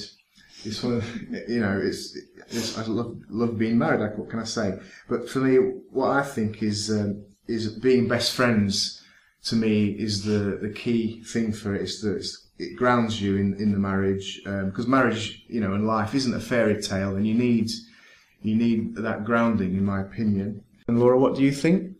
It's 0.64 0.82
one 0.82 0.96
of, 0.96 1.22
you 1.48 1.60
know, 1.60 1.80
it's, 1.82 2.18
it's 2.48 2.76
I 2.76 2.84
love 2.86 3.16
love 3.28 3.58
being 3.58 3.78
married. 3.78 4.00
Like, 4.00 4.18
what 4.18 4.30
can 4.30 4.40
I 4.40 4.44
say? 4.44 4.78
But 5.08 5.28
for 5.28 5.38
me, 5.38 5.56
what 5.90 6.10
I 6.10 6.22
think 6.22 6.62
is 6.62 6.90
um, 6.90 7.24
is 7.46 7.68
being 7.68 8.08
best 8.08 8.34
friends. 8.34 9.02
To 9.44 9.56
me, 9.56 9.90
is 9.90 10.24
the 10.24 10.58
the 10.60 10.70
key 10.70 11.22
thing 11.22 11.52
for 11.52 11.74
it. 11.74 11.82
Is 11.82 12.02
that 12.02 12.16
it's, 12.16 12.48
it 12.58 12.76
grounds 12.76 13.22
you 13.22 13.36
in 13.36 13.54
in 13.54 13.70
the 13.70 13.78
marriage 13.78 14.40
because 14.44 14.88
marriage, 14.88 15.44
you 15.48 15.60
know, 15.60 15.74
and 15.74 15.86
life 15.86 16.14
isn't 16.14 16.34
a 16.34 16.40
fairy 16.40 16.82
tale, 16.82 17.14
and 17.14 17.26
you 17.26 17.34
need 17.34 17.70
you 18.42 18.56
need 18.56 18.96
that 18.96 19.24
grounding, 19.24 19.76
in 19.76 19.84
my 19.84 20.00
opinion. 20.00 20.64
And 20.88 20.98
Laura, 20.98 21.18
what 21.18 21.36
do 21.36 21.42
you 21.42 21.52
think? 21.52 21.97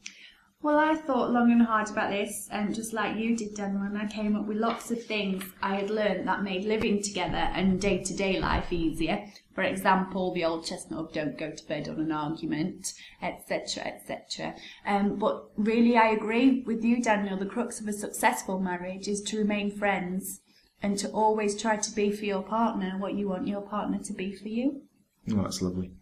Well, 0.68 0.80
I 0.80 0.96
thought 0.96 1.30
long 1.30 1.50
and 1.50 1.62
hard 1.62 1.88
about 1.88 2.10
this, 2.10 2.46
and 2.52 2.74
just 2.74 2.92
like 2.92 3.16
you 3.16 3.34
did, 3.34 3.54
Daniel, 3.54 3.84
and 3.84 3.96
I 3.96 4.06
came 4.06 4.36
up 4.36 4.44
with 4.44 4.58
lots 4.58 4.90
of 4.90 5.02
things 5.02 5.42
I 5.62 5.76
had 5.76 5.88
learned 5.88 6.28
that 6.28 6.42
made 6.42 6.66
living 6.66 7.02
together 7.02 7.38
and 7.38 7.80
day 7.80 8.04
to 8.04 8.14
day 8.14 8.38
life 8.38 8.70
easier. 8.70 9.24
For 9.54 9.62
example, 9.62 10.34
the 10.34 10.44
old 10.44 10.66
chestnut 10.66 11.00
of 11.00 11.12
don't 11.14 11.38
go 11.38 11.52
to 11.52 11.66
bed 11.68 11.88
on 11.88 11.98
an 12.00 12.12
argument, 12.12 12.92
etc., 13.22 13.84
etc. 13.84 14.56
Um, 14.84 15.16
but 15.16 15.46
really, 15.56 15.96
I 15.96 16.08
agree 16.08 16.60
with 16.66 16.84
you, 16.84 17.02
Daniel. 17.02 17.38
The 17.38 17.46
crux 17.46 17.80
of 17.80 17.88
a 17.88 17.92
successful 17.94 18.60
marriage 18.60 19.08
is 19.08 19.22
to 19.22 19.38
remain 19.38 19.70
friends 19.70 20.42
and 20.82 20.98
to 20.98 21.08
always 21.12 21.58
try 21.58 21.78
to 21.78 21.90
be 21.92 22.12
for 22.12 22.26
your 22.26 22.42
partner 22.42 22.98
what 22.98 23.14
you 23.14 23.26
want 23.26 23.48
your 23.48 23.62
partner 23.62 24.00
to 24.00 24.12
be 24.12 24.36
for 24.36 24.48
you. 24.48 24.82
Oh, 25.30 25.44
that's 25.44 25.62
lovely. 25.62 25.92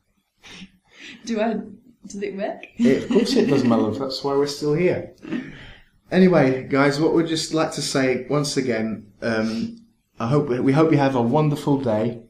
Do 1.25 1.41
I? 1.41 1.55
Does 2.07 2.23
it 2.23 2.37
work? 2.37 2.67
It, 2.77 3.05
of 3.05 3.09
course 3.09 3.35
it 3.35 3.47
does, 3.47 3.65
my 3.65 3.77
love. 3.77 3.99
That's 3.99 4.23
why 4.23 4.35
we're 4.35 4.47
still 4.47 4.75
here. 4.75 5.13
Anyway, 6.11 6.65
guys, 6.69 7.01
what 7.01 7.15
we'd 7.15 7.27
just 7.27 7.53
like 7.53 7.73
to 7.73 7.83
say 7.83 8.27
once 8.31 8.57
again, 8.57 9.11
um, 9.23 9.79
I 10.21 10.29
hope 10.29 10.49
we 10.49 10.73
hope 10.73 10.93
you 10.93 10.99
have 10.99 11.17
a 11.17 11.23
wonderful 11.23 11.79
day 11.79 12.23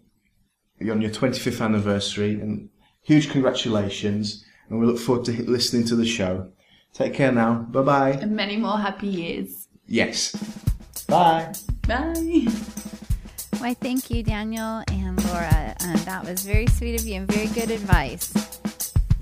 on 0.80 1.00
your 1.00 1.10
25th 1.10 1.64
anniversary, 1.64 2.40
and 2.40 2.68
huge 3.02 3.30
congratulations. 3.30 4.44
And 4.68 4.80
we 4.80 4.86
look 4.86 4.98
forward 4.98 5.24
to 5.26 5.42
listening 5.48 5.84
to 5.86 5.96
the 5.96 6.06
show. 6.06 6.50
Take 6.92 7.14
care 7.14 7.30
now. 7.30 7.54
Bye 7.70 7.82
bye. 7.82 8.10
And 8.10 8.34
many 8.34 8.56
more 8.56 8.78
happy 8.78 9.06
years. 9.06 9.68
Yes. 9.86 10.34
Bye. 11.06 11.52
Bye. 11.86 12.48
Why, 13.58 13.74
thank 13.74 14.10
you, 14.10 14.22
Daniel 14.22 14.82
and 14.88 15.24
Laura. 15.26 15.74
Uh, 15.80 15.96
that 16.04 16.24
was 16.24 16.42
very 16.42 16.66
sweet 16.66 17.00
of 17.00 17.06
you 17.06 17.14
and 17.14 17.30
very 17.30 17.46
good 17.48 17.70
advice. 17.70 18.55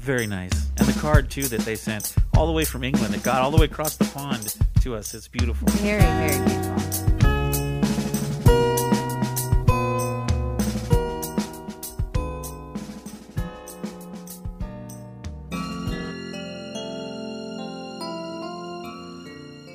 Very 0.04 0.26
nice. 0.26 0.68
And 0.76 0.86
the 0.86 1.00
card, 1.00 1.30
too, 1.30 1.44
that 1.44 1.60
they 1.62 1.76
sent 1.76 2.14
all 2.36 2.46
the 2.46 2.52
way 2.52 2.66
from 2.66 2.84
England. 2.84 3.14
It 3.14 3.22
got 3.22 3.40
all 3.40 3.50
the 3.50 3.56
way 3.56 3.64
across 3.64 3.96
the 3.96 4.04
pond 4.04 4.54
to 4.82 4.94
us. 4.96 5.14
It's 5.14 5.28
beautiful. 5.28 5.66
Very, 5.68 6.02
very 6.02 6.44
beautiful. 6.44 7.94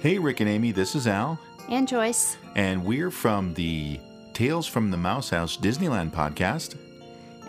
Hey, 0.01 0.17
Rick 0.17 0.39
and 0.39 0.49
Amy, 0.49 0.71
this 0.71 0.95
is 0.95 1.07
Al, 1.07 1.37
And 1.67 1.85
Joyce. 1.87 2.37
and 2.55 2.85
we're 2.85 3.11
from 3.11 3.53
the 3.55 3.99
Tales 4.33 4.65
from 4.65 4.91
the 4.91 4.97
Mouse 4.97 5.29
House 5.29 5.57
Disneyland 5.57 6.11
podcast. 6.11 6.77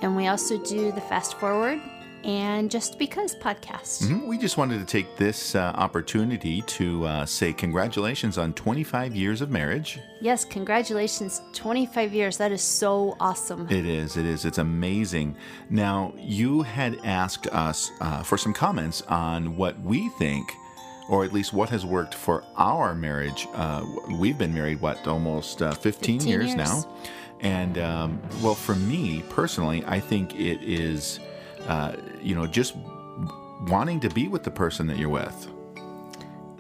And 0.03 0.16
we 0.16 0.26
also 0.26 0.59
do 0.64 0.91
the 0.91 1.01
Fast 1.01 1.35
Forward 1.39 1.81
and 2.25 2.71
Just 2.71 2.99
Because 2.99 3.35
podcast. 3.35 4.03
Mhm. 4.03 4.27
We 4.27 4.39
just 4.39 4.57
wanted 4.57 4.79
to 4.81 4.85
take 4.85 5.16
this 5.16 5.55
uh, 5.55 5.73
opportunity 5.77 6.62
to 6.62 7.05
uh, 7.07 7.27
say 7.27 7.53
congratulations 7.53 8.39
on 8.39 8.53
25 8.55 9.14
years 9.16 9.41
of 9.41 9.51
marriage. 9.51 9.99
Yes, 10.21 10.45
congratulations. 10.45 11.41
25 11.55 12.12
years. 12.12 12.37
That 12.37 12.53
is 12.53 12.62
so 12.62 13.16
awesome. 13.21 13.66
It 13.71 13.87
is, 13.87 14.16
it 14.16 14.27
is, 14.27 14.45
it's 14.45 14.59
amazing. 14.59 15.37
Now, 15.71 16.12
you 16.16 16.62
had 16.62 16.99
asked 17.05 17.47
us 17.49 17.91
uh, 18.01 18.23
for 18.23 18.37
some 18.39 18.53
comments 18.53 19.03
on 19.09 19.57
what 19.57 19.81
we 19.81 20.09
think, 20.11 20.53
or 21.09 21.25
at 21.25 21.33
least 21.33 21.53
what 21.53 21.68
has 21.71 21.85
worked 21.85 22.14
for 22.14 22.45
our 22.57 22.95
marriage. 22.95 23.49
Uh, 23.55 23.85
we've 24.18 24.39
been 24.39 24.55
married, 24.55 24.81
what, 24.81 25.07
almost 25.09 25.62
uh, 25.62 25.73
15, 25.73 26.18
15 26.21 26.29
years, 26.29 26.47
years. 26.49 26.57
now? 26.57 26.89
And, 27.41 27.79
um, 27.79 28.21
well, 28.43 28.55
for 28.55 28.75
me 28.75 29.25
personally, 29.31 29.83
I 29.87 29.99
think 29.99 30.35
it 30.39 30.62
is, 30.62 31.18
uh, 31.67 31.97
you 32.21 32.35
know, 32.35 32.47
just 32.47 32.75
wanting 33.69 34.01
to 34.01 34.09
be 34.09 34.29
with 34.29 34.43
the 34.43 34.51
person 34.51 34.87
that 34.87 34.99
you're 34.99 35.09
with. 35.09 35.49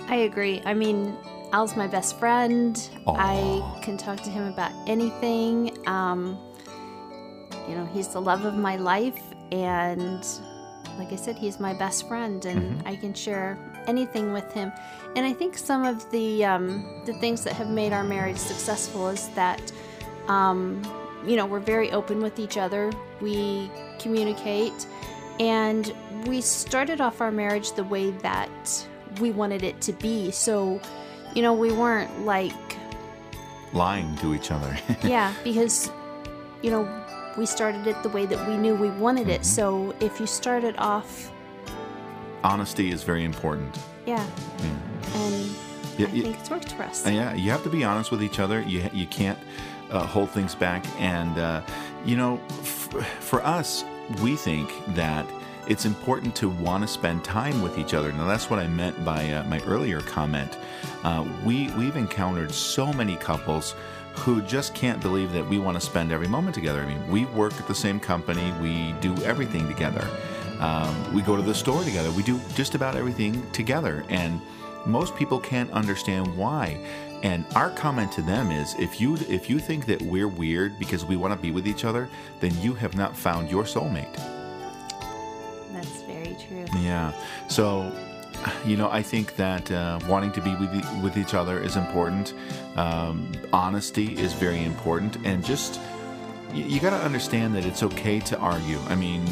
I 0.08 0.16
agree. 0.16 0.60
I 0.64 0.74
mean, 0.74 1.16
Al's 1.52 1.76
my 1.76 1.86
best 1.86 2.18
friend. 2.18 2.76
I 3.06 3.80
can 3.82 3.96
talk 3.96 4.20
to 4.22 4.30
him 4.30 4.46
about 4.46 4.72
anything. 4.86 5.76
Um, 5.86 6.38
you 7.68 7.74
know, 7.74 7.86
he's 7.86 8.08
the 8.08 8.20
love 8.20 8.44
of 8.44 8.54
my 8.54 8.76
life. 8.76 9.20
And 9.52 10.24
like 10.98 11.12
I 11.12 11.16
said, 11.16 11.36
he's 11.36 11.58
my 11.58 11.72
best 11.74 12.06
friend, 12.08 12.44
and 12.44 12.86
I 12.86 12.96
can 12.96 13.14
share 13.14 13.58
anything 13.86 14.32
with 14.32 14.52
him. 14.52 14.72
And 15.16 15.26
I 15.26 15.32
think 15.32 15.56
some 15.56 15.84
of 15.84 16.08
the 16.10 16.44
um, 16.44 17.02
the 17.06 17.14
things 17.14 17.42
that 17.44 17.54
have 17.54 17.68
made 17.68 17.92
our 17.92 18.04
marriage 18.04 18.36
successful 18.36 19.08
is 19.08 19.28
that, 19.30 19.72
um, 20.28 20.82
you 21.26 21.36
know, 21.36 21.46
we're 21.46 21.60
very 21.60 21.90
open 21.92 22.20
with 22.20 22.38
each 22.38 22.56
other. 22.58 22.92
We 23.20 23.70
communicate, 23.98 24.86
and 25.38 25.92
we 26.26 26.40
started 26.40 27.00
off 27.00 27.20
our 27.20 27.30
marriage 27.30 27.72
the 27.72 27.84
way 27.84 28.10
that 28.10 28.86
we 29.20 29.30
wanted 29.30 29.62
it 29.62 29.80
to 29.82 29.92
be. 29.92 30.30
So, 30.30 30.80
you 31.34 31.42
know, 31.42 31.52
we 31.52 31.72
weren't 31.72 32.24
like 32.24 32.52
Lying 33.72 34.16
to 34.16 34.34
each 34.34 34.50
other. 34.50 34.76
yeah, 35.04 35.32
because 35.44 35.90
you 36.62 36.70
know, 36.70 36.88
we 37.38 37.46
started 37.46 37.86
it 37.86 38.02
the 38.02 38.08
way 38.08 38.26
that 38.26 38.48
we 38.48 38.56
knew 38.56 38.74
we 38.74 38.90
wanted 38.90 39.28
it. 39.28 39.42
Mm-hmm. 39.42 39.44
So 39.44 39.94
if 40.00 40.18
you 40.20 40.26
started 40.26 40.74
off, 40.78 41.30
Honesty 42.42 42.90
is 42.90 43.02
very 43.02 43.24
important. 43.24 43.78
yeah, 44.06 44.26
Yeah. 44.58 44.64
and 45.14 45.34
Yeah, 45.98 46.06
I 46.06 46.10
yeah. 46.10 46.22
think 46.22 46.38
it's 46.40 46.50
worked 46.50 46.72
for 46.72 46.82
us. 46.84 47.06
Yeah, 47.06 47.34
you 47.34 47.50
have 47.50 47.62
to 47.64 47.68
be 47.70 47.84
honest 47.84 48.10
with 48.10 48.22
each 48.22 48.38
other. 48.40 48.60
You 48.62 48.88
you 48.92 49.06
can't 49.06 49.38
uh, 49.90 50.06
hold 50.06 50.30
things 50.30 50.54
back. 50.54 50.84
And 51.00 51.38
uh, 51.38 51.62
you 52.04 52.16
know, 52.16 52.40
f- 52.60 53.06
for 53.20 53.44
us, 53.44 53.84
we 54.22 54.36
think 54.36 54.72
that 54.94 55.26
it's 55.68 55.84
important 55.84 56.34
to 56.36 56.48
want 56.48 56.82
to 56.82 56.88
spend 56.88 57.22
time 57.22 57.62
with 57.62 57.78
each 57.78 57.94
other. 57.94 58.10
Now, 58.12 58.26
that's 58.26 58.50
what 58.50 58.58
I 58.58 58.66
meant 58.66 59.04
by 59.04 59.30
uh, 59.30 59.44
my 59.44 59.60
earlier 59.60 60.00
comment. 60.00 60.58
Uh, 61.04 61.26
we 61.44 61.70
we've 61.72 61.96
encountered 61.96 62.52
so 62.52 62.92
many 62.92 63.16
couples 63.16 63.74
who 64.14 64.42
just 64.42 64.74
can't 64.74 65.00
believe 65.00 65.32
that 65.32 65.48
we 65.48 65.58
want 65.58 65.78
to 65.78 65.80
spend 65.80 66.12
every 66.12 66.28
moment 66.28 66.54
together. 66.54 66.82
I 66.82 66.86
mean, 66.86 67.08
we 67.10 67.24
work 67.26 67.54
at 67.54 67.68
the 67.68 67.74
same 67.74 68.00
company. 68.00 68.52
We 68.60 68.92
do 69.00 69.14
everything 69.22 69.68
together. 69.68 70.06
Um, 70.58 71.14
we 71.14 71.22
go 71.22 71.36
to 71.36 71.42
the 71.42 71.54
store 71.54 71.82
together. 71.84 72.10
We 72.10 72.22
do 72.22 72.38
just 72.54 72.74
about 72.74 72.96
everything 72.96 73.48
together. 73.52 74.04
And 74.08 74.40
most 74.84 75.16
people 75.16 75.38
can't 75.38 75.70
understand 75.70 76.36
why. 76.36 76.84
And 77.22 77.44
our 77.54 77.70
comment 77.70 78.10
to 78.12 78.22
them 78.22 78.50
is 78.50 78.74
if 78.78 79.00
you 79.00 79.16
if 79.28 79.50
you 79.50 79.58
think 79.58 79.86
that 79.86 80.00
we're 80.00 80.28
weird 80.28 80.78
because 80.78 81.04
we 81.04 81.16
want 81.16 81.34
to 81.34 81.40
be 81.40 81.50
with 81.50 81.66
each 81.66 81.84
other, 81.84 82.08
then 82.40 82.52
you 82.62 82.72
have 82.74 82.96
not 82.96 83.14
found 83.16 83.50
your 83.50 83.64
soulmate. 83.64 84.16
That's 85.72 86.02
very 86.02 86.36
true. 86.48 86.64
Yeah. 86.80 87.12
So, 87.48 87.92
you 88.64 88.76
know, 88.76 88.90
I 88.90 89.02
think 89.02 89.36
that 89.36 89.70
uh, 89.70 89.98
wanting 90.08 90.32
to 90.32 90.40
be 90.40 90.54
with, 90.54 91.02
with 91.02 91.18
each 91.18 91.34
other 91.34 91.62
is 91.62 91.76
important. 91.76 92.34
Um, 92.76 93.32
honesty 93.52 94.18
is 94.18 94.32
very 94.32 94.64
important. 94.64 95.16
And 95.24 95.44
just, 95.44 95.80
you, 96.54 96.64
you 96.64 96.80
got 96.80 96.90
to 96.90 97.04
understand 97.04 97.54
that 97.54 97.66
it's 97.66 97.82
okay 97.82 98.20
to 98.20 98.38
argue. 98.38 98.78
I 98.88 98.94
mean, 98.94 99.24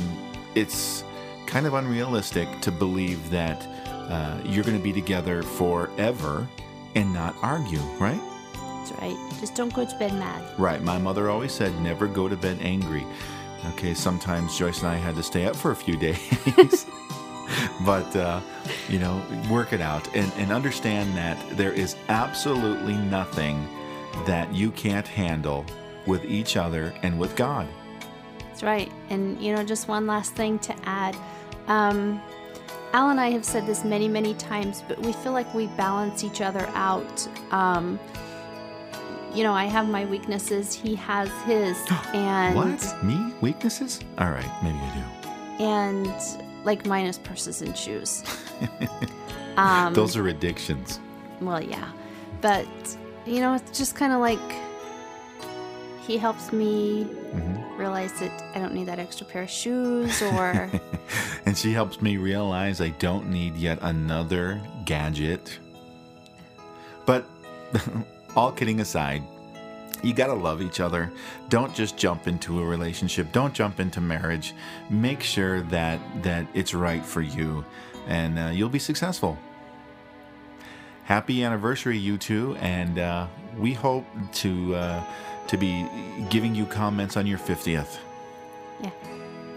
it's 0.55 1.05
kind 1.47 1.67
of 1.67 1.75
unrealistic 1.75 2.49
to 2.61 2.71
believe 2.71 3.31
that 3.31 3.67
uh, 3.87 4.39
you're 4.45 4.65
going 4.65 4.77
to 4.77 4.83
be 4.83 4.93
together 4.93 5.43
forever 5.43 6.47
and 6.95 7.13
not 7.13 7.35
argue, 7.43 7.81
right? 7.99 8.21
That's 8.55 8.93
right. 9.01 9.17
Just 9.41 9.55
don't 9.55 9.73
go 9.75 9.85
to 9.85 9.99
bed 9.99 10.13
mad. 10.15 10.43
Right. 10.59 10.83
My 10.83 10.99
mother 10.99 11.31
always 11.31 11.53
said, 11.53 11.79
never 11.81 12.07
go 12.07 12.29
to 12.29 12.37
bed 12.37 12.59
angry. 12.61 13.05
Okay, 13.71 13.93
sometimes 13.93 14.57
Joyce 14.57 14.79
and 14.81 14.89
I 14.89 14.97
had 14.97 15.17
to 15.17 15.23
stay 15.23 15.47
up 15.47 15.57
for 15.57 15.73
a 15.73 15.77
few 15.77 15.97
days. 15.99 16.87
but, 17.85 18.15
uh, 18.17 18.41
you 18.89 18.99
know, 18.99 19.23
work 19.51 19.73
it 19.73 19.81
out 19.81 20.15
and, 20.15 20.33
and 20.37 20.53
understand 20.53 21.17
that 21.17 21.39
there 21.57 21.73
is 21.73 21.97
absolutely 22.09 22.95
nothing 22.95 23.67
that 24.27 24.53
you 24.55 24.71
can't 24.71 25.07
handle 25.07 25.65
with 26.07 26.25
each 26.25 26.57
other 26.57 26.95
and 27.03 27.19
with 27.19 27.37
God. 27.37 27.67
That's 28.41 28.63
right. 28.63 28.91
And, 29.11 29.41
you 29.41 29.55
know, 29.55 29.65
just 29.65 29.89
one 29.89 30.07
last 30.07 30.35
thing 30.35 30.59
to 30.61 30.75
add. 30.85 31.17
Um, 31.69 32.21
Al 32.99 33.11
and 33.11 33.21
I 33.21 33.31
have 33.31 33.45
said 33.45 33.65
this 33.65 33.85
many, 33.85 34.09
many 34.09 34.35
times, 34.35 34.83
but 34.89 34.99
we 34.99 35.13
feel 35.13 35.31
like 35.31 35.55
we 35.55 35.69
balance 35.69 36.25
each 36.25 36.41
other 36.41 36.67
out. 36.75 37.29
Um, 37.53 38.01
you 39.33 39.45
know, 39.45 39.53
I 39.53 39.67
have 39.67 39.89
my 39.89 40.05
weaknesses, 40.05 40.75
he 40.75 40.97
has 40.97 41.31
his, 41.47 41.79
and 42.13 42.57
What? 42.57 43.05
Me? 43.05 43.33
Weaknesses? 43.41 44.01
All 44.19 44.33
right, 44.33 44.51
maybe 44.65 44.79
I 44.79 44.95
do. 45.59 45.65
and 45.65 46.13
like 46.65 46.87
minus 46.87 47.19
purses 47.19 47.63
and 47.63 47.79
shoes. 47.79 48.25
um. 49.57 49.95
Those 49.95 50.17
are 50.17 50.27
addictions. 50.27 50.99
Well, 51.41 51.63
yeah, 51.63 51.89
but 52.41 52.67
you 53.25 53.39
know, 53.39 53.55
it's 53.55 53.79
just 53.79 53.95
kind 53.95 54.13
of 54.13 54.19
like 54.19 54.41
he 56.09 56.17
helps 56.17 56.55
me 56.55 57.07
realize 57.77 58.15
that 58.15 58.33
I 58.55 58.59
don't 58.59 58.73
need 58.73 58.87
that 58.87 58.99
extra 58.99 59.27
pair 59.27 59.43
of 59.43 59.51
shoes, 59.51 60.23
or 60.23 60.71
And 61.47 61.57
she 61.57 61.73
helps 61.73 62.01
me 62.01 62.17
realize 62.17 62.81
I 62.81 62.89
don't 62.89 63.29
need 63.29 63.57
yet 63.57 63.79
another 63.83 64.59
gadget. 64.87 65.59
But 67.05 67.27
all 68.37 68.51
kidding 68.53 68.81
aside, 68.81 69.23
you 70.03 70.15
got 70.15 70.29
to 70.29 70.35
love 70.35 70.63
each 70.63 70.81
other. 70.81 71.13
Don't 71.51 71.75
just 71.75 71.99
jump 71.99 72.27
into 72.27 72.61
a 72.61 72.65
relationship. 72.65 73.31
Don't 73.31 73.53
jump 73.53 73.79
into 73.79 74.01
marriage. 74.01 74.55
Make 74.89 75.23
sure 75.23 75.61
that 75.63 76.01
that 76.23 76.47
it's 76.55 76.73
right 76.73 77.05
for 77.05 77.21
you 77.21 77.65
and 78.07 78.39
uh, 78.39 78.51
you'll 78.55 78.71
be 78.71 78.79
successful. 78.79 79.37
Happy 81.05 81.45
anniversary 81.45 81.99
you 81.99 82.17
two 82.17 82.57
and 82.61 82.99
uh, 82.99 83.27
we 83.59 83.75
hope 83.75 84.07
to 84.33 84.75
uh, 84.75 85.05
to 85.49 85.57
be 85.57 85.87
giving 86.31 86.55
you 86.55 86.65
comments 86.67 87.17
on 87.17 87.27
your 87.27 87.39
50th. 87.39 87.99
yeah. 88.83 88.91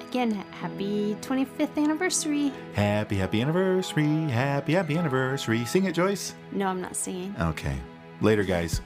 Again, 0.09 0.31
happy 0.59 1.15
25th 1.21 1.77
anniversary. 1.77 2.51
Happy 2.73 3.15
happy 3.15 3.41
anniversary. 3.41 4.05
Happy 4.29 4.73
happy 4.73 4.97
anniversary. 4.97 5.63
Sing 5.63 5.85
it, 5.85 5.93
Joyce. 5.95 6.33
No, 6.51 6.67
I'm 6.67 6.81
not 6.81 6.97
singing. 6.97 7.33
Okay. 7.39 7.77
Later, 8.19 8.43
guys. 8.43 8.81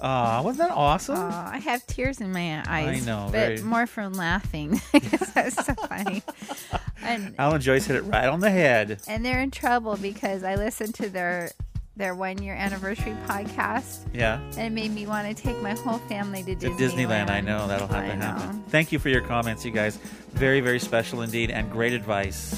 Aw, 0.00 0.42
wasn't 0.42 0.68
that 0.68 0.74
awesome? 0.76 1.16
Aw, 1.16 1.50
I 1.52 1.58
have 1.58 1.86
tears 1.86 2.20
in 2.20 2.32
my 2.32 2.60
eyes. 2.68 3.02
I 3.02 3.06
know, 3.06 3.24
but 3.26 3.32
very- 3.32 3.62
more 3.62 3.86
from 3.86 4.12
laughing 4.14 4.80
because 4.92 5.32
that's 5.32 5.64
so 5.64 5.74
funny. 5.74 6.22
And 7.02 7.34
Al 7.38 7.54
and 7.54 7.62
Joyce 7.62 7.86
hit 7.86 7.96
it 7.96 8.02
right 8.02 8.26
on 8.28 8.40
the 8.40 8.50
head. 8.50 9.00
and 9.08 9.24
they're 9.24 9.40
in 9.40 9.50
trouble 9.52 9.96
because 9.96 10.42
I 10.44 10.54
listened 10.56 10.94
to 10.96 11.08
their 11.08 11.50
their 11.96 12.14
one 12.14 12.42
year 12.42 12.54
anniversary 12.54 13.14
podcast. 13.26 14.06
Yeah. 14.14 14.40
And 14.56 14.58
it 14.58 14.72
made 14.72 14.92
me 14.92 15.06
want 15.06 15.28
to 15.34 15.40
take 15.42 15.60
my 15.62 15.74
whole 15.74 15.98
family 15.98 16.42
to 16.44 16.54
To 16.54 16.70
Disneyland. 16.70 16.78
Disneyland, 16.78 17.30
I 17.30 17.40
know 17.40 17.66
that'll 17.68 17.86
have 17.88 18.04
I 18.04 18.08
to 18.08 18.16
know. 18.16 18.24
happen. 18.24 18.64
Thank 18.68 18.92
you 18.92 18.98
for 18.98 19.08
your 19.10 19.20
comments, 19.22 19.64
you 19.64 19.70
guys. 19.72 19.96
Very, 20.32 20.60
very 20.60 20.78
special 20.78 21.20
indeed, 21.22 21.50
and 21.50 21.70
great 21.70 21.92
advice. 21.92 22.54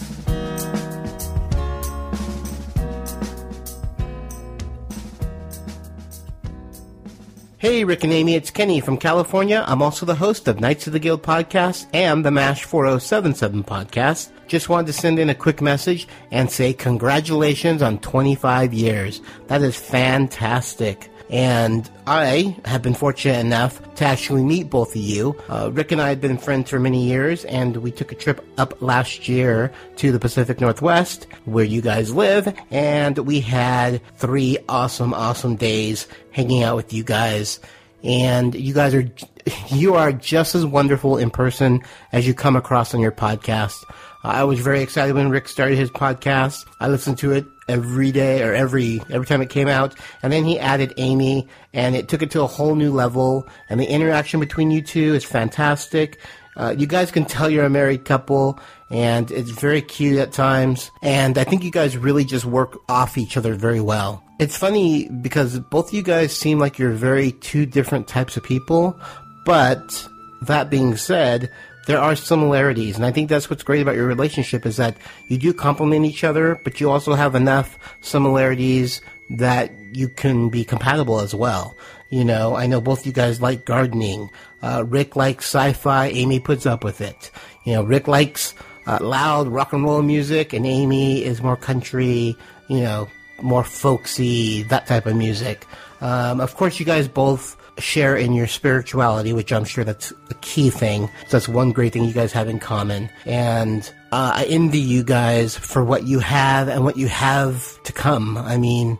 Hey, 7.64 7.82
Rick 7.82 8.04
and 8.04 8.12
Amy, 8.12 8.34
it's 8.34 8.50
Kenny 8.50 8.78
from 8.80 8.98
California. 8.98 9.64
I'm 9.66 9.80
also 9.80 10.04
the 10.04 10.14
host 10.14 10.48
of 10.48 10.60
Knights 10.60 10.86
of 10.86 10.92
the 10.92 10.98
Guild 10.98 11.22
podcast 11.22 11.86
and 11.94 12.22
the 12.22 12.30
MASH 12.30 12.64
4077 12.64 13.64
podcast. 13.64 14.28
Just 14.46 14.68
wanted 14.68 14.88
to 14.88 14.92
send 14.92 15.18
in 15.18 15.30
a 15.30 15.34
quick 15.34 15.62
message 15.62 16.06
and 16.30 16.50
say 16.50 16.74
congratulations 16.74 17.80
on 17.80 18.00
25 18.00 18.74
years. 18.74 19.22
That 19.46 19.62
is 19.62 19.76
fantastic. 19.76 21.08
And 21.31 21.91
I 22.07 22.57
have 22.64 22.83
been 22.83 22.95
fortunate 22.95 23.39
enough 23.39 23.95
to 23.95 24.05
actually 24.05 24.45
meet 24.45 24.68
both 24.68 24.95
of 24.95 25.01
you. 25.01 25.35
Uh, 25.49 25.70
Rick 25.72 25.93
and 25.93 26.01
I 26.01 26.11
have 26.11 26.20
been 26.20 26.37
friends 26.37 26.70
for 26.70 26.79
many 26.79 27.07
years, 27.07 27.45
and 27.47 27.79
we 27.79 27.91
took 27.91 28.12
a 28.12 28.14
trip 28.14 28.47
up 28.59 28.81
last 28.83 29.29
year 29.29 29.72
to 29.97 30.12
the 30.12 30.20
Pacific 30.20 30.61
Northwest, 30.61 31.27
where 31.47 31.64
you 31.64 31.81
guys 31.81 32.14
live, 32.14 32.55
and 32.70 33.16
we 33.18 33.41
had 33.41 34.03
three 34.16 34.59
awesome, 34.68 35.14
awesome 35.14 35.57
days 35.57 36.07
hanging 36.31 36.62
out 36.62 36.77
with 36.77 36.93
you 36.93 37.03
guys. 37.03 37.59
And 38.03 38.55
you 38.55 38.75
guys 38.75 38.95
are, 38.95 39.09
you 39.68 39.95
are 39.95 40.12
just 40.12 40.55
as 40.55 40.66
wonderful 40.66 41.16
in 41.16 41.31
person 41.31 41.81
as 42.12 42.27
you 42.27 42.35
come 42.35 42.55
across 42.55 42.93
on 42.93 43.01
your 43.01 43.12
podcast. 43.12 43.83
I 44.22 44.45
was 44.45 44.61
very 44.61 44.81
excited 44.81 45.14
when 45.14 45.29
Rick 45.29 45.49
started 45.49 45.77
his 45.77 45.91
podcast. 45.91 46.66
I 46.81 46.89
listened 46.89 47.18
to 47.18 47.33
it 47.33 47.45
every 47.68 48.12
day 48.12 48.42
or 48.42 48.52
every 48.52 49.00
every 49.10 49.26
time 49.26 49.42
it 49.42 49.50
came 49.50 49.68
out, 49.68 49.94
and 50.22 50.32
then 50.32 50.44
he 50.44 50.58
added 50.58 50.94
Amy, 50.96 51.48
and 51.72 51.96
it 51.96 52.08
took 52.08 52.22
it 52.22 52.30
to 52.32 52.42
a 52.42 52.46
whole 52.46 52.74
new 52.74 52.92
level. 52.92 53.48
And 53.68 53.80
the 53.80 53.86
interaction 53.86 54.40
between 54.40 54.70
you 54.70 54.82
two 54.82 55.14
is 55.14 55.24
fantastic. 55.24 56.18
Uh, 56.56 56.74
you 56.76 56.86
guys 56.86 57.10
can 57.10 57.24
tell 57.24 57.50
you're 57.50 57.64
a 57.64 57.70
married 57.70 58.04
couple, 58.04 58.60
and 58.90 59.30
it's 59.30 59.50
very 59.50 59.82
cute 59.82 60.18
at 60.18 60.32
times. 60.32 60.90
And 61.02 61.36
I 61.36 61.44
think 61.44 61.64
you 61.64 61.70
guys 61.70 61.96
really 61.96 62.24
just 62.24 62.44
work 62.44 62.78
off 62.88 63.18
each 63.18 63.36
other 63.36 63.54
very 63.54 63.80
well. 63.80 64.22
It's 64.38 64.56
funny 64.56 65.08
because 65.08 65.58
both 65.58 65.88
of 65.88 65.94
you 65.94 66.02
guys 66.02 66.32
seem 66.32 66.58
like 66.58 66.78
you're 66.78 66.92
very 66.92 67.32
two 67.32 67.66
different 67.66 68.08
types 68.08 68.36
of 68.36 68.44
people, 68.44 68.98
but 69.44 70.08
that 70.42 70.70
being 70.70 70.96
said, 70.96 71.50
there 71.87 72.01
are 72.01 72.16
similarities, 72.16 72.97
and 72.97 73.05
I 73.05 73.12
think 73.12 73.28
that's 73.28 73.49
what's 73.51 73.62
great 73.62 73.82
about 73.82 73.97
your 73.97 74.07
relationship 74.07 74.66
is 74.66 74.76
that 74.76 74.97
you 75.28 75.39
do 75.39 75.53
complement 75.53 76.07
each 76.07 76.24
other, 76.24 76.61
but 76.64 76.80
you 76.80 76.91
also 76.91 77.14
have 77.14 77.35
enough 77.35 77.78
similarities 78.01 79.01
that 79.30 79.72
you 79.93 80.09
can 80.09 80.49
be 80.49 80.64
compatible 80.64 81.20
as 81.20 81.35
well. 81.35 81.76
You 82.11 82.24
know, 82.24 82.55
I 82.55 82.66
know 82.66 82.80
both 82.80 83.07
you 83.07 83.12
guys 83.12 83.41
like 83.41 83.64
gardening. 83.64 84.30
Uh, 84.62 84.85
Rick 84.87 85.16
likes 85.16 85.47
sci-fi. 85.47 86.09
Amy 86.09 86.41
puts 86.41 86.66
up 86.66 86.85
with 86.85 87.01
it. 87.01 87.30
You 87.64 87.74
know, 87.74 87.82
Rick 87.82 88.07
likes 88.09 88.55
uh, 88.87 88.99
loud 89.01 89.49
rock 89.49 89.72
and 89.72 89.85
roll 89.85 90.03
music, 90.03 90.53
and 90.53 90.66
Amy 90.66 91.24
is 91.24 91.43
more 91.43 91.57
country. 91.57 92.37
You 92.68 92.80
know, 92.80 93.09
more 93.43 93.64
folksy, 93.64 94.62
that 94.64 94.87
type 94.87 95.07
of 95.07 95.16
music. 95.16 95.66
Um, 96.01 96.41
of 96.41 96.55
course, 96.57 96.78
you 96.78 96.87
guys 96.87 97.09
both 97.09 97.57
share 97.79 98.16
in 98.16 98.33
your 98.33 98.47
spirituality, 98.47 99.33
which 99.33 99.53
I'm 99.53 99.64
sure 99.64 99.85
that's 99.85 100.12
a 100.31 100.35
key 100.41 100.70
thing. 100.70 101.09
So 101.29 101.39
that's 101.39 101.49
one 101.49 101.72
great 101.72 101.93
thing 101.93 102.05
you 102.05 102.12
guys 102.12 102.33
have 102.33 102.49
in 102.49 102.59
common. 102.59 103.11
And 103.27 103.83
uh, 104.12 104.33
I 104.37 104.45
envy 104.45 104.79
you 104.79 105.03
guys 105.03 105.57
for 105.57 105.85
what 105.85 106.05
you 106.05 106.20
have 106.20 106.68
and 106.68 106.85
what 106.85 106.97
you 106.97 107.09
have 107.09 107.83
to 107.85 107.93
come. 107.93 108.37
I 108.37 108.57
mean, 108.57 108.99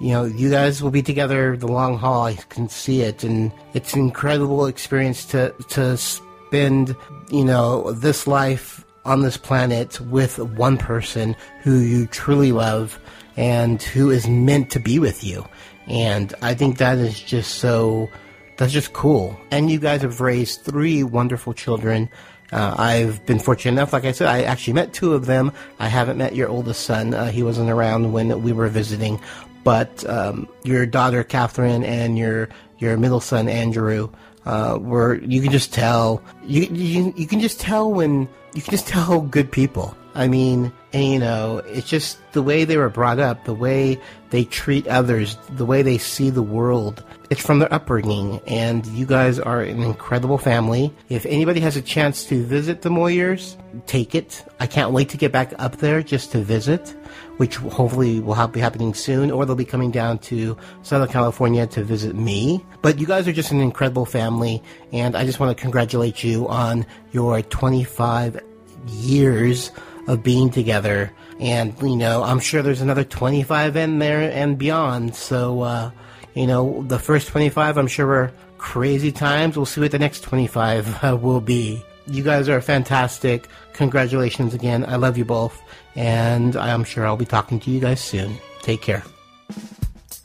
you 0.00 0.10
know, 0.10 0.24
you 0.24 0.50
guys 0.50 0.82
will 0.82 0.90
be 0.90 1.02
together 1.02 1.56
the 1.56 1.68
long 1.68 1.98
haul. 1.98 2.26
I 2.26 2.34
can 2.34 2.68
see 2.68 3.02
it, 3.02 3.24
and 3.24 3.52
it's 3.74 3.94
an 3.94 4.00
incredible 4.00 4.66
experience 4.66 5.24
to 5.26 5.54
to 5.70 5.96
spend, 5.96 6.96
you 7.30 7.44
know, 7.44 7.92
this 7.92 8.26
life 8.26 8.84
on 9.04 9.22
this 9.22 9.36
planet 9.36 10.00
with 10.00 10.38
one 10.38 10.78
person 10.78 11.36
who 11.62 11.78
you 11.78 12.06
truly 12.06 12.52
love 12.52 12.98
and 13.36 13.82
who 13.82 14.10
is 14.10 14.26
meant 14.26 14.70
to 14.70 14.80
be 14.80 14.98
with 14.98 15.22
you. 15.22 15.46
And 15.86 16.34
I 16.42 16.54
think 16.54 16.78
that 16.78 16.98
is 16.98 17.20
just 17.20 17.56
so, 17.56 18.08
that's 18.56 18.72
just 18.72 18.92
cool. 18.92 19.38
And 19.50 19.70
you 19.70 19.78
guys 19.78 20.02
have 20.02 20.20
raised 20.20 20.62
three 20.62 21.02
wonderful 21.02 21.52
children. 21.52 22.08
Uh, 22.52 22.74
I've 22.78 23.24
been 23.26 23.38
fortunate 23.38 23.72
enough, 23.72 23.92
like 23.92 24.04
I 24.04 24.12
said, 24.12 24.28
I 24.28 24.42
actually 24.42 24.74
met 24.74 24.92
two 24.92 25.14
of 25.14 25.26
them. 25.26 25.52
I 25.78 25.88
haven't 25.88 26.18
met 26.18 26.34
your 26.34 26.48
oldest 26.48 26.84
son. 26.84 27.12
Uh, 27.12 27.30
he 27.30 27.42
wasn't 27.42 27.70
around 27.70 28.12
when 28.12 28.42
we 28.42 28.52
were 28.52 28.68
visiting. 28.68 29.20
But 29.64 30.08
um, 30.08 30.48
your 30.62 30.86
daughter, 30.86 31.24
Catherine, 31.24 31.84
and 31.84 32.16
your, 32.18 32.48
your 32.78 32.96
middle 32.96 33.20
son, 33.20 33.48
Andrew, 33.48 34.10
uh, 34.44 34.78
were, 34.80 35.16
you 35.22 35.40
can 35.40 35.50
just 35.50 35.72
tell, 35.72 36.22
you, 36.44 36.62
you, 36.64 37.12
you 37.16 37.26
can 37.26 37.40
just 37.40 37.60
tell 37.60 37.90
when, 37.90 38.28
you 38.52 38.62
can 38.62 38.70
just 38.70 38.86
tell 38.86 39.22
good 39.22 39.50
people. 39.50 39.96
I 40.14 40.28
mean, 40.28 40.70
And, 40.94 41.04
you 41.04 41.18
know, 41.18 41.58
it's 41.66 41.88
just 41.88 42.18
the 42.32 42.42
way 42.42 42.64
they 42.64 42.76
were 42.76 42.88
brought 42.88 43.18
up, 43.18 43.44
the 43.46 43.52
way 43.52 44.00
they 44.30 44.44
treat 44.44 44.86
others, 44.86 45.36
the 45.50 45.66
way 45.66 45.82
they 45.82 45.98
see 45.98 46.30
the 46.30 46.42
world. 46.42 47.02
It's 47.30 47.44
from 47.44 47.58
their 47.58 47.72
upbringing, 47.74 48.40
and 48.46 48.86
you 48.86 49.04
guys 49.04 49.40
are 49.40 49.60
an 49.60 49.82
incredible 49.82 50.38
family. 50.38 50.94
If 51.08 51.26
anybody 51.26 51.58
has 51.60 51.76
a 51.76 51.82
chance 51.82 52.24
to 52.26 52.44
visit 52.44 52.82
the 52.82 52.90
Moyers, 52.90 53.56
take 53.86 54.14
it. 54.14 54.44
I 54.60 54.68
can't 54.68 54.92
wait 54.92 55.08
to 55.08 55.16
get 55.16 55.32
back 55.32 55.52
up 55.58 55.78
there 55.78 56.00
just 56.00 56.30
to 56.30 56.38
visit, 56.38 56.94
which 57.38 57.56
hopefully 57.56 58.20
will 58.20 58.46
be 58.46 58.60
happening 58.60 58.94
soon, 58.94 59.32
or 59.32 59.44
they'll 59.44 59.56
be 59.56 59.64
coming 59.64 59.90
down 59.90 60.18
to 60.18 60.56
Southern 60.82 61.08
California 61.08 61.66
to 61.66 61.82
visit 61.82 62.14
me. 62.14 62.64
But 62.82 63.00
you 63.00 63.06
guys 63.06 63.26
are 63.26 63.32
just 63.32 63.50
an 63.50 63.60
incredible 63.60 64.06
family, 64.06 64.62
and 64.92 65.16
I 65.16 65.26
just 65.26 65.40
want 65.40 65.56
to 65.56 65.60
congratulate 65.60 66.22
you 66.22 66.46
on 66.46 66.86
your 67.10 67.42
25 67.42 68.40
years 68.86 69.72
of 70.06 70.22
being 70.22 70.50
together. 70.50 71.12
And, 71.40 71.74
you 71.82 71.96
know, 71.96 72.22
I'm 72.22 72.40
sure 72.40 72.62
there's 72.62 72.80
another 72.80 73.04
25 73.04 73.76
in 73.76 73.98
there 73.98 74.30
and 74.30 74.56
beyond. 74.56 75.14
So, 75.14 75.62
uh, 75.62 75.90
you 76.34 76.46
know, 76.46 76.84
the 76.86 76.98
first 76.98 77.28
25, 77.28 77.76
I'm 77.76 77.86
sure 77.86 78.06
were 78.06 78.32
crazy 78.58 79.12
times. 79.12 79.56
We'll 79.56 79.66
see 79.66 79.80
what 79.80 79.90
the 79.90 79.98
next 79.98 80.20
25 80.20 81.04
uh, 81.04 81.16
will 81.16 81.40
be. 81.40 81.82
You 82.06 82.22
guys 82.22 82.48
are 82.48 82.60
fantastic. 82.60 83.48
Congratulations 83.72 84.54
again. 84.54 84.84
I 84.86 84.96
love 84.96 85.16
you 85.16 85.24
both. 85.24 85.60
And 85.96 86.56
I'm 86.56 86.84
sure 86.84 87.06
I'll 87.06 87.16
be 87.16 87.24
talking 87.24 87.60
to 87.60 87.70
you 87.70 87.80
guys 87.80 88.00
soon. 88.00 88.36
Take 88.62 88.82
care. 88.82 89.02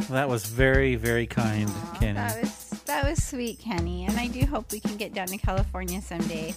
That 0.09 0.27
was 0.27 0.45
very, 0.45 0.95
very 0.95 1.27
kind, 1.27 1.69
Kenny. 1.99 2.13
That 2.13 2.41
was 2.41 2.69
that 2.85 3.07
was 3.07 3.23
sweet, 3.23 3.59
Kenny, 3.59 4.05
and 4.05 4.17
I 4.17 4.25
do 4.25 4.43
hope 4.47 4.71
we 4.71 4.79
can 4.79 4.97
get 4.97 5.13
down 5.13 5.27
to 5.27 5.37
California 5.37 6.01
someday. 6.01 6.55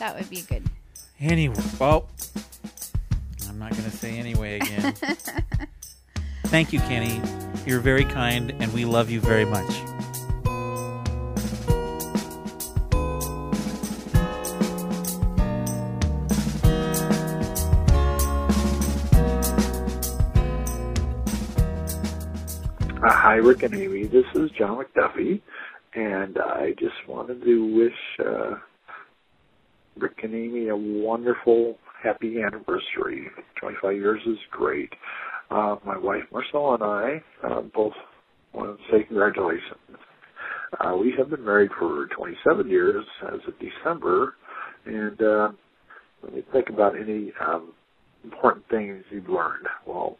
That 0.00 0.16
would 0.16 0.28
be 0.28 0.42
good. 0.42 0.64
Anyway, 1.20 1.54
well, 1.78 2.08
I'm 3.48 3.58
not 3.58 3.70
going 3.70 3.84
to 3.84 3.90
say 3.90 4.18
anyway 4.18 4.56
again. 4.56 4.94
Thank 6.46 6.72
you, 6.72 6.80
Kenny. 6.80 7.20
You're 7.66 7.80
very 7.80 8.04
kind, 8.04 8.52
and 8.58 8.72
we 8.72 8.84
love 8.84 9.10
you 9.10 9.20
very 9.20 9.44
much. 9.44 9.70
Uh, 23.02 23.10
hi, 23.10 23.34
Rick 23.36 23.62
and 23.62 23.74
Amy. 23.74 24.06
This 24.06 24.26
is 24.34 24.50
John 24.50 24.82
McDuffie, 24.82 25.40
and 25.94 26.38
I 26.38 26.74
just 26.78 27.06
wanted 27.06 27.42
to 27.44 27.74
wish 27.74 28.26
uh, 28.26 28.56
Rick 29.96 30.20
and 30.22 30.34
Amy 30.34 30.68
a 30.68 30.76
wonderful, 30.76 31.76
happy 32.02 32.36
anniversary. 32.42 33.28
25 33.60 33.96
years 33.96 34.20
is 34.26 34.38
great. 34.50 34.92
Uh, 35.50 35.76
my 35.84 35.96
wife 35.96 36.22
Marcella 36.32 36.74
and 36.74 36.82
I 36.82 37.22
uh, 37.46 37.60
both 37.74 37.92
want 38.52 38.76
to 38.78 38.84
say 38.90 39.04
congratulations. 39.04 39.62
Uh, 40.80 40.96
we 40.96 41.14
have 41.16 41.30
been 41.30 41.44
married 41.44 41.70
for 41.78 42.08
27 42.16 42.68
years 42.68 43.04
as 43.28 43.40
of 43.46 43.54
December, 43.60 44.34
and 44.86 45.20
uh, 45.22 45.48
when 46.20 46.34
you 46.34 46.42
think 46.52 46.68
about 46.68 46.98
any 46.98 47.32
um, 47.46 47.72
important 48.24 48.64
things 48.70 49.04
you've 49.10 49.28
learned, 49.28 49.66
well, 49.86 50.16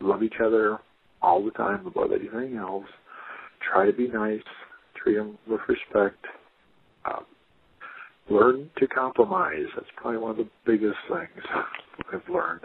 love 0.00 0.22
each 0.22 0.40
other 0.44 0.78
all 1.22 1.44
the 1.44 1.50
time 1.52 1.86
above 1.86 2.12
anything 2.12 2.56
else. 2.56 2.86
Try 3.72 3.86
to 3.86 3.92
be 3.92 4.08
nice. 4.08 4.42
Treat 5.02 5.16
them 5.16 5.38
with 5.48 5.60
respect. 5.68 6.24
Um, 7.04 7.24
learn 8.30 8.70
to 8.78 8.86
compromise. 8.86 9.66
That's 9.74 9.86
probably 9.96 10.18
one 10.18 10.32
of 10.32 10.36
the 10.38 10.48
biggest 10.66 10.98
things 11.08 11.44
I've 12.12 12.28
learned. 12.32 12.62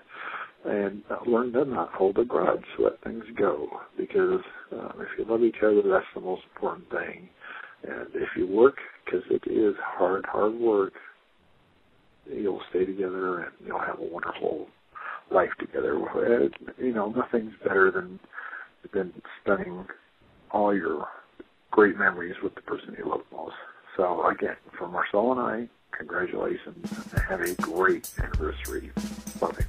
And 0.65 1.03
learn 1.25 1.53
to 1.53 1.63
not 1.63 1.93
hold 1.93 2.17
a 2.17 2.25
grudge. 2.25 2.65
Let 2.77 3.01
things 3.03 3.23
go. 3.37 3.67
Because 3.97 4.41
um, 4.73 4.93
if 4.99 5.07
you 5.17 5.25
love 5.29 5.43
each 5.43 5.63
other, 5.63 5.81
that's 5.89 6.05
the 6.13 6.21
most 6.21 6.41
important 6.53 6.89
thing. 6.89 7.29
And 7.83 8.07
if 8.13 8.29
you 8.35 8.45
work, 8.45 8.75
because 9.05 9.23
it 9.29 9.49
is 9.49 9.75
hard, 9.81 10.25
hard 10.25 10.53
work, 10.55 10.93
you'll 12.29 12.61
stay 12.69 12.85
together 12.85 13.43
and 13.43 13.51
you'll 13.65 13.79
have 13.79 13.99
a 13.99 14.03
wonderful 14.03 14.67
life 15.31 15.49
together. 15.59 15.95
And, 15.95 16.53
you 16.77 16.93
know, 16.93 17.11
nothing's 17.11 17.53
better 17.63 17.91
than 17.91 18.19
than 18.93 19.13
spending 19.43 19.85
all 20.51 20.73
your 20.73 21.05
great 21.71 21.97
memories 21.97 22.35
with 22.41 22.55
the 22.55 22.61
person 22.61 22.95
you 22.97 23.09
love 23.09 23.21
most. 23.31 23.53
So 23.99 24.25
again, 24.27 24.55
for 24.77 24.87
Marcel 24.87 25.33
and 25.33 25.41
I, 25.41 25.67
congratulations 25.91 26.89
and 27.11 27.21
have 27.23 27.41
a 27.41 27.53
great 27.55 28.09
anniversary. 28.17 28.91
Love 29.41 29.59
you. 29.59 29.65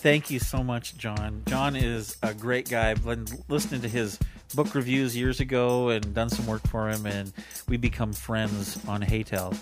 Thank 0.00 0.32
you 0.32 0.40
so 0.40 0.64
much, 0.64 0.96
John. 0.96 1.44
John 1.46 1.76
is 1.76 2.16
a 2.24 2.34
great 2.34 2.68
guy. 2.68 2.90
I've 2.90 3.04
been 3.04 3.24
listening 3.48 3.80
to 3.82 3.88
his 3.88 4.18
book 4.56 4.74
reviews 4.74 5.16
years 5.16 5.38
ago 5.38 5.90
and 5.90 6.12
done 6.12 6.28
some 6.28 6.44
work 6.48 6.66
for 6.66 6.88
him, 6.88 7.06
and 7.06 7.32
we 7.68 7.76
become 7.76 8.12
friends 8.12 8.84
on 8.88 9.00
HeyTell. 9.00 9.56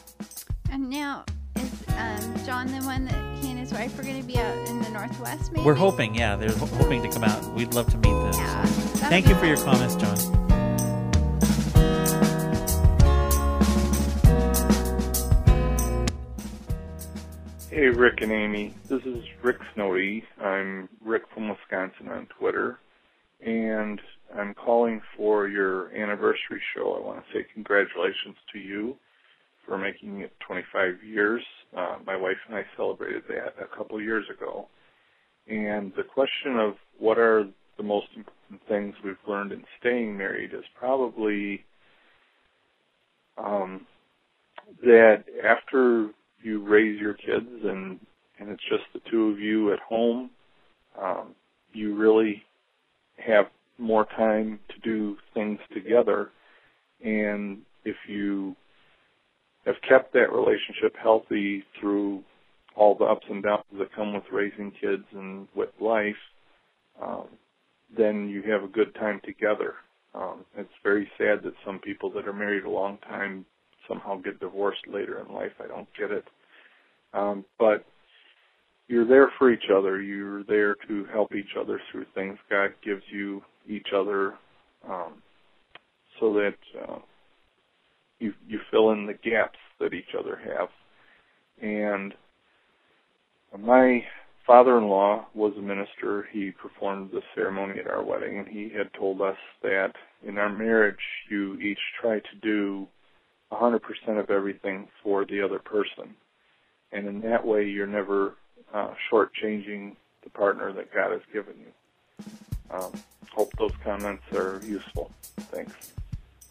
And 0.70 0.88
now 0.88 1.26
is 1.56 1.84
um, 1.88 2.46
John 2.46 2.68
the 2.68 2.86
one 2.86 3.04
that 3.04 3.44
he 3.44 3.50
and 3.50 3.58
his 3.58 3.70
wife 3.70 3.98
are 3.98 4.02
going 4.02 4.18
to 4.18 4.26
be 4.26 4.38
out 4.38 4.68
in 4.68 4.80
the 4.80 4.88
Northwest? 4.88 5.52
Maybe 5.52 5.62
We're 5.62 5.74
hoping, 5.74 6.14
yeah, 6.14 6.36
they're 6.36 6.52
ho- 6.52 6.64
hoping 6.64 7.02
to 7.02 7.08
come 7.10 7.24
out. 7.24 7.52
We'd 7.52 7.74
love 7.74 7.90
to 7.90 7.98
meet 7.98 8.04
them. 8.04 8.32
Yeah, 8.32 8.64
so. 8.64 9.08
Thank 9.08 9.28
you 9.28 9.34
for 9.34 9.44
your 9.44 9.58
comments, 9.58 9.94
John. 9.96 10.45
Hey, 17.76 17.88
Rick 17.88 18.22
and 18.22 18.32
Amy. 18.32 18.74
This 18.88 19.02
is 19.04 19.22
Rick 19.42 19.58
Snowdy. 19.76 20.22
I'm 20.42 20.88
Rick 21.04 21.24
from 21.34 21.50
Wisconsin 21.50 22.08
on 22.08 22.26
Twitter. 22.38 22.78
And 23.44 24.00
I'm 24.34 24.54
calling 24.54 25.02
for 25.14 25.46
your 25.46 25.94
anniversary 25.94 26.62
show. 26.74 26.94
I 26.94 27.06
want 27.06 27.22
to 27.22 27.32
say 27.34 27.46
congratulations 27.52 28.36
to 28.54 28.58
you 28.58 28.96
for 29.66 29.76
making 29.76 30.20
it 30.20 30.32
25 30.40 31.04
years. 31.04 31.42
Uh, 31.76 31.96
my 32.06 32.16
wife 32.16 32.38
and 32.48 32.56
I 32.56 32.64
celebrated 32.78 33.24
that 33.28 33.62
a 33.62 33.76
couple 33.76 34.00
years 34.00 34.24
ago. 34.34 34.68
And 35.46 35.92
the 35.98 36.02
question 36.02 36.56
of 36.58 36.76
what 36.98 37.18
are 37.18 37.44
the 37.76 37.82
most 37.82 38.06
important 38.16 38.66
things 38.66 38.94
we've 39.04 39.16
learned 39.28 39.52
in 39.52 39.64
staying 39.78 40.16
married 40.16 40.54
is 40.54 40.64
probably 40.78 41.62
um, 43.36 43.86
that 44.82 45.24
after 45.44 46.08
you 46.42 46.62
raise 46.62 47.00
your 47.00 47.14
kids 47.14 47.48
and 47.64 47.98
and 48.38 48.50
it's 48.50 48.62
just 48.68 48.84
the 48.92 49.00
two 49.10 49.30
of 49.30 49.38
you 49.38 49.72
at 49.72 49.78
home, 49.78 50.30
um, 51.00 51.34
you 51.72 51.96
really 51.96 52.42
have 53.16 53.46
more 53.78 54.06
time 54.16 54.58
to 54.68 54.78
do 54.80 55.16
things 55.34 55.58
together. 55.72 56.30
And 57.02 57.62
if 57.84 57.96
you 58.08 58.54
have 59.64 59.76
kept 59.88 60.12
that 60.12 60.32
relationship 60.32 60.94
healthy 61.02 61.64
through 61.80 62.22
all 62.74 62.94
the 62.94 63.04
ups 63.04 63.26
and 63.28 63.42
downs 63.42 63.64
that 63.78 63.94
come 63.94 64.14
with 64.14 64.24
raising 64.30 64.70
kids 64.80 65.04
and 65.12 65.48
with 65.54 65.70
life, 65.80 66.14
um, 67.02 67.26
then 67.96 68.28
you 68.28 68.42
have 68.50 68.62
a 68.62 68.68
good 68.68 68.94
time 68.94 69.20
together. 69.24 69.74
Um, 70.14 70.44
it's 70.56 70.68
very 70.82 71.10
sad 71.18 71.42
that 71.44 71.54
some 71.64 71.78
people 71.78 72.10
that 72.12 72.26
are 72.26 72.32
married 72.32 72.64
a 72.64 72.70
long 72.70 72.98
time 72.98 73.44
somehow 73.88 74.16
get 74.16 74.40
divorced 74.40 74.86
later 74.86 75.24
in 75.26 75.34
life. 75.34 75.52
I 75.62 75.66
don't 75.66 75.88
get 75.98 76.10
it. 76.10 76.24
Um, 77.12 77.44
but 77.58 77.84
you're 78.88 79.06
there 79.06 79.30
for 79.38 79.50
each 79.50 79.70
other. 79.74 80.00
You're 80.00 80.44
there 80.44 80.76
to 80.88 81.04
help 81.12 81.34
each 81.34 81.56
other 81.58 81.80
through 81.90 82.06
things 82.14 82.38
God 82.48 82.70
gives 82.84 83.02
you 83.10 83.42
each 83.68 83.88
other, 83.94 84.34
um, 84.88 85.22
so 86.20 86.32
that 86.34 86.54
uh, 86.82 86.98
you 88.18 88.32
you 88.46 88.60
fill 88.70 88.92
in 88.92 89.06
the 89.06 89.14
gaps 89.28 89.58
that 89.80 89.92
each 89.92 90.14
other 90.18 90.38
have. 90.44 90.68
And 91.60 92.14
my 93.58 94.02
father-in-law 94.46 95.26
was 95.34 95.52
a 95.58 95.62
minister. 95.62 96.28
He 96.30 96.52
performed 96.52 97.10
the 97.12 97.22
ceremony 97.34 97.80
at 97.80 97.90
our 97.90 98.04
wedding, 98.04 98.38
and 98.38 98.46
he 98.46 98.70
had 98.76 98.92
told 98.94 99.20
us 99.20 99.36
that 99.62 99.92
in 100.22 100.38
our 100.38 100.48
marriage, 100.54 100.96
you 101.28 101.58
each 101.58 101.78
try 102.00 102.20
to 102.20 102.36
do 102.42 102.86
100% 103.52 103.80
of 104.18 104.30
everything 104.30 104.88
for 105.02 105.24
the 105.24 105.42
other 105.42 105.58
person. 105.58 106.14
And 106.92 107.06
in 107.06 107.20
that 107.22 107.46
way, 107.46 107.64
you're 107.64 107.86
never 107.86 108.34
uh, 108.72 108.94
shortchanging 109.10 109.96
the 110.22 110.30
partner 110.30 110.72
that 110.72 110.92
God 110.92 111.12
has 111.12 111.20
given 111.32 111.54
you. 111.58 112.24
Um, 112.70 112.92
hope 113.32 113.52
those 113.58 113.72
comments 113.84 114.24
are 114.32 114.60
useful. 114.64 115.10
Thanks. 115.52 115.92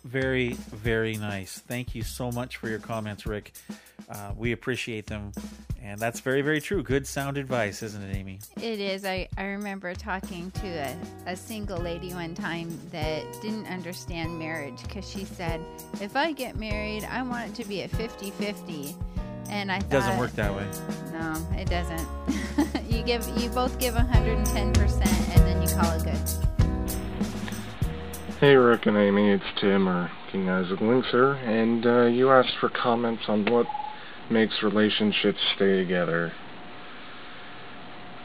Very, 0.06 0.54
very 0.54 1.18
nice. 1.18 1.64
Thank 1.68 1.96
you 1.96 2.04
so 2.04 2.32
much 2.32 2.58
for 2.58 2.70
your 2.70 2.78
comments, 2.78 3.26
Rick. 3.26 3.54
Uh, 4.08 4.34
we 4.38 4.52
appreciate 4.52 5.08
them. 5.08 5.32
And 5.82 6.00
that's 6.00 6.20
very, 6.20 6.44
very 6.44 6.62
true. 6.62 6.84
Good 6.84 7.08
sound 7.08 7.40
advice, 7.40 7.82
isn't 7.82 8.04
it, 8.04 8.16
Amy? 8.16 8.40
It 8.58 8.80
is. 8.80 9.04
I, 9.04 9.28
I 9.36 9.46
remember 9.46 9.96
talking 9.96 10.52
to 10.52 10.68
a, 10.68 10.96
a 11.26 11.36
single 11.36 11.80
lady 11.80 12.14
one 12.14 12.36
time 12.36 12.70
that 12.92 13.24
didn't 13.42 13.66
understand 13.66 14.38
marriage 14.38 14.80
because 14.84 15.10
she 15.10 15.26
said, 15.26 15.60
if 16.00 16.16
I 16.16 16.34
get 16.34 16.56
married, 16.56 17.04
I 17.06 17.24
want 17.24 17.50
it 17.50 17.64
to 17.64 17.68
be 17.68 17.82
a 17.82 17.88
50 17.88 18.30
50. 18.30 18.96
And 19.50 19.72
I 19.72 19.80
thought 19.80 19.86
It 19.86 19.90
doesn't 19.90 20.18
work 20.20 20.34
that 20.34 20.54
way. 20.54 20.68
No, 21.14 21.34
it 21.54 21.68
doesn't. 21.68 22.08
you 22.92 23.02
give 23.02 23.28
you 23.40 23.50
both 23.50 23.80
give 23.80 23.96
110 23.96 24.74
percent, 24.74 25.30
and 25.30 25.42
then 25.48 25.62
you 25.62 25.68
call 25.68 25.92
it 25.92 26.04
good. 26.04 26.55
Hey 28.42 28.56
Rick 28.58 28.86
and 28.86 28.98
Amy, 28.98 29.32
it's 29.32 29.46
Tim 29.62 29.88
or 29.88 30.12
King 30.30 30.50
Isaac 30.50 30.82
Lynx 30.82 31.08
here, 31.10 31.36
and 31.36 31.86
uh, 31.86 32.04
you 32.08 32.32
asked 32.32 32.56
for 32.60 32.68
comments 32.68 33.24
on 33.30 33.46
what 33.46 33.66
makes 34.30 34.62
relationships 34.62 35.40
stay 35.56 35.78
together. 35.78 36.34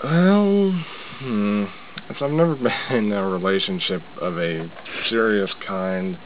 Well, 0.03 0.73
hmm, 1.20 1.65
I've 2.09 2.31
never 2.32 2.55
been 2.91 2.97
in 3.07 3.12
a 3.12 3.24
relationship 3.24 4.03
of 4.20 4.37
a 4.37 4.69
serious 5.09 5.53
kind, 5.65 6.19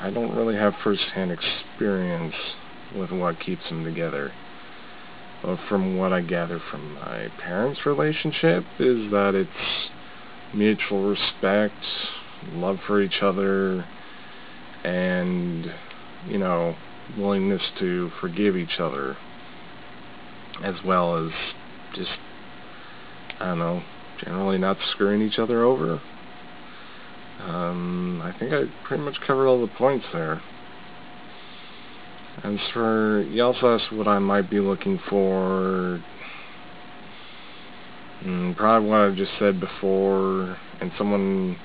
I 0.00 0.10
don't 0.10 0.34
really 0.34 0.56
have 0.56 0.74
first-hand 0.82 1.30
experience 1.30 2.34
with 2.96 3.12
what 3.12 3.38
keeps 3.38 3.62
them 3.68 3.84
together. 3.84 4.32
But 5.44 5.58
from 5.68 5.98
what 5.98 6.12
I 6.12 6.20
gather 6.20 6.60
from 6.68 6.94
my 6.94 7.28
parents' 7.40 7.86
relationship 7.86 8.64
is 8.80 9.08
that 9.12 9.36
it's 9.36 9.88
mutual 10.52 11.08
respect, 11.08 11.74
love 12.52 12.78
for 12.86 13.00
each 13.00 13.22
other, 13.22 13.84
and, 14.84 15.72
you 16.26 16.38
know, 16.38 16.76
willingness 17.16 17.62
to 17.78 18.10
forgive 18.20 18.56
each 18.56 18.78
other, 18.78 19.16
as 20.62 20.74
well 20.84 21.26
as 21.26 21.32
just, 21.94 22.10
I 23.40 23.46
don't 23.46 23.58
know, 23.58 23.82
generally 24.24 24.58
not 24.58 24.76
screwing 24.92 25.22
each 25.22 25.38
other 25.38 25.64
over. 25.64 26.00
Um, 27.40 28.20
I 28.22 28.36
think 28.38 28.52
I 28.52 28.64
pretty 28.84 29.02
much 29.02 29.20
covered 29.26 29.46
all 29.46 29.60
the 29.60 29.72
points 29.74 30.06
there. 30.12 30.40
As 32.42 32.58
for, 32.72 33.22
you 33.22 33.42
also 33.42 33.74
asked 33.74 33.92
what 33.92 34.06
I 34.06 34.18
might 34.18 34.48
be 34.48 34.60
looking 34.60 35.00
for. 35.08 36.00
Mm, 38.24 38.56
probably 38.56 38.88
what 38.88 39.00
I 39.00 39.10
just 39.14 39.32
said 39.38 39.60
before, 39.60 40.56
and 40.80 40.90
someone, 40.98 41.56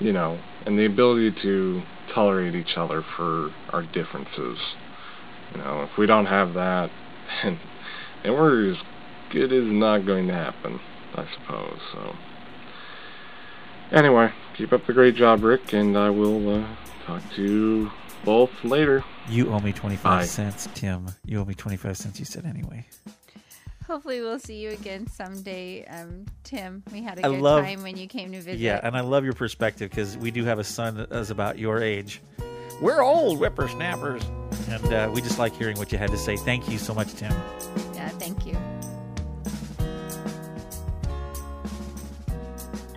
you 0.00 0.12
know, 0.12 0.38
and 0.66 0.78
the 0.78 0.86
ability 0.86 1.32
to 1.42 1.82
tolerate 2.14 2.54
each 2.54 2.76
other 2.76 3.04
for 3.16 3.50
our 3.70 3.82
differences. 3.82 4.58
You 5.52 5.58
know, 5.58 5.82
if 5.82 5.96
we 5.98 6.06
don't 6.06 6.26
have 6.26 6.54
that, 6.54 6.90
then, 7.42 7.58
then 8.22 8.32
we're 8.32 8.72
as 8.72 8.76
good 9.30 9.52
as 9.52 9.64
not 9.64 10.06
going 10.06 10.28
to 10.28 10.34
happen, 10.34 10.80
I 11.14 11.26
suppose. 11.34 11.78
So, 11.92 12.14
anyway, 13.92 14.30
keep 14.56 14.72
up 14.72 14.86
the 14.86 14.92
great 14.92 15.16
job, 15.16 15.42
Rick, 15.42 15.72
and 15.72 15.96
I 15.96 16.10
will 16.10 16.62
uh, 16.62 16.76
talk 17.06 17.22
to 17.36 17.42
you 17.42 17.90
both 18.24 18.50
later. 18.62 19.04
You 19.28 19.52
owe 19.52 19.60
me 19.60 19.72
25 19.72 20.02
Bye. 20.02 20.24
cents, 20.26 20.68
Tim. 20.74 21.06
You 21.24 21.40
owe 21.40 21.44
me 21.44 21.54
25 21.54 21.96
cents, 21.96 22.18
you 22.18 22.24
said 22.24 22.44
anyway. 22.44 22.86
Hopefully, 23.86 24.20
we'll 24.22 24.38
see 24.38 24.56
you 24.56 24.70
again 24.70 25.06
someday, 25.06 25.84
um, 25.86 26.24
Tim. 26.42 26.82
We 26.90 27.02
had 27.02 27.18
a 27.18 27.26
I 27.26 27.28
good 27.30 27.40
love- 27.40 27.64
time 27.64 27.82
when 27.82 27.96
you 27.98 28.06
came 28.06 28.32
to 28.32 28.38
visit. 28.40 28.58
Yeah, 28.58 28.80
and 28.82 28.96
I 28.96 29.00
love 29.00 29.24
your 29.24 29.34
perspective 29.34 29.90
because 29.90 30.16
we 30.16 30.30
do 30.30 30.44
have 30.44 30.58
a 30.58 30.64
son 30.64 30.96
that 30.96 31.12
is 31.12 31.30
about 31.30 31.58
your 31.58 31.82
age. 31.82 32.22
We're 32.80 33.02
old 33.02 33.38
whippersnappers. 33.38 34.24
And 34.70 34.92
uh, 34.92 35.10
we 35.12 35.20
just 35.20 35.38
like 35.38 35.54
hearing 35.54 35.76
what 35.76 35.92
you 35.92 35.98
had 35.98 36.10
to 36.10 36.16
say. 36.16 36.36
Thank 36.38 36.70
you 36.70 36.78
so 36.78 36.94
much, 36.94 37.12
Tim. 37.14 37.30
yeah. 37.94 38.08
Thank 38.08 38.46
you. 38.46 38.56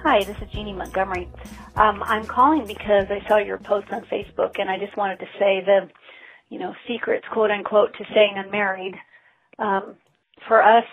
Hi, 0.04 0.24
this 0.24 0.38
is 0.42 0.50
Jeannie 0.54 0.72
Montgomery. 0.74 1.28
Um, 1.76 2.02
I'm 2.04 2.26
calling 2.26 2.66
because 2.66 3.08
I 3.10 3.28
saw 3.28 3.38
your 3.38 3.58
post 3.58 3.92
on 3.92 4.04
Facebook, 4.06 4.58
and 4.60 4.70
I 4.70 4.80
just 4.80 4.96
wanted 4.96 5.20
to 5.20 5.26
say 5.38 5.62
the, 5.66 5.90
you 6.50 6.60
know, 6.60 6.74
secrets, 6.88 7.26
quote 7.32 7.52
unquote, 7.52 7.94
to 7.98 8.06
staying 8.12 8.36
unmarried. 8.38 8.96
Um, 9.60 9.96
for 10.48 10.64
us, 10.64 10.84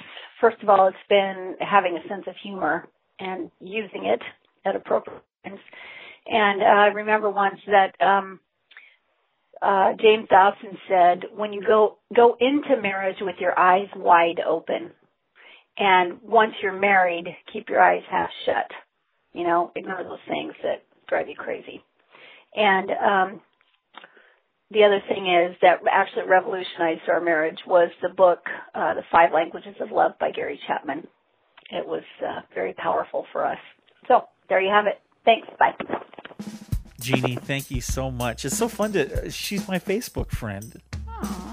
first 0.40 0.62
of 0.62 0.68
all, 0.68 0.88
it's 0.88 0.96
been 1.08 1.56
having 1.60 1.96
a 1.96 2.08
sense 2.08 2.24
of 2.26 2.34
humor 2.42 2.88
and 3.18 3.50
using 3.60 4.06
it 4.06 4.20
at 4.64 4.76
appropriate 4.76 5.22
times. 5.44 5.60
And 6.26 6.62
uh, 6.62 6.66
I 6.66 6.86
remember 6.86 7.30
once 7.30 7.60
that 7.66 7.94
um, 8.04 8.40
uh, 9.60 9.92
James 10.00 10.28
Dawson 10.28 10.78
said, 10.88 11.24
"When 11.36 11.52
you 11.52 11.62
go 11.66 11.98
go 12.14 12.36
into 12.40 12.80
marriage 12.80 13.18
with 13.20 13.36
your 13.38 13.58
eyes 13.58 13.88
wide 13.94 14.40
open, 14.46 14.90
and 15.76 16.20
once 16.22 16.54
you're 16.62 16.78
married, 16.78 17.26
keep 17.52 17.68
your 17.68 17.82
eyes 17.82 18.02
half 18.10 18.30
shut." 18.46 18.70
you 19.34 19.42
know, 19.44 19.72
ignore 19.76 20.02
those 20.02 20.18
things 20.28 20.54
that 20.62 20.82
drive 21.08 21.28
you 21.28 21.34
crazy. 21.34 21.82
And 22.54 22.90
um, 22.90 23.40
the 24.70 24.84
other 24.84 25.00
thing 25.08 25.26
is 25.26 25.56
that 25.62 25.80
actually 25.90 26.26
revolutionized 26.26 27.02
our 27.08 27.20
marriage 27.20 27.58
was 27.66 27.90
the 28.02 28.08
book, 28.08 28.40
uh, 28.74 28.94
The 28.94 29.02
Five 29.12 29.32
Languages 29.32 29.76
of 29.80 29.90
Love 29.90 30.12
by 30.18 30.30
Gary 30.30 30.58
Chapman. 30.66 31.06
It 31.70 31.86
was 31.86 32.02
uh, 32.24 32.40
very 32.54 32.72
powerful 32.74 33.26
for 33.32 33.46
us. 33.46 33.58
So 34.08 34.24
there 34.48 34.60
you 34.60 34.70
have 34.70 34.86
it. 34.86 35.00
Thanks. 35.24 35.48
Bye. 35.58 35.74
Jeannie, 37.00 37.36
thank 37.36 37.70
you 37.70 37.80
so 37.80 38.10
much. 38.10 38.44
It's 38.44 38.56
so 38.56 38.68
fun 38.68 38.92
to. 38.92 39.30
She's 39.30 39.68
my 39.68 39.78
Facebook 39.78 40.30
friend. 40.30 40.80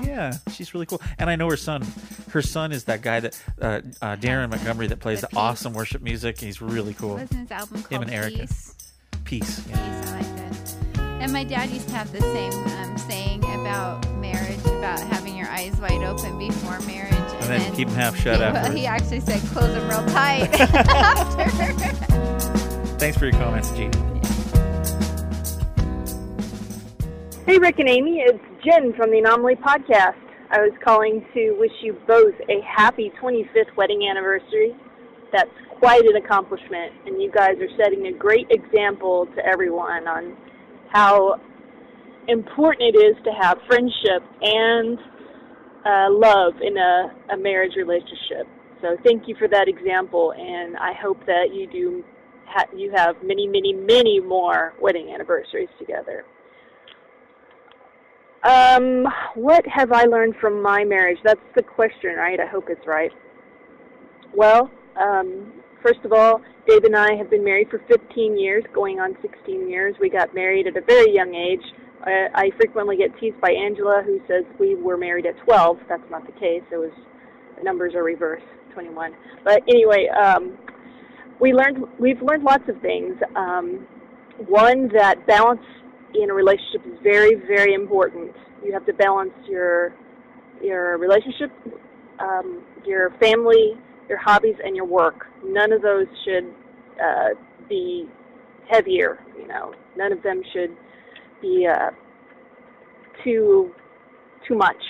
Yeah, 0.02 0.34
she's 0.52 0.74
really 0.74 0.86
cool, 0.86 1.02
and 1.18 1.30
I 1.30 1.36
know 1.36 1.50
her 1.50 1.58
son. 1.58 1.86
Her 2.32 2.42
son 2.42 2.72
is 2.72 2.86
that 2.86 3.02
guy 3.02 3.22
that 3.22 3.42
uh, 3.62 3.82
uh, 4.02 4.16
Darren 4.18 4.50
Montgomery 4.50 4.88
that 4.88 5.00
plays 5.00 5.22
the 5.22 5.30
awesome 5.36 5.74
worship 5.74 6.02
music. 6.02 6.40
He's 6.40 6.62
really 6.62 6.94
cool. 6.94 7.16
Wasn't 7.16 7.32
his 7.32 7.52
album 7.52 7.78
Him 7.78 7.84
called 7.84 8.02
and 8.04 8.12
Erica. 8.12 8.40
Peace? 8.40 8.76
Peace. 9.24 9.68
Yeah. 9.70 10.18
Peace. 10.20 10.41
I 11.22 11.26
like 11.28 11.32
that. 11.32 11.32
And 11.32 11.34
my 11.34 11.44
dad 11.44 11.70
used 11.70 11.88
to 11.90 11.96
have 11.96 12.12
the 12.12 12.22
same 12.22 12.54
um, 12.78 12.98
saying 12.98 13.44
about 13.44 14.08
marriage, 14.16 14.60
about 14.66 15.00
having 15.00 15.38
your 15.38 15.48
eyes 15.48 15.80
wide 15.80 16.04
open 16.04 16.38
before 16.40 16.80
marriage, 16.82 17.14
and, 17.14 17.44
And 17.44 17.62
then 17.62 17.74
them 17.76 17.90
half 17.90 18.16
shut 18.16 18.38
he, 18.38 18.44
afterwards. 18.44 18.76
He 18.76 18.86
actually 18.86 19.20
said 19.22 19.42
close 19.52 19.74
them 19.74 19.88
real 19.90 20.06
tight 20.08 20.54
after. 20.62 21.50
Thanks 22.98 23.18
for 23.18 23.26
your 23.26 23.40
comments, 23.40 23.72
Jeannie. 23.72 23.98
Hey, 27.46 27.58
Rick 27.58 27.80
and 27.80 27.90
Amy, 27.90 28.24
it's 28.26 28.40
Jen 28.64 28.94
from 28.94 29.12
the 29.12 29.18
Anomaly 29.18 29.56
Podcast. 29.56 30.16
I 30.52 30.60
was 30.60 30.74
calling 30.84 31.26
to 31.34 31.52
wish 31.60 31.72
you 31.82 31.98
both 32.08 32.36
a 32.50 32.62
happy 32.62 33.12
25th 33.22 33.76
wedding 33.76 34.08
anniversary. 34.08 34.76
That's 35.32 35.50
quite 35.80 36.06
an 36.06 36.18
accomplishment, 36.18 36.94
and 37.06 37.22
you 37.22 37.32
guys 37.32 37.56
are 37.60 37.70
setting 37.78 38.08
a 38.08 38.12
great 38.12 38.48
example 38.52 39.28
to 39.36 39.46
everyone 39.46 40.08
on 40.08 40.38
how 40.92 41.40
important 42.28 42.96
it 42.96 42.98
is 42.98 43.16
to 43.24 43.32
have 43.32 43.58
friendship 43.68 44.24
and 44.42 44.98
uh, 45.86 46.08
love 46.10 46.54
in 46.62 46.78
a, 46.78 47.34
a 47.34 47.38
marriage 47.38 47.74
relationship. 47.76 48.48
So 48.82 48.98
thank 49.04 49.28
you 49.28 49.36
for 49.38 49.48
that 49.48 49.68
example, 49.68 50.34
and 50.34 50.78
I 50.78 50.94
hope 50.94 51.26
that 51.26 51.50
you 51.54 51.68
do 51.72 52.04
ha- 52.48 52.70
you 52.76 52.92
have 52.96 53.16
many, 53.24 53.48
many, 53.48 53.74
many 53.74 54.20
more 54.20 54.74
wedding 54.82 55.12
anniversaries 55.14 55.70
together. 55.80 56.26
Um, 58.44 59.06
what 59.36 59.64
have 59.68 59.92
I 59.92 60.06
learned 60.06 60.36
from 60.42 60.62
my 60.62 60.84
marriage? 60.84 61.20
That's 61.24 61.40
the 61.56 61.62
question, 61.62 62.16
right? 62.16 62.40
I 62.40 62.48
hope 62.48 62.66
it's 62.70 62.88
right. 62.88 63.12
Well, 64.36 64.72
um, 65.00 65.61
first 65.84 66.00
of 66.04 66.14
all, 66.14 66.42
Dave 66.68 66.84
and 66.84 66.96
I 66.96 67.16
have 67.16 67.30
been 67.30 67.44
married 67.44 67.70
for 67.70 67.80
15 67.88 68.38
years, 68.40 68.64
going 68.74 69.00
on 69.00 69.16
16 69.22 69.70
years. 69.70 69.96
We 70.00 70.10
got 70.10 70.34
married 70.34 70.68
at 70.68 70.78
a 70.78 70.82
very 70.82 71.14
young 71.14 71.34
age. 71.34 71.64
I, 72.04 72.28
I 72.34 72.50
frequently 72.58 72.98
get 72.98 73.18
teased 73.20 73.40
by 73.42 73.52
Angela, 73.52 74.02
who 74.06 74.20
says 74.28 74.44
we 74.60 74.76
were 74.76 74.98
married 74.98 75.26
at 75.26 75.38
12. 75.46 75.78
That's 75.90 76.04
not 76.10 76.26
the 76.26 76.34
case. 76.34 76.64
It 76.72 76.78
was 76.78 76.92
the 77.58 77.64
numbers 77.64 77.94
are 77.96 78.04
reversed, 78.04 78.46
21. 78.74 79.14
But 79.44 79.62
anyway, 79.68 80.08
um, 80.10 80.58
we 81.40 81.54
learned 81.54 81.86
we've 82.00 82.22
learned 82.22 82.44
lots 82.44 82.64
of 82.70 82.80
things. 82.82 83.16
Um, 83.36 83.88
one 84.48 84.90
that 84.94 85.26
balance 85.28 85.62
in 86.16 86.30
a 86.30 86.34
relationship 86.34 86.86
is 86.86 86.98
very, 87.04 87.36
very 87.36 87.74
important. 87.74 88.32
You 88.64 88.74
have 88.74 88.86
to 88.86 88.94
balance 88.94 89.34
your 89.48 89.94
your 90.62 90.98
relationship, 90.98 91.52
um, 92.20 92.64
your 92.86 93.12
family, 93.20 93.78
your 94.10 94.18
hobbies, 94.18 94.56
and 94.64 94.76
your 94.76 94.86
work. 94.86 95.28
None 95.44 95.72
of 95.72 95.82
those 95.82 96.08
should 96.26 96.54
uh, 97.02 97.30
be 97.70 98.08
heavier. 98.70 99.20
You 99.38 99.48
know, 99.48 99.74
none 99.98 100.12
of 100.12 100.22
them 100.24 100.42
should 100.54 100.76
be 101.42 101.68
uh, 101.68 101.92
too 103.24 103.72
too 104.48 104.56
much. 104.56 104.82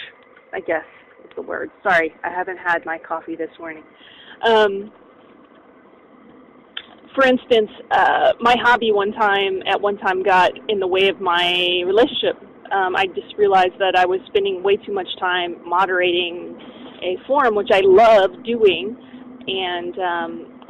I 0.54 0.60
guess 0.60 0.86
is 1.24 1.32
the 1.36 1.42
word. 1.42 1.72
Sorry, 1.84 2.14
I 2.24 2.30
haven't 2.30 2.58
had 2.58 2.86
my 2.86 2.98
coffee 2.98 3.36
this 3.36 3.50
morning. 3.60 3.84
Um, 4.46 4.92
for 7.16 7.26
instance, 7.26 7.70
uh, 7.92 8.34
my 8.40 8.56
hobby 8.62 8.92
one 8.92 9.12
time 9.12 9.62
at 9.68 9.80
one 9.80 9.98
time 9.98 10.24
got 10.24 10.52
in 10.70 10.80
the 10.80 10.88
way 10.88 11.10
of 11.10 11.20
my 11.20 11.84
relationship. 11.86 12.38
Um, 12.72 12.96
I 12.96 13.06
just 13.08 13.36
realized 13.38 13.78
that 13.80 13.96
I 13.98 14.06
was 14.06 14.20
spending 14.28 14.64
way 14.64 14.78
too 14.78 14.94
much 14.94 15.08
time 15.20 15.58
moderating 15.68 16.58
a 17.02 17.18
forum, 17.28 17.56
which 17.56 17.70
I 17.72 17.82
love 17.84 18.44
doing, 18.44 18.96
and 19.48 19.98
um, 20.00 20.62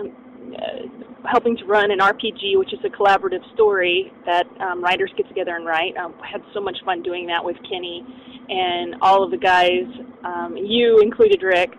uh, 0.55 1.27
helping 1.29 1.55
to 1.57 1.65
run 1.65 1.91
an 1.91 1.99
RPG, 1.99 2.57
which 2.57 2.73
is 2.73 2.79
a 2.85 2.89
collaborative 2.89 3.43
story 3.53 4.11
that 4.25 4.45
um, 4.59 4.83
writers 4.83 5.11
get 5.17 5.27
together 5.27 5.55
and 5.55 5.65
write. 5.65 5.95
Um, 5.97 6.15
I 6.21 6.27
had 6.27 6.41
so 6.53 6.61
much 6.61 6.77
fun 6.85 7.03
doing 7.03 7.27
that 7.27 7.43
with 7.43 7.57
Kenny 7.69 8.03
and 8.49 8.95
all 9.01 9.23
of 9.23 9.31
the 9.31 9.37
guys, 9.37 9.87
um, 10.25 10.57
you 10.57 10.99
included 11.01 11.41
Rick, 11.41 11.71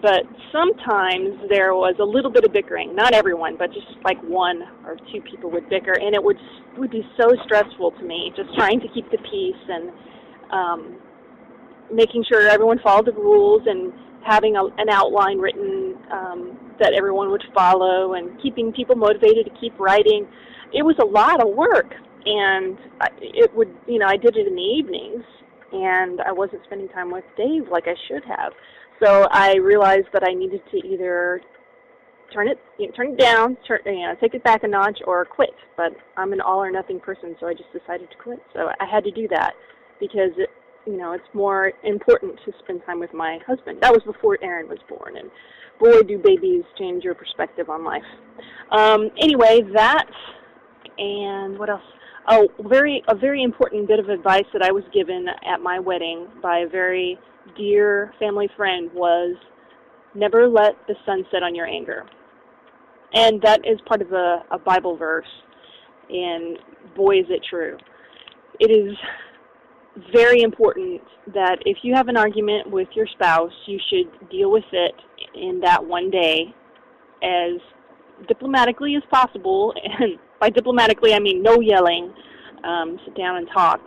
but 0.00 0.22
sometimes 0.52 1.36
there 1.50 1.74
was 1.74 1.96
a 2.00 2.04
little 2.04 2.30
bit 2.30 2.44
of 2.44 2.52
bickering. 2.52 2.94
Not 2.94 3.12
everyone, 3.12 3.56
but 3.58 3.72
just 3.72 3.86
like 4.04 4.20
one 4.22 4.62
or 4.86 4.96
two 5.12 5.20
people 5.22 5.50
would 5.50 5.68
bicker, 5.68 5.92
and 5.92 6.14
it 6.14 6.22
would 6.22 6.38
would 6.78 6.90
be 6.90 7.02
so 7.20 7.28
stressful 7.44 7.90
to 7.92 8.04
me, 8.04 8.32
just 8.36 8.54
trying 8.54 8.80
to 8.80 8.88
keep 8.94 9.10
the 9.10 9.18
peace 9.18 9.62
and 9.68 9.90
um, 10.52 10.98
making 11.92 12.24
sure 12.28 12.48
everyone 12.48 12.78
followed 12.82 13.06
the 13.06 13.12
rules 13.12 13.62
and 13.66 13.92
having 14.24 14.56
a, 14.56 14.64
an 14.78 14.88
outline 14.90 15.38
written 15.38 15.96
um, 16.12 16.58
that 16.78 16.92
everyone 16.92 17.30
would 17.30 17.42
follow 17.54 18.14
and 18.14 18.40
keeping 18.42 18.72
people 18.72 18.96
motivated 18.96 19.46
to 19.46 19.52
keep 19.60 19.78
writing. 19.78 20.26
It 20.72 20.82
was 20.82 20.96
a 21.00 21.06
lot 21.06 21.42
of 21.42 21.54
work, 21.54 21.92
and 22.24 22.78
I, 23.00 23.08
it 23.20 23.54
would, 23.54 23.74
you 23.86 23.98
know, 23.98 24.06
I 24.06 24.16
did 24.16 24.36
it 24.36 24.46
in 24.46 24.54
the 24.54 24.62
evenings, 24.62 25.24
and 25.72 26.20
I 26.20 26.32
wasn't 26.32 26.62
spending 26.64 26.88
time 26.88 27.10
with 27.10 27.24
Dave 27.36 27.68
like 27.70 27.84
I 27.86 27.94
should 28.08 28.24
have. 28.24 28.52
So 29.02 29.26
I 29.30 29.56
realized 29.56 30.08
that 30.12 30.22
I 30.28 30.34
needed 30.34 30.60
to 30.70 30.76
either 30.86 31.40
turn 32.32 32.48
it, 32.48 32.58
you 32.78 32.86
know, 32.86 32.92
turn 32.92 33.12
it 33.12 33.18
down, 33.18 33.56
turn, 33.66 33.80
you 33.86 34.06
know, 34.06 34.14
take 34.20 34.34
it 34.34 34.44
back 34.44 34.62
a 34.62 34.68
notch, 34.68 34.98
or 35.06 35.24
quit. 35.24 35.54
But 35.76 35.92
I'm 36.16 36.32
an 36.32 36.40
all 36.40 36.62
or 36.62 36.70
nothing 36.70 37.00
person, 37.00 37.34
so 37.40 37.46
I 37.46 37.54
just 37.54 37.72
decided 37.72 38.10
to 38.10 38.16
quit. 38.16 38.38
So 38.52 38.68
I 38.78 38.86
had 38.90 39.04
to 39.04 39.10
do 39.10 39.26
that 39.28 39.54
because 39.98 40.30
you 40.90 40.96
know, 40.96 41.12
it's 41.12 41.24
more 41.34 41.72
important 41.84 42.38
to 42.44 42.52
spend 42.64 42.82
time 42.84 42.98
with 42.98 43.14
my 43.14 43.38
husband. 43.46 43.78
That 43.80 43.92
was 43.92 44.02
before 44.04 44.38
Aaron 44.42 44.68
was 44.68 44.78
born, 44.88 45.16
and 45.16 45.30
boy, 45.78 46.02
do 46.02 46.18
babies 46.18 46.64
change 46.78 47.04
your 47.04 47.14
perspective 47.14 47.70
on 47.70 47.84
life. 47.84 48.02
Um, 48.72 49.10
anyway, 49.20 49.60
that 49.74 50.06
and 50.98 51.58
what 51.58 51.70
else? 51.70 51.82
Oh, 52.28 52.48
very 52.68 53.02
a 53.08 53.14
very 53.14 53.42
important 53.42 53.88
bit 53.88 53.98
of 53.98 54.08
advice 54.08 54.44
that 54.52 54.62
I 54.62 54.72
was 54.72 54.84
given 54.92 55.26
at 55.28 55.60
my 55.60 55.78
wedding 55.78 56.26
by 56.42 56.60
a 56.60 56.68
very 56.68 57.18
dear 57.56 58.12
family 58.18 58.48
friend 58.56 58.90
was 58.92 59.36
never 60.14 60.48
let 60.48 60.74
the 60.88 60.94
sun 61.06 61.24
set 61.30 61.42
on 61.42 61.54
your 61.54 61.66
anger. 61.66 62.04
And 63.14 63.40
that 63.42 63.60
is 63.64 63.80
part 63.86 64.02
of 64.02 64.12
a, 64.12 64.44
a 64.50 64.58
Bible 64.58 64.96
verse, 64.96 65.26
and 66.08 66.58
boy, 66.94 67.20
is 67.20 67.26
it 67.28 67.42
true. 67.48 67.76
It 68.60 68.70
is 68.70 68.96
very 70.12 70.42
important 70.42 71.00
that 71.34 71.58
if 71.66 71.78
you 71.82 71.94
have 71.94 72.08
an 72.08 72.16
argument 72.16 72.70
with 72.70 72.88
your 72.94 73.06
spouse, 73.06 73.52
you 73.66 73.78
should 73.90 74.30
deal 74.30 74.50
with 74.50 74.64
it 74.72 74.94
in 75.34 75.60
that 75.60 75.84
one 75.84 76.10
day 76.10 76.54
as 77.22 77.60
diplomatically 78.28 78.96
as 78.96 79.02
possible. 79.10 79.74
And 80.00 80.18
by 80.40 80.48
diplomatically, 80.48 81.12
I 81.12 81.18
mean 81.18 81.42
no 81.42 81.60
yelling. 81.60 82.14
Um, 82.64 82.98
sit 83.04 83.16
down 83.16 83.36
and 83.36 83.48
talk, 83.54 83.80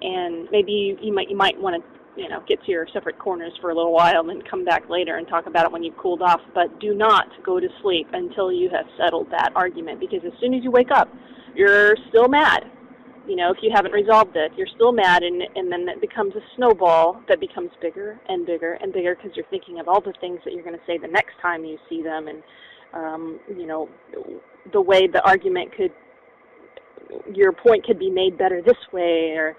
and 0.00 0.48
maybe 0.50 0.96
you 1.00 1.12
might 1.12 1.28
you 1.30 1.36
might 1.36 1.58
want 1.58 1.82
to 1.82 2.20
you 2.20 2.28
know 2.28 2.42
get 2.48 2.62
to 2.64 2.70
your 2.70 2.86
separate 2.92 3.18
corners 3.18 3.52
for 3.60 3.70
a 3.70 3.74
little 3.74 3.92
while 3.92 4.20
and 4.20 4.28
then 4.28 4.42
come 4.50 4.64
back 4.64 4.88
later 4.88 5.16
and 5.16 5.28
talk 5.28 5.46
about 5.46 5.64
it 5.64 5.72
when 5.72 5.82
you've 5.82 5.96
cooled 5.96 6.22
off. 6.22 6.40
But 6.54 6.80
do 6.80 6.94
not 6.94 7.28
go 7.44 7.60
to 7.60 7.68
sleep 7.82 8.08
until 8.12 8.52
you 8.52 8.70
have 8.70 8.86
settled 8.98 9.30
that 9.30 9.52
argument, 9.54 10.00
because 10.00 10.20
as 10.26 10.32
soon 10.40 10.54
as 10.54 10.64
you 10.64 10.70
wake 10.70 10.90
up, 10.90 11.08
you're 11.54 11.94
still 12.08 12.28
mad 12.28 12.70
you 13.26 13.34
know, 13.34 13.50
if 13.50 13.58
you 13.60 13.70
haven't 13.74 13.92
resolved 13.92 14.36
it, 14.36 14.52
you're 14.56 14.68
still 14.74 14.92
mad, 14.92 15.22
and 15.22 15.42
and 15.56 15.70
then 15.70 15.88
it 15.88 16.00
becomes 16.00 16.34
a 16.36 16.40
snowball 16.54 17.20
that 17.28 17.40
becomes 17.40 17.70
bigger 17.82 18.18
and 18.28 18.46
bigger 18.46 18.74
and 18.74 18.92
bigger 18.92 19.16
because 19.16 19.36
you're 19.36 19.46
thinking 19.50 19.80
of 19.80 19.88
all 19.88 20.00
the 20.00 20.14
things 20.20 20.38
that 20.44 20.54
you're 20.54 20.62
going 20.62 20.76
to 20.76 20.84
say 20.86 20.96
the 20.96 21.08
next 21.08 21.34
time 21.42 21.64
you 21.64 21.76
see 21.88 22.02
them, 22.02 22.28
and 22.28 22.42
um, 22.94 23.40
you 23.48 23.66
know, 23.66 23.88
the 24.72 24.80
way 24.80 25.08
the 25.08 25.20
argument 25.26 25.74
could, 25.76 25.90
your 27.34 27.52
point 27.52 27.84
could 27.84 27.98
be 27.98 28.10
made 28.10 28.38
better 28.38 28.62
this 28.62 28.78
way, 28.92 29.34
or 29.36 29.56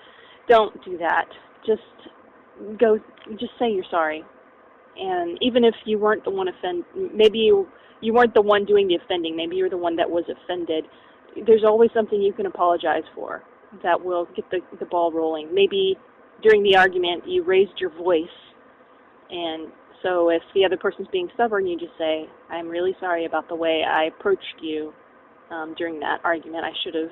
don't 0.47 0.73
do 0.85 0.97
that. 0.97 1.25
Just 1.65 1.81
go, 2.79 2.97
just 3.31 3.51
say 3.59 3.69
you're 3.69 3.83
sorry, 3.91 4.23
and 4.97 5.37
even 5.41 5.65
if 5.65 5.75
you 5.85 5.99
weren't 5.99 6.23
the 6.23 6.31
one 6.31 6.47
offend, 6.47 6.85
maybe 7.13 7.39
you 7.39 7.67
you 7.99 8.13
weren't 8.13 8.33
the 8.33 8.41
one 8.41 8.63
doing 8.63 8.87
the 8.87 8.95
offending, 8.95 9.35
maybe 9.35 9.57
you're 9.57 9.69
the 9.69 9.77
one 9.77 9.97
that 9.97 10.09
was 10.09 10.23
offended. 10.29 10.85
There's 11.45 11.63
always 11.65 11.89
something 11.93 12.21
you 12.21 12.31
can 12.31 12.45
apologize 12.45 13.03
for 13.13 13.43
that 13.83 14.03
will 14.03 14.27
get 14.35 14.49
the, 14.51 14.59
the 14.79 14.85
ball 14.85 15.11
rolling. 15.11 15.53
Maybe 15.53 15.97
during 16.41 16.63
the 16.63 16.75
argument 16.77 17.23
you 17.27 17.43
raised 17.43 17.79
your 17.79 17.89
voice, 17.91 18.23
and 19.29 19.71
so 20.03 20.29
if 20.29 20.41
the 20.53 20.63
other 20.65 20.77
person's 20.77 21.07
being 21.11 21.29
stubborn, 21.33 21.67
you 21.67 21.77
just 21.77 21.97
say, 21.97 22.29
"I'm 22.49 22.67
really 22.67 22.95
sorry 22.99 23.25
about 23.25 23.49
the 23.49 23.55
way 23.55 23.83
I 23.83 24.05
approached 24.05 24.61
you 24.61 24.93
um, 25.51 25.73
during 25.77 25.99
that 25.99 26.19
argument. 26.23 26.63
I 26.63 26.71
should 26.83 26.95
have, 26.95 27.11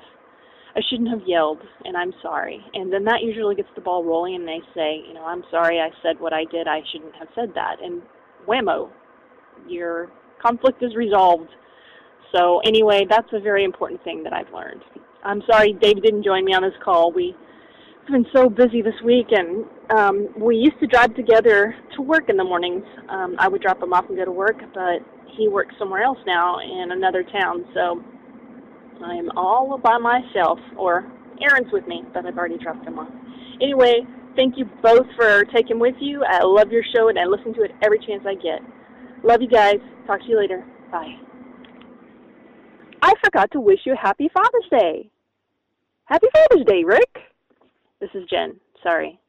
I 0.76 0.80
shouldn't 0.88 1.10
have 1.10 1.26
yelled, 1.26 1.60
and 1.84 1.96
I'm 1.96 2.12
sorry." 2.22 2.64
And 2.74 2.92
then 2.92 3.04
that 3.04 3.22
usually 3.22 3.54
gets 3.54 3.68
the 3.74 3.80
ball 3.80 4.04
rolling, 4.04 4.36
and 4.36 4.46
they 4.46 4.60
say, 4.74 5.02
"You 5.06 5.14
know, 5.14 5.24
I'm 5.24 5.44
sorry. 5.50 5.80
I 5.80 5.90
said 6.02 6.20
what 6.20 6.32
I 6.32 6.44
did. 6.50 6.68
I 6.68 6.80
shouldn't 6.92 7.14
have 7.16 7.28
said 7.34 7.52
that." 7.54 7.76
And 7.82 8.02
whammo, 8.46 8.90
your 9.68 10.10
conflict 10.40 10.82
is 10.82 10.94
resolved. 10.94 11.50
So 12.34 12.60
anyway, 12.64 13.06
that's 13.08 13.28
a 13.32 13.40
very 13.40 13.64
important 13.64 14.02
thing 14.04 14.22
that 14.24 14.32
I've 14.32 14.52
learned. 14.52 14.82
I'm 15.24 15.42
sorry 15.50 15.72
Dave 15.72 16.02
didn't 16.02 16.24
join 16.24 16.44
me 16.44 16.54
on 16.54 16.62
this 16.62 16.74
call. 16.84 17.12
We 17.12 17.34
have 18.02 18.12
been 18.12 18.26
so 18.34 18.48
busy 18.48 18.82
this 18.82 18.94
week, 19.04 19.26
and 19.30 19.64
um, 19.90 20.28
we 20.38 20.56
used 20.56 20.78
to 20.80 20.86
drive 20.86 21.14
together 21.14 21.74
to 21.96 22.02
work 22.02 22.28
in 22.28 22.36
the 22.36 22.44
mornings. 22.44 22.84
Um, 23.08 23.36
I 23.38 23.48
would 23.48 23.62
drop 23.62 23.82
him 23.82 23.92
off 23.92 24.06
and 24.08 24.16
go 24.16 24.24
to 24.24 24.32
work, 24.32 24.56
but 24.74 25.00
he 25.36 25.48
works 25.48 25.74
somewhere 25.78 26.02
else 26.02 26.18
now 26.26 26.58
in 26.60 26.92
another 26.92 27.22
town, 27.24 27.64
so 27.74 28.02
I 29.04 29.14
am 29.14 29.30
all 29.36 29.78
by 29.78 29.98
myself, 29.98 30.58
or 30.76 31.10
Aaron's 31.42 31.72
with 31.72 31.86
me, 31.86 32.02
but 32.14 32.24
I've 32.24 32.38
already 32.38 32.58
dropped 32.58 32.86
him 32.86 32.98
off. 32.98 33.10
Anyway, 33.60 34.00
thank 34.36 34.56
you 34.56 34.66
both 34.82 35.06
for 35.16 35.44
taking 35.54 35.78
with 35.78 35.96
you. 36.00 36.24
I 36.24 36.42
love 36.44 36.70
your 36.70 36.82
show, 36.94 37.08
and 37.08 37.18
I 37.18 37.24
listen 37.24 37.52
to 37.54 37.62
it 37.62 37.72
every 37.82 37.98
chance 37.98 38.22
I 38.26 38.34
get. 38.34 38.60
Love 39.24 39.42
you 39.42 39.48
guys. 39.48 39.76
Talk 40.06 40.20
to 40.20 40.28
you 40.28 40.38
later. 40.38 40.64
Bye. 40.90 41.16
I 43.06 43.12
forgot 43.24 43.52
to 43.52 43.60
wish 43.60 43.78
you 43.84 43.92
a 43.92 43.96
happy 43.96 44.28
Father's 44.34 44.68
Day. 44.68 45.08
Happy 46.06 46.26
Father's 46.32 46.66
Day, 46.66 46.82
Rick. 46.82 47.18
This 48.00 48.10
is 48.14 48.28
Jen. 48.28 48.58
Sorry. 48.82 49.20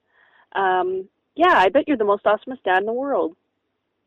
Um, 0.56 1.08
yeah, 1.36 1.54
I 1.54 1.70
bet 1.70 1.88
you're 1.88 1.96
the 1.96 2.04
most 2.04 2.24
awesomest 2.24 2.64
dad 2.66 2.80
in 2.80 2.88
the 2.88 2.94
world. 2.94 3.36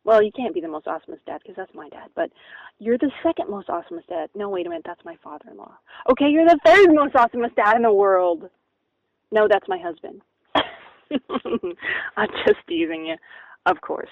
Well, 0.03 0.25
you 0.25 0.33
can't 0.33 0.53
be 0.53 0.61
the 0.61 0.67
most 0.67 0.87
awesomest 0.87 1.25
dad 1.25 1.41
because 1.41 1.55
that's 1.57 1.73
my 1.73 1.89
dad, 1.89 2.09
but 2.17 2.31
you're 2.81 2.99
the 2.99 3.13
second 3.23 3.49
most 3.49 3.69
awesomest 3.69 4.09
dad. 4.09 4.29
No, 4.35 4.49
wait 4.49 4.67
a 4.67 4.71
minute, 4.71 4.83
that's 4.85 5.05
my 5.05 5.15
father-in-law. 5.23 5.73
Okay, 6.11 6.29
you're 6.31 6.47
the 6.47 6.59
third 6.67 6.93
most 6.93 7.15
awesomest 7.15 7.55
dad 7.55 7.77
in 7.77 7.83
the 7.83 7.93
world. 7.93 8.51
No, 9.31 9.47
that's 9.49 9.69
my 9.69 9.79
husband. 9.79 10.21
I'm 12.17 12.29
just 12.45 12.59
teasing 12.69 13.07
you, 13.07 13.15
of 13.67 13.81
course. 13.81 14.11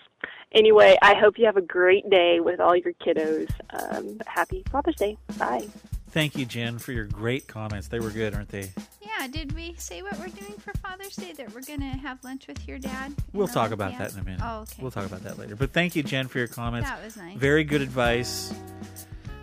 Anyway, 0.52 0.96
I 1.02 1.14
hope 1.14 1.38
you 1.38 1.46
have 1.46 1.56
a 1.56 1.62
great 1.62 2.08
day 2.08 2.40
with 2.40 2.60
all 2.60 2.74
your 2.74 2.94
kiddos. 2.94 3.50
Um, 3.70 4.18
happy 4.26 4.64
Father's 4.70 4.96
Day. 4.96 5.18
Bye. 5.38 5.68
Thank 6.10 6.36
you, 6.36 6.46
Jen, 6.46 6.78
for 6.78 6.92
your 6.92 7.04
great 7.04 7.46
comments. 7.46 7.88
They 7.88 8.00
were 8.00 8.10
good, 8.10 8.34
aren't 8.34 8.48
they? 8.48 8.70
Yeah, 9.02 9.28
did 9.28 9.52
we 9.52 9.74
say 9.76 10.00
what 10.00 10.18
we're 10.18 10.28
doing 10.28 10.54
for 10.58 10.72
Father's 10.78 11.14
Day? 11.14 11.32
That 11.32 11.52
we're 11.54 11.60
going 11.62 11.80
to 11.80 11.86
have 11.86 12.24
lunch 12.24 12.46
with 12.46 12.66
your 12.66 12.78
dad? 12.78 13.14
We'll 13.34 13.46
talk 13.46 13.72
about 13.72 13.96
that 13.98 14.14
in 14.14 14.20
a 14.20 14.24
minute. 14.24 14.40
Oh, 14.42 14.60
okay. 14.60 14.80
We'll 14.80 14.90
talk 14.90 15.04
about 15.04 15.22
that 15.24 15.38
later. 15.38 15.54
But 15.54 15.72
thank 15.72 15.94
you, 15.94 16.02
Jen, 16.02 16.28
for 16.28 16.38
your 16.38 16.48
comments. 16.48 16.88
That 16.88 17.04
was 17.04 17.16
nice. 17.16 17.36
Very 17.36 17.62
good 17.62 17.82
advice. 17.82 18.54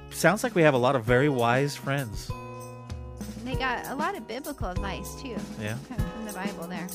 Sounds 0.10 0.44
like 0.44 0.56
we 0.56 0.64
have 0.64 0.74
a 0.74 0.80
lot 0.80 0.96
of 0.96 1.04
very 1.04 1.30
wise 1.30 1.76
friends. 1.76 2.32
They 3.44 3.56
got 3.56 3.86
a 3.88 3.96
lot 3.96 4.18
of 4.18 4.28
biblical 4.28 4.70
advice, 4.70 5.14
too. 5.22 5.36
Yeah. 5.62 5.78
Coming 5.88 6.12
from 6.12 6.26
the 6.26 6.34
Bible 6.34 6.68
there. 6.68 6.88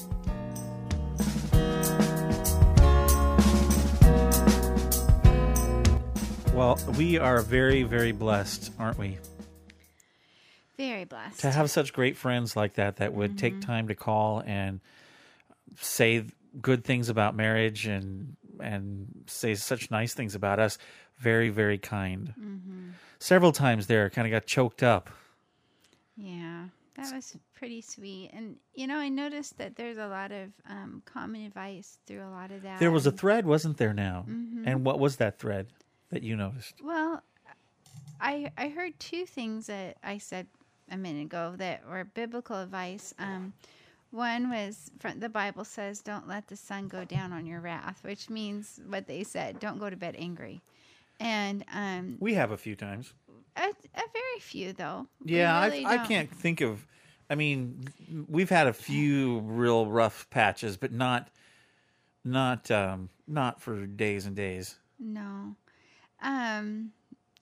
Well, 6.54 6.78
we 6.98 7.16
are 7.18 7.40
very, 7.42 7.84
very 7.84 8.12
blessed, 8.12 8.72
aren't 8.78 8.98
we? 8.98 9.18
Very 10.76 11.04
blessed. 11.04 11.40
To 11.40 11.50
have 11.50 11.70
such 11.70 11.92
great 11.92 12.16
friends 12.16 12.56
like 12.56 12.74
that 12.74 12.96
that 12.96 13.12
would 13.14 13.30
Mm-hmm. 13.32 13.36
take 13.38 13.60
time 13.60 13.88
to 13.88 13.94
call 13.94 14.42
and 14.44 14.80
say 15.80 16.24
good 16.60 16.84
things 16.84 17.08
about 17.08 17.34
marriage 17.36 17.86
and 17.86 18.36
and 18.60 19.24
say 19.26 19.54
such 19.54 19.90
nice 19.90 20.12
things 20.12 20.34
about 20.34 20.58
us. 20.58 20.76
Very, 21.18 21.48
very 21.48 21.78
kind. 21.78 22.34
Mhm. 22.38 22.90
Several 23.18 23.52
times 23.52 23.86
there, 23.86 24.10
kind 24.10 24.26
of 24.26 24.32
got 24.32 24.44
choked 24.46 24.82
up. 24.82 25.08
Yeah, 26.16 26.66
that 26.96 27.14
was 27.14 27.36
pretty 27.54 27.80
sweet. 27.80 28.30
And, 28.34 28.56
you 28.74 28.86
know, 28.86 28.96
I 28.98 29.08
noticed 29.08 29.56
that 29.58 29.76
there's 29.76 29.96
a 29.96 30.08
lot 30.08 30.30
of 30.32 30.50
um, 30.68 31.02
common 31.06 31.42
advice 31.46 31.96
through 32.06 32.22
a 32.22 32.28
lot 32.28 32.50
of 32.50 32.60
that. 32.62 32.80
There 32.80 32.90
was 32.90 33.06
a 33.06 33.12
thread, 33.12 33.46
wasn't 33.46 33.78
there? 33.78 33.94
Now, 33.94 34.26
Mhm. 34.28 34.64
and 34.66 34.84
what 34.84 34.98
was 34.98 35.16
that 35.16 35.38
thread 35.38 35.68
that 36.10 36.22
you 36.22 36.36
noticed? 36.36 36.74
Well, 36.82 37.22
I 38.20 38.52
I 38.56 38.68
heard 38.68 38.98
two 38.98 39.26
things 39.26 39.66
that 39.66 39.96
I 40.02 40.18
said 40.18 40.46
a 40.90 40.96
minute 40.96 41.22
ago 41.26 41.54
that 41.58 41.88
were 41.88 42.04
biblical 42.04 42.56
advice. 42.60 43.14
Um, 43.18 43.52
one 44.10 44.50
was 44.50 44.90
from 44.98 45.20
the 45.20 45.28
Bible 45.28 45.64
says, 45.64 46.00
"Don't 46.00 46.28
let 46.28 46.48
the 46.48 46.56
sun 46.56 46.88
go 46.88 47.04
down 47.04 47.32
on 47.32 47.46
your 47.46 47.60
wrath," 47.60 48.00
which 48.02 48.28
means 48.28 48.80
what 48.86 49.06
they 49.06 49.24
said: 49.24 49.60
don't 49.60 49.78
go 49.78 49.88
to 49.88 49.96
bed 49.96 50.16
angry. 50.18 50.60
And 51.20 51.64
um, 51.72 52.16
We 52.18 52.34
have 52.34 52.50
a 52.50 52.56
few 52.56 52.74
times. 52.74 53.12
a, 53.56 53.60
a 53.60 54.02
very 54.12 54.40
few 54.40 54.72
though. 54.72 55.06
Yeah, 55.24 55.64
really 55.64 55.84
I, 55.84 56.02
I 56.02 56.06
can't 56.06 56.30
think 56.34 56.60
of 56.60 56.86
I 57.30 57.36
mean, 57.36 57.84
we've 58.28 58.50
had 58.50 58.66
a 58.66 58.72
few 58.72 59.38
real 59.40 59.86
rough 59.86 60.28
patches, 60.30 60.76
but 60.76 60.92
not 60.92 61.28
not 62.24 62.70
um 62.70 63.08
not 63.28 63.60
for 63.62 63.86
days 63.86 64.26
and 64.26 64.34
days. 64.34 64.76
No. 64.98 65.54
Um 66.22 66.92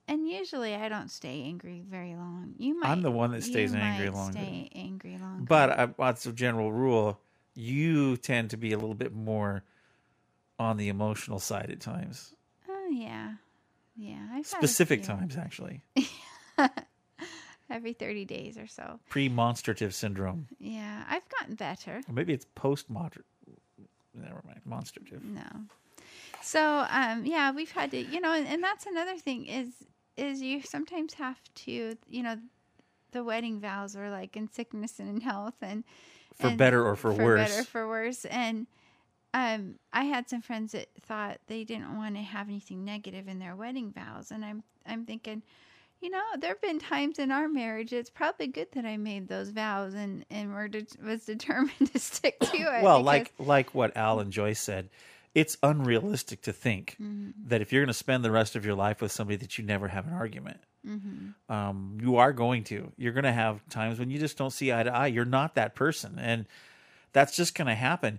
and 0.06 0.26
usually 0.26 0.74
I 0.74 0.88
don't 0.88 1.10
stay 1.10 1.42
angry 1.42 1.82
very 1.86 2.14
long. 2.14 2.54
You 2.58 2.80
might 2.80 2.88
I'm 2.88 3.02
the 3.02 3.10
one 3.10 3.32
that 3.32 3.44
stays 3.44 3.74
angry 3.74 4.08
long. 4.08 4.32
Stay 4.32 4.70
angry 4.74 5.18
longer. 5.18 5.44
But 5.44 5.70
I, 5.78 5.88
that's 5.98 6.24
a 6.26 6.32
general 6.32 6.72
rule. 6.72 7.20
You 7.54 8.16
tend 8.16 8.50
to 8.50 8.56
be 8.56 8.72
a 8.72 8.78
little 8.78 8.94
bit 8.94 9.12
more 9.12 9.64
on 10.58 10.76
the 10.76 10.88
emotional 10.88 11.38
side 11.38 11.70
at 11.70 11.80
times. 11.80 12.34
Oh 12.68 12.88
yeah. 12.90 13.34
Yeah. 13.96 14.26
I've 14.32 14.46
Specific 14.46 15.02
times, 15.02 15.36
actually. 15.36 15.82
Every 17.70 17.92
thirty 17.92 18.24
days 18.24 18.56
or 18.56 18.66
so. 18.66 18.98
Pre-monstrative 19.10 19.92
syndrome. 19.92 20.46
Yeah. 20.58 21.04
I've 21.08 21.28
gotten 21.28 21.54
better. 21.54 22.00
Or 22.08 22.14
maybe 22.14 22.32
it's 22.32 22.46
post-moderate. 22.54 23.26
Never 24.14 24.42
mind. 24.46 24.60
Monstrative. 24.66 25.22
No. 25.22 25.42
So 26.42 26.86
um 26.90 27.26
yeah, 27.26 27.50
we've 27.52 27.70
had 27.70 27.90
to 27.92 27.98
you 27.98 28.20
know, 28.20 28.32
and, 28.32 28.46
and 28.46 28.62
that's 28.62 28.86
another 28.86 29.16
thing 29.16 29.46
is 29.46 29.68
is 30.16 30.40
you 30.40 30.62
sometimes 30.62 31.14
have 31.14 31.38
to 31.54 31.96
you 32.08 32.22
know 32.22 32.36
the 33.12 33.24
wedding 33.24 33.60
vows 33.60 33.96
are 33.96 34.10
like 34.10 34.36
in 34.36 34.50
sickness 34.50 34.98
and 34.98 35.08
in 35.08 35.20
health 35.20 35.54
and 35.62 35.84
For 36.34 36.48
and 36.48 36.58
better 36.58 36.84
or 36.86 36.96
for 36.96 37.12
worse. 37.12 37.50
better 37.50 37.64
for 37.64 37.88
worse 37.88 38.24
and 38.26 38.66
um 39.34 39.76
I 39.92 40.04
had 40.04 40.28
some 40.28 40.42
friends 40.42 40.72
that 40.72 40.88
thought 41.02 41.38
they 41.46 41.64
didn't 41.64 41.96
want 41.96 42.16
to 42.16 42.22
have 42.22 42.48
anything 42.48 42.84
negative 42.84 43.28
in 43.28 43.38
their 43.38 43.56
wedding 43.56 43.92
vows 43.92 44.30
and 44.30 44.44
I'm 44.44 44.62
I'm 44.86 45.04
thinking 45.04 45.42
you 46.00 46.10
know, 46.10 46.22
there 46.38 46.50
have 46.50 46.60
been 46.60 46.78
times 46.78 47.18
in 47.18 47.32
our 47.32 47.48
marriage. 47.48 47.92
It's 47.92 48.08
probably 48.10 48.46
good 48.46 48.68
that 48.72 48.84
I 48.84 48.96
made 48.96 49.26
those 49.28 49.50
vows 49.50 49.94
and 49.94 50.24
and 50.30 50.54
were 50.54 50.68
de- 50.68 50.86
was 51.04 51.24
determined 51.24 51.72
to 51.92 51.98
stick 51.98 52.38
to 52.38 52.56
it. 52.56 52.82
well, 52.82 53.02
like 53.02 53.32
like 53.38 53.74
what 53.74 53.96
Al 53.96 54.20
and 54.20 54.32
Joyce 54.32 54.60
said, 54.60 54.90
it's 55.38 55.56
unrealistic 55.62 56.42
to 56.42 56.52
think 56.52 56.96
Mhm. 57.00 57.32
that 57.46 57.60
if 57.62 57.72
you're 57.72 57.82
going 57.82 57.86
to 57.88 57.94
spend 57.94 58.24
the 58.24 58.30
rest 58.30 58.56
of 58.56 58.64
your 58.64 58.74
life 58.74 59.00
with 59.00 59.12
somebody 59.12 59.36
that 59.36 59.56
you 59.56 59.64
never 59.64 59.88
have 59.88 60.06
an 60.06 60.12
argument, 60.12 60.60
Mhm. 60.84 61.34
um, 61.48 61.98
you 62.00 62.16
are 62.16 62.32
going 62.32 62.64
to. 62.64 62.92
You're 62.96 63.12
going 63.12 63.24
to 63.24 63.32
have 63.32 63.66
times 63.68 63.98
when 63.98 64.10
you 64.10 64.18
just 64.18 64.36
don't 64.36 64.50
see 64.52 64.72
eye 64.72 64.82
to 64.82 64.92
eye. 64.92 65.06
You're 65.06 65.24
not 65.24 65.54
that 65.54 65.74
person, 65.74 66.18
and 66.18 66.46
that's 67.12 67.36
just 67.36 67.54
going 67.54 67.68
to 67.68 67.74
happen. 67.74 68.18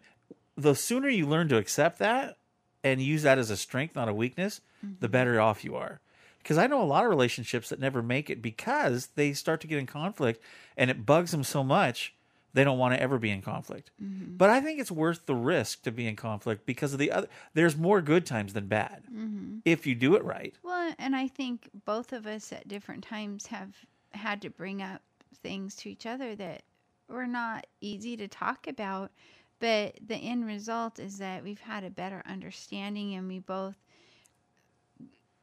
The 0.55 0.75
sooner 0.75 1.09
you 1.09 1.25
learn 1.27 1.47
to 1.49 1.57
accept 1.57 1.99
that 1.99 2.37
and 2.83 3.01
use 3.01 3.23
that 3.23 3.37
as 3.37 3.49
a 3.49 3.57
strength, 3.57 3.95
not 3.95 4.07
a 4.07 4.13
weakness, 4.13 4.61
the 5.01 5.09
better 5.09 5.41
off 5.41 5.63
you 5.65 5.75
are. 5.75 5.99
Because 6.41 6.57
I 6.57 6.67
know 6.67 6.81
a 6.81 6.85
lot 6.85 7.03
of 7.03 7.09
relationships 7.09 7.67
that 7.69 7.79
never 7.81 8.01
make 8.01 8.29
it 8.29 8.41
because 8.41 9.07
they 9.15 9.33
start 9.33 9.59
to 9.61 9.67
get 9.67 9.77
in 9.77 9.85
conflict, 9.85 10.41
and 10.77 10.89
it 10.89 11.05
bugs 11.05 11.31
them 11.31 11.43
so 11.43 11.63
much 11.65 12.13
they 12.53 12.63
don't 12.63 12.77
want 12.79 12.93
to 12.95 13.01
ever 13.01 13.17
be 13.19 13.29
in 13.29 13.41
conflict. 13.41 13.91
Mhm. 14.01 14.37
But 14.37 14.49
I 14.49 14.59
think 14.61 14.79
it's 14.79 14.91
worth 14.91 15.25
the 15.25 15.35
risk 15.35 15.83
to 15.83 15.91
be 15.91 16.07
in 16.07 16.15
conflict 16.15 16.65
because 16.65 16.93
of 16.93 16.99
the 16.99 17.11
other. 17.11 17.27
There's 17.53 17.77
more 17.77 18.01
good 18.01 18.25
times 18.25 18.53
than 18.53 18.67
bad 18.67 19.03
Mhm. 19.11 19.61
if 19.65 19.85
you 19.85 19.95
do 19.95 20.15
it 20.15 20.23
right. 20.23 20.55
Well, 20.63 20.93
and 20.97 21.15
I 21.15 21.27
think 21.27 21.69
both 21.85 22.11
of 22.13 22.25
us 22.25 22.51
at 22.51 22.67
different 22.67 23.03
times 23.03 23.47
have 23.47 23.75
had 24.13 24.41
to 24.41 24.49
bring 24.49 24.81
up 24.81 25.01
things 25.43 25.75
to 25.77 25.89
each 25.89 26.05
other 26.05 26.35
that 26.35 26.63
were 27.07 27.27
not 27.27 27.67
easy 27.81 28.17
to 28.17 28.27
talk 28.27 28.67
about. 28.67 29.11
But 29.59 29.99
the 30.05 30.15
end 30.15 30.45
result 30.45 30.99
is 30.99 31.17
that 31.17 31.43
we've 31.43 31.59
had 31.59 31.83
a 31.83 31.89
better 31.89 32.23
understanding 32.25 33.13
and 33.15 33.27
we 33.27 33.39
both 33.39 33.75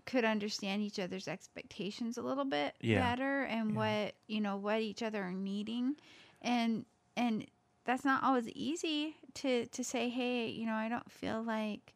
could 0.07 0.24
understand 0.24 0.83
each 0.83 0.99
other's 1.01 1.27
expectations 1.28 2.16
a 2.16 2.23
little 2.23 2.45
bit 2.45 2.74
Yeah. 2.81 3.01
better 3.11 3.43
and 3.45 3.74
what, 3.74 4.15
you 4.28 4.41
know, 4.41 4.57
what 4.57 4.81
each 4.81 5.03
other 5.03 5.23
are 5.23 5.33
needing. 5.33 5.97
And 6.43 6.87
and 7.16 7.47
that's 7.84 8.05
not 8.05 8.22
always 8.22 8.48
easy 8.51 9.16
to 9.34 9.66
to 9.66 9.84
say, 9.84 10.09
"Hey, 10.09 10.48
you 10.48 10.66
know, 10.66 10.74
I 10.74 10.88
don't 10.88 11.10
feel 11.10 11.43
like 11.43 11.94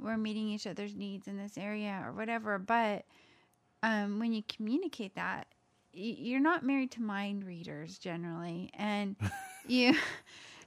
we're 0.00 0.16
meeting 0.16 0.48
each 0.48 0.66
other's 0.66 0.94
needs 0.94 1.28
in 1.28 1.36
this 1.36 1.56
area 1.56 2.02
or 2.04 2.12
whatever. 2.12 2.58
But 2.58 3.04
um, 3.82 4.18
when 4.18 4.32
you 4.32 4.42
communicate 4.48 5.14
that, 5.14 5.46
you're 5.92 6.40
not 6.40 6.64
married 6.64 6.90
to 6.92 7.02
mind 7.02 7.44
readers 7.44 7.98
generally, 7.98 8.70
and 8.74 9.16
you. 9.66 9.94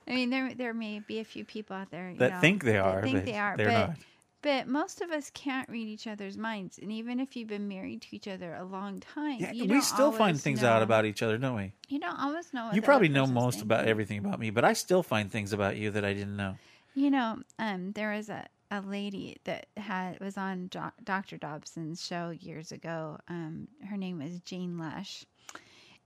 I 0.07 0.11
mean, 0.13 0.29
there 0.29 0.53
there 0.53 0.73
may 0.73 0.99
be 0.99 1.19
a 1.19 1.23
few 1.23 1.43
people 1.43 1.75
out 1.75 1.89
there 1.89 2.11
you 2.11 2.17
That 2.19 2.33
know, 2.33 2.39
think 2.39 2.63
they 2.63 2.77
are, 2.77 3.01
think 3.01 3.17
but 3.17 3.25
they 3.25 3.37
are, 3.37 3.57
they're 3.57 3.67
but 3.67 3.87
not. 3.87 3.97
But 4.45 4.67
most 4.67 5.01
of 5.01 5.09
us 5.09 5.31
can't 5.34 5.67
read 5.69 5.88
each 5.88 6.05
other's 6.05 6.38
minds, 6.38 6.77
and 6.77 6.91
even 6.91 7.19
if 7.19 7.35
you've 7.35 7.47
been 7.47 7.67
married 7.67 8.03
to 8.03 8.15
each 8.15 8.27
other 8.27 8.53
a 8.53 8.63
long 8.63 8.99
time, 8.99 9.39
Yeah, 9.39 9.65
we 9.65 9.81
still 9.81 10.11
find 10.11 10.39
things 10.39 10.61
know- 10.61 10.69
out 10.69 10.84
about 10.84 11.05
each 11.05 11.23
other, 11.23 11.39
don't 11.39 11.55
we? 11.55 11.73
You 11.88 11.97
don't 11.99 12.19
always 12.19 12.53
know. 12.53 12.69
You 12.72 12.84
probably 12.84 13.09
know 13.09 13.26
most 13.26 13.63
about 13.63 13.88
everything 13.88 14.19
about 14.19 14.39
me, 14.39 14.51
but 14.51 14.63
I 14.63 14.73
still 14.73 15.01
find 15.01 15.31
things 15.31 15.51
about 15.51 15.77
you 15.77 15.89
that 15.89 16.05
I 16.05 16.13
didn't 16.13 16.38
know. 16.38 16.59
You 16.93 17.09
know, 17.09 17.39
um, 17.57 17.93
there 17.93 18.11
was 18.11 18.30
a, 18.30 18.45
a 18.69 18.81
lady 18.81 19.38
that 19.45 19.65
had 19.77 20.19
was 20.19 20.38
on 20.38 20.67
Do- 20.67 20.93
Dr. 21.03 21.38
Dobson's 21.38 22.05
show 22.05 22.30
years 22.30 22.72
ago. 22.72 23.17
Um, 23.27 23.67
her 23.89 23.97
name 23.97 24.19
was 24.19 24.41
Jane 24.41 24.77
Lush, 24.77 25.26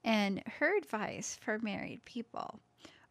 and 0.06 0.42
her 0.60 0.78
advice 0.78 1.38
for 1.42 1.60
married 1.60 2.06
people 2.06 2.62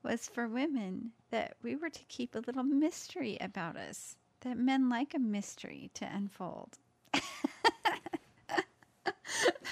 was 0.02 0.26
for 0.26 0.48
women 0.48 1.12
that 1.30 1.56
we 1.62 1.76
were 1.76 1.90
to 1.90 2.04
keep 2.04 2.34
a 2.34 2.38
little 2.46 2.64
mystery 2.64 3.36
about 3.42 3.76
us. 3.76 4.16
That 4.42 4.56
men 4.56 4.88
like 4.88 5.14
a 5.14 5.18
mystery 5.18 5.90
to 5.94 6.04
unfold. 6.04 6.78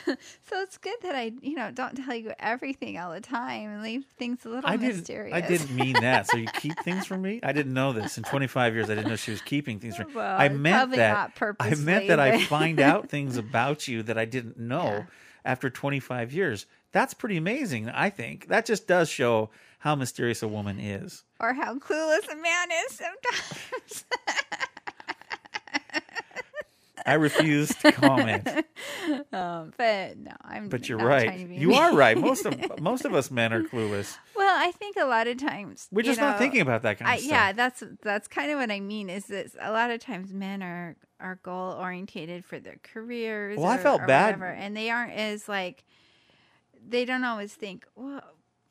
so 0.07 0.61
it's 0.63 0.79
good 0.79 0.97
that 1.03 1.15
I, 1.15 1.33
you 1.41 1.55
know, 1.55 1.71
don't 1.71 1.97
tell 1.97 2.15
you 2.15 2.33
everything 2.39 2.99
all 2.99 3.13
the 3.13 3.21
time 3.21 3.71
and 3.71 3.83
leave 3.83 4.05
things 4.19 4.45
a 4.45 4.49
little 4.49 4.69
I 4.69 4.77
mysterious. 4.77 5.35
I 5.35 5.41
didn't 5.41 5.75
mean 5.75 5.95
that. 5.95 6.29
So 6.29 6.37
you 6.37 6.47
keep 6.55 6.79
things 6.81 7.07
from 7.07 7.23
me? 7.23 7.41
I 7.43 7.53
didn't 7.53 7.75
know 7.75 7.93
this. 7.93 8.17
In 8.19 8.25
25 8.25 8.75
years, 8.75 8.91
I 8.91 8.95
didn't 8.95 9.09
know 9.09 9.17
she 9.17 9.31
was 9.31 9.43
keeping 9.43 9.79
things 9.79 9.97
from 9.97 10.09
me. 10.09 10.15
Well, 10.15 10.37
I 10.41 10.49
meant 10.49 10.93
that. 10.93 11.33
I 11.61 11.75
meant 11.75 12.09
that 12.09 12.21
I 12.21 12.43
find 12.45 12.81
out 12.81 13.09
things 13.11 13.37
about 13.37 13.89
you 13.89 14.03
that 14.05 14.19
I 14.19 14.25
didn't 14.25 14.59
know 14.59 15.07
after 15.45 15.71
25 15.71 16.33
years. 16.33 16.67
That's 16.93 17.15
pretty 17.15 17.37
amazing. 17.37 17.89
I 17.89 18.11
think 18.11 18.49
that 18.49 18.67
just 18.67 18.87
does 18.87 19.09
show 19.09 19.51
how 19.79 19.95
mysterious 19.95 20.43
a 20.43 20.49
woman 20.49 20.81
is. 20.81 21.25
or 21.41 21.53
how 21.55 21.75
clueless 21.79 22.31
a 22.31 22.37
man 22.37 22.69
is 22.87 23.01
sometimes. 23.01 24.05
I 27.07 27.15
refuse 27.15 27.69
to 27.77 27.93
comment. 27.93 28.49
um, 29.33 29.73
but 29.79 30.19
no, 30.19 30.33
I'm. 30.43 30.69
But 30.69 30.89
you're 30.89 30.99
right. 30.99 31.39
to 31.39 31.45
be 31.47 31.55
You 31.55 31.75
are 31.75 31.95
right. 31.95 32.19
Most 32.19 32.45
of 32.45 32.81
most 32.81 33.05
of 33.05 33.15
us 33.15 33.31
men 33.31 33.53
are 33.53 33.63
clueless. 33.63 34.17
Well, 34.35 34.55
I 34.59 34.73
think 34.73 34.97
a 34.97 35.05
lot 35.05 35.29
of 35.29 35.37
times 35.37 35.87
We're 35.93 36.03
just 36.03 36.21
not 36.21 36.39
thinking 36.39 36.63
about 36.63 36.83
that 36.83 36.99
kind 36.99 37.09
of 37.09 37.15
I, 37.15 37.19
stuff. 37.19 37.31
Yeah, 37.31 37.53
that's 37.53 37.85
that's 38.03 38.27
kind 38.27 38.51
of 38.51 38.59
what 38.59 38.73
I 38.73 38.81
mean. 38.81 39.09
Is 39.09 39.27
that 39.27 39.47
a 39.61 39.71
lot 39.71 39.93
of 39.93 40.01
times 40.01 40.33
men 40.33 40.65
are 40.65 40.97
are 41.21 41.39
goal 41.45 41.73
orientated 41.79 42.45
for 42.45 42.59
their 42.59 42.81
careers. 42.83 43.57
Well, 43.57 43.67
I 43.67 43.79
felt 43.79 44.03
or 44.03 44.07
bad. 44.07 44.41
whatever, 44.41 44.51
and 44.51 44.77
they 44.77 44.91
aren't 44.91 45.13
as 45.13 45.49
like. 45.49 45.85
They 46.89 47.05
don't 47.05 47.25
always 47.25 47.53
think. 47.53 47.85
Well, 47.95 48.23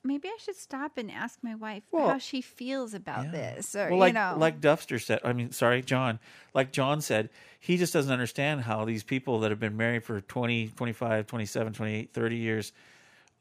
maybe 0.06 0.28
I 0.30 0.38
should 0.40 0.56
stop 0.56 0.98
and 0.98 1.12
ask 1.12 1.40
my 1.42 1.56
wife 1.56 1.84
Well, 1.92 2.08
how 2.10 2.18
she 2.18 2.42
feels 2.42 2.94
about 2.94 3.32
this, 3.32 3.76
or 3.76 3.90
well, 3.90 4.00
like 4.00 4.10
you 4.12 4.14
know, 4.14 4.36
like 4.38 4.62
Dufster 4.62 5.00
said. 5.00 5.20
I 5.24 5.34
mean, 5.34 5.52
sorry, 5.52 5.82
John. 5.82 6.20
Like 6.54 6.72
John 6.72 7.02
said, 7.02 7.30
he 7.60 7.78
just 7.78 7.92
doesn't 7.94 8.12
understand 8.12 8.62
how 8.62 8.86
these 8.86 9.04
people 9.04 9.40
that 9.42 9.52
have 9.52 9.60
been 9.60 9.76
married 9.76 10.04
for 10.04 10.22
20, 10.22 10.70
25, 10.70 11.28
27, 11.28 11.74
28, 11.74 12.14
30 12.14 12.36
years 12.36 12.72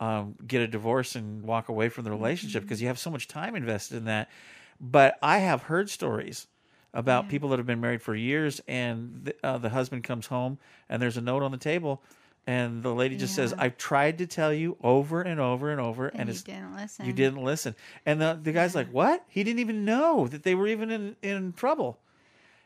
um, 0.01 0.35
get 0.47 0.61
a 0.61 0.67
divorce 0.67 1.15
and 1.15 1.43
walk 1.43 1.69
away 1.69 1.89
from 1.89 2.05
the 2.05 2.11
relationship 2.11 2.63
Mm-hmm. 2.63 2.67
because 2.69 2.83
you 2.83 2.89
have 2.89 2.99
so 2.99 3.11
much 3.11 3.29
time 3.29 3.55
invested 3.55 3.97
in 3.99 4.07
that. 4.07 4.29
But 4.81 5.19
I 5.23 5.39
have 5.39 5.63
heard 5.63 5.89
stories 5.89 6.47
about 6.93 7.29
people 7.29 7.49
that 7.51 7.59
have 7.59 7.67
been 7.67 7.81
married 7.81 8.03
for 8.03 8.15
years 8.15 8.61
and 8.69 9.25
the, 9.25 9.35
uh, 9.43 9.59
the 9.59 9.69
husband 9.71 10.05
comes 10.05 10.27
home 10.27 10.59
and 10.89 11.03
there's 11.03 11.17
a 11.17 11.21
note 11.21 11.43
on 11.43 11.51
the 11.51 11.59
table 11.59 12.03
and 12.47 12.83
the 12.83 12.95
lady 12.95 13.17
just 13.17 13.35
says, 13.35 13.53
"I've 13.57 13.77
tried 13.77 14.19
to 14.19 14.27
tell 14.27 14.53
you 14.53 14.77
over 14.83 15.23
and 15.23 15.41
over 15.41 15.71
and 15.71 15.81
over, 15.81 16.09
and, 16.09 16.21
And 16.21 16.29
you 16.29 16.33
it's 16.33 16.43
didn't 16.43 16.77
listen." 16.77 17.07
You 17.07 17.13
didn't 17.13 17.43
listen." 17.43 17.75
And 18.07 18.21
the 18.21 18.39
the 18.43 18.53
guy's 18.53 18.75
like, 18.75 18.89
"What? 18.89 19.25
He 19.29 19.45
didn't 19.45 19.61
even 19.61 19.85
know 19.85 20.27
that 20.29 20.43
they 20.43 20.55
were 20.55 20.67
even 20.67 20.91
in 20.91 21.17
in 21.23 21.53
trouble." 21.53 21.99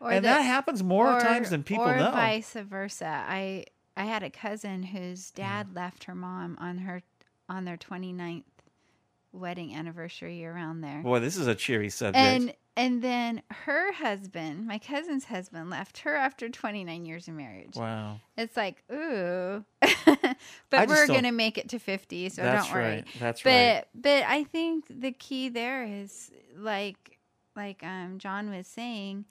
Or 0.00 0.10
and 0.12 0.24
the- 0.24 0.28
that 0.28 0.42
happens 0.42 0.82
more 0.82 1.12
or- 1.16 1.20
times 1.20 1.50
than 1.50 1.62
people 1.64 1.84
or 1.88 1.96
know. 1.96 2.10
vice 2.12 2.52
versa. 2.54 3.24
I 3.28 3.64
I 3.96 4.04
had 4.04 4.22
a 4.22 4.30
cousin 4.30 4.82
whose 4.84 5.30
dad 5.32 5.74
left 5.74 6.04
her 6.04 6.14
mom 6.14 6.56
on 6.60 6.78
her 6.78 7.02
on 7.48 7.64
their 7.64 7.76
29th 7.76 8.44
wedding 9.32 9.74
anniversary 9.74 10.44
around 10.44 10.80
there. 10.80 11.02
Boy, 11.02 11.18
this 11.20 11.36
is 11.36 11.46
a 11.46 11.54
cheery 11.54 11.90
subject. 11.90 12.16
and 12.16 12.54
and 12.78 13.02
then 13.02 13.42
her 13.50 13.92
husband, 13.92 14.68
my 14.68 14.78
cousin's 14.78 15.24
husband, 15.24 15.68
left 15.68 15.98
her 15.98 16.14
after 16.14 16.48
29 16.48 17.04
years 17.04 17.26
of 17.26 17.34
marriage. 17.34 17.74
wow. 17.74 18.20
It's 18.36 18.56
like, 18.56 18.84
ooh. 18.92 19.64
But 20.70 20.88
we're 20.88 21.08
going 21.08 21.24
to 21.24 21.32
make 21.32 21.58
it 21.58 21.70
to 21.70 21.80
50, 21.80 22.28
so 22.28 22.42
don't 22.42 22.52
worry. 22.52 22.60
That's 22.60 22.72
right. 22.72 23.04
That's 23.18 23.42
but, 23.42 23.50
right. 23.50 23.84
But 23.94 24.24
I 24.28 24.44
think 24.44 24.84
the 24.88 25.10
key 25.10 25.48
there 25.48 25.84
is 25.84 26.30
like 26.56 27.18
like 27.56 27.82
um 27.82 28.18
John 28.18 28.48
was 28.50 28.68
saying, 28.68 29.24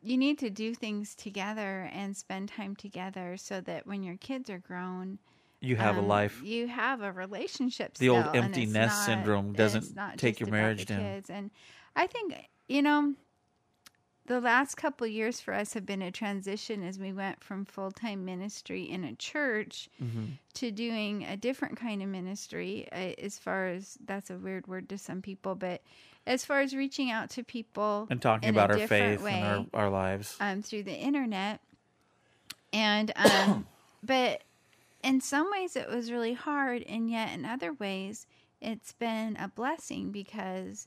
you 0.00 0.16
need 0.16 0.38
to 0.38 0.48
do 0.48 0.74
things 0.74 1.14
together 1.14 1.90
and 1.92 2.16
spend 2.16 2.48
time 2.48 2.74
together 2.74 3.36
so 3.36 3.60
that 3.60 3.86
when 3.86 4.02
your 4.02 4.16
kids 4.16 4.48
are 4.48 4.60
grown, 4.60 5.18
You 5.60 5.76
have 5.76 5.96
a 5.96 6.00
um, 6.00 6.08
life. 6.08 6.40
You 6.42 6.68
have 6.68 7.02
a 7.02 7.12
relationship. 7.12 7.98
The 7.98 8.08
old 8.08 8.24
still, 8.24 8.34
and 8.34 8.44
empty 8.46 8.64
nest 8.64 8.96
not- 8.96 9.04
syndrome 9.04 9.52
doesn't 9.52 9.94
take 10.16 10.40
your 10.40 10.48
marriage 10.48 10.86
down. 10.86 11.00
Kids. 11.00 11.28
And 11.28 11.50
I 11.94 12.06
think 12.06 12.32
you 12.68 12.82
know, 12.82 13.14
the 14.26 14.40
last 14.40 14.74
couple 14.76 15.06
years 15.06 15.40
for 15.40 15.54
us 15.54 15.72
have 15.72 15.86
been 15.86 16.02
a 16.02 16.10
transition 16.10 16.82
as 16.82 16.98
we 16.98 17.12
went 17.14 17.42
from 17.42 17.64
full 17.64 17.90
time 17.90 18.24
ministry 18.26 18.82
in 18.82 19.02
a 19.04 19.14
church 19.14 19.88
Mhm. 20.02 20.32
to 20.54 20.70
doing 20.70 21.24
a 21.24 21.36
different 21.36 21.78
kind 21.78 22.02
of 22.02 22.08
ministry. 22.08 22.86
uh, 22.92 23.14
As 23.18 23.38
far 23.38 23.68
as 23.68 23.96
that's 24.04 24.28
a 24.30 24.36
weird 24.36 24.66
word 24.66 24.88
to 24.90 24.98
some 24.98 25.22
people, 25.22 25.54
but 25.54 25.80
as 26.26 26.44
far 26.44 26.60
as 26.60 26.74
reaching 26.76 27.10
out 27.10 27.30
to 27.30 27.42
people 27.42 28.06
And 28.10 28.20
talking 28.20 28.50
about 28.50 28.70
our 28.70 28.86
faith 28.86 29.22
way, 29.22 29.40
and 29.40 29.68
our, 29.72 29.84
our 29.84 29.90
lives. 29.90 30.36
um, 30.40 30.60
through 30.62 30.82
the 30.82 30.94
internet. 30.96 31.60
And, 32.72 33.12
um, 33.16 33.66
but 34.02 34.42
in 35.02 35.22
some 35.22 35.50
ways 35.50 35.74
it 35.74 35.88
was 35.88 36.12
really 36.12 36.34
hard. 36.34 36.82
And 36.82 37.10
yet 37.10 37.32
in 37.32 37.46
other 37.46 37.72
ways, 37.72 38.26
it's 38.60 38.92
been 38.92 39.36
a 39.36 39.48
blessing 39.48 40.10
because 40.10 40.86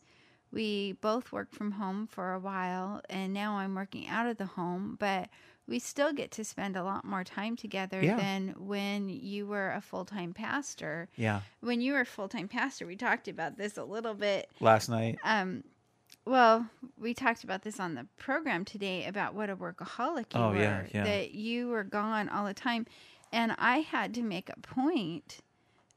we 0.51 0.93
both 0.93 1.31
worked 1.31 1.55
from 1.55 1.71
home 1.71 2.07
for 2.07 2.33
a 2.33 2.39
while 2.39 3.01
and 3.09 3.33
now 3.33 3.53
I'm 3.57 3.75
working 3.75 4.07
out 4.07 4.27
of 4.27 4.37
the 4.37 4.45
home, 4.45 4.97
but 4.99 5.29
we 5.67 5.79
still 5.79 6.11
get 6.11 6.31
to 6.31 6.43
spend 6.43 6.75
a 6.75 6.83
lot 6.83 7.05
more 7.05 7.23
time 7.23 7.55
together 7.55 8.01
Yeah. 8.03 8.17
than 8.17 8.55
when 8.57 9.07
you 9.09 9.45
were 9.45 9.71
a 9.71 9.79
full 9.81 10.03
time 10.05 10.33
pastor. 10.33 11.07
Yeah. 11.15 11.41
When 11.61 11.79
you 11.81 11.93
were 11.93 12.01
a 12.01 12.05
full 12.05 12.27
time 12.27 12.47
pastor, 12.49 12.85
we 12.85 12.95
talked 12.97 13.27
about 13.27 13.57
this 13.57 13.77
a 13.77 13.83
little 13.83 14.13
bit 14.13 14.49
Last 14.59 14.89
night. 14.89 15.17
um, 15.23 15.63
well, 16.25 16.67
we 16.99 17.13
talked 17.13 17.43
about 17.45 17.61
this 17.63 17.79
on 17.79 17.95
the 17.95 18.05
program 18.17 18.65
today 18.65 19.05
about 19.05 19.33
what 19.33 19.49
a 19.49 19.55
workaholic 19.55 20.33
you 20.35 20.39
Oh, 20.41 20.49
were. 20.49 20.57
yeah, 20.57 20.85
yeah. 20.93 21.03
That 21.05 21.31
you 21.31 21.69
were 21.69 21.83
gone 21.85 22.27
all 22.29 22.45
the 22.45 22.53
time. 22.53 22.85
And 23.31 23.55
I 23.57 23.77
had 23.79 24.13
to 24.15 24.21
make 24.21 24.49
a 24.49 24.59
point. 24.59 25.39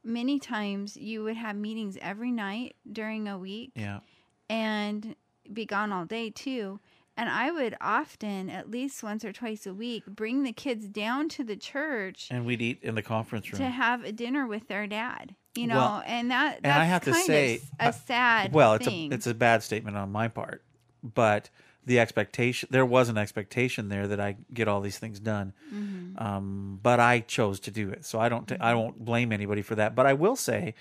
Many 0.05 0.39
times 0.39 0.97
you 0.97 1.25
would 1.25 1.37
have 1.37 1.57
meetings 1.57 1.99
every 2.01 2.31
night 2.31 2.77
during 2.91 3.27
a 3.27 3.37
week 3.39 3.73
Yeah. 3.75 4.01
And 4.49 5.15
be 5.53 5.65
gone 5.67 5.93
all 5.93 6.05
day 6.05 6.31
too. 6.31 6.81
And 7.17 7.29
I 7.29 7.53
would 7.53 7.77
often, 7.81 8.51
at 8.51 8.71
least 8.71 9.03
once 9.05 9.25
or 9.25 9.33
twice 9.33 9.67
a 9.67 9.75
week, 9.75 10.05
bring 10.07 10.43
the 10.43 10.53
kids 10.53 10.89
down 10.89 11.29
to 11.31 11.45
the 11.45 11.55
church 11.57 12.27
And 12.31 12.45
we'd 12.45 12.61
eat 12.61 12.81
in 12.83 12.97
the 12.97 13.03
conference 13.03 13.53
room. 13.53 13.61
to 13.61 13.69
have 13.69 14.03
a 14.03 14.11
dinner 14.11 14.47
with 14.49 14.67
their 14.67 14.89
dad. 14.89 15.37
You 15.55 15.69
know, 15.69 15.77
Well, 15.77 16.03
and 16.07 16.33
that 16.33 16.59
and 16.65 16.73
I 16.73 16.85
have 16.85 17.05
to 17.05 17.15
say, 17.15 17.57
of 17.57 17.63
a 17.79 17.89
uh, 17.91 17.93
sad 17.93 18.53
well, 18.53 18.75
it's 18.75 18.87
thing. 18.87 19.13
a 19.13 19.15
it's 19.15 19.29
a 19.29 19.35
bad 19.35 19.63
statement 19.63 19.97
on 19.97 20.11
my 20.11 20.27
part, 20.27 20.65
but 21.05 21.49
the 21.87 22.01
expectation 22.01 22.69
there 22.73 22.85
was 22.85 23.09
an 23.09 23.17
expectation 23.17 23.89
there 23.89 24.09
that 24.09 24.19
I 24.19 24.35
get 24.53 24.67
all 24.67 24.81
these 24.81 24.99
things 24.99 25.21
done, 25.21 25.53
Mhm. 25.73 26.21
um, 26.21 26.81
but 26.83 26.99
I 26.99 27.21
chose 27.21 27.61
to 27.61 27.71
do 27.71 27.91
it, 27.91 28.05
so 28.05 28.19
I 28.19 28.29
don't 28.29 28.51
I 28.61 28.75
won't 28.75 29.05
blame 29.05 29.31
anybody 29.31 29.63
for 29.63 29.77
that. 29.77 29.95
But 29.95 30.07
I 30.07 30.15
will 30.15 30.35
say 30.35 30.75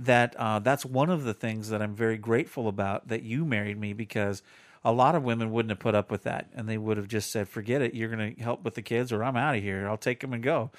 that 0.00 0.34
uh, 0.36 0.58
that's 0.58 0.84
one 0.84 1.10
of 1.10 1.24
the 1.24 1.34
things 1.34 1.68
that 1.68 1.82
I'm 1.82 1.94
very 1.94 2.16
grateful 2.16 2.68
about 2.68 3.08
that 3.08 3.22
you 3.22 3.44
married 3.44 3.78
me 3.78 3.92
because 3.92 4.42
a 4.82 4.92
lot 4.92 5.14
of 5.14 5.22
women 5.22 5.52
wouldn't 5.52 5.70
have 5.70 5.78
put 5.78 5.94
up 5.94 6.10
with 6.10 6.22
that 6.22 6.48
and 6.54 6.66
they 6.66 6.78
would 6.78 6.96
have 6.96 7.06
just 7.06 7.30
said 7.30 7.48
forget 7.48 7.82
it 7.82 7.94
you're 7.94 8.08
going 8.08 8.34
to 8.34 8.42
help 8.42 8.64
with 8.64 8.74
the 8.74 8.82
kids 8.82 9.12
or 9.12 9.22
I'm 9.22 9.36
out 9.36 9.56
of 9.56 9.62
here 9.62 9.86
I'll 9.86 9.98
take 9.98 10.20
them 10.20 10.32
and 10.32 10.42
go 10.42 10.70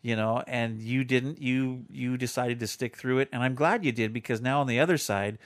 you 0.00 0.14
know 0.14 0.44
and 0.46 0.80
you 0.80 1.02
didn't 1.02 1.42
you 1.42 1.84
you 1.90 2.16
decided 2.16 2.60
to 2.60 2.68
stick 2.68 2.96
through 2.96 3.18
it 3.18 3.28
and 3.32 3.42
I'm 3.42 3.56
glad 3.56 3.84
you 3.84 3.90
did 3.90 4.12
because 4.12 4.40
now 4.40 4.60
on 4.60 4.68
the 4.68 4.78
other 4.78 4.96
side 4.96 5.38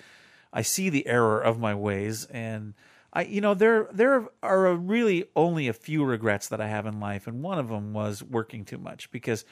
I 0.52 0.60
see 0.60 0.90
the 0.90 1.06
error 1.06 1.40
of 1.40 1.58
my 1.58 1.74
ways 1.74 2.26
and 2.26 2.74
I 3.14 3.22
you 3.22 3.40
know 3.40 3.54
there 3.54 3.88
there 3.92 4.28
are 4.42 4.74
really 4.74 5.24
only 5.34 5.68
a 5.68 5.72
few 5.72 6.04
regrets 6.04 6.48
that 6.48 6.60
I 6.60 6.68
have 6.68 6.84
in 6.84 7.00
life 7.00 7.26
and 7.26 7.42
one 7.42 7.58
of 7.58 7.68
them 7.68 7.94
was 7.94 8.22
working 8.22 8.66
too 8.66 8.78
much 8.78 9.10
because 9.10 9.46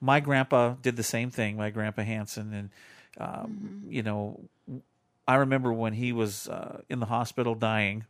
my 0.00 0.20
grandpa 0.20 0.74
did 0.80 0.96
the 0.96 1.02
same 1.02 1.30
thing 1.30 1.58
my 1.58 1.68
grandpa 1.68 2.02
Hanson 2.02 2.54
and 2.54 2.70
um, 3.18 3.84
you 3.88 4.02
know 4.02 4.40
I 5.28 5.36
remember 5.36 5.72
when 5.72 5.92
he 5.92 6.12
was 6.12 6.48
uh, 6.48 6.82
in 6.88 7.00
the 7.00 7.06
hospital 7.06 7.54
dying, 7.54 8.04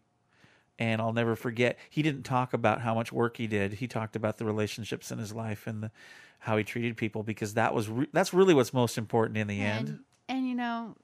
and 0.78 1.00
I'll 1.00 1.12
never 1.14 1.34
forget. 1.34 1.78
He 1.88 2.02
didn't 2.02 2.24
talk 2.24 2.52
about 2.52 2.82
how 2.82 2.94
much 2.94 3.12
work 3.12 3.38
he 3.38 3.46
did. 3.46 3.74
He 3.74 3.88
talked 3.88 4.16
about 4.16 4.36
the 4.36 4.44
relationships 4.44 5.10
in 5.10 5.18
his 5.18 5.32
life 5.32 5.66
and 5.66 5.84
the, 5.84 5.90
how 6.40 6.56
he 6.58 6.64
treated 6.64 6.96
people 6.96 7.22
because 7.22 7.54
that 7.54 7.72
was 7.72 7.88
re- 7.88 8.08
that's 8.12 8.34
really 8.34 8.52
what's 8.52 8.74
most 8.74 8.98
important 8.98 9.38
in 9.38 9.46
the 9.46 9.60
end. 9.60 9.88
And, 9.88 9.98
and 10.28 10.48
you 10.48 10.54
know, 10.54 10.94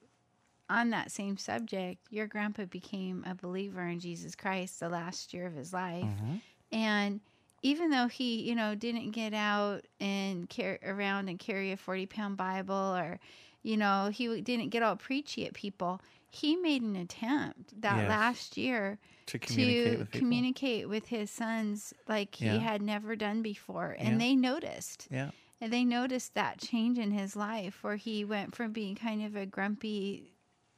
on 0.69 0.91
that 0.91 1.11
same 1.11 1.37
subject, 1.37 1.99
your 2.11 2.27
grandpa 2.27 2.65
became 2.65 3.23
a 3.27 3.33
believer 3.33 3.81
in 3.87 3.99
Jesus 3.99 4.35
Christ 4.35 4.79
the 4.79 4.89
last 4.89 5.33
year 5.33 5.47
of 5.47 5.55
his 5.55 5.73
life. 5.73 6.05
Mhm. 6.05 6.41
And 6.71 7.21
even 7.63 7.89
though 7.89 8.07
he, 8.07 8.41
you 8.41 8.53
know, 8.55 8.75
didn't 8.75 9.11
get 9.11 9.33
out 9.33 9.85
and 9.99 10.47
carry 10.47 10.77
around 10.85 11.29
and 11.29 11.39
carry 11.39 11.71
a 11.71 11.77
40 11.77 12.05
pound 12.05 12.37
Bible 12.37 12.75
or, 12.75 13.19
you 13.63 13.77
know, 13.77 14.09
he 14.13 14.41
didn't 14.41 14.69
get 14.69 14.83
all 14.83 14.95
preachy 14.95 15.45
at 15.45 15.53
people, 15.53 16.01
he 16.29 16.55
made 16.55 16.81
an 16.81 16.95
attempt 16.95 17.81
that 17.81 17.97
Yes. 17.97 18.09
last 18.09 18.57
year 18.57 18.99
To 19.27 19.39
communicate 19.39 19.93
to 19.93 19.97
with 19.99 20.11
communicate 20.11 20.89
with 20.89 21.07
his 21.07 21.31
sons 21.31 21.93
like 22.07 22.35
he 22.35 22.45
had 22.59 22.81
never 22.81 23.15
done 23.15 23.41
before. 23.41 23.95
And 23.97 24.13
Yeah. 24.13 24.17
they 24.27 24.35
noticed. 24.35 25.07
Yeah. 25.11 25.31
And 25.61 25.71
they 25.71 25.85
noticed 25.85 26.33
that 26.33 26.59
change 26.59 26.97
in 26.99 27.11
his 27.11 27.35
life 27.35 27.83
where 27.83 27.95
he 27.95 28.25
went 28.25 28.53
from 28.55 28.71
being 28.73 28.95
kind 28.95 29.23
of 29.23 29.35
a 29.35 29.45
grumpy 29.45 30.33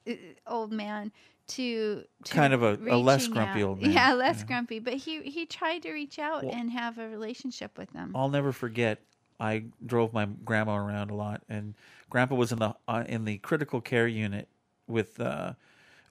uh, 0.08 0.14
old 0.46 0.72
man 0.72 1.12
to, 1.48 2.04
to 2.26 2.34
Kind 2.34 2.54
of 2.54 2.62
a- 2.62 2.78
a 2.92 2.98
less 2.98 3.28
grumpy 3.28 3.62
out. 3.64 3.68
old 3.70 3.82
man, 3.82 3.92
Yeah, 3.92 4.14
less 4.14 4.40
yeah. 4.42 4.46
grumpy. 4.46 4.78
But 4.80 4.94
he, 4.96 5.22
he 5.24 5.46
tried 5.48 5.82
to 5.84 5.92
reach 5.94 6.20
out 6.20 6.44
Well- 6.44 6.54
and 6.54 6.70
have 6.72 7.00
a 7.00 7.08
relationship 7.10 7.78
with 7.78 7.90
them. 7.92 8.12
I'll 8.16 8.30
never 8.30 8.52
forget. 8.52 9.02
I 9.40 9.66
drove 9.86 10.14
my 10.14 10.26
grandma 10.26 10.76
around 10.78 11.10
a 11.12 11.16
lot, 11.16 11.42
and 11.50 11.74
Grandpa 12.10 12.36
was 12.36 12.52
in 12.52 12.60
the 12.60 12.76
uh, 12.88 13.04
in 13.08 13.26
the 13.26 13.38
critical 13.40 13.82
care 13.82 14.08
unit 14.08 14.48
with 14.88 15.20
uh, 15.20 15.54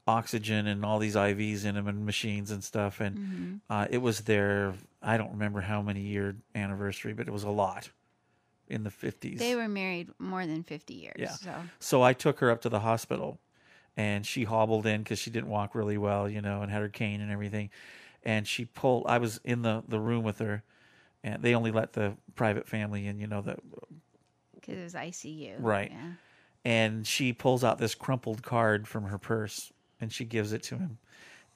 oxygen 0.07 0.66
and 0.66 0.85
all 0.85 0.99
these 0.99 1.15
IVs 1.15 1.65
in 1.65 1.77
him 1.77 1.87
and 1.87 2.05
machines 2.05 2.51
and 2.51 2.62
stuff. 2.62 3.01
And 3.01 3.19
Mhm. 3.19 3.61
uh, 3.71 3.87
it 3.91 3.99
was 3.99 4.23
their 4.23 4.75
I 5.03 5.16
don't 5.16 5.33
remember 5.33 5.62
how 5.62 5.83
many 5.83 6.01
year 6.01 6.37
anniversary, 6.55 7.12
but 7.12 7.29
it 7.29 7.31
was 7.33 7.45
a 7.45 7.51
lot 7.51 7.91
in 8.69 8.83
the 8.85 8.91
fifties. 8.91 9.39
They 9.39 9.57
were 9.57 9.69
married 9.69 10.11
more 10.19 10.47
than 10.47 10.62
50 10.62 10.95
years. 10.95 11.16
Yeah. 11.19 11.29
So. 11.29 11.55
So 11.79 12.03
I 12.03 12.12
took 12.12 12.41
her 12.41 12.51
up 12.51 12.61
to 12.62 12.69
the 12.69 12.81
hospital 12.81 13.39
and 13.97 14.27
she 14.27 14.45
hobbled 14.45 14.87
in 14.87 15.03
because 15.03 15.19
she 15.19 15.31
didn't 15.31 15.49
walk 15.51 15.75
really 15.75 15.99
well, 15.99 16.29
you 16.29 16.41
know, 16.41 16.62
and 16.62 16.71
had 16.71 16.83
her 16.83 16.89
cane 16.89 17.21
and 17.21 17.31
everything. 17.31 17.71
And 18.23 18.49
she 18.49 18.65
pulled, 18.65 19.07
I 19.07 19.19
was 19.19 19.39
in 19.45 19.62
the, 19.62 19.85
the 19.87 20.01
room 20.01 20.25
with 20.25 20.39
her 20.39 20.62
and 21.23 21.43
they 21.43 21.55
only 21.55 21.71
let 21.71 21.93
the 21.93 22.16
private 22.35 22.66
family 22.66 23.07
in, 23.07 23.19
you 23.19 23.27
know, 23.27 23.43
the, 23.43 23.57
Because 24.66 24.81
it 24.81 24.85
was 24.85 24.95
ICU. 24.95 25.55
right. 25.59 25.91
Yeah. 25.93 26.12
And 26.65 27.07
she 27.07 27.32
pulls 27.32 27.62
out 27.62 27.78
this 27.78 27.95
crumpled 27.95 28.43
card 28.43 28.89
from 28.89 29.05
her 29.05 29.19
purse 29.19 29.73
and 30.01 30.11
she 30.11 30.24
gives 30.24 30.53
it 30.53 30.62
to 30.65 30.77
him. 30.77 30.99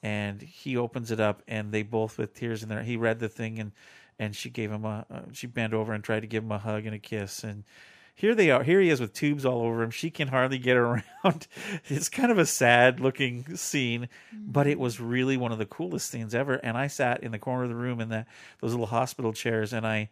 And 0.03 0.41
he 0.41 0.77
opens 0.77 1.11
it 1.11 1.19
up 1.19 1.41
and 1.47 1.71
they 1.71 1.81
both 1.81 2.17
with 2.17 2.33
tears 2.33 2.61
in 2.61 2.69
their, 2.69 2.83
he 2.83 2.95
read 2.95 3.19
the 3.19 3.27
thing 3.27 3.59
and, 3.59 3.71
and 4.19 4.35
she 4.35 4.49
gave 4.49 4.71
him 4.71 4.85
a, 4.85 5.05
uh, 5.11 5.21
she 5.31 5.47
bent 5.47 5.73
over 5.73 5.93
and 5.93 6.03
tried 6.03 6.21
to 6.21 6.27
give 6.27 6.43
him 6.43 6.51
a 6.51 6.59
hug 6.59 6.85
and 6.85 6.93
a 6.93 6.99
kiss. 6.99 7.43
And 7.43 7.63
here 8.19 8.35
they 8.35 8.51
are. 8.51 8.63
Here 8.63 8.81
he 8.81 8.89
is 8.89 8.99
with 8.99 9.13
tubes 9.13 9.45
all 9.45 9.61
over 9.61 9.81
him. 9.81 9.91
She 9.91 10.09
can 10.09 10.27
hardly 10.27 10.57
get 10.57 10.75
around. 10.77 11.47
It's 11.85 12.09
kind 12.09 12.31
of 12.31 12.37
a 12.37 12.45
sad 12.45 12.99
looking 12.99 13.55
scene, 13.55 14.09
but 14.33 14.67
it 14.67 14.77
was 14.77 14.99
really 14.99 15.37
one 15.37 15.53
of 15.53 15.57
the 15.57 15.65
coolest 15.65 16.11
scenes 16.11 16.35
ever. 16.35 16.55
And 16.55 16.77
I 16.77 16.87
sat 16.87 17.23
in 17.23 17.31
the 17.31 17.39
corner 17.39 17.63
of 17.63 17.69
the 17.69 17.75
room 17.75 18.01
in 18.01 18.09
that 18.09 18.27
those 18.59 18.71
little 18.71 18.87
hospital 18.87 19.31
chairs, 19.31 19.71
and 19.71 19.87
I, 19.87 20.09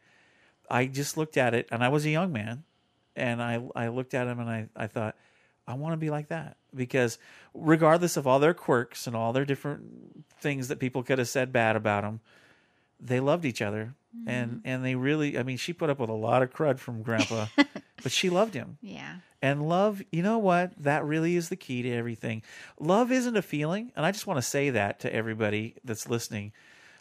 I 0.69 0.86
just 0.86 1.18
looked 1.18 1.36
at 1.36 1.53
it, 1.53 1.68
and 1.69 1.84
I 1.84 1.90
was 1.90 2.06
a 2.06 2.10
young 2.10 2.32
man, 2.32 2.64
and 3.18 3.41
I 3.41 3.61
I 3.76 3.88
looked 3.89 4.14
at 4.14 4.27
him 4.27 4.39
and 4.39 4.49
I 4.49 4.69
I 4.76 4.88
thought. 4.88 5.15
I 5.69 5.73
want 5.73 5.91
to 5.91 5.98
be 5.98 6.10
like 6.10 6.30
that 6.30 6.56
because 6.73 7.19
regardless 7.53 8.15
of 8.15 8.26
all 8.26 8.39
their 8.39 8.53
quirks 8.53 9.06
and 9.06 9.18
all 9.18 9.34
their 9.34 9.44
different 9.44 10.23
things 10.39 10.69
that 10.69 10.80
people 10.80 11.03
could 11.03 11.19
have 11.19 11.27
said 11.27 11.52
bad 11.52 11.76
about 11.76 12.03
them, 12.03 12.22
they 13.02 13.19
loved 13.19 13.44
each 13.44 13.61
other 13.61 13.94
and 14.26 14.61
and 14.64 14.85
they 14.85 14.95
really 14.95 15.38
I 15.38 15.44
mean 15.44 15.57
she 15.57 15.73
put 15.73 15.89
up 15.89 15.99
with 15.99 16.10
a 16.10 16.14
lot 16.14 16.41
of 16.41 16.53
crud 16.53 16.80
from 16.80 17.03
grandpa 17.03 17.48
but 18.03 18.11
she 18.11 18.30
loved 18.30 18.53
him. 18.53 18.77
Yeah. 18.81 19.18
And 19.41 19.68
love, 19.68 20.02
you 20.11 20.23
know 20.23 20.38
what? 20.39 20.72
That 20.84 21.06
really 21.06 21.35
is 21.35 21.49
the 21.49 21.56
key 21.56 21.84
to 21.84 21.91
everything. 21.91 22.41
Love 22.80 23.11
isn't 23.11 23.38
a 23.38 23.41
feeling, 23.41 23.91
and 23.95 24.06
I 24.06 24.11
just 24.11 24.26
want 24.26 24.38
to 24.38 24.41
say 24.41 24.72
that 24.72 25.02
to 25.02 25.14
everybody 25.14 25.76
that's 25.84 26.10
listening. 26.10 26.53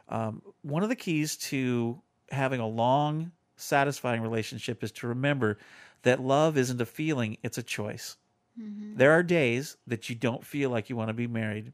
Um, 0.08 0.42
one 0.62 0.82
of 0.82 0.88
the 0.88 0.96
keys 0.96 1.36
to 1.36 2.00
having 2.30 2.60
a 2.60 2.66
long, 2.66 3.32
satisfying 3.56 4.20
relationship 4.20 4.84
is 4.84 4.92
to 4.92 5.08
remember 5.08 5.58
that 6.06 6.20
love 6.22 6.56
isn't 6.56 6.80
a 6.80 6.86
feeling; 6.86 7.36
it's 7.42 7.58
a 7.58 7.62
choice. 7.62 8.16
Mm-hmm. 8.60 8.96
There 8.96 9.12
are 9.12 9.22
days 9.22 9.76
that 9.86 10.08
you 10.08 10.14
don't 10.16 10.44
feel 10.44 10.70
like 10.70 10.88
you 10.88 10.96
want 10.96 11.08
to 11.08 11.14
be 11.14 11.26
married. 11.26 11.72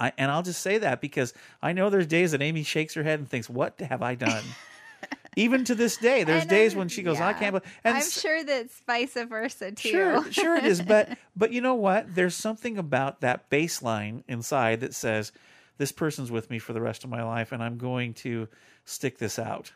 I, 0.00 0.12
and 0.18 0.30
I'll 0.30 0.42
just 0.42 0.60
say 0.60 0.78
that 0.78 1.00
because 1.00 1.32
I 1.62 1.72
know 1.72 1.88
there's 1.88 2.06
days 2.06 2.32
that 2.32 2.42
Amy 2.42 2.64
shakes 2.64 2.94
her 2.94 3.02
head 3.02 3.18
and 3.20 3.28
thinks, 3.28 3.48
"What 3.48 3.80
have 3.80 4.02
I 4.02 4.14
done?" 4.16 4.44
Even 5.38 5.64
to 5.64 5.74
this 5.74 5.98
day, 5.98 6.24
there's 6.24 6.42
And 6.42 6.50
days 6.50 6.72
I'm- 6.72 6.78
when 6.78 6.88
she 6.88 7.02
goes, 7.02 7.18
yeah. 7.18 7.28
"I 7.28 7.32
can't." 7.34 7.52
believe 7.52 7.80
and 7.84 7.96
I'm 7.96 8.02
sure 8.02 8.42
that's 8.42 8.80
vice 8.86 9.14
versa 9.14 9.70
too. 9.72 9.88
Sure, 9.90 10.32
sure 10.32 10.56
it 10.56 10.64
is. 10.64 10.80
But 10.82 11.16
but 11.36 11.52
you 11.52 11.60
know 11.60 11.74
what? 11.74 12.14
There's 12.14 12.34
something 12.34 12.78
about 12.78 13.20
that 13.20 13.48
baseline 13.50 14.24
inside 14.28 14.80
that 14.80 14.94
says 14.94 15.32
this 15.78 15.92
person's 15.92 16.30
with 16.30 16.50
me 16.50 16.58
for 16.58 16.72
the 16.72 16.80
rest 16.80 17.04
of 17.04 17.10
my 17.10 17.22
life, 17.22 17.52
and 17.52 17.62
I'm 17.62 17.76
going 17.76 18.14
to 18.14 18.48
stick 18.86 19.18
this 19.18 19.38
out. 19.38 19.72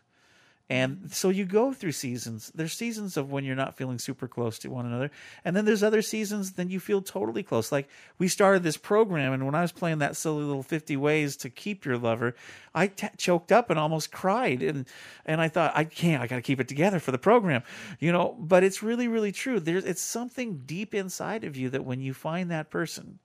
And 0.71 1.11
so 1.13 1.31
you 1.31 1.47
go 1.47 1.73
through 1.73 1.91
seasons. 1.93 2.53
There's 2.55 2.73
seasons 2.73 3.17
of 3.17 3.29
when 3.29 3.45
you're 3.45 3.57
not 3.57 3.77
feeling 3.77 3.99
super 3.99 4.29
close 4.29 4.57
to 4.61 4.71
one 4.71 4.87
another. 4.87 5.11
And 5.45 5.57
then 5.57 5.65
there's 5.65 5.83
other 5.83 6.01
seasons 6.01 6.53
then 6.53 6.71
you 6.71 6.79
feel 6.79 7.03
totally 7.03 7.43
close. 7.43 7.73
Like 7.73 7.89
we 8.19 8.29
started 8.29 8.63
this 8.63 8.77
program 8.77 9.33
and 9.33 9.45
when 9.45 9.57
I 9.57 9.63
was 9.63 9.73
playing 9.73 9.99
that 9.99 10.17
silly 10.17 10.45
little 10.45 10.63
50 10.63 10.97
ways 10.97 11.37
to 11.39 11.51
keep 11.51 11.85
your 11.85 11.99
lover, 11.99 12.37
I 12.73 12.87
t- 12.87 13.09
choked 13.17 13.51
up 13.51 13.69
and 13.69 13.81
almost 13.81 14.13
cried 14.13 14.63
and 14.63 14.87
and 15.27 15.41
I 15.41 15.49
thought 15.49 15.73
I 15.75 15.83
can't 15.83 16.23
I 16.23 16.29
got 16.29 16.37
to 16.37 16.43
keep 16.43 16.61
it 16.61 16.69
together 16.69 17.01
for 17.01 17.11
the 17.11 17.19
program. 17.19 17.65
You 17.99 18.13
know, 18.13 18.37
but 18.39 18.63
it's 18.63 18.81
really 18.81 19.09
really 19.09 19.33
true. 19.33 19.59
There's 19.59 19.85
it's 19.85 20.01
something 20.01 20.63
deep 20.67 20.95
inside 20.95 21.43
of 21.43 21.57
you 21.57 21.69
that 21.71 21.85
when 21.85 22.01
you 22.01 22.15
find 22.15 22.49
that 22.53 22.71
person 22.71 23.19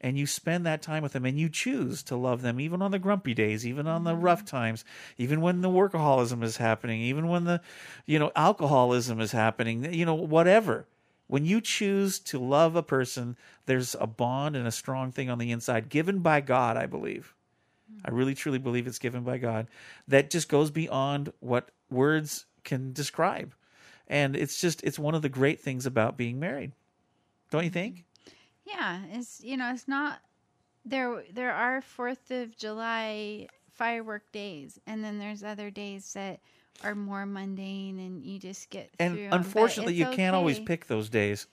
and 0.00 0.18
you 0.18 0.26
spend 0.26 0.64
that 0.64 0.82
time 0.82 1.02
with 1.02 1.12
them 1.12 1.24
and 1.24 1.38
you 1.38 1.48
choose 1.48 2.02
to 2.02 2.16
love 2.16 2.42
them 2.42 2.60
even 2.60 2.80
on 2.82 2.90
the 2.90 2.98
grumpy 2.98 3.34
days 3.34 3.66
even 3.66 3.86
on 3.86 4.04
the 4.04 4.16
rough 4.16 4.44
mm-hmm. 4.44 4.56
times 4.56 4.84
even 5.18 5.40
when 5.40 5.60
the 5.60 5.68
workaholism 5.68 6.42
is 6.42 6.56
happening 6.56 7.00
even 7.00 7.28
when 7.28 7.44
the 7.44 7.60
you 8.06 8.18
know 8.18 8.32
alcoholism 8.34 9.20
is 9.20 9.32
happening 9.32 9.92
you 9.92 10.04
know 10.04 10.14
whatever. 10.14 10.86
When 11.26 11.44
you 11.44 11.60
choose 11.60 12.18
to 12.20 12.40
love 12.40 12.74
a 12.74 12.82
person 12.82 13.36
there's 13.66 13.94
a 14.00 14.06
bond 14.06 14.56
and 14.56 14.66
a 14.66 14.72
strong 14.72 15.12
thing 15.12 15.30
on 15.30 15.38
the 15.38 15.52
inside 15.52 15.88
given 15.88 16.20
by 16.20 16.40
god 16.40 16.76
i 16.76 16.86
believe. 16.86 17.34
I 18.04 18.08
mm-hmm. 18.08 18.16
really 18.16 18.34
truly 18.34 18.58
believe 18.58 18.86
it's 18.86 18.98
given 18.98 19.22
by 19.22 19.38
god 19.38 19.68
that 20.08 20.30
just 20.30 20.48
goes 20.48 20.70
beyond 20.70 21.32
what 21.40 21.70
words 21.90 22.46
can 22.64 22.92
describe. 22.92 23.54
And 24.06 24.34
it's 24.34 24.60
just 24.60 24.82
it's 24.82 24.98
one 24.98 25.14
of 25.14 25.22
the 25.22 25.28
great 25.28 25.60
things 25.60 25.86
about 25.86 26.16
being 26.16 26.40
married 26.40 26.72
don't 27.50 27.64
you 27.64 27.70
think 27.70 27.94
mm-hmm. 27.94 28.09
Yeah, 28.70 29.00
it's 29.12 29.42
you 29.42 29.56
know, 29.56 29.70
it's 29.72 29.88
not 29.88 30.20
there 30.84 31.22
there 31.32 31.52
are 31.52 31.82
4th 31.82 32.30
of 32.42 32.56
July 32.56 33.48
firework 33.72 34.30
days 34.32 34.78
and 34.86 35.02
then 35.02 35.18
there's 35.18 35.42
other 35.42 35.70
days 35.70 36.12
that 36.12 36.40
are 36.84 36.94
more 36.94 37.24
mundane 37.26 37.98
and 37.98 38.22
you 38.22 38.38
just 38.38 38.68
get 38.70 38.90
and 38.98 39.14
through 39.14 39.28
unfortunately 39.32 39.94
you 39.94 40.06
can't 40.06 40.36
always 40.36 40.58
pick 40.58 40.86
those 40.86 41.08
days 41.08 41.46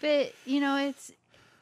But 0.00 0.32
you 0.46 0.60
know, 0.60 0.76
it's 0.76 1.10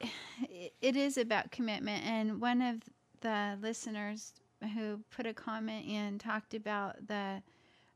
it- 0.00 0.72
it 0.80 0.96
is 0.96 1.16
about 1.18 1.50
commitment. 1.50 2.04
And 2.04 2.40
one 2.40 2.60
of 2.62 2.82
the 3.20 3.56
listeners 3.60 4.32
who 4.74 5.00
put 5.10 5.26
a 5.26 5.34
comment 5.34 5.86
in 5.86 6.18
talked 6.18 6.54
about 6.54 7.06
the 7.06 7.42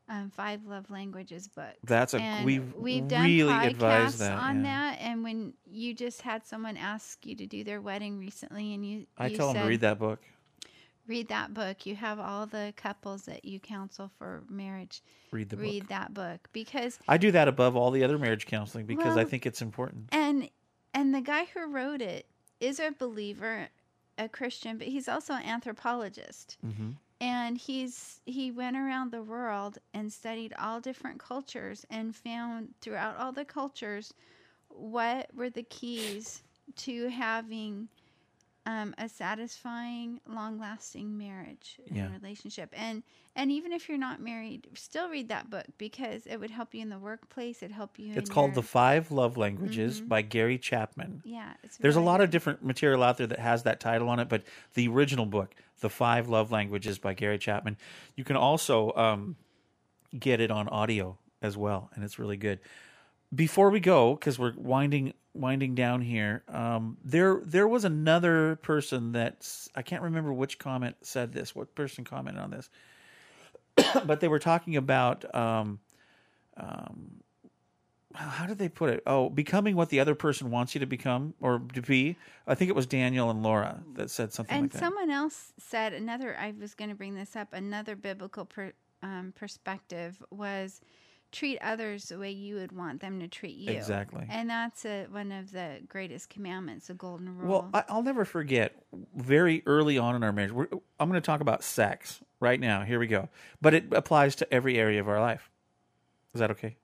um, 0.09 0.31
Five 0.31 0.67
Love 0.67 0.91
Languages 0.91 1.49
book. 1.49 1.75
That's 1.85 2.15
a- 2.15 2.21
and 2.21 2.45
we've 2.45 2.75
we've 2.75 3.07
done 3.07 3.25
really 3.25 3.53
podcasts 3.53 4.19
that, 4.19 4.39
on 4.39 4.65
yeah. 4.65 4.91
that. 4.91 4.99
And 5.01 5.23
when 5.23 5.55
you 5.67 5.95
just 5.95 6.23
had 6.23 6.47
someone 6.47 6.77
ask 6.77 7.25
you 7.27 7.35
to 7.37 7.47
do 7.47 7.65
their 7.65 7.81
wedding 7.81 8.19
recently, 8.19 8.75
and 8.75 8.85
you 8.85 9.07
i 9.17 9.29
you 9.29 9.37
tell 9.37 9.49
them 9.49 9.57
said, 9.57 9.63
to 9.63 9.69
read 9.69 9.81
that 9.81 9.99
book 9.99 10.21
Read 11.07 11.29
that 11.29 11.55
book. 11.55 11.87
You 11.87 11.97
have 11.97 12.21
all 12.21 12.45
the 12.45 12.75
couples 12.77 13.23
that 13.23 13.43
you 13.43 13.59
counsel 13.61 14.11
for 14.19 14.43
marriage. 14.51 15.03
Read 15.31 15.49
the 15.49 15.57
book. 15.57 15.63
Read 15.63 15.89
that 15.89 16.13
book 16.13 16.49
because 16.53 16.99
i 17.09 17.17
do 17.17 17.31
that 17.31 17.49
above 17.49 17.77
all 17.77 17.91
the 17.91 18.05
other 18.05 18.19
marriage 18.19 18.47
counseling 18.47 18.85
because 18.85 19.17
i 19.17 19.25
think 19.25 19.47
it's 19.47 19.63
important 19.63 20.09
and 20.13 20.51
and 20.95 21.15
the 21.15 21.21
guy 21.21 21.47
who 21.55 21.67
wrote 21.67 22.01
it 22.03 22.27
is 22.61 22.81
a 22.81 22.91
believer, 22.91 23.69
a 24.17 24.29
Christian, 24.29 24.79
but 24.79 24.89
he's 24.89 25.09
also 25.09 25.35
an 25.35 25.43
anthropologist. 25.43 26.57
mm-hmm. 26.67 26.91
And 27.21 27.59
he's 27.59 28.21
he 28.27 28.51
went 28.51 28.77
around 28.77 29.11
the 29.11 29.23
world 29.23 29.79
and 29.93 30.13
studied 30.13 30.53
all 30.55 30.81
different 30.81 31.19
cultures 31.19 31.85
and 31.91 32.15
found 32.15 32.75
throughout 32.81 33.17
all 33.17 33.33
the 33.33 33.45
cultures 33.45 34.15
what 34.69 35.35
were 35.35 35.51
the 35.51 35.65
keys 35.65 36.43
to 36.77 37.09
having 37.09 37.89
um, 38.69 38.95
a 38.99 39.09
satisfying, 39.09 40.21
long-lasting 40.29 41.17
marriage 41.17 41.81
and 41.89 41.97
Yeah. 41.97 42.13
relationship. 42.13 42.69
And 42.77 43.03
and 43.35 43.51
even 43.53 43.73
if 43.73 43.89
you're 43.89 43.97
not 43.99 44.21
married, 44.21 44.67
still 44.75 45.09
read 45.09 45.29
that 45.29 45.49
book 45.49 45.65
because 45.79 46.27
it 46.27 46.39
would 46.39 46.51
help 46.51 46.75
you 46.75 46.83
in 46.83 46.89
the 46.89 46.99
workplace. 46.99 47.63
It'd 47.63 47.75
help 47.75 47.99
you. 47.99 48.13
it's 48.15 48.29
called 48.29 48.51
your- 48.51 48.57
the 48.57 48.63
five 48.65 49.11
love 49.11 49.37
languages 49.37 50.01
Mhm. 50.03 50.09
by 50.09 50.23
gary 50.23 50.59
chapman 50.59 51.23
Yeah, 51.25 51.55
it's 51.63 51.79
there's 51.79 51.97
a 51.97 51.99
really 52.01 52.07
lot 52.07 52.21
of 52.21 52.31
different 52.31 52.63
material 52.65 53.03
out 53.03 53.17
there 53.17 53.27
that 53.29 53.39
has 53.39 53.63
that 53.63 53.81
title 53.81 54.09
on 54.09 54.19
it 54.19 54.29
but 54.29 54.43
the 54.75 54.87
original 54.89 55.25
book 55.27 55.55
the 55.81 55.89
five 55.91 56.29
love 56.29 56.51
languages 56.53 56.99
by 56.99 57.15
gary 57.15 57.39
chapman 57.39 57.77
you 58.17 58.25
can 58.25 58.37
also 58.37 58.93
um, 58.95 59.37
get 60.19 60.41
it 60.41 60.51
on 60.51 60.69
audio 60.69 61.17
as 61.41 61.57
well 61.57 61.91
and 61.95 62.03
it's 62.05 62.19
really 62.19 62.37
good 62.37 62.59
before 63.35 63.71
we 63.71 63.79
go 63.81 64.15
because 64.15 64.39
we're 64.39 64.55
winding 64.57 65.13
winding 65.39 65.75
down 65.75 66.01
here 66.01 66.43
um, 66.49 66.97
there 67.05 67.41
there 67.45 67.69
was 67.69 67.85
another 67.85 68.57
person 68.57 69.13
that 69.13 69.49
i 69.75 69.83
can't 69.83 70.03
remember 70.03 70.33
which 70.33 70.59
comment 70.59 70.97
said 71.03 71.33
this 71.33 71.55
what 71.55 71.75
person 71.75 72.05
commented 72.05 72.43
on 72.43 72.51
this 72.51 72.71
but 74.07 74.21
they 74.21 74.29
were 74.29 74.39
talking 74.39 74.77
about 74.77 75.33
um, 75.35 75.79
um, 76.57 77.23
how 78.15 78.47
did 78.47 78.59
they 78.59 78.69
put 78.69 78.91
it? 78.91 79.03
Oh 79.07 79.29
becoming 79.29 79.77
what 79.77 79.91
the 79.91 80.01
other 80.01 80.15
person 80.15 80.51
wants 80.51 80.75
you 80.75 80.81
to 80.81 80.87
become 80.87 81.35
or 81.41 81.63
to 81.75 81.83
be. 81.83 82.17
I 82.47 82.55
think 82.55 82.69
it 82.69 82.75
was 82.75 82.87
daniel 82.87 83.31
and 83.31 83.43
laura 83.43 83.81
that 83.95 84.11
said 84.11 84.33
something 84.33 84.55
and 84.55 84.65
like 84.65 84.73
that. 84.73 84.79
someone 84.79 85.11
else 85.11 85.53
said 85.59 85.93
another 85.93 86.37
i 86.39 86.55
was 86.59 86.75
going 86.75 86.89
to 86.91 86.97
bring 86.97 87.15
this 87.15 87.37
up 87.37 87.53
another 87.53 87.95
biblical 87.95 88.45
per, 88.45 88.73
um, 89.03 89.33
perspective 89.37 90.23
was 90.31 90.81
treat 91.33 91.59
others 91.61 92.07
the 92.07 92.19
way 92.19 92.31
you 92.31 92.57
would 92.57 92.73
want 92.73 93.01
them 93.01 93.21
to 93.21 93.29
treat 93.29 93.57
you 93.57 93.71
Exactly. 93.73 94.27
and 94.31 94.49
that's 94.49 94.85
a, 94.85 95.07
one 95.11 95.31
of 95.33 95.53
the 95.53 95.79
greatest 95.89 96.31
commandments 96.31 96.87
the 96.87 96.95
golden 96.95 97.37
rule 97.37 97.49
Well, 97.49 97.71
I, 97.75 97.85
I'll 97.89 98.03
never 98.03 98.25
forget. 98.25 98.75
Very 99.15 99.63
early 99.67 99.99
on 99.99 100.17
in 100.17 100.23
our 100.23 100.33
marriage, 100.33 100.53
we're, 100.53 100.69
I'm 100.99 101.09
going 101.09 101.21
to 101.21 101.27
talk 101.27 101.41
about 101.41 101.63
sex 101.63 102.21
right 102.41 102.59
now. 102.59 102.83
Here 102.83 102.99
we 102.99 103.07
go. 103.07 103.29
But 103.61 103.75
it 103.75 103.85
applies 103.93 104.37
to 104.37 104.53
every 104.53 104.79
area 104.79 105.01
of 105.01 105.09
our 105.09 105.21
life. 105.21 105.51
Is 106.35 106.41
that 106.41 106.51
okay? 106.53 106.77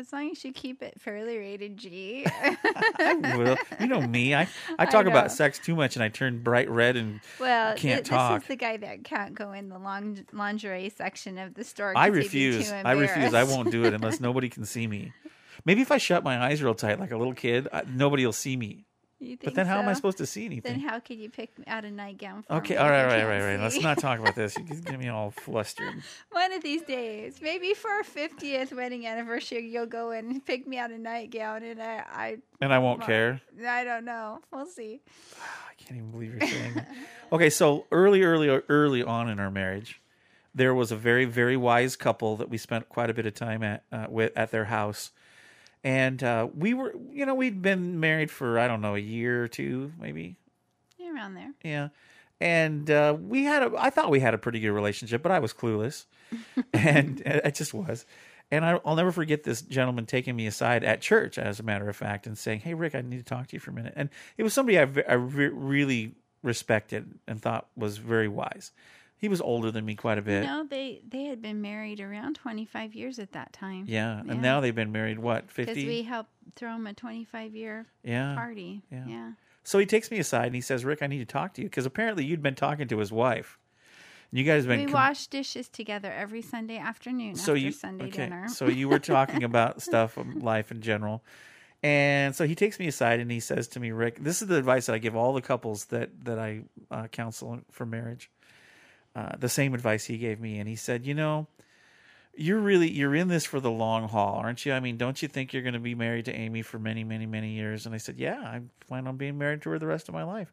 As 0.00 0.12
long 0.12 0.30
as 0.30 0.44
you 0.44 0.52
keep 0.52 0.82
it 0.82 1.00
fairly 1.00 1.38
rated 1.38 1.76
G. 1.76 2.24
I 2.26 3.14
well, 3.36 3.56
you 3.78 3.86
know 3.86 4.00
me. 4.00 4.34
I, 4.34 4.42
I 4.42 4.48
I 4.80 4.86
talk 4.86 5.04
know. 5.04 5.10
about 5.10 5.30
sex 5.30 5.58
too 5.58 5.76
much, 5.76 5.94
and 5.96 6.02
I 6.02 6.08
turn 6.08 6.42
bright 6.42 6.68
red 6.70 6.96
and 6.96 7.20
well 7.38 7.74
can't 7.76 8.04
th- 8.04 8.08
talk. 8.08 8.40
this 8.40 8.44
is 8.44 8.48
the 8.48 8.56
guy 8.56 8.76
that 8.78 9.04
can't 9.04 9.34
go 9.34 9.52
in 9.52 9.68
the 9.68 9.78
long- 9.78 10.24
lingerie 10.32 10.88
section 10.88 11.38
of 11.38 11.54
the 11.54 11.64
store 11.64 11.92
I 11.96 12.06
refuse. 12.06 12.72
I 12.72 12.92
refuse. 12.92 13.34
I 13.34 13.44
won't 13.44 13.70
do 13.70 13.84
it 13.84 13.94
unless 13.98 14.20
nobody 14.20 14.48
can 14.48 14.64
see 14.64 14.86
me. 14.86 15.12
Maybe 15.64 15.82
if 15.82 15.92
I 15.92 15.98
shut 15.98 16.24
my 16.24 16.42
eyes 16.42 16.62
real 16.62 16.74
tight, 16.74 16.98
like 16.98 17.10
a 17.10 17.16
little 17.18 17.34
kid, 17.34 17.68
I, 17.72 17.82
nobody 17.86 18.24
will 18.24 18.32
see 18.32 18.56
me. 18.56 18.86
But 19.44 19.54
then, 19.54 19.66
how 19.66 19.78
am 19.80 19.88
I 19.88 19.92
supposed 19.92 20.18
to 20.18 20.26
see 20.26 20.46
anything? 20.46 20.72
Then 20.72 20.80
how 20.80 20.98
could 20.98 21.18
you 21.18 21.28
pick 21.28 21.50
out 21.66 21.84
a 21.84 21.90
nightgown 21.90 22.42
for 22.42 22.54
Okay, 22.54 22.74
me 22.74 22.78
all 22.78 22.88
right, 22.88 23.04
right, 23.04 23.24
right, 23.26 23.42
right. 23.42 23.60
Let's 23.60 23.80
not 23.80 23.98
talk 23.98 24.18
about 24.18 24.34
this. 24.34 24.56
You 24.56 24.64
just 24.64 24.84
get 24.84 24.98
me 24.98 25.08
all 25.08 25.30
flustered. 25.30 25.94
One 26.30 26.52
of 26.52 26.62
these 26.62 26.82
days, 26.82 27.40
maybe 27.42 27.74
for 27.74 27.90
our 27.90 28.02
fiftieth 28.04 28.72
wedding 28.72 29.06
anniversary, 29.06 29.68
you'll 29.68 29.86
go 29.86 30.10
in 30.12 30.26
and 30.30 30.44
pick 30.46 30.66
me 30.66 30.78
out 30.78 30.90
a 30.90 30.98
nightgown, 30.98 31.62
and 31.62 31.82
I, 31.82 32.04
I 32.10 32.36
And 32.62 32.72
I 32.72 32.78
won't 32.78 33.00
well, 33.00 33.08
care. 33.08 33.40
I 33.66 33.84
don't 33.84 34.04
know. 34.06 34.40
We'll 34.50 34.66
see. 34.66 35.02
I 35.70 35.74
can't 35.82 35.98
even 35.98 36.10
believe 36.10 36.34
you're 36.38 36.48
saying 36.48 36.74
that. 36.74 36.88
Okay, 37.32 37.50
so 37.50 37.86
early, 37.92 38.22
early, 38.22 38.48
early 38.48 39.02
on 39.02 39.28
in 39.28 39.38
our 39.38 39.50
marriage, 39.50 40.00
there 40.54 40.74
was 40.74 40.90
a 40.92 40.96
very, 40.96 41.24
very 41.26 41.56
wise 41.56 41.94
couple 41.96 42.36
that 42.36 42.48
we 42.48 42.58
spent 42.58 42.88
quite 42.88 43.10
a 43.10 43.14
bit 43.14 43.26
of 43.26 43.34
time 43.34 43.62
at 43.62 43.84
uh, 43.92 44.06
with 44.08 44.32
at 44.36 44.50
their 44.50 44.64
house, 44.64 45.10
and 45.84 46.22
uh, 46.22 46.48
we 46.54 46.74
were, 46.74 46.94
you 47.10 47.24
know, 47.26 47.34
we'd 47.34 47.62
been 47.62 48.00
married 48.00 48.30
for 48.30 48.58
I 48.58 48.68
don't 48.68 48.80
know 48.80 48.94
a 48.94 48.98
year 49.00 49.42
or 49.44 49.48
two, 49.48 49.92
maybe, 49.98 50.36
Yeah, 50.98 51.12
around 51.14 51.34
there. 51.34 51.52
yeah, 51.62 51.88
and 52.40 52.90
uh, 52.90 53.16
we 53.20 53.44
had 53.44 53.62
a, 53.62 53.72
I 53.78 53.90
thought 53.90 54.10
we 54.10 54.20
had 54.20 54.34
a 54.34 54.38
pretty 54.38 54.60
good 54.60 54.72
relationship, 54.72 55.22
but 55.22 55.32
I 55.32 55.38
was 55.38 55.52
clueless, 55.52 56.06
and 56.72 57.22
I 57.44 57.50
just 57.50 57.72
was. 57.74 58.06
And 58.52 58.64
I, 58.64 58.80
I'll 58.84 58.96
never 58.96 59.12
forget 59.12 59.44
this 59.44 59.62
gentleman 59.62 60.06
taking 60.06 60.34
me 60.34 60.48
aside 60.48 60.82
at 60.82 61.00
church, 61.00 61.38
as 61.38 61.60
a 61.60 61.62
matter 61.62 61.88
of 61.88 61.94
fact, 61.94 62.26
and 62.26 62.36
saying, 62.36 62.60
"Hey, 62.60 62.74
Rick, 62.74 62.94
I 62.96 63.00
need 63.00 63.18
to 63.18 63.22
talk 63.22 63.46
to 63.48 63.54
you 63.56 63.60
for 63.60 63.70
a 63.70 63.74
minute." 63.74 63.92
And 63.96 64.08
it 64.36 64.42
was 64.42 64.52
somebody 64.52 64.76
I, 64.78 64.82
I 65.08 65.14
re- 65.14 65.48
really 65.48 66.14
respected 66.42 67.18
and 67.28 67.40
thought 67.40 67.68
was 67.76 67.98
very 67.98 68.26
wise. 68.26 68.72
He 69.20 69.28
was 69.28 69.40
older 69.42 69.70
than 69.70 69.84
me 69.84 69.94
quite 69.96 70.16
a 70.16 70.22
bit. 70.22 70.44
No, 70.44 70.64
they 70.68 71.02
they 71.06 71.24
had 71.24 71.42
been 71.42 71.60
married 71.60 72.00
around 72.00 72.34
twenty 72.34 72.64
five 72.64 72.94
years 72.94 73.18
at 73.18 73.32
that 73.32 73.52
time. 73.52 73.84
yeah, 73.86 74.20
and 74.20 74.40
now 74.40 74.60
they've 74.60 74.74
been 74.74 74.92
married 74.92 75.18
what 75.18 75.50
50. 75.50 75.74
because 75.74 75.86
we 75.86 76.02
helped 76.02 76.30
throw 76.56 76.74
him 76.74 76.86
a 76.86 76.94
twenty 76.94 77.24
five 77.24 77.54
year 77.54 77.86
Yeah, 78.02 78.34
party. 78.34 78.82
yeah. 78.90 79.04
yeah. 79.06 79.30
So 79.62 79.78
he 79.78 79.84
takes 79.84 80.10
me 80.10 80.18
aside 80.18 80.46
and 80.46 80.54
he 80.54 80.62
says, 80.62 80.84
"Rick, 80.86 81.02
I 81.02 81.06
need 81.06 81.18
to 81.18 81.26
talk 81.26 81.52
to 81.54 81.60
you 81.62 81.68
because 81.68 81.84
apparently 81.84 82.24
you'd 82.24 82.42
been 82.42 82.54
talking 82.54 82.88
to 82.88 82.98
his 82.98 83.12
wife. 83.12 83.58
And 84.30 84.38
you 84.38 84.44
guys 84.44 84.62
have 84.62 84.68
been 84.68 84.78
We 84.80 84.84
com- 84.86 84.92
wash 84.94 85.26
dishes 85.26 85.68
together 85.68 86.10
every 86.10 86.40
Sunday 86.40 86.78
afternoon 86.78 87.34
so 87.34 87.52
after 87.52 87.56
you 87.56 87.72
Sunday 87.72 88.06
okay, 88.06 88.24
dinner. 88.24 88.48
so 88.48 88.68
you 88.68 88.88
were 88.88 88.98
talking 89.00 89.44
about 89.50 89.82
stuff 89.82 90.16
of 90.16 90.42
life 90.42 90.70
in 90.70 90.80
general, 90.80 91.22
and 91.82 92.34
so 92.34 92.46
he 92.46 92.54
takes 92.54 92.78
me 92.78 92.86
aside 92.88 93.20
and 93.20 93.30
he 93.30 93.40
says 93.40 93.68
to 93.68 93.80
me, 93.80 93.90
"Rick, 93.90 94.22
this 94.24 94.40
is 94.40 94.48
the 94.48 94.56
advice 94.56 94.86
that 94.86 94.94
I 94.94 94.98
give 94.98 95.14
all 95.14 95.34
the 95.34 95.42
couples 95.42 95.84
that 95.86 96.24
that 96.24 96.38
I 96.38 96.62
uh, 96.90 97.06
counsel 97.08 97.60
for 97.70 97.84
marriage. 97.84 98.30
Uh, 99.14 99.36
the 99.38 99.48
same 99.48 99.74
advice 99.74 100.04
he 100.04 100.18
gave 100.18 100.40
me, 100.40 100.58
and 100.58 100.68
he 100.68 100.76
said, 100.76 101.06
you 101.06 101.14
know." 101.14 101.46
You're 102.36 102.60
really 102.60 102.88
you're 102.88 103.14
in 103.14 103.26
this 103.26 103.44
for 103.44 103.58
the 103.58 103.72
long 103.72 104.08
haul, 104.08 104.36
aren't 104.36 104.64
you? 104.64 104.72
I 104.72 104.78
mean, 104.78 104.96
don't 104.96 105.20
you 105.20 105.26
think 105.26 105.52
you're 105.52 105.64
going 105.64 105.74
to 105.74 105.80
be 105.80 105.96
married 105.96 106.26
to 106.26 106.32
Amy 106.32 106.62
for 106.62 106.78
many, 106.78 107.02
many, 107.02 107.26
many 107.26 107.50
years? 107.50 107.86
And 107.86 107.94
I 107.94 107.98
said, 107.98 108.18
"Yeah, 108.18 108.38
I 108.38 108.62
plan 108.86 109.08
on 109.08 109.16
being 109.16 109.36
married 109.36 109.62
to 109.62 109.70
her 109.70 109.80
the 109.80 109.88
rest 109.88 110.08
of 110.08 110.14
my 110.14 110.22
life." 110.22 110.50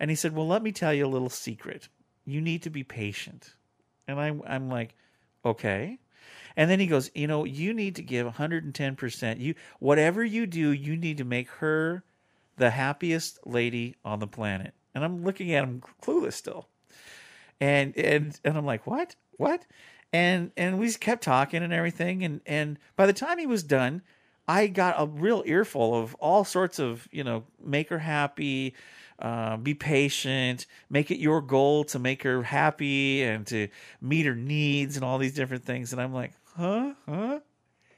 And 0.00 0.10
he 0.10 0.16
said, 0.16 0.34
"Well, 0.34 0.48
let 0.48 0.64
me 0.64 0.72
tell 0.72 0.92
you 0.92 1.06
a 1.06 1.08
little 1.08 1.30
secret. 1.30 1.88
You 2.26 2.40
need 2.40 2.64
to 2.64 2.70
be 2.70 2.82
patient." 2.82 3.54
And 4.08 4.20
I, 4.20 4.34
I'm 4.46 4.68
like, 4.68 4.94
okay. 5.44 5.98
And 6.56 6.70
then 6.70 6.80
he 6.80 6.86
goes, 6.86 7.10
you 7.14 7.26
know, 7.26 7.44
you 7.44 7.74
need 7.74 7.96
to 7.96 8.02
give 8.02 8.26
110%. 8.26 9.40
You 9.40 9.54
whatever 9.78 10.24
you 10.24 10.46
do, 10.46 10.70
you 10.70 10.96
need 10.96 11.18
to 11.18 11.24
make 11.24 11.48
her 11.50 12.02
the 12.56 12.70
happiest 12.70 13.38
lady 13.46 13.96
on 14.04 14.20
the 14.20 14.26
planet. 14.26 14.74
And 14.94 15.04
I'm 15.04 15.24
looking 15.24 15.52
at 15.52 15.64
him 15.64 15.82
clueless 16.02 16.34
still. 16.34 16.68
And 17.60 17.96
and 17.96 18.38
and 18.44 18.56
I'm 18.56 18.66
like, 18.66 18.86
"What? 18.86 19.16
What?" 19.32 19.66
And 20.12 20.50
and 20.56 20.78
we 20.78 20.86
just 20.86 21.00
kept 21.00 21.22
talking 21.22 21.62
and 21.62 21.72
everything 21.72 22.24
and 22.24 22.40
and 22.46 22.78
by 22.96 23.06
the 23.06 23.12
time 23.12 23.38
he 23.38 23.46
was 23.46 23.62
done, 23.62 24.02
I 24.48 24.68
got 24.68 24.94
a 24.98 25.06
real 25.06 25.42
earful 25.46 25.94
of 25.94 26.14
all 26.16 26.44
sorts 26.44 26.78
of, 26.78 27.08
you 27.10 27.24
know, 27.24 27.44
make 27.62 27.88
her 27.88 27.98
happy, 27.98 28.74
uh, 29.18 29.56
be 29.56 29.74
patient, 29.74 30.66
make 30.88 31.10
it 31.10 31.18
your 31.18 31.40
goal 31.40 31.84
to 31.84 31.98
make 31.98 32.22
her 32.22 32.42
happy 32.42 33.22
and 33.22 33.46
to 33.48 33.68
meet 34.00 34.26
her 34.26 34.34
needs 34.34 34.96
and 34.96 35.04
all 35.04 35.18
these 35.18 35.34
different 35.34 35.64
things. 35.64 35.92
And 35.92 36.00
I'm 36.00 36.12
like, 36.12 36.32
huh, 36.56 36.94
huh. 37.08 37.40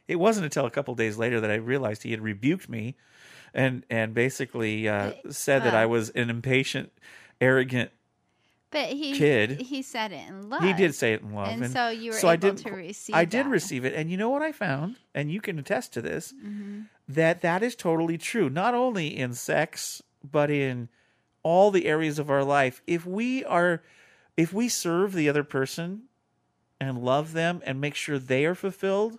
It 0.06 0.16
wasn't 0.16 0.44
until 0.44 0.64
a 0.64 0.70
couple 0.70 0.94
days 0.94 1.18
later 1.18 1.40
that 1.40 1.50
I 1.50 1.56
realized 1.56 2.02
he 2.02 2.12
had 2.12 2.22
rebuked 2.22 2.66
me, 2.66 2.96
and 3.52 3.84
and 3.90 4.14
basically 4.14 4.88
uh, 4.88 5.12
said 5.28 5.64
that 5.64 5.74
uh, 5.74 5.78
I 5.78 5.84
was 5.84 6.08
an 6.10 6.30
impatient, 6.30 6.90
arrogant. 7.42 7.90
But 8.70 8.86
he 8.90 9.16
Kid. 9.16 9.62
he 9.62 9.80
said 9.82 10.12
it 10.12 10.28
in 10.28 10.50
love. 10.50 10.62
He 10.62 10.72
did 10.74 10.94
say 10.94 11.14
it 11.14 11.22
in 11.22 11.32
love, 11.34 11.48
and, 11.48 11.70
so 11.70 11.88
you 11.88 12.10
were 12.12 12.16
so 12.18 12.28
I 12.28 12.34
able 12.34 12.50
did, 12.52 12.58
to 12.66 12.70
receive. 12.72 13.14
It. 13.14 13.18
I 13.18 13.24
did 13.24 13.46
that. 13.46 13.50
receive 13.50 13.84
it, 13.86 13.94
and 13.94 14.10
you 14.10 14.16
know 14.18 14.28
what 14.28 14.42
I 14.42 14.52
found, 14.52 14.96
and 15.14 15.32
you 15.32 15.40
can 15.40 15.58
attest 15.58 15.94
to 15.94 16.02
this 16.02 16.34
Mhm. 16.34 16.86
that 17.08 17.40
that 17.40 17.62
is 17.62 17.74
totally 17.74 18.18
true 18.18 18.50
not 18.50 18.74
only 18.74 19.16
in 19.16 19.32
sex 19.32 20.02
but 20.22 20.50
in 20.50 20.88
all 21.42 21.70
the 21.70 21.86
areas 21.86 22.18
of 22.18 22.28
our 22.28 22.44
life 22.44 22.82
if 22.86 23.06
we 23.06 23.42
are 23.44 23.82
if 24.36 24.52
we 24.52 24.68
serve 24.68 25.14
the 25.14 25.28
other 25.28 25.44
person 25.44 26.02
and 26.80 27.02
love 27.02 27.32
them 27.32 27.62
and 27.64 27.80
make 27.80 27.94
sure 27.94 28.18
they 28.18 28.44
are 28.44 28.54
fulfilled 28.54 29.18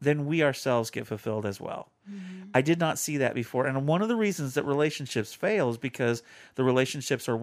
then 0.00 0.26
we 0.26 0.42
ourselves 0.42 0.90
get 0.90 1.06
fulfilled 1.06 1.46
as 1.46 1.58
well 1.60 1.90
i 2.54 2.60
did 2.60 2.78
not 2.78 2.98
see 2.98 3.16
that 3.16 3.34
before 3.34 3.66
and 3.66 3.86
one 3.88 4.02
of 4.02 4.08
the 4.08 4.16
reasons 4.16 4.54
that 4.54 4.64
relationships 4.64 5.32
fail 5.32 5.70
is 5.70 5.78
because 5.78 6.22
the 6.56 6.64
relationships 6.64 7.28
are 7.28 7.36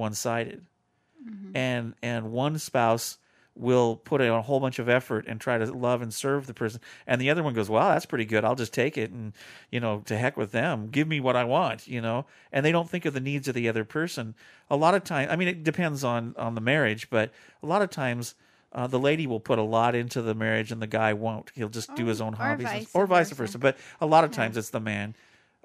one-sided 1.24 1.58
and 1.58 1.94
and 2.02 2.32
one 2.32 2.58
spouse 2.58 3.18
will 3.56 3.98
put 3.98 4.20
in 4.20 4.30
a 4.30 4.42
whole 4.42 4.60
bunch 4.60 4.80
of 4.80 4.90
effort 4.90 5.26
and 5.28 5.40
try 5.40 5.60
to 5.60 5.72
love 5.72 6.02
and 6.02 6.12
serve 6.12 6.48
the 6.48 6.56
person. 6.56 6.82
And 7.06 7.22
the 7.22 7.30
other 7.30 7.44
one 7.44 7.54
goes 7.54 7.70
wow 7.70 7.90
that's 7.90 8.06
pretty 8.06 8.26
good. 8.26 8.44
I'll 8.44 8.56
just 8.56 8.74
take 8.74 8.98
it 8.98 9.12
and 9.12 9.34
you 9.72 9.80
know 9.80 10.02
to 10.06 10.18
heck 10.18 10.38
with 10.38 10.52
them. 10.52 10.90
Give 10.90 11.08
me 11.08 11.20
what 11.20 11.36
i 11.36 11.44
want 11.44 11.88
you 11.88 12.02
know? 12.02 12.26
And 12.52 12.66
they 12.66 12.72
don't 12.72 12.90
think 12.90 13.06
of 13.06 13.14
the 13.14 13.20
needs 13.20 13.48
of 13.48 13.54
the 13.56 13.70
other 13.70 13.86
person. 13.86 14.36
A 14.70 14.76
lot 14.76 14.96
of 14.96 15.04
times 15.04 15.30
i 15.32 15.36
mean 15.36 15.48
it 15.48 15.64
depends 15.64 16.04
on 16.04 16.34
on 16.38 16.56
the 16.56 16.62
marriage 16.62 17.10
but 17.10 17.32
a 17.62 17.66
lot 17.68 17.82
of 17.82 17.90
times 17.90 18.36
uh, 18.74 18.88
the 18.88 19.00
lady 19.00 19.28
will 19.28 19.40
put 19.40 19.60
a 19.60 19.64
lot 19.64 19.94
into 19.94 20.22
the 20.22 20.34
marriage 20.34 20.72
and 20.72 20.82
the 20.82 20.88
guy 20.88 21.14
won't. 21.14 21.52
He'll 21.54 21.70
just 21.70 21.94
do 21.96 22.08
his 22.08 22.20
own 22.20 22.34
or 22.34 22.38
hobbies 22.38 22.68
and- 22.68 22.80
vice 22.80 22.90
or 22.96 23.06
vice 23.06 23.30
versa. 23.30 23.36
versa. 23.36 23.60
But 23.60 23.78
a 24.02 24.08
lot 24.08 24.24
of 24.24 24.32
times 24.32 24.58
it's 24.58 24.72
the 24.72 24.80
man 24.80 25.14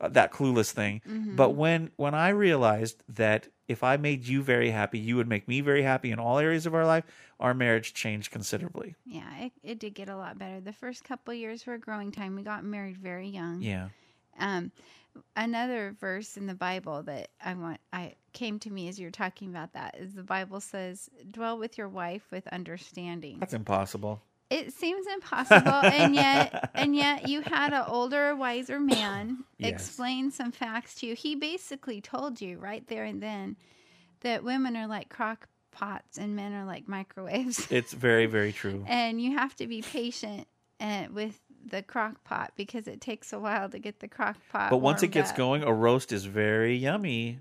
uh, 0.01 0.09
that 0.09 0.33
clueless 0.33 0.71
thing 0.73 1.01
Mhm. 1.09 1.37
but 1.37 1.51
when 1.51 1.91
when 1.97 2.15
i 2.15 2.29
realized 2.29 3.03
that 3.09 3.49
if 3.67 3.83
i 3.83 3.97
made 3.97 4.27
you 4.27 4.43
very 4.43 4.71
happy 4.71 4.99
you 4.99 5.17
would 5.17 5.29
make 5.29 5.47
me 5.49 5.61
very 5.61 5.83
happy 5.83 6.11
in 6.11 6.19
all 6.19 6.39
areas 6.39 6.67
of 6.67 6.75
our 6.75 6.87
life 6.87 7.05
our 7.41 7.55
marriage 7.55 7.95
changed 7.95 8.31
considerably 8.31 8.95
Yeah, 9.05 9.37
it, 9.39 9.53
it 9.63 9.79
did 9.79 9.95
get 9.95 10.09
a 10.09 10.17
lot 10.17 10.39
better. 10.39 10.61
The 10.61 10.73
first 10.73 11.05
couple 11.05 11.33
years 11.35 11.65
were 11.67 11.75
a 11.75 11.79
growing 11.79 12.11
time. 12.13 12.35
We 12.35 12.43
got 12.43 12.65
married 12.65 12.97
very 12.99 13.29
young. 13.29 13.63
yeah 13.63 13.89
Um, 14.39 14.73
another 15.37 15.95
verse 16.01 16.37
in 16.37 16.47
the 16.47 16.55
Bible 16.55 17.03
that 17.05 17.29
I 17.45 17.55
want 17.55 17.81
I 17.93 18.15
came 18.33 18.59
to 18.61 18.71
me 18.71 18.89
as 18.89 18.99
you're 19.01 19.11
talking 19.11 19.51
about 19.51 19.73
that 19.73 19.97
is 19.99 20.15
the 20.15 20.23
Bible 20.23 20.61
says, 20.61 21.11
"Dwell 21.31 21.59
with 21.59 21.77
your 21.79 21.89
wife 21.89 22.27
with 22.31 22.47
understanding." 22.49 23.39
that's 23.41 23.55
impossible 23.55 24.23
It 24.51 24.73
seems 24.73 25.07
impossible, 25.07 25.71
and 25.73 26.15
yet, 26.15 26.71
and 26.75 26.97
yet, 26.97 27.29
you 27.29 27.43
had 27.43 27.73
an 27.75 27.85
older, 27.87 28.35
wiser 28.35 28.81
man 28.81 29.45
Yes. 29.59 29.73
explain 29.73 30.31
some 30.31 30.53
facts 30.53 30.95
to 30.97 31.07
you. 31.07 31.15
He 31.15 31.35
basically 31.35 32.01
told 32.01 32.41
you 32.41 32.59
right 32.59 32.87
there 32.89 33.05
and 33.05 33.23
then 33.23 33.57
that 34.21 34.45
women 34.45 34.77
are 34.77 34.87
like 34.87 35.09
crock 35.09 35.49
pots 35.73 36.17
and 36.17 36.35
men 36.37 36.53
are 36.55 36.65
like 36.65 36.89
microwaves. 36.89 37.67
it's 37.71 37.93
very 37.93 38.27
very 38.27 38.53
true 38.53 38.85
and 38.89 39.21
you 39.21 39.37
have 39.37 39.55
to 39.57 39.67
be 39.67 39.83
patient 39.83 40.47
uh, 40.81 41.07
with 41.13 41.39
the 41.71 41.83
crock 41.83 42.23
pot 42.25 42.53
because 42.57 42.87
it 42.89 43.01
takes 43.01 43.33
a 43.33 43.39
while 43.39 43.69
to 43.69 43.79
get 43.79 44.01
the 44.01 44.09
crock 44.09 44.37
pot. 44.51 44.71
but 44.71 44.79
once 44.79 45.03
it 45.03 45.09
gets 45.09 45.31
up. 45.31 45.37
going 45.37 45.63
a 45.65 45.73
roast 45.73 46.13
is 46.13 46.25
very 46.25 46.75
yummy 46.77 47.39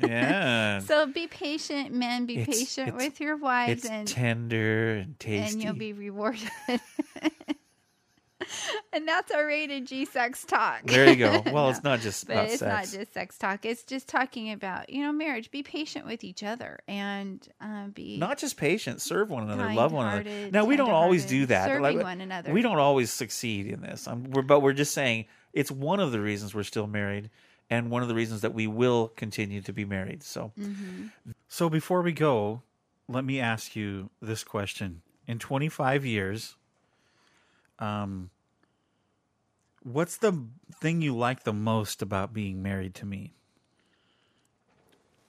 Yeah. 0.00 0.80
So 0.88 1.06
be 1.06 1.26
patient, 1.26 1.92
men. 1.92 2.26
Be 2.26 2.38
It's- 2.38 2.58
patient 2.58 2.88
it's- 2.88 3.02
with 3.04 3.20
your 3.20 3.36
wives, 3.36 3.84
it's 3.84 3.90
and 3.90 4.06
tender 4.08 4.94
and 4.96 5.18
tasty 5.18 5.54
and 5.54 5.62
you'll 5.62 5.74
be 5.74 5.92
rewarded. 5.92 6.48
and 8.92 9.06
that's 9.06 9.30
our 9.32 9.44
rated 9.46 9.86
G 9.86 10.04
sex 10.04 10.44
talk. 10.44 10.82
There 10.84 11.08
you 11.08 11.16
go. 11.16 11.42
Well, 11.52 11.70
it's 11.70 11.82
not 11.82 12.00
just 12.00 12.26
but 12.28 12.44
it's 12.50 12.60
sex. 12.60 12.92
not 12.92 12.98
just 13.00 13.12
sex 13.12 13.36
talk. 13.38 13.64
It's 13.64 13.82
just 13.82 14.08
talking 14.08 14.52
about 14.52 14.90
you 14.90 15.02
know 15.02 15.12
marriage. 15.12 15.50
Be 15.50 15.62
patient 15.62 16.06
with 16.06 16.22
each 16.24 16.42
other 16.42 16.78
and 16.86 17.46
uh, 17.60 17.88
be 17.88 18.16
not 18.18 18.38
just 18.38 18.56
patient, 18.56 19.00
serve 19.02 19.28
one 19.30 19.42
another, 19.42 19.72
love 19.74 19.92
one 19.92 20.06
another. 20.06 20.50
Now 20.50 20.64
we 20.64 20.76
don't 20.76 20.90
always 20.90 21.24
do 21.26 21.46
that. 21.46 21.66
serving 21.66 22.02
one 22.02 22.20
another. 22.20 22.52
We 22.52 22.62
don't 22.62 22.78
always 22.78 23.12
succeed 23.12 23.66
in 23.66 23.80
this. 23.80 24.06
I'm, 24.06 24.30
we're, 24.30 24.42
but 24.42 24.60
we're 24.60 24.72
just 24.72 24.92
saying 24.94 25.26
it's 25.52 25.70
one 25.70 26.00
of 26.00 26.12
the 26.12 26.20
reasons 26.20 26.54
we're 26.54 26.62
still 26.62 26.86
married, 26.86 27.30
and 27.70 27.90
one 27.90 28.02
of 28.02 28.08
the 28.08 28.14
reasons 28.14 28.40
that 28.42 28.54
we 28.54 28.66
will 28.66 29.08
continue 29.08 29.60
to 29.62 29.72
be 29.72 29.84
married. 29.84 30.22
So, 30.22 30.52
Mhm. 30.58 31.10
so 31.48 31.68
before 31.68 32.02
we 32.02 32.12
go, 32.12 32.62
let 33.08 33.24
me 33.24 33.40
ask 33.40 33.74
you 33.76 34.10
this 34.20 34.44
question: 34.44 35.02
In 35.26 35.38
25 35.38 36.04
years, 36.06 36.56
um, 37.78 38.30
what's 39.82 40.16
the 40.16 40.46
thing 40.80 41.02
you 41.02 41.16
like 41.16 41.44
the 41.44 41.52
most 41.52 42.02
about 42.02 42.32
being 42.32 42.62
married 42.62 42.94
to 42.96 43.06
me? 43.06 43.34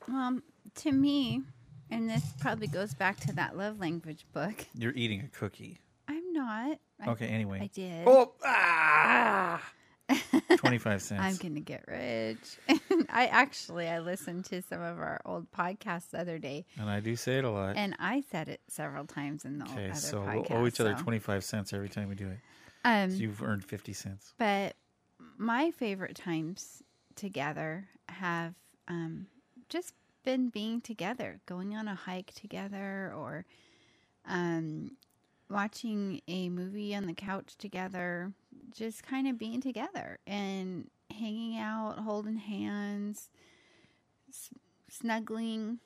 Um, 0.08 0.44
to 0.76 0.92
me, 0.92 1.44
and 1.92 2.10
this 2.10 2.24
probably 2.40 2.68
goes 2.68 2.94
back 2.94 3.20
to 3.22 3.34
that 3.34 3.56
love 3.58 3.80
language 3.80 4.26
book. 4.34 4.66
You're 4.74 4.94
eating 4.96 5.22
a 5.22 5.28
cookie. 5.28 5.80
I'm 6.08 6.34
not. 6.34 6.80
I- 7.00 7.10
Okay, 7.10 7.28
anyway. 7.28 7.60
I 7.62 7.68
did. 7.68 8.08
Oh, 8.08 8.34
ah! 8.44 9.64
25 10.58 11.02
cents. 11.02 11.22
I'm 11.22 11.36
gonna 11.36 11.60
get 11.60 11.86
rich. 11.88 12.58
I 13.10 13.28
actually 13.28 13.88
I 13.88 14.00
listened 14.00 14.46
to 14.46 14.62
some 14.62 14.82
of 14.82 14.98
our 15.00 15.22
old 15.26 15.52
podcasts 15.52 16.10
the 16.12 16.20
other 16.20 16.40
day, 16.40 16.66
And 16.80 16.90
I 16.90 17.00
do 17.00 17.16
say 17.16 17.38
it 17.38 17.44
a 17.44 17.50
lot. 17.52 17.76
and 17.78 17.96
I 18.00 18.24
said 18.32 18.48
it 18.50 18.62
several 18.68 19.06
times 19.06 19.46
in 19.46 19.60
the 19.60 19.66
okay, 19.66 19.90
other 19.92 19.96
so 20.00 20.20
podcasts. 20.22 20.50
we'll 20.50 20.60
owe 20.60 20.68
each 20.68 20.80
other 20.80 20.96
so- 20.98 21.04
25 21.04 21.44
cents 21.44 21.74
every 21.74 21.90
time 21.90 22.10
we 22.10 22.16
do 22.16 22.28
it. 22.30 22.40
Um, 22.86 23.12
so 23.12 23.18
you've 23.18 23.42
earned 23.44 23.64
50 23.66 23.94
cents. 23.94 24.34
But 24.38 24.76
my 25.38 25.72
favorite 25.72 26.16
times 26.16 26.82
together 27.16 27.88
have 28.08 28.54
um, 28.88 29.28
just 29.68 29.94
been 30.24 30.50
being 30.50 30.80
together, 30.82 31.40
going 31.46 31.76
on 31.76 31.88
a 31.90 31.96
hike 31.96 32.34
together, 32.34 33.14
or 33.16 33.46
um, 34.26 34.92
watching 35.50 36.22
a 36.28 36.50
movie 36.50 36.96
on 36.96 37.06
the 37.06 37.14
couch 37.14 37.56
together, 37.58 38.32
just 38.72 39.04
kind 39.04 39.28
of 39.28 39.38
being 39.38 39.62
together 39.62 40.20
and 40.28 40.90
hanging 41.12 41.58
out, 41.58 42.00
holding 42.00 42.38
hands, 42.38 43.30
s- 44.30 44.50
snuggling. 44.90 45.80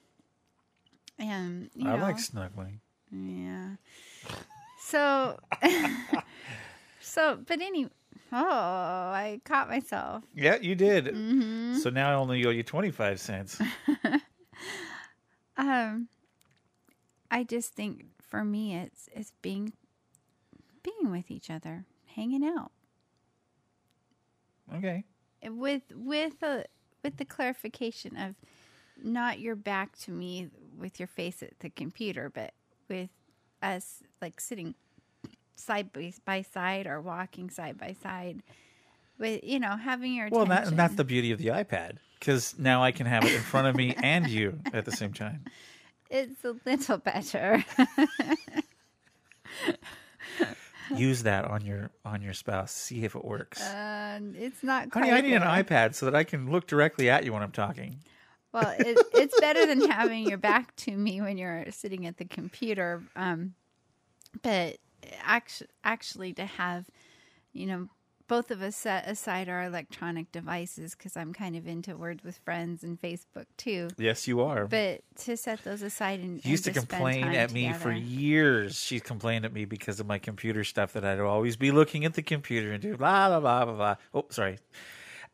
And 1.20 1.70
you 1.76 1.88
I 1.90 1.96
know, 1.96 2.02
like 2.02 2.20
snuggling. 2.20 2.80
yeah. 3.12 3.76
So, 4.80 5.40
so, 7.00 7.38
but 7.48 7.62
any, 7.62 7.86
oh, 8.32 8.40
I 8.42 9.40
caught 9.46 9.70
myself. 9.70 10.24
Yeah, 10.36 10.58
you 10.62 10.76
did. 10.76 11.06
Mhm. 11.06 11.78
So 11.78 11.90
now 11.90 12.12
I 12.12 12.16
only 12.16 12.46
owe 12.46 12.50
you 12.50 12.64
25 12.64 13.20
cents. 13.20 13.62
Um, 15.56 16.08
I 17.30 17.44
just 17.44 17.74
think 17.74 18.06
for 18.22 18.44
me, 18.44 18.76
it's 18.76 19.08
it's 19.14 19.32
being 19.44 19.74
being 20.82 21.12
with 21.12 21.30
each 21.30 21.52
other, 21.52 21.86
hanging 22.16 22.46
out 22.46 22.72
okay. 24.76 25.04
with 25.46 25.84
with 25.96 26.42
a 26.44 26.66
with 27.04 27.18
the 27.18 27.26
clarification 27.26 28.18
of 28.18 28.36
not 29.04 29.40
your 29.40 29.56
back 29.56 29.98
to 29.98 30.12
me 30.12 30.50
with 30.78 31.00
your 31.00 31.08
face 31.08 31.44
at 31.44 31.60
the 31.60 31.70
computer, 31.70 32.30
but 32.30 32.54
with 32.90 33.10
us 33.62 34.04
like 34.22 34.40
sitting 34.40 34.76
side 35.56 35.90
by, 36.26 36.42
side 36.42 36.88
or 36.88 37.00
walking 37.02 37.50
side 37.50 37.78
by 37.78 37.96
side 38.02 38.42
with 39.20 39.44
you 39.44 39.60
know 39.60 39.76
having 39.78 40.14
your 40.14 40.30
Well, 40.30 40.46
that, 40.48 40.68
and 40.68 40.78
that's 40.78 40.96
the 40.96 41.04
beauty 41.04 41.32
of 41.32 41.40
the 41.40 41.48
iPad 41.48 41.98
because 42.20 42.58
now 42.58 42.84
I 42.84 42.92
can 42.92 43.06
have 43.06 43.26
it 43.26 43.34
in 43.34 43.42
front 43.42 43.68
of 43.68 43.76
me 43.76 43.96
and 44.04 44.28
you 44.28 44.60
at 44.74 44.86
the 44.86 44.92
same 44.92 45.14
time. 45.14 45.44
it's 46.10 46.44
a 46.44 46.56
little 46.66 46.98
better. 46.98 47.64
Use 50.98 51.24
that 51.24 51.46
on 51.46 51.66
your 51.66 51.92
on 52.06 52.22
your 52.22 52.34
spouse. 52.34 52.72
See 52.72 53.04
if 53.04 53.16
it 53.16 53.24
works. 53.24 53.62
uh, 53.62 54.20
it's 54.36 54.64
not 54.64 54.92
quite. 54.92 55.06
Honey, 55.06 55.18
I 55.18 55.22
need 55.22 55.36
an 55.36 55.42
iPad 55.42 55.96
so 55.96 56.06
that 56.06 56.16
I 56.16 56.24
can 56.24 56.52
look 56.52 56.68
directly 56.68 57.10
at 57.10 57.26
you 57.26 57.34
when 57.34 57.44
I'm 57.44 57.52
talking. 57.52 58.00
Well, 58.52 58.74
it, 58.78 58.98
it's 59.14 59.40
better 59.40 59.66
than 59.66 59.90
having 59.90 60.28
your 60.28 60.38
back 60.38 60.76
to 60.78 60.92
me 60.92 61.22
when 61.22 61.38
you're 61.38 61.66
sitting 61.72 62.06
at 62.06 62.18
the 62.18 62.26
computer. 62.26 63.04
Um, 63.16 63.56
but 64.42 64.78
actually, 65.24 65.70
actually 65.84 66.34
to 66.34 66.46
have, 66.46 66.86
you 67.52 67.66
know, 67.66 67.88
both 68.34 68.50
of 68.50 68.64
us 68.64 68.76
set 68.76 69.08
aside 69.08 69.48
our 69.48 69.62
electronic 69.64 70.32
devices 70.32 70.96
because 70.96 71.16
I'm 71.16 71.34
kind 71.34 71.56
of 71.56 71.68
into 71.68 71.96
Words 71.96 72.24
with 72.24 72.40
Friends 72.40 72.84
and 72.84 73.00
Facebook 73.00 73.46
too. 73.58 73.90
Yes, 73.96 74.28
you 74.28 74.42
are. 74.42 74.66
But 74.66 75.02
to 75.26 75.38
set 75.38 75.64
those 75.64 75.84
aside 75.84 76.20
and 76.20 76.42
She 76.42 76.50
used 76.50 76.64
to 76.64 76.72
and 76.72 76.78
spend 76.78 76.90
complain 76.90 77.22
time 77.26 77.36
at 77.36 77.52
me 77.52 77.72
for 77.74 77.92
years. 77.92 78.80
She's 78.80 79.04
complained 79.04 79.46
at 79.46 79.54
me 79.54 79.66
because 79.66 80.00
of 80.00 80.08
my 80.08 80.18
computer 80.18 80.64
stuff 80.64 80.94
that 80.94 81.06
I'd 81.06 81.20
always 81.20 81.58
be 81.58 81.70
looking 81.70 82.06
at 82.06 82.16
the 82.16 82.24
computer 82.24 82.72
and 82.72 82.82
do 82.82 82.98
blah 82.98 83.28
blah 83.30 83.40
blah 83.40 83.66
blah 83.66 83.76
blah. 83.76 83.96
Oh, 84.16 84.26
sorry. 84.32 84.58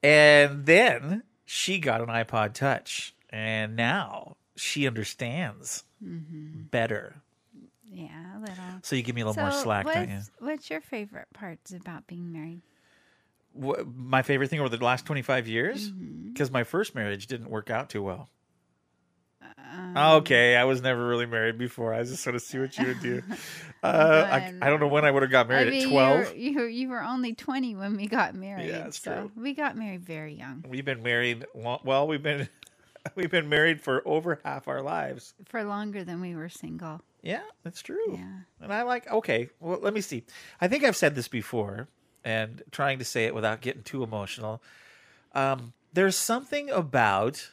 And 0.03 0.65
then 0.65 1.23
she 1.45 1.79
got 1.79 2.01
an 2.01 2.07
iPod 2.07 2.53
Touch, 2.53 3.15
and 3.29 3.77
now 3.77 4.35
she 4.57 4.87
understands 4.87 5.85
Mhm. 6.03 6.69
better. 6.69 7.15
Yeah, 7.91 8.37
a 8.37 8.39
little. 8.39 8.55
So 8.83 8.95
you 8.97 9.03
give 9.03 9.15
me 9.15 9.21
a 9.21 9.25
little 9.25 9.41
more 9.41 9.51
So 9.51 9.61
slack, 9.63 9.85
don't 9.85 10.09
what's, 10.09 10.31
What's 10.39 10.69
your 10.69 10.81
favorite 10.81 11.27
parts 11.33 11.71
about 11.71 12.05
being 12.05 12.31
married? 12.31 12.61
Wha- 13.59 13.83
my 13.95 14.21
favorite 14.21 14.49
thing 14.49 14.59
over 14.59 14.69
the 14.75 14.83
last 14.83 15.05
twenty 15.05 15.21
five 15.21 15.47
years, 15.47 15.91
Mm-hmm. 15.91 16.29
because 16.33 16.49
my 16.51 16.63
first 16.63 16.95
marriage 16.95 17.27
didn't 17.27 17.49
work 17.49 17.69
out 17.69 17.89
too 17.89 18.01
well. 18.03 18.29
Um, 19.71 19.95
okay, 19.97 20.55
I 20.55 20.63
was 20.65 20.81
never 20.81 21.05
really 21.07 21.25
married 21.25 21.57
before. 21.57 21.93
I 21.93 22.01
just 22.03 22.23
sort 22.23 22.35
of 22.35 22.41
see 22.41 22.57
what 22.59 22.77
you 22.77 22.87
would 22.87 23.01
do. 23.01 23.21
Uh, 23.81 24.27
I, 24.29 24.53
I 24.61 24.69
don't 24.69 24.81
know 24.81 24.89
when 24.89 25.05
I 25.05 25.11
would 25.11 25.21
have 25.23 25.31
got 25.31 25.47
married 25.47 25.69
I 25.69 25.71
mean, 25.71 25.79
at 25.79 25.85
you 25.85 25.89
twelve. 25.91 26.19
were- 26.27 26.35
You 26.35 26.53
were, 26.59 26.67
you 26.67 26.89
were 26.89 27.01
only 27.01 27.33
20 27.33 27.75
when 27.77 27.95
we 27.95 28.07
got 28.07 28.35
married. 28.35 28.67
Yeah, 28.67 28.79
that's 28.79 29.01
so 29.01 29.13
true. 29.13 29.31
We 29.41 29.53
got 29.53 29.77
married 29.77 30.03
very 30.03 30.33
young. 30.33 30.65
We've 30.67 30.83
been 30.83 31.01
married. 31.01 31.45
lo- 31.55 31.79
Well, 31.85 32.05
we've 32.05 32.21
been 32.21 32.49
we've 33.15 33.31
been 33.31 33.47
married 33.47 33.79
for 33.79 34.05
over 34.05 34.41
half 34.43 34.67
our 34.67 34.81
lives. 34.81 35.33
For 35.45 35.63
longer 35.63 36.03
than 36.03 36.19
we 36.19 36.35
were 36.35 36.49
single. 36.49 36.99
Yeah, 37.23 37.39
that's 37.63 37.81
true. 37.81 38.15
Yeah. 38.15 38.39
And 38.59 38.73
I 38.73 38.81
like. 38.81 39.09
Okay, 39.09 39.47
well, 39.61 39.79
let 39.81 39.93
me 39.93 40.01
see. 40.01 40.25
I 40.59 40.67
think 40.67 40.83
I've 40.83 40.97
said 40.97 41.15
this 41.15 41.29
before, 41.29 41.87
and 42.23 42.61
trying 42.71 42.99
to 42.99 43.05
say 43.05 43.25
it 43.25 43.35
without 43.35 43.61
getting 43.61 43.83
too 43.83 44.03
emotional. 44.03 44.61
Um, 45.33 45.73
there's 45.93 46.15
something 46.15 46.69
about 46.69 47.51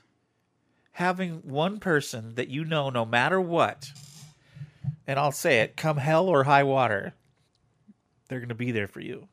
having 0.93 1.43
one 1.45 1.79
person 1.79 2.35
that 2.37 2.49
you 2.49 2.65
know, 2.65 2.91
no 2.91 3.05
matter 3.05 3.41
what, 3.41 3.91
and 5.07 5.19
I'll 5.19 5.33
say 5.33 5.61
it, 5.61 5.77
come 5.77 5.99
hell 5.99 6.29
or 6.29 6.45
high 6.45 6.65
water, 6.65 7.15
they're 8.29 8.41
going 8.41 8.49
to 8.49 8.55
be 8.55 8.73
there 8.73 8.89
for 8.89 9.01
you. 9.01 9.29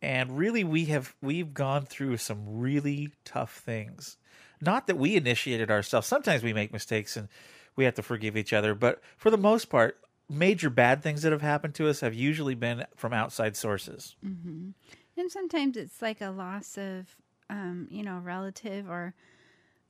And 0.00 0.36
really, 0.36 0.64
we 0.64 0.86
have 0.86 1.14
we've 1.22 1.54
gone 1.54 1.86
through 1.86 2.16
some 2.16 2.58
really 2.58 3.12
tough 3.24 3.58
things. 3.58 4.16
Not 4.60 4.86
that 4.88 4.98
we 4.98 5.16
initiated 5.16 5.70
ourselves. 5.70 6.08
Sometimes 6.08 6.42
we 6.42 6.52
make 6.52 6.72
mistakes 6.72 7.16
and 7.16 7.28
we 7.76 7.84
have 7.84 7.94
to 7.94 8.02
forgive 8.02 8.36
each 8.36 8.52
other. 8.52 8.74
But 8.74 9.00
for 9.16 9.30
the 9.30 9.38
most 9.38 9.70
part, 9.70 9.98
major 10.28 10.70
bad 10.70 11.02
things 11.02 11.22
that 11.22 11.32
have 11.32 11.42
happened 11.42 11.74
to 11.74 11.88
us 11.88 12.00
have 12.00 12.14
usually 12.14 12.54
been 12.54 12.84
from 12.96 13.12
outside 13.12 13.56
sources. 13.56 14.16
hmm 14.22 14.70
And 15.16 15.30
sometimes 15.30 15.76
it's 15.76 16.00
like 16.00 16.20
a 16.20 16.30
loss 16.30 16.78
of, 16.78 17.16
um, 17.50 17.86
you 17.90 18.02
know, 18.02 18.18
relative 18.18 18.88
or 18.88 19.14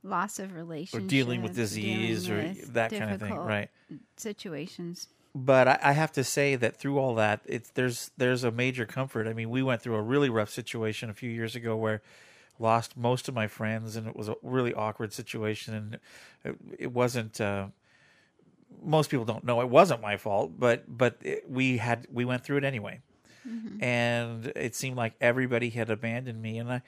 loss 0.03 0.39
of 0.39 0.55
relationship. 0.55 1.07
Or 1.07 1.09
dealing 1.09 1.43
with 1.43 1.55
disease 1.55 2.29
or 2.29 2.55
that 2.73 2.91
kind 2.91 3.13
of 3.13 3.21
thing, 3.21 3.37
right. 3.37 3.71
Situations. 4.17 5.09
but 5.35 5.69
I, 5.69 5.79
I 5.83 5.93
have 5.93 6.13
to 6.13 6.25
say 6.25 6.57
that 6.57 6.77
through 6.77 6.99
all 6.99 7.15
that, 7.17 7.41
it's 7.47 7.71
there's 7.71 8.11
there's 8.17 8.45
a 8.45 8.51
major 8.51 8.85
comfort. 8.85 9.29
I 9.29 9.33
mean, 9.33 9.51
we 9.51 9.63
went 9.63 9.81
through 9.83 9.97
a 9.97 10.03
really 10.03 10.29
rough 10.29 10.51
situation 10.51 11.09
a 11.09 11.15
few 11.15 11.31
years 11.31 11.55
ago 11.55 11.77
where 11.77 12.03
lost 12.59 12.97
most 12.97 13.29
of 13.29 13.35
my 13.35 13.47
friends, 13.47 13.97
and 13.97 14.07
it 14.07 14.17
was 14.17 14.29
a 14.29 14.37
really 14.43 14.75
awkward 14.75 15.13
situation, 15.13 15.75
and 15.75 15.99
it, 16.45 16.57
it 16.79 16.93
wasn't. 16.93 17.41
Uh, 17.41 17.67
most 18.83 19.11
people 19.11 19.25
don't 19.25 19.45
know 19.45 19.61
it 19.61 19.69
wasn't 19.69 20.01
my 20.01 20.17
fault, 20.17 20.53
but 20.59 20.85
but 20.89 21.17
it, 21.23 21.49
we 21.49 21.79
had 21.79 22.07
we 22.13 22.25
went 22.25 22.45
through 22.45 22.59
it 22.59 22.65
anyway, 22.65 23.01
Mhm. 23.49 23.83
and 23.83 24.53
it 24.55 24.75
seemed 24.75 24.97
like 24.97 25.15
everybody 25.21 25.71
had 25.71 25.91
abandoned 25.91 26.41
me, 26.41 26.59
and 26.59 26.73
I. 26.73 26.83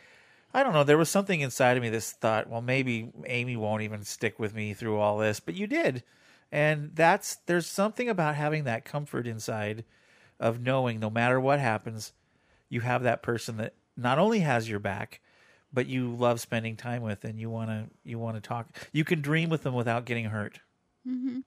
I 0.56 0.62
don't 0.62 0.72
know. 0.72 0.84
There 0.84 0.96
was 0.96 1.10
something 1.10 1.40
inside 1.40 1.76
of 1.76 1.82
me 1.82 1.88
that 1.88 2.00
thought, 2.04 2.48
well, 2.48 2.60
maybe 2.62 3.10
Amy 3.26 3.56
won't 3.56 3.82
even 3.82 4.04
stick 4.04 4.38
with 4.38 4.54
me 4.54 4.72
through 4.72 5.00
all 5.00 5.18
this, 5.18 5.40
but 5.40 5.54
you 5.56 5.66
did 5.66 6.04
and 6.52 6.92
that's 6.94 7.34
there's 7.46 7.66
something 7.66 8.08
about 8.08 8.36
having 8.36 8.62
that 8.62 8.84
comfort 8.84 9.26
inside 9.26 9.84
of 10.38 10.60
knowing 10.60 11.00
no 11.00 11.10
matter 11.10 11.40
what 11.40 11.58
happens 11.58 12.12
you 12.68 12.82
have 12.82 13.02
that 13.02 13.20
person 13.22 13.56
that 13.56 13.74
not 13.96 14.18
only 14.18 14.38
has 14.40 14.68
your 14.68 14.78
back 14.78 15.20
but 15.72 15.86
you 15.88 16.14
love 16.14 16.40
spending 16.40 16.76
time 16.76 17.02
with 17.02 17.24
and 17.24 17.40
you 17.40 17.50
want 17.50 17.68
to 17.70 17.86
you 18.04 18.18
want 18.18 18.36
to 18.36 18.40
talk 18.40 18.68
you 18.92 19.02
can 19.04 19.20
dream 19.20 19.48
with 19.50 19.64
them 19.64 19.74
without 19.74 20.04
getting 20.04 20.26
hurt 20.26 20.60
hmm 21.04 21.40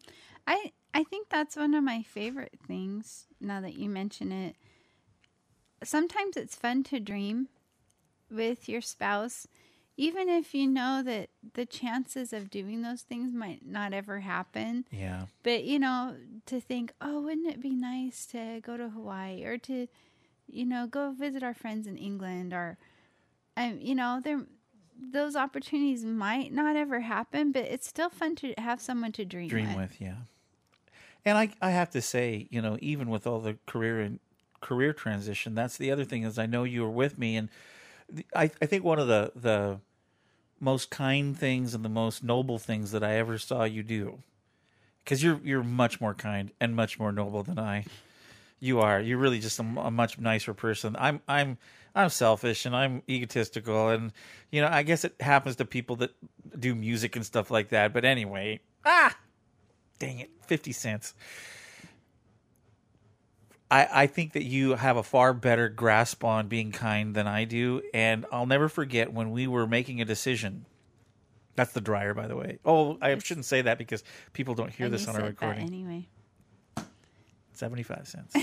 I 0.48 0.72
I 0.94 1.04
think 1.04 1.30
that's 1.30 1.56
one 1.56 1.74
of 1.74 1.84
my 1.84 2.04
favorite 2.04 2.58
things. 2.68 3.26
Now 3.40 3.62
that 3.62 3.76
you 3.76 3.90
mention 3.90 4.32
it, 4.32 4.56
sometimes 5.84 6.38
it's 6.38 6.56
fun 6.56 6.84
to 6.84 7.00
dream 7.00 7.48
with 8.32 8.68
your 8.70 8.82
spouse, 8.82 9.48
even 9.98 10.30
if 10.30 10.54
you 10.54 10.68
know 10.68 11.02
that 11.04 11.30
the 11.54 11.66
chances 11.66 12.34
of 12.34 12.50
doing 12.50 12.82
those 12.82 13.02
things 13.02 13.34
might 13.34 13.66
not 13.66 13.94
ever 13.94 14.22
happen. 14.22 14.86
yeah 14.92 15.26
But 15.44 15.64
you 15.64 15.80
know, 15.80 16.16
to 16.48 16.60
think, 16.60 16.94
oh, 17.02 17.22
wouldn't 17.22 17.48
it 17.48 17.62
be 17.62 17.72
nice 17.76 18.26
to 18.28 18.62
go 18.62 18.78
to 18.78 18.90
Hawaii 18.90 19.44
or 19.44 19.58
to, 19.60 19.88
you 20.48 20.66
know, 20.66 20.88
go 20.88 21.12
visit 21.12 21.44
our 21.44 21.54
friends 21.54 21.88
in 21.88 21.98
England 21.98 22.54
or, 22.54 22.78
um, 23.58 23.78
you 23.82 23.96
know, 23.96 24.22
there, 24.24 24.42
those 25.00 25.36
opportunities 25.36 26.04
might 26.06 26.52
not 26.54 26.76
ever 26.76 27.02
happen, 27.02 27.52
but 27.52 27.66
it's 27.66 27.88
still 27.88 28.10
fun 28.10 28.36
to 28.38 28.54
have 28.58 28.82
someone 28.82 29.12
to 29.14 29.26
dream, 29.26 29.50
dream 29.50 29.76
with. 29.76 30.00
yeah. 30.00 30.16
And 31.26 31.38
i 31.38 31.50
i 31.62 31.72
have 31.72 31.90
to 31.90 32.02
say 32.02 32.48
you 32.50 32.62
know 32.62 32.78
even 32.80 33.10
with 33.10 33.28
all 33.28 33.42
the 33.42 33.58
career 33.66 34.00
and 34.00 34.20
career 34.62 34.94
transition 34.94 35.56
that's 35.56 35.76
the 35.78 35.92
other 35.92 36.06
thing 36.06 36.24
is 36.24 36.40
i 36.40 36.46
know 36.46 36.64
you 36.64 36.82
were 36.84 36.90
with 36.90 37.18
me 37.18 37.36
and 37.36 37.50
i 38.34 38.50
i 38.62 38.66
think 38.66 38.84
one 38.86 38.98
of 38.98 39.08
the 39.10 39.34
the 39.36 39.80
most 40.62 40.90
kind 40.90 41.38
things 41.38 41.74
and 41.74 41.84
the 41.84 41.90
most 41.90 42.24
noble 42.24 42.58
things 42.58 42.92
that 42.92 43.04
i 43.04 43.16
ever 43.16 43.38
saw 43.38 43.66
you 43.66 43.84
do 43.84 44.20
because 45.04 45.22
you're 45.22 45.42
you're 45.44 45.64
much 45.64 46.00
more 46.00 46.14
kind 46.14 46.52
and 46.62 46.76
much 46.76 46.98
more 46.98 47.12
noble 47.12 47.44
than 47.44 47.60
i 47.60 47.84
you 48.60 48.80
are. 48.80 49.00
You're 49.00 49.18
really 49.18 49.40
just 49.40 49.60
a 49.60 49.64
much 49.64 50.20
nicer 50.20 50.54
person. 50.54 50.96
I'm 51.00 51.22
i'm 51.28 51.58
i'm 51.98 52.10
selfish 52.10 52.66
and 52.66 52.76
i'm 52.76 53.02
egotistical 53.10 53.90
and 53.90 54.12
you 54.52 54.62
know 54.62 54.70
i 54.72 54.84
guess 54.84 55.04
it 55.04 55.16
happens 55.20 55.56
to 55.58 55.66
people 55.66 55.96
that 55.98 56.12
do 56.58 56.74
music 56.76 57.16
and 57.16 57.26
stuff 57.26 57.52
like 57.52 57.70
that 57.70 57.92
but 57.94 58.06
anyway 58.06 58.60
ah 58.86 59.16
dang 60.00 60.20
it 60.20 60.30
50 60.46 60.72
cents 60.72 61.14
I, 63.70 64.04
I 64.04 64.08
think 64.08 64.32
that 64.34 64.44
you 64.44 64.76
have 64.76 64.96
a 64.96 65.04
far 65.04 65.34
better 65.34 65.68
grasp 65.68 66.24
on 66.24 66.48
being 66.48 66.72
kind 66.72 67.14
than 67.14 67.28
I 67.28 67.44
do, 67.44 67.82
and 67.94 68.26
I'll 68.32 68.46
never 68.46 68.70
forget 68.70 69.12
when 69.12 69.32
we 69.32 69.46
were 69.46 69.68
making 69.68 70.00
a 70.00 70.06
decision. 70.06 70.66
That's 71.56 71.74
the 71.74 71.82
dryer, 71.82 72.14
by 72.14 72.28
the 72.28 72.38
way. 72.38 72.60
Oh, 72.64 72.98
I 73.02 73.18
shouldn't 73.18 73.46
say 73.46 73.64
that 73.64 73.78
because 73.78 74.06
people 74.32 74.54
don't 74.56 74.72
hear 74.72 74.86
And 74.86 74.94
this 74.96 75.06
on 75.08 75.18
our 75.18 75.24
recording. 75.28 75.66
anyway. 75.68 76.08
75 77.52 78.08
cents. 78.08 78.36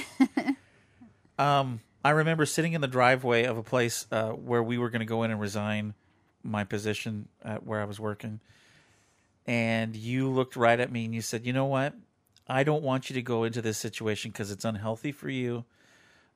um, 1.38 1.80
I 2.04 2.10
remember 2.10 2.44
sitting 2.44 2.74
in 2.74 2.82
the 2.82 2.86
driveway 2.86 3.44
of 3.44 3.56
a 3.56 3.62
place 3.62 4.06
uh, 4.12 4.32
where 4.32 4.62
we 4.62 4.76
were 4.76 4.90
going 4.90 5.00
to 5.00 5.06
go 5.06 5.22
in 5.22 5.30
and 5.30 5.40
resign 5.40 5.94
my 6.42 6.62
position 6.62 7.28
at 7.42 7.64
where 7.64 7.80
I 7.80 7.86
was 7.86 7.98
working. 7.98 8.40
And 9.46 9.96
you 9.96 10.28
looked 10.28 10.54
right 10.54 10.78
at 10.78 10.92
me 10.92 11.06
and 11.06 11.14
you 11.14 11.22
said, 11.22 11.46
You 11.46 11.54
know 11.54 11.64
what? 11.64 11.94
I 12.46 12.62
don't 12.62 12.82
want 12.82 13.08
you 13.08 13.14
to 13.14 13.22
go 13.22 13.44
into 13.44 13.62
this 13.62 13.78
situation 13.78 14.30
because 14.30 14.50
it's 14.50 14.66
unhealthy 14.66 15.12
for 15.12 15.30
you. 15.30 15.64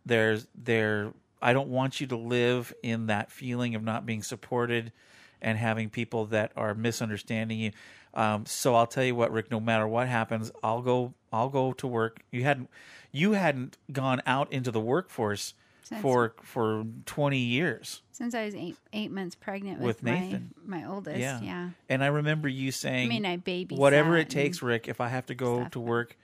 There's 0.07 0.47
there 0.55 1.12
I 1.40 1.53
don't 1.53 1.69
want 1.69 2.01
you 2.01 2.07
to 2.09 2.16
live 2.16 2.73
in 2.82 3.07
that 3.07 3.31
feeling 3.31 3.74
of 3.74 3.82
not 3.82 4.07
being 4.07 4.23
supported 4.23 4.93
and 5.40 5.57
having 5.57 5.90
people 5.90 6.27
that 6.27 6.53
are 6.57 6.74
misunderstanding 6.74 7.59
you. 7.59 7.73
Um, 8.15 8.47
so 8.47 8.75
I'll 8.75 8.87
tell 8.87 9.05
you 9.05 9.15
what, 9.15 9.31
Rick. 9.33 9.51
No 9.51 9.61
matter 9.61 9.87
what 9.87 10.09
happens, 10.09 10.51
I'll 10.63 10.83
go. 10.83 11.15
I'll 11.33 11.49
go 11.51 11.73
to 11.75 11.87
work. 11.87 12.21
You 12.31 12.43
hadn't. 12.45 12.71
You 13.13 13.33
hadn't 13.33 13.77
gone 13.93 14.21
out 14.27 14.53
into 14.53 14.71
the 14.71 14.81
workforce 14.81 15.55
Since- 15.83 16.03
for 16.03 16.35
for 16.43 16.85
twenty 17.07 17.39
years 17.39 18.03
Since 18.13 18.35
I 18.35 18.45
was 18.45 18.55
eight 18.55 18.77
eight 18.93 19.11
months 19.11 19.35
pregnant 19.35 19.79
with 19.81 20.03
with, 20.03 20.03
Nathan. 20.03 20.53
my 20.65 20.85
oldest, 20.87 21.19
Yeah. 21.19 21.41
yeah. 21.41 21.71
And 21.89 22.05
I 22.05 22.09
remember 22.09 22.49
you 22.49 22.71
saying, 22.73 23.07
I 23.07 23.09
mean, 23.09 23.25
I 23.27 23.37
baby 23.37 23.77
whatever 23.77 24.17
it 24.17 24.29
takes, 24.29 24.61
Rick. 24.63 24.89
If 24.89 25.01
I 25.01 25.09
have 25.09 25.25
to 25.27 25.35
go 25.35 25.67
to 25.69 25.81
work 25.81 26.17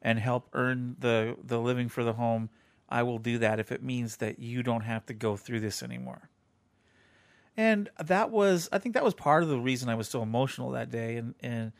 and 0.00 0.18
help 0.18 0.48
earn 0.52 0.96
the 0.98 1.36
the 1.44 1.60
living 1.60 1.88
for 1.88 2.02
the 2.02 2.14
home, 2.14 2.50
I 2.88 3.02
will 3.04 3.18
do 3.18 3.38
that. 3.38 3.60
If 3.60 3.70
it 3.70 3.82
means 3.82 4.16
that 4.16 4.38
you 4.40 4.62
don't 4.64 4.82
have 4.82 5.06
to 5.06 5.14
go 5.14 5.36
through 5.36 5.60
this 5.60 5.82
anymore. 5.82 6.28
And 7.56 7.90
that 7.98 8.30
was, 8.30 8.68
I 8.72 8.78
think, 8.78 8.94
that 8.94 9.04
was 9.04 9.14
part 9.14 9.42
of 9.42 9.48
the 9.48 9.58
reason 9.58 9.88
I 9.88 9.94
was 9.94 10.08
so 10.08 10.22
emotional 10.22 10.70
that 10.70 10.90
day, 10.90 11.16
and 11.16 11.34
and 11.40 11.72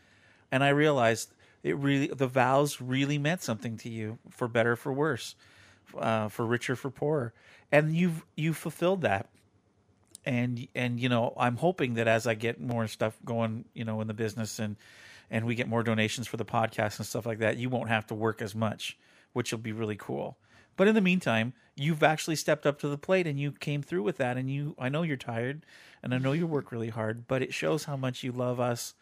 and 0.50 0.62
I 0.62 0.68
realized 0.68 1.32
it 1.62 1.76
really, 1.76 2.08
the 2.08 2.26
vows 2.26 2.80
really 2.80 3.18
meant 3.18 3.42
something 3.42 3.78
to 3.78 3.88
you, 3.88 4.18
for 4.30 4.48
better, 4.48 4.76
for 4.76 4.92
worse, 4.92 5.34
uh, 5.96 6.28
for 6.28 6.44
richer, 6.44 6.76
for 6.76 6.90
poorer, 6.90 7.32
and 7.70 7.96
you've 7.96 8.24
you 8.36 8.52
fulfilled 8.52 9.02
that. 9.02 9.28
And 10.24 10.68
and 10.76 11.00
you 11.00 11.08
know 11.08 11.34
i'm 11.36 11.56
hoping 11.56 11.94
that 11.94 12.06
as 12.06 12.28
i 12.28 12.34
get 12.34 12.60
more 12.60 12.86
stuff 12.86 13.18
going 13.24 13.64
you 13.74 13.84
know 13.84 14.00
in 14.00 14.06
the 14.06 14.14
business 14.14 14.60
and 14.60 14.76
and 15.32 15.44
we 15.46 15.56
get 15.56 15.66
more 15.66 15.82
donations 15.82 16.28
for 16.28 16.36
the 16.36 16.44
podcast 16.44 16.98
and 16.98 17.06
stuff 17.06 17.26
like 17.26 17.40
that 17.40 17.56
you 17.56 17.68
won't 17.68 17.88
have 17.88 18.06
to 18.06 18.14
work 18.14 18.40
as 18.40 18.54
much 18.54 18.96
which 19.32 19.52
will 19.52 19.58
be 19.58 19.72
really 19.72 19.96
cool. 19.96 20.36
But 20.76 20.88
in 20.88 20.94
the 20.94 21.00
meantime, 21.00 21.52
you've 21.74 22.02
actually 22.02 22.36
stepped 22.36 22.66
up 22.66 22.78
to 22.80 22.88
the 22.88 22.98
plate 22.98 23.26
and 23.26 23.38
you 23.38 23.52
came 23.52 23.82
through 23.82 24.02
with 24.02 24.16
that. 24.18 24.36
And 24.36 24.50
you, 24.50 24.74
I 24.78 24.88
know 24.88 25.02
you're 25.02 25.16
tired, 25.16 25.64
and 26.02 26.14
I 26.14 26.18
know 26.18 26.32
you 26.32 26.46
work 26.46 26.72
really 26.72 26.88
hard, 26.90 27.26
but 27.26 27.42
it 27.42 27.54
shows 27.54 27.84
how 27.84 27.96
much 27.96 28.22
you 28.22 28.32
love 28.32 28.58
us, 28.60 28.94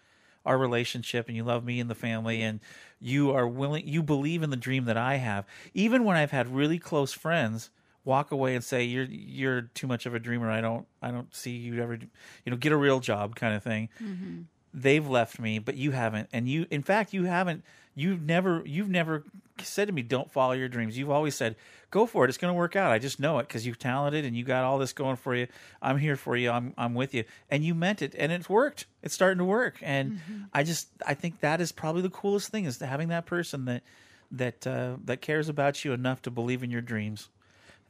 our 0.45 0.59
relationship, 0.59 1.29
and 1.29 1.37
you 1.37 1.45
love 1.45 1.65
me 1.65 1.81
and 1.81 1.91
the 1.91 1.95
family, 1.95 2.43
and 2.43 2.61
you 3.01 3.31
are 3.31 3.47
willing, 3.49 3.87
you 3.87 4.03
believe 4.03 4.43
in 4.43 4.51
the 4.51 4.57
dream 4.57 4.85
that 4.87 4.97
I 4.97 5.17
have. 5.17 5.47
Even 5.75 6.05
when 6.05 6.17
I've 6.17 6.31
had 6.33 6.49
really 6.55 6.79
close 6.79 7.13
friends 7.13 7.71
walk 8.05 8.31
away 8.31 8.55
and 8.55 8.65
say 8.65 8.83
you're 8.83 9.05
you're 9.05 9.61
too 9.63 9.87
much 9.87 10.07
of 10.07 10.15
a 10.15 10.19
dreamer. 10.19 10.51
I 10.51 10.63
don't 10.63 10.87
I 11.03 11.11
don't 11.11 11.35
see 11.35 11.51
you 11.53 11.83
ever, 11.83 11.95
you 11.95 12.51
know, 12.51 12.57
get 12.57 12.73
a 12.73 12.77
real 12.77 12.99
job 13.01 13.37
kind 13.37 13.55
of 13.55 13.63
thing 13.63 13.91
Mhm. 14.03 14.45
They've 14.73 15.07
left 15.07 15.39
me, 15.39 15.59
but 15.59 15.77
you 15.77 15.91
haven't. 15.93 16.29
And 16.33 16.49
you, 16.49 16.67
in 16.71 16.83
fact, 16.83 17.13
you 17.13 17.25
haven't. 17.25 17.65
You've 17.95 18.23
never, 18.23 18.63
you've 18.65 18.89
never 18.89 19.25
said 19.61 19.89
to 19.89 19.93
me, 19.93 20.03
"Don't 20.03 20.31
follow 20.31 20.53
your 20.53 20.69
dreams." 20.69 20.97
You've 20.97 21.11
always 21.11 21.35
said, 21.35 21.57
"Go 21.91 22.07
for 22.07 22.25
it. 22.25 22.29
It's 22.29 22.39
going 22.39 22.55
to 22.55 22.57
work 22.57 22.77
out." 22.77 22.93
I 22.93 22.99
just 22.99 23.19
know 23.19 23.39
it 23.41 23.49
because 23.49 23.67
you're 23.67 23.75
talented 23.75 24.25
and 24.25 24.37
you 24.37 24.45
got 24.45 24.65
all 24.65 24.79
this 24.79 24.93
going 24.93 25.17
for 25.17 25.35
you. 25.35 25.49
I'm 25.83 25.99
here 25.99 26.17
for 26.17 26.37
you. 26.37 26.51
I'm, 26.51 26.73
I'm 26.79 26.95
with 26.95 27.15
you, 27.15 27.25
and 27.51 27.65
you 27.65 27.75
meant 27.75 28.01
it, 28.01 28.15
and 28.17 28.31
it's 28.31 28.49
worked. 28.49 28.87
It's 29.03 29.15
starting 29.15 29.39
to 29.39 29.45
work, 29.45 29.79
and 29.83 30.21
I 30.55 30.63
just, 30.63 30.89
I 31.05 31.15
think 31.15 31.41
that 31.41 31.61
is 31.61 31.73
probably 31.73 32.03
the 32.03 32.11
coolest 32.11 32.51
thing 32.51 32.65
is 32.65 32.79
having 32.79 33.09
that 33.09 33.27
person 33.27 33.65
that, 33.65 33.83
that, 34.31 34.67
uh, 34.67 34.97
that 35.05 35.21
cares 35.21 35.49
about 35.49 35.85
you 35.85 35.93
enough 35.93 36.23
to 36.23 36.31
believe 36.31 36.63
in 36.63 36.71
your 36.71 36.81
dreams, 36.83 37.29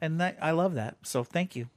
and 0.01 0.19
that 0.19 0.37
I 0.41 0.51
love 0.51 0.73
that. 0.73 0.97
So 1.03 1.23
thank 1.23 1.55
you. 1.55 1.69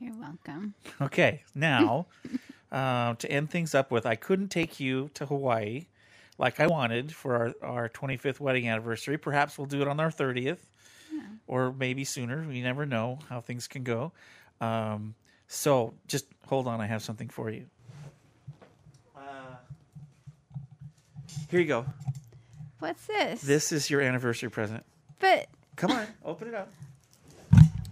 You're 0.00 0.16
welcome. 0.16 0.74
Okay, 1.00 1.44
now 1.54 2.06
uh, 2.72 3.14
to 3.14 3.30
end 3.30 3.50
things 3.50 3.74
up 3.74 3.90
with, 3.90 4.06
I 4.06 4.14
couldn't 4.16 4.48
take 4.48 4.80
you 4.80 5.10
to 5.14 5.26
Hawaii 5.26 5.86
like 6.38 6.60
I 6.60 6.66
wanted 6.66 7.14
for 7.14 7.36
our, 7.36 7.54
our 7.62 7.88
25th 7.88 8.40
wedding 8.40 8.68
anniversary. 8.68 9.18
Perhaps 9.18 9.56
we'll 9.58 9.66
do 9.66 9.82
it 9.82 9.88
on 9.88 10.00
our 10.00 10.10
30th 10.10 10.58
or 11.46 11.72
maybe 11.72 12.04
sooner. 12.04 12.44
We 12.46 12.60
never 12.62 12.86
know 12.86 13.18
how 13.28 13.40
things 13.40 13.68
can 13.68 13.84
go. 13.84 14.12
Um, 14.60 15.14
so 15.46 15.94
just 16.08 16.26
hold 16.46 16.66
on, 16.66 16.80
I 16.80 16.86
have 16.86 17.02
something 17.02 17.28
for 17.28 17.50
you. 17.50 17.66
Uh, 19.16 19.20
here 21.50 21.60
you 21.60 21.66
go. 21.66 21.86
What's 22.80 23.06
this? 23.06 23.40
This 23.40 23.72
is 23.72 23.88
your 23.88 24.00
anniversary 24.00 24.50
present. 24.50 24.84
But 25.20 25.48
Come 25.76 25.90
on, 25.90 26.06
open 26.24 26.48
it 26.48 26.54
up. 26.54 26.70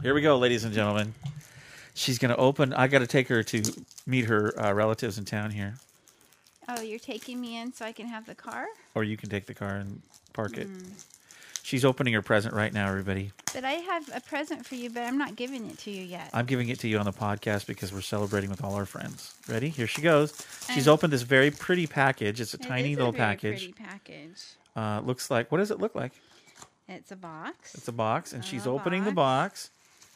Here 0.03 0.15
we 0.15 0.20
go, 0.20 0.39
ladies 0.39 0.65
and 0.65 0.73
gentlemen. 0.73 1.15
She's 1.94 2.19
going 2.19 2.31
to 2.31 2.36
open. 2.36 2.73
I 2.73 2.86
got 2.89 3.01
to 3.01 3.06
take 3.06 3.28
her 3.28 3.43
to 3.43 3.62
meet 4.06 4.24
her 4.27 4.59
uh, 4.59 4.73
relatives 4.73 5.19
in 5.19 5.24
town 5.24 5.51
here, 5.51 5.74
oh, 6.69 6.81
you're 6.81 6.98
taking 6.98 7.40
me 7.40 7.56
in 7.59 7.73
so 7.73 7.85
I 7.85 7.93
can 7.93 8.06
have 8.06 8.27
the 8.27 8.35
car? 8.35 8.66
or 8.94 9.05
you 9.05 9.16
can 9.16 9.28
take 9.31 9.47
the 9.47 9.55
car 9.55 9.77
and 9.77 10.02
park 10.32 10.56
it. 10.59 10.69
Mm. 10.69 11.05
She's 11.64 11.85
opening 11.85 12.12
her 12.14 12.23
present 12.23 12.55
right 12.55 12.73
now, 12.73 12.89
everybody. 12.89 13.31
But 13.55 13.64
I 13.64 13.73
have 13.74 14.10
a 14.14 14.20
present 14.20 14.66
for 14.66 14.74
you, 14.74 14.90
but 14.90 15.05
I'm 15.05 15.16
not 15.16 15.36
giving 15.36 15.70
it 15.70 15.78
to 15.78 15.90
you 15.90 16.02
yet. 16.02 16.28
I'm 16.35 16.44
giving 16.44 16.69
it 16.70 16.81
to 16.81 16.89
you 16.89 16.98
on 16.98 17.05
the 17.05 17.12
podcast 17.12 17.66
because 17.66 17.93
we're 17.93 18.01
celebrating 18.01 18.51
with 18.51 18.64
all 18.64 18.74
our 18.74 18.85
friends. 18.85 19.35
Ready? 19.48 19.69
Here 19.69 19.86
she 19.86 20.02
goes. 20.02 20.35
She's 20.74 20.86
And- 20.86 20.93
opened 20.93 21.12
this 21.12 21.23
very 21.23 21.51
pretty 21.52 21.86
package. 21.86 22.40
It's 22.40 22.52
a 22.52 22.56
It 22.59 22.62
tiny 22.66 22.97
little 22.97 23.12
very 23.12 23.24
package. 23.24 23.59
Pretty 23.59 23.73
package. 23.74 24.43
Uh, 24.74 25.01
looks 25.05 25.31
like 25.31 25.52
what 25.52 25.59
does 25.59 25.70
it 25.70 25.78
look 25.78 25.94
like? 25.94 26.12
It's 26.89 27.12
a 27.12 27.16
box. 27.16 27.74
It's 27.77 27.86
a 27.89 27.93
box, 27.93 28.32
and 28.32 28.43
A 28.43 28.47
she's 28.47 28.66
opening 28.66 29.05
the 29.05 29.12
box. 29.12 29.70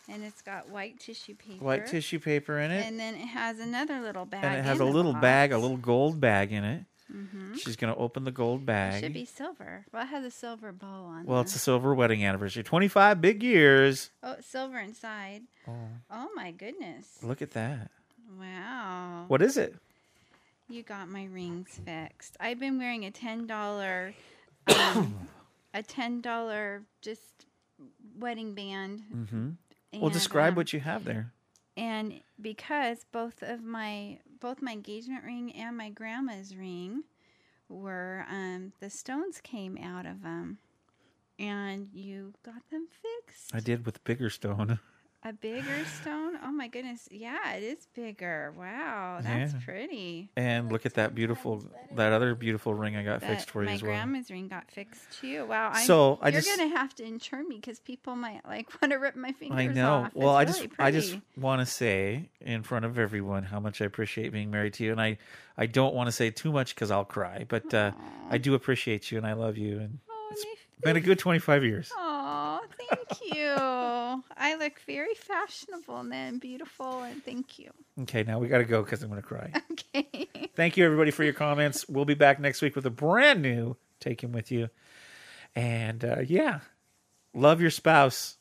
And 0.08 0.22
it's 0.24 0.42
got 0.42 0.68
white 0.68 1.00
tissue 1.00 1.34
paper. 1.34 1.64
White 1.64 1.86
tissue 1.86 2.18
paper 2.20 2.58
in 2.58 2.70
it, 2.70 2.86
And 2.86 2.98
then 2.98 3.14
it 3.14 3.26
has 3.26 3.58
another 3.58 4.00
little 4.00 4.24
bag. 4.24 4.44
and 4.44 4.54
it 4.56 4.64
has 4.64 4.78
a 4.80 4.84
little 4.84 5.12
box. 5.14 5.22
bag, 5.22 5.52
a 5.52 5.58
little 5.58 5.76
gold 5.76 6.20
bag 6.20 6.52
in 6.52 6.62
it. 6.64 6.84
Mhm. 7.12 7.56
She's 7.58 7.76
going 7.76 7.92
to 7.94 7.98
open 8.00 8.24
the 8.24 8.32
gold 8.32 8.66
bag. 8.66 8.94
It 8.94 9.06
should 9.06 9.12
be 9.14 9.24
silver. 9.24 9.84
Well, 9.92 10.02
it 10.02 10.06
has 10.06 10.24
a 10.24 10.30
silver 10.30 10.72
bow 10.72 10.86
on. 10.86 11.20
It. 11.22 11.26
Well, 11.26 11.36
there. 11.36 11.42
it's 11.44 11.54
a 11.54 11.58
silver 11.60 11.94
wedding 11.94 12.24
anniversary. 12.24 12.62
25 12.64 13.20
big 13.20 13.42
years. 13.44 14.10
Oh, 14.24 14.32
it's 14.32 14.46
silver 14.48 14.78
inside. 14.78 15.42
Oh. 15.68 15.72
Oh 16.10 16.28
my 16.34 16.50
goodness! 16.50 17.18
Look 17.22 17.42
at 17.42 17.52
that. 17.52 17.90
Wow. 18.38 19.24
What 19.28 19.40
is 19.42 19.56
it? 19.56 19.76
You 20.68 20.82
got 20.82 21.08
my 21.08 21.26
rings 21.26 21.80
fixed. 21.84 22.36
I've 22.40 22.58
been 22.58 22.76
wearing 22.78 23.04
a 23.04 23.10
ten 23.12 23.46
dollar, 23.46 24.12
um, 24.66 25.28
a 25.72 25.82
ten 25.84 26.20
dollar 26.20 26.82
just 27.02 27.46
wedding 28.18 28.54
band. 28.54 29.02
Mm-hmm. 29.14 29.50
Well, 30.00 30.10
describe 30.10 30.50
um, 30.50 30.54
what 30.56 30.72
you 30.72 30.80
have 30.80 31.04
there. 31.04 31.32
And 31.76 32.20
because 32.40 33.04
both 33.12 33.42
of 33.42 33.62
my 33.62 34.20
both 34.40 34.62
my 34.62 34.72
engagement 34.72 35.24
ring 35.24 35.52
and 35.52 35.76
my 35.76 35.90
grandma's 35.90 36.56
ring 36.56 37.04
were 37.68 38.24
um, 38.30 38.72
the 38.80 38.90
stones 38.90 39.40
came 39.42 39.76
out 39.76 40.06
of 40.06 40.22
them, 40.22 40.58
and 41.38 41.88
you 41.92 42.34
got 42.42 42.68
them 42.70 42.86
fixed. 42.88 43.54
I 43.54 43.60
did 43.60 43.84
with 43.84 44.04
bigger 44.04 44.30
stone. 44.30 44.78
A 45.28 45.32
bigger 45.32 45.84
stone? 46.00 46.38
Oh 46.44 46.52
my 46.52 46.68
goodness! 46.68 47.08
Yeah, 47.10 47.54
it 47.54 47.64
is 47.64 47.88
bigger. 47.96 48.54
Wow, 48.56 49.18
that's 49.22 49.54
Yeah. 49.54 49.58
pretty. 49.64 50.30
And 50.36 50.70
look 50.70 50.86
at 50.86 50.94
that 50.94 51.16
beautiful, 51.16 51.64
that 51.96 52.12
other 52.12 52.36
beautiful 52.36 52.74
ring 52.74 52.94
I 52.94 53.02
got 53.02 53.22
That- 53.22 53.30
fixed 53.30 53.50
for 53.50 53.62
you 53.62 53.66
my 53.70 53.72
as 53.74 53.82
well. 53.82 53.90
My 53.90 53.96
grandma's 53.96 54.30
ring 54.30 54.46
got 54.46 54.70
fixed 54.70 55.20
too. 55.20 55.44
Wow. 55.46 55.72
I'm, 55.74 55.84
So, 55.84 56.20
I 56.22 56.28
you're 56.28 56.42
just- 56.42 56.56
gonna 56.56 56.68
have 56.76 56.94
to 56.96 57.04
insure 57.04 57.42
me 57.44 57.56
because 57.56 57.80
people 57.80 58.14
might 58.14 58.44
like 58.46 58.68
want 58.80 58.92
to 58.92 58.98
rip 58.98 59.16
my 59.16 59.32
fingers 59.32 59.58
I 59.58 59.66
know. 59.66 59.92
off. 60.04 60.14
Well, 60.14 60.38
It's 60.38 60.42
I 60.42 60.44
just 60.52 60.60
really 60.60 60.74
I 60.78 60.90
just 60.92 61.16
want 61.36 61.60
to 61.60 61.66
say 61.66 62.28
in 62.40 62.62
front 62.62 62.84
of 62.84 62.96
everyone 62.96 63.42
how 63.42 63.58
much 63.58 63.82
I 63.82 63.84
appreciate 63.86 64.30
being 64.30 64.52
married 64.52 64.74
to 64.74 64.84
you, 64.84 64.92
and 64.92 65.00
I 65.00 65.18
I 65.58 65.66
don't 65.66 65.92
want 65.94 66.06
to 66.06 66.12
say 66.12 66.30
too 66.30 66.52
much 66.52 66.76
because 66.76 66.92
I'll 66.92 67.04
cry, 67.04 67.46
but 67.48 67.74
uh, 67.74 67.90
I 68.30 68.38
do 68.38 68.54
appreciate 68.54 69.10
you 69.10 69.18
and 69.18 69.26
I 69.26 69.32
love 69.32 69.58
you, 69.58 69.80
and 69.80 69.98
it's 70.30 70.46
been 70.82 70.94
a 70.94 71.00
good 71.00 71.18
twenty 71.18 71.40
five 71.40 71.64
years. 71.64 71.90
Oh, 71.96 72.60
thank 72.88 73.34
you. 73.34 73.56
I 74.36 74.56
look 74.56 74.80
very 74.86 75.14
fashionable 75.14 75.98
and 75.98 76.12
then 76.12 76.38
beautiful, 76.38 77.02
and 77.02 77.24
thank 77.24 77.58
you. 77.58 77.70
Okay, 78.02 78.22
now 78.22 78.38
we 78.38 78.48
got 78.48 78.58
to 78.58 78.64
go 78.64 78.82
because 78.82 79.02
I'm 79.02 79.08
going 79.08 79.20
to 79.20 79.26
cry. 79.26 79.52
Okay. 79.94 80.28
Thank 80.54 80.76
you 80.76 80.84
everybody 80.84 81.10
for 81.10 81.22
your 81.22 81.32
comments. 81.32 81.88
We'll 81.88 82.04
be 82.04 82.14
back 82.14 82.40
next 82.40 82.60
week 82.62 82.74
with 82.76 82.86
a 82.86 82.90
brand 82.90 83.42
new 83.42 83.76
Take 84.00 84.22
Him 84.22 84.32
With 84.32 84.50
You, 84.50 84.68
and 85.54 86.04
uh, 86.04 86.20
yeah, 86.26 86.60
love 87.34 87.60
your 87.60 87.70
spouse. 87.70 88.36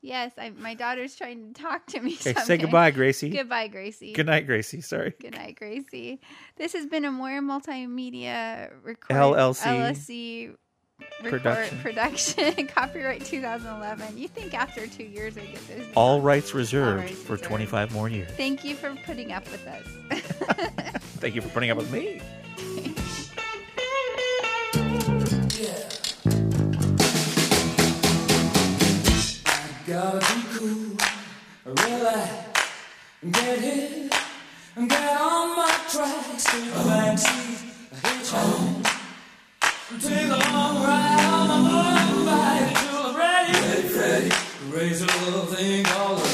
Yes, 0.00 0.32
I, 0.38 0.50
my 0.50 0.74
daughter's 0.74 1.16
trying 1.16 1.52
to 1.52 1.60
talk 1.62 1.86
to 1.88 2.00
me. 2.00 2.16
Okay, 2.26 2.34
say 2.42 2.56
goodbye, 2.56 2.92
Gracie. 2.92 3.30
Goodbye, 3.30 3.66
Gracie. 3.68 4.12
Good 4.12 4.26
night, 4.26 4.46
Gracie. 4.46 4.80
Sorry. 4.80 5.12
Good 5.20 5.34
night, 5.34 5.56
Gracie. 5.56 6.20
This 6.56 6.72
has 6.74 6.86
been 6.86 7.04
a 7.04 7.10
more 7.10 7.40
Multimedia 7.40 8.70
record 8.84 9.16
LLC. 9.16 9.64
LLC 9.64 10.54
record, 11.00 11.42
Production. 11.42 11.78
production. 11.80 12.66
Copyright 12.68 13.24
2011. 13.24 14.16
You 14.18 14.28
think 14.28 14.54
after 14.54 14.86
two 14.86 15.04
years 15.04 15.34
we 15.36 15.42
get 15.42 15.66
this? 15.66 15.86
All 15.94 16.20
rights 16.20 16.54
reserved 16.54 17.04
rights 17.04 17.22
for 17.22 17.32
reserved. 17.32 17.48
25 17.48 17.92
more 17.92 18.08
years. 18.08 18.30
Thank 18.32 18.64
you 18.64 18.74
for 18.74 18.94
putting 19.04 19.32
up 19.32 19.44
with 19.50 19.66
us. 19.66 19.86
Thank 21.18 21.34
you 21.34 21.42
for 21.42 21.48
putting 21.48 21.70
up 21.70 21.78
with 21.78 21.90
me. 21.92 22.20
Gotta 29.86 30.18
be 30.18 30.42
cool, 30.58 30.96
really 31.64 32.20
get 33.30 33.58
hit 33.60 34.14
and 34.74 34.88
get 34.90 35.20
on 35.20 35.56
my 35.56 35.78
tracks. 35.90 36.44
Take 36.44 36.64
a 36.64 36.78
backseat, 36.88 37.92
a 37.92 37.94
hitchhike. 37.94 38.95
Take 39.88 40.26
a 40.26 40.50
long 40.52 40.82
ride 40.82 41.24
on 41.30 41.48
a 41.48 41.68
motorbike 41.70 42.74
till 42.74 43.06
I'm. 43.06 43.16
Ready, 43.16 43.94
ready. 43.96 44.30
Raise 44.68 45.00
a 45.00 45.06
little 45.06 45.46
thing 45.46 45.84
called 45.84 46.25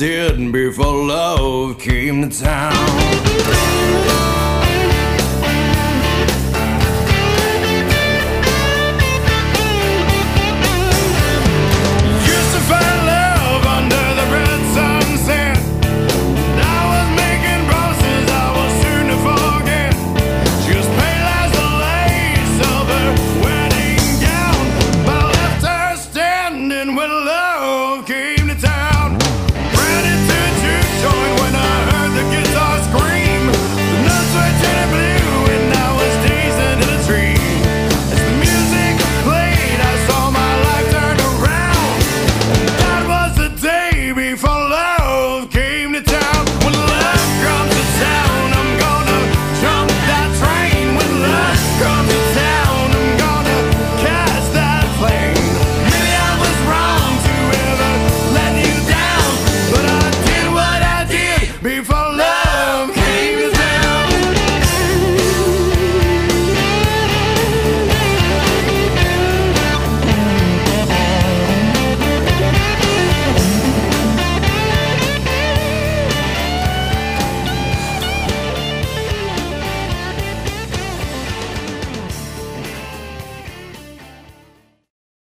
did 0.00 0.50
before 0.50 1.04
love 1.04 1.78
came 1.78 2.30
to 2.30 2.40
town. 2.42 3.39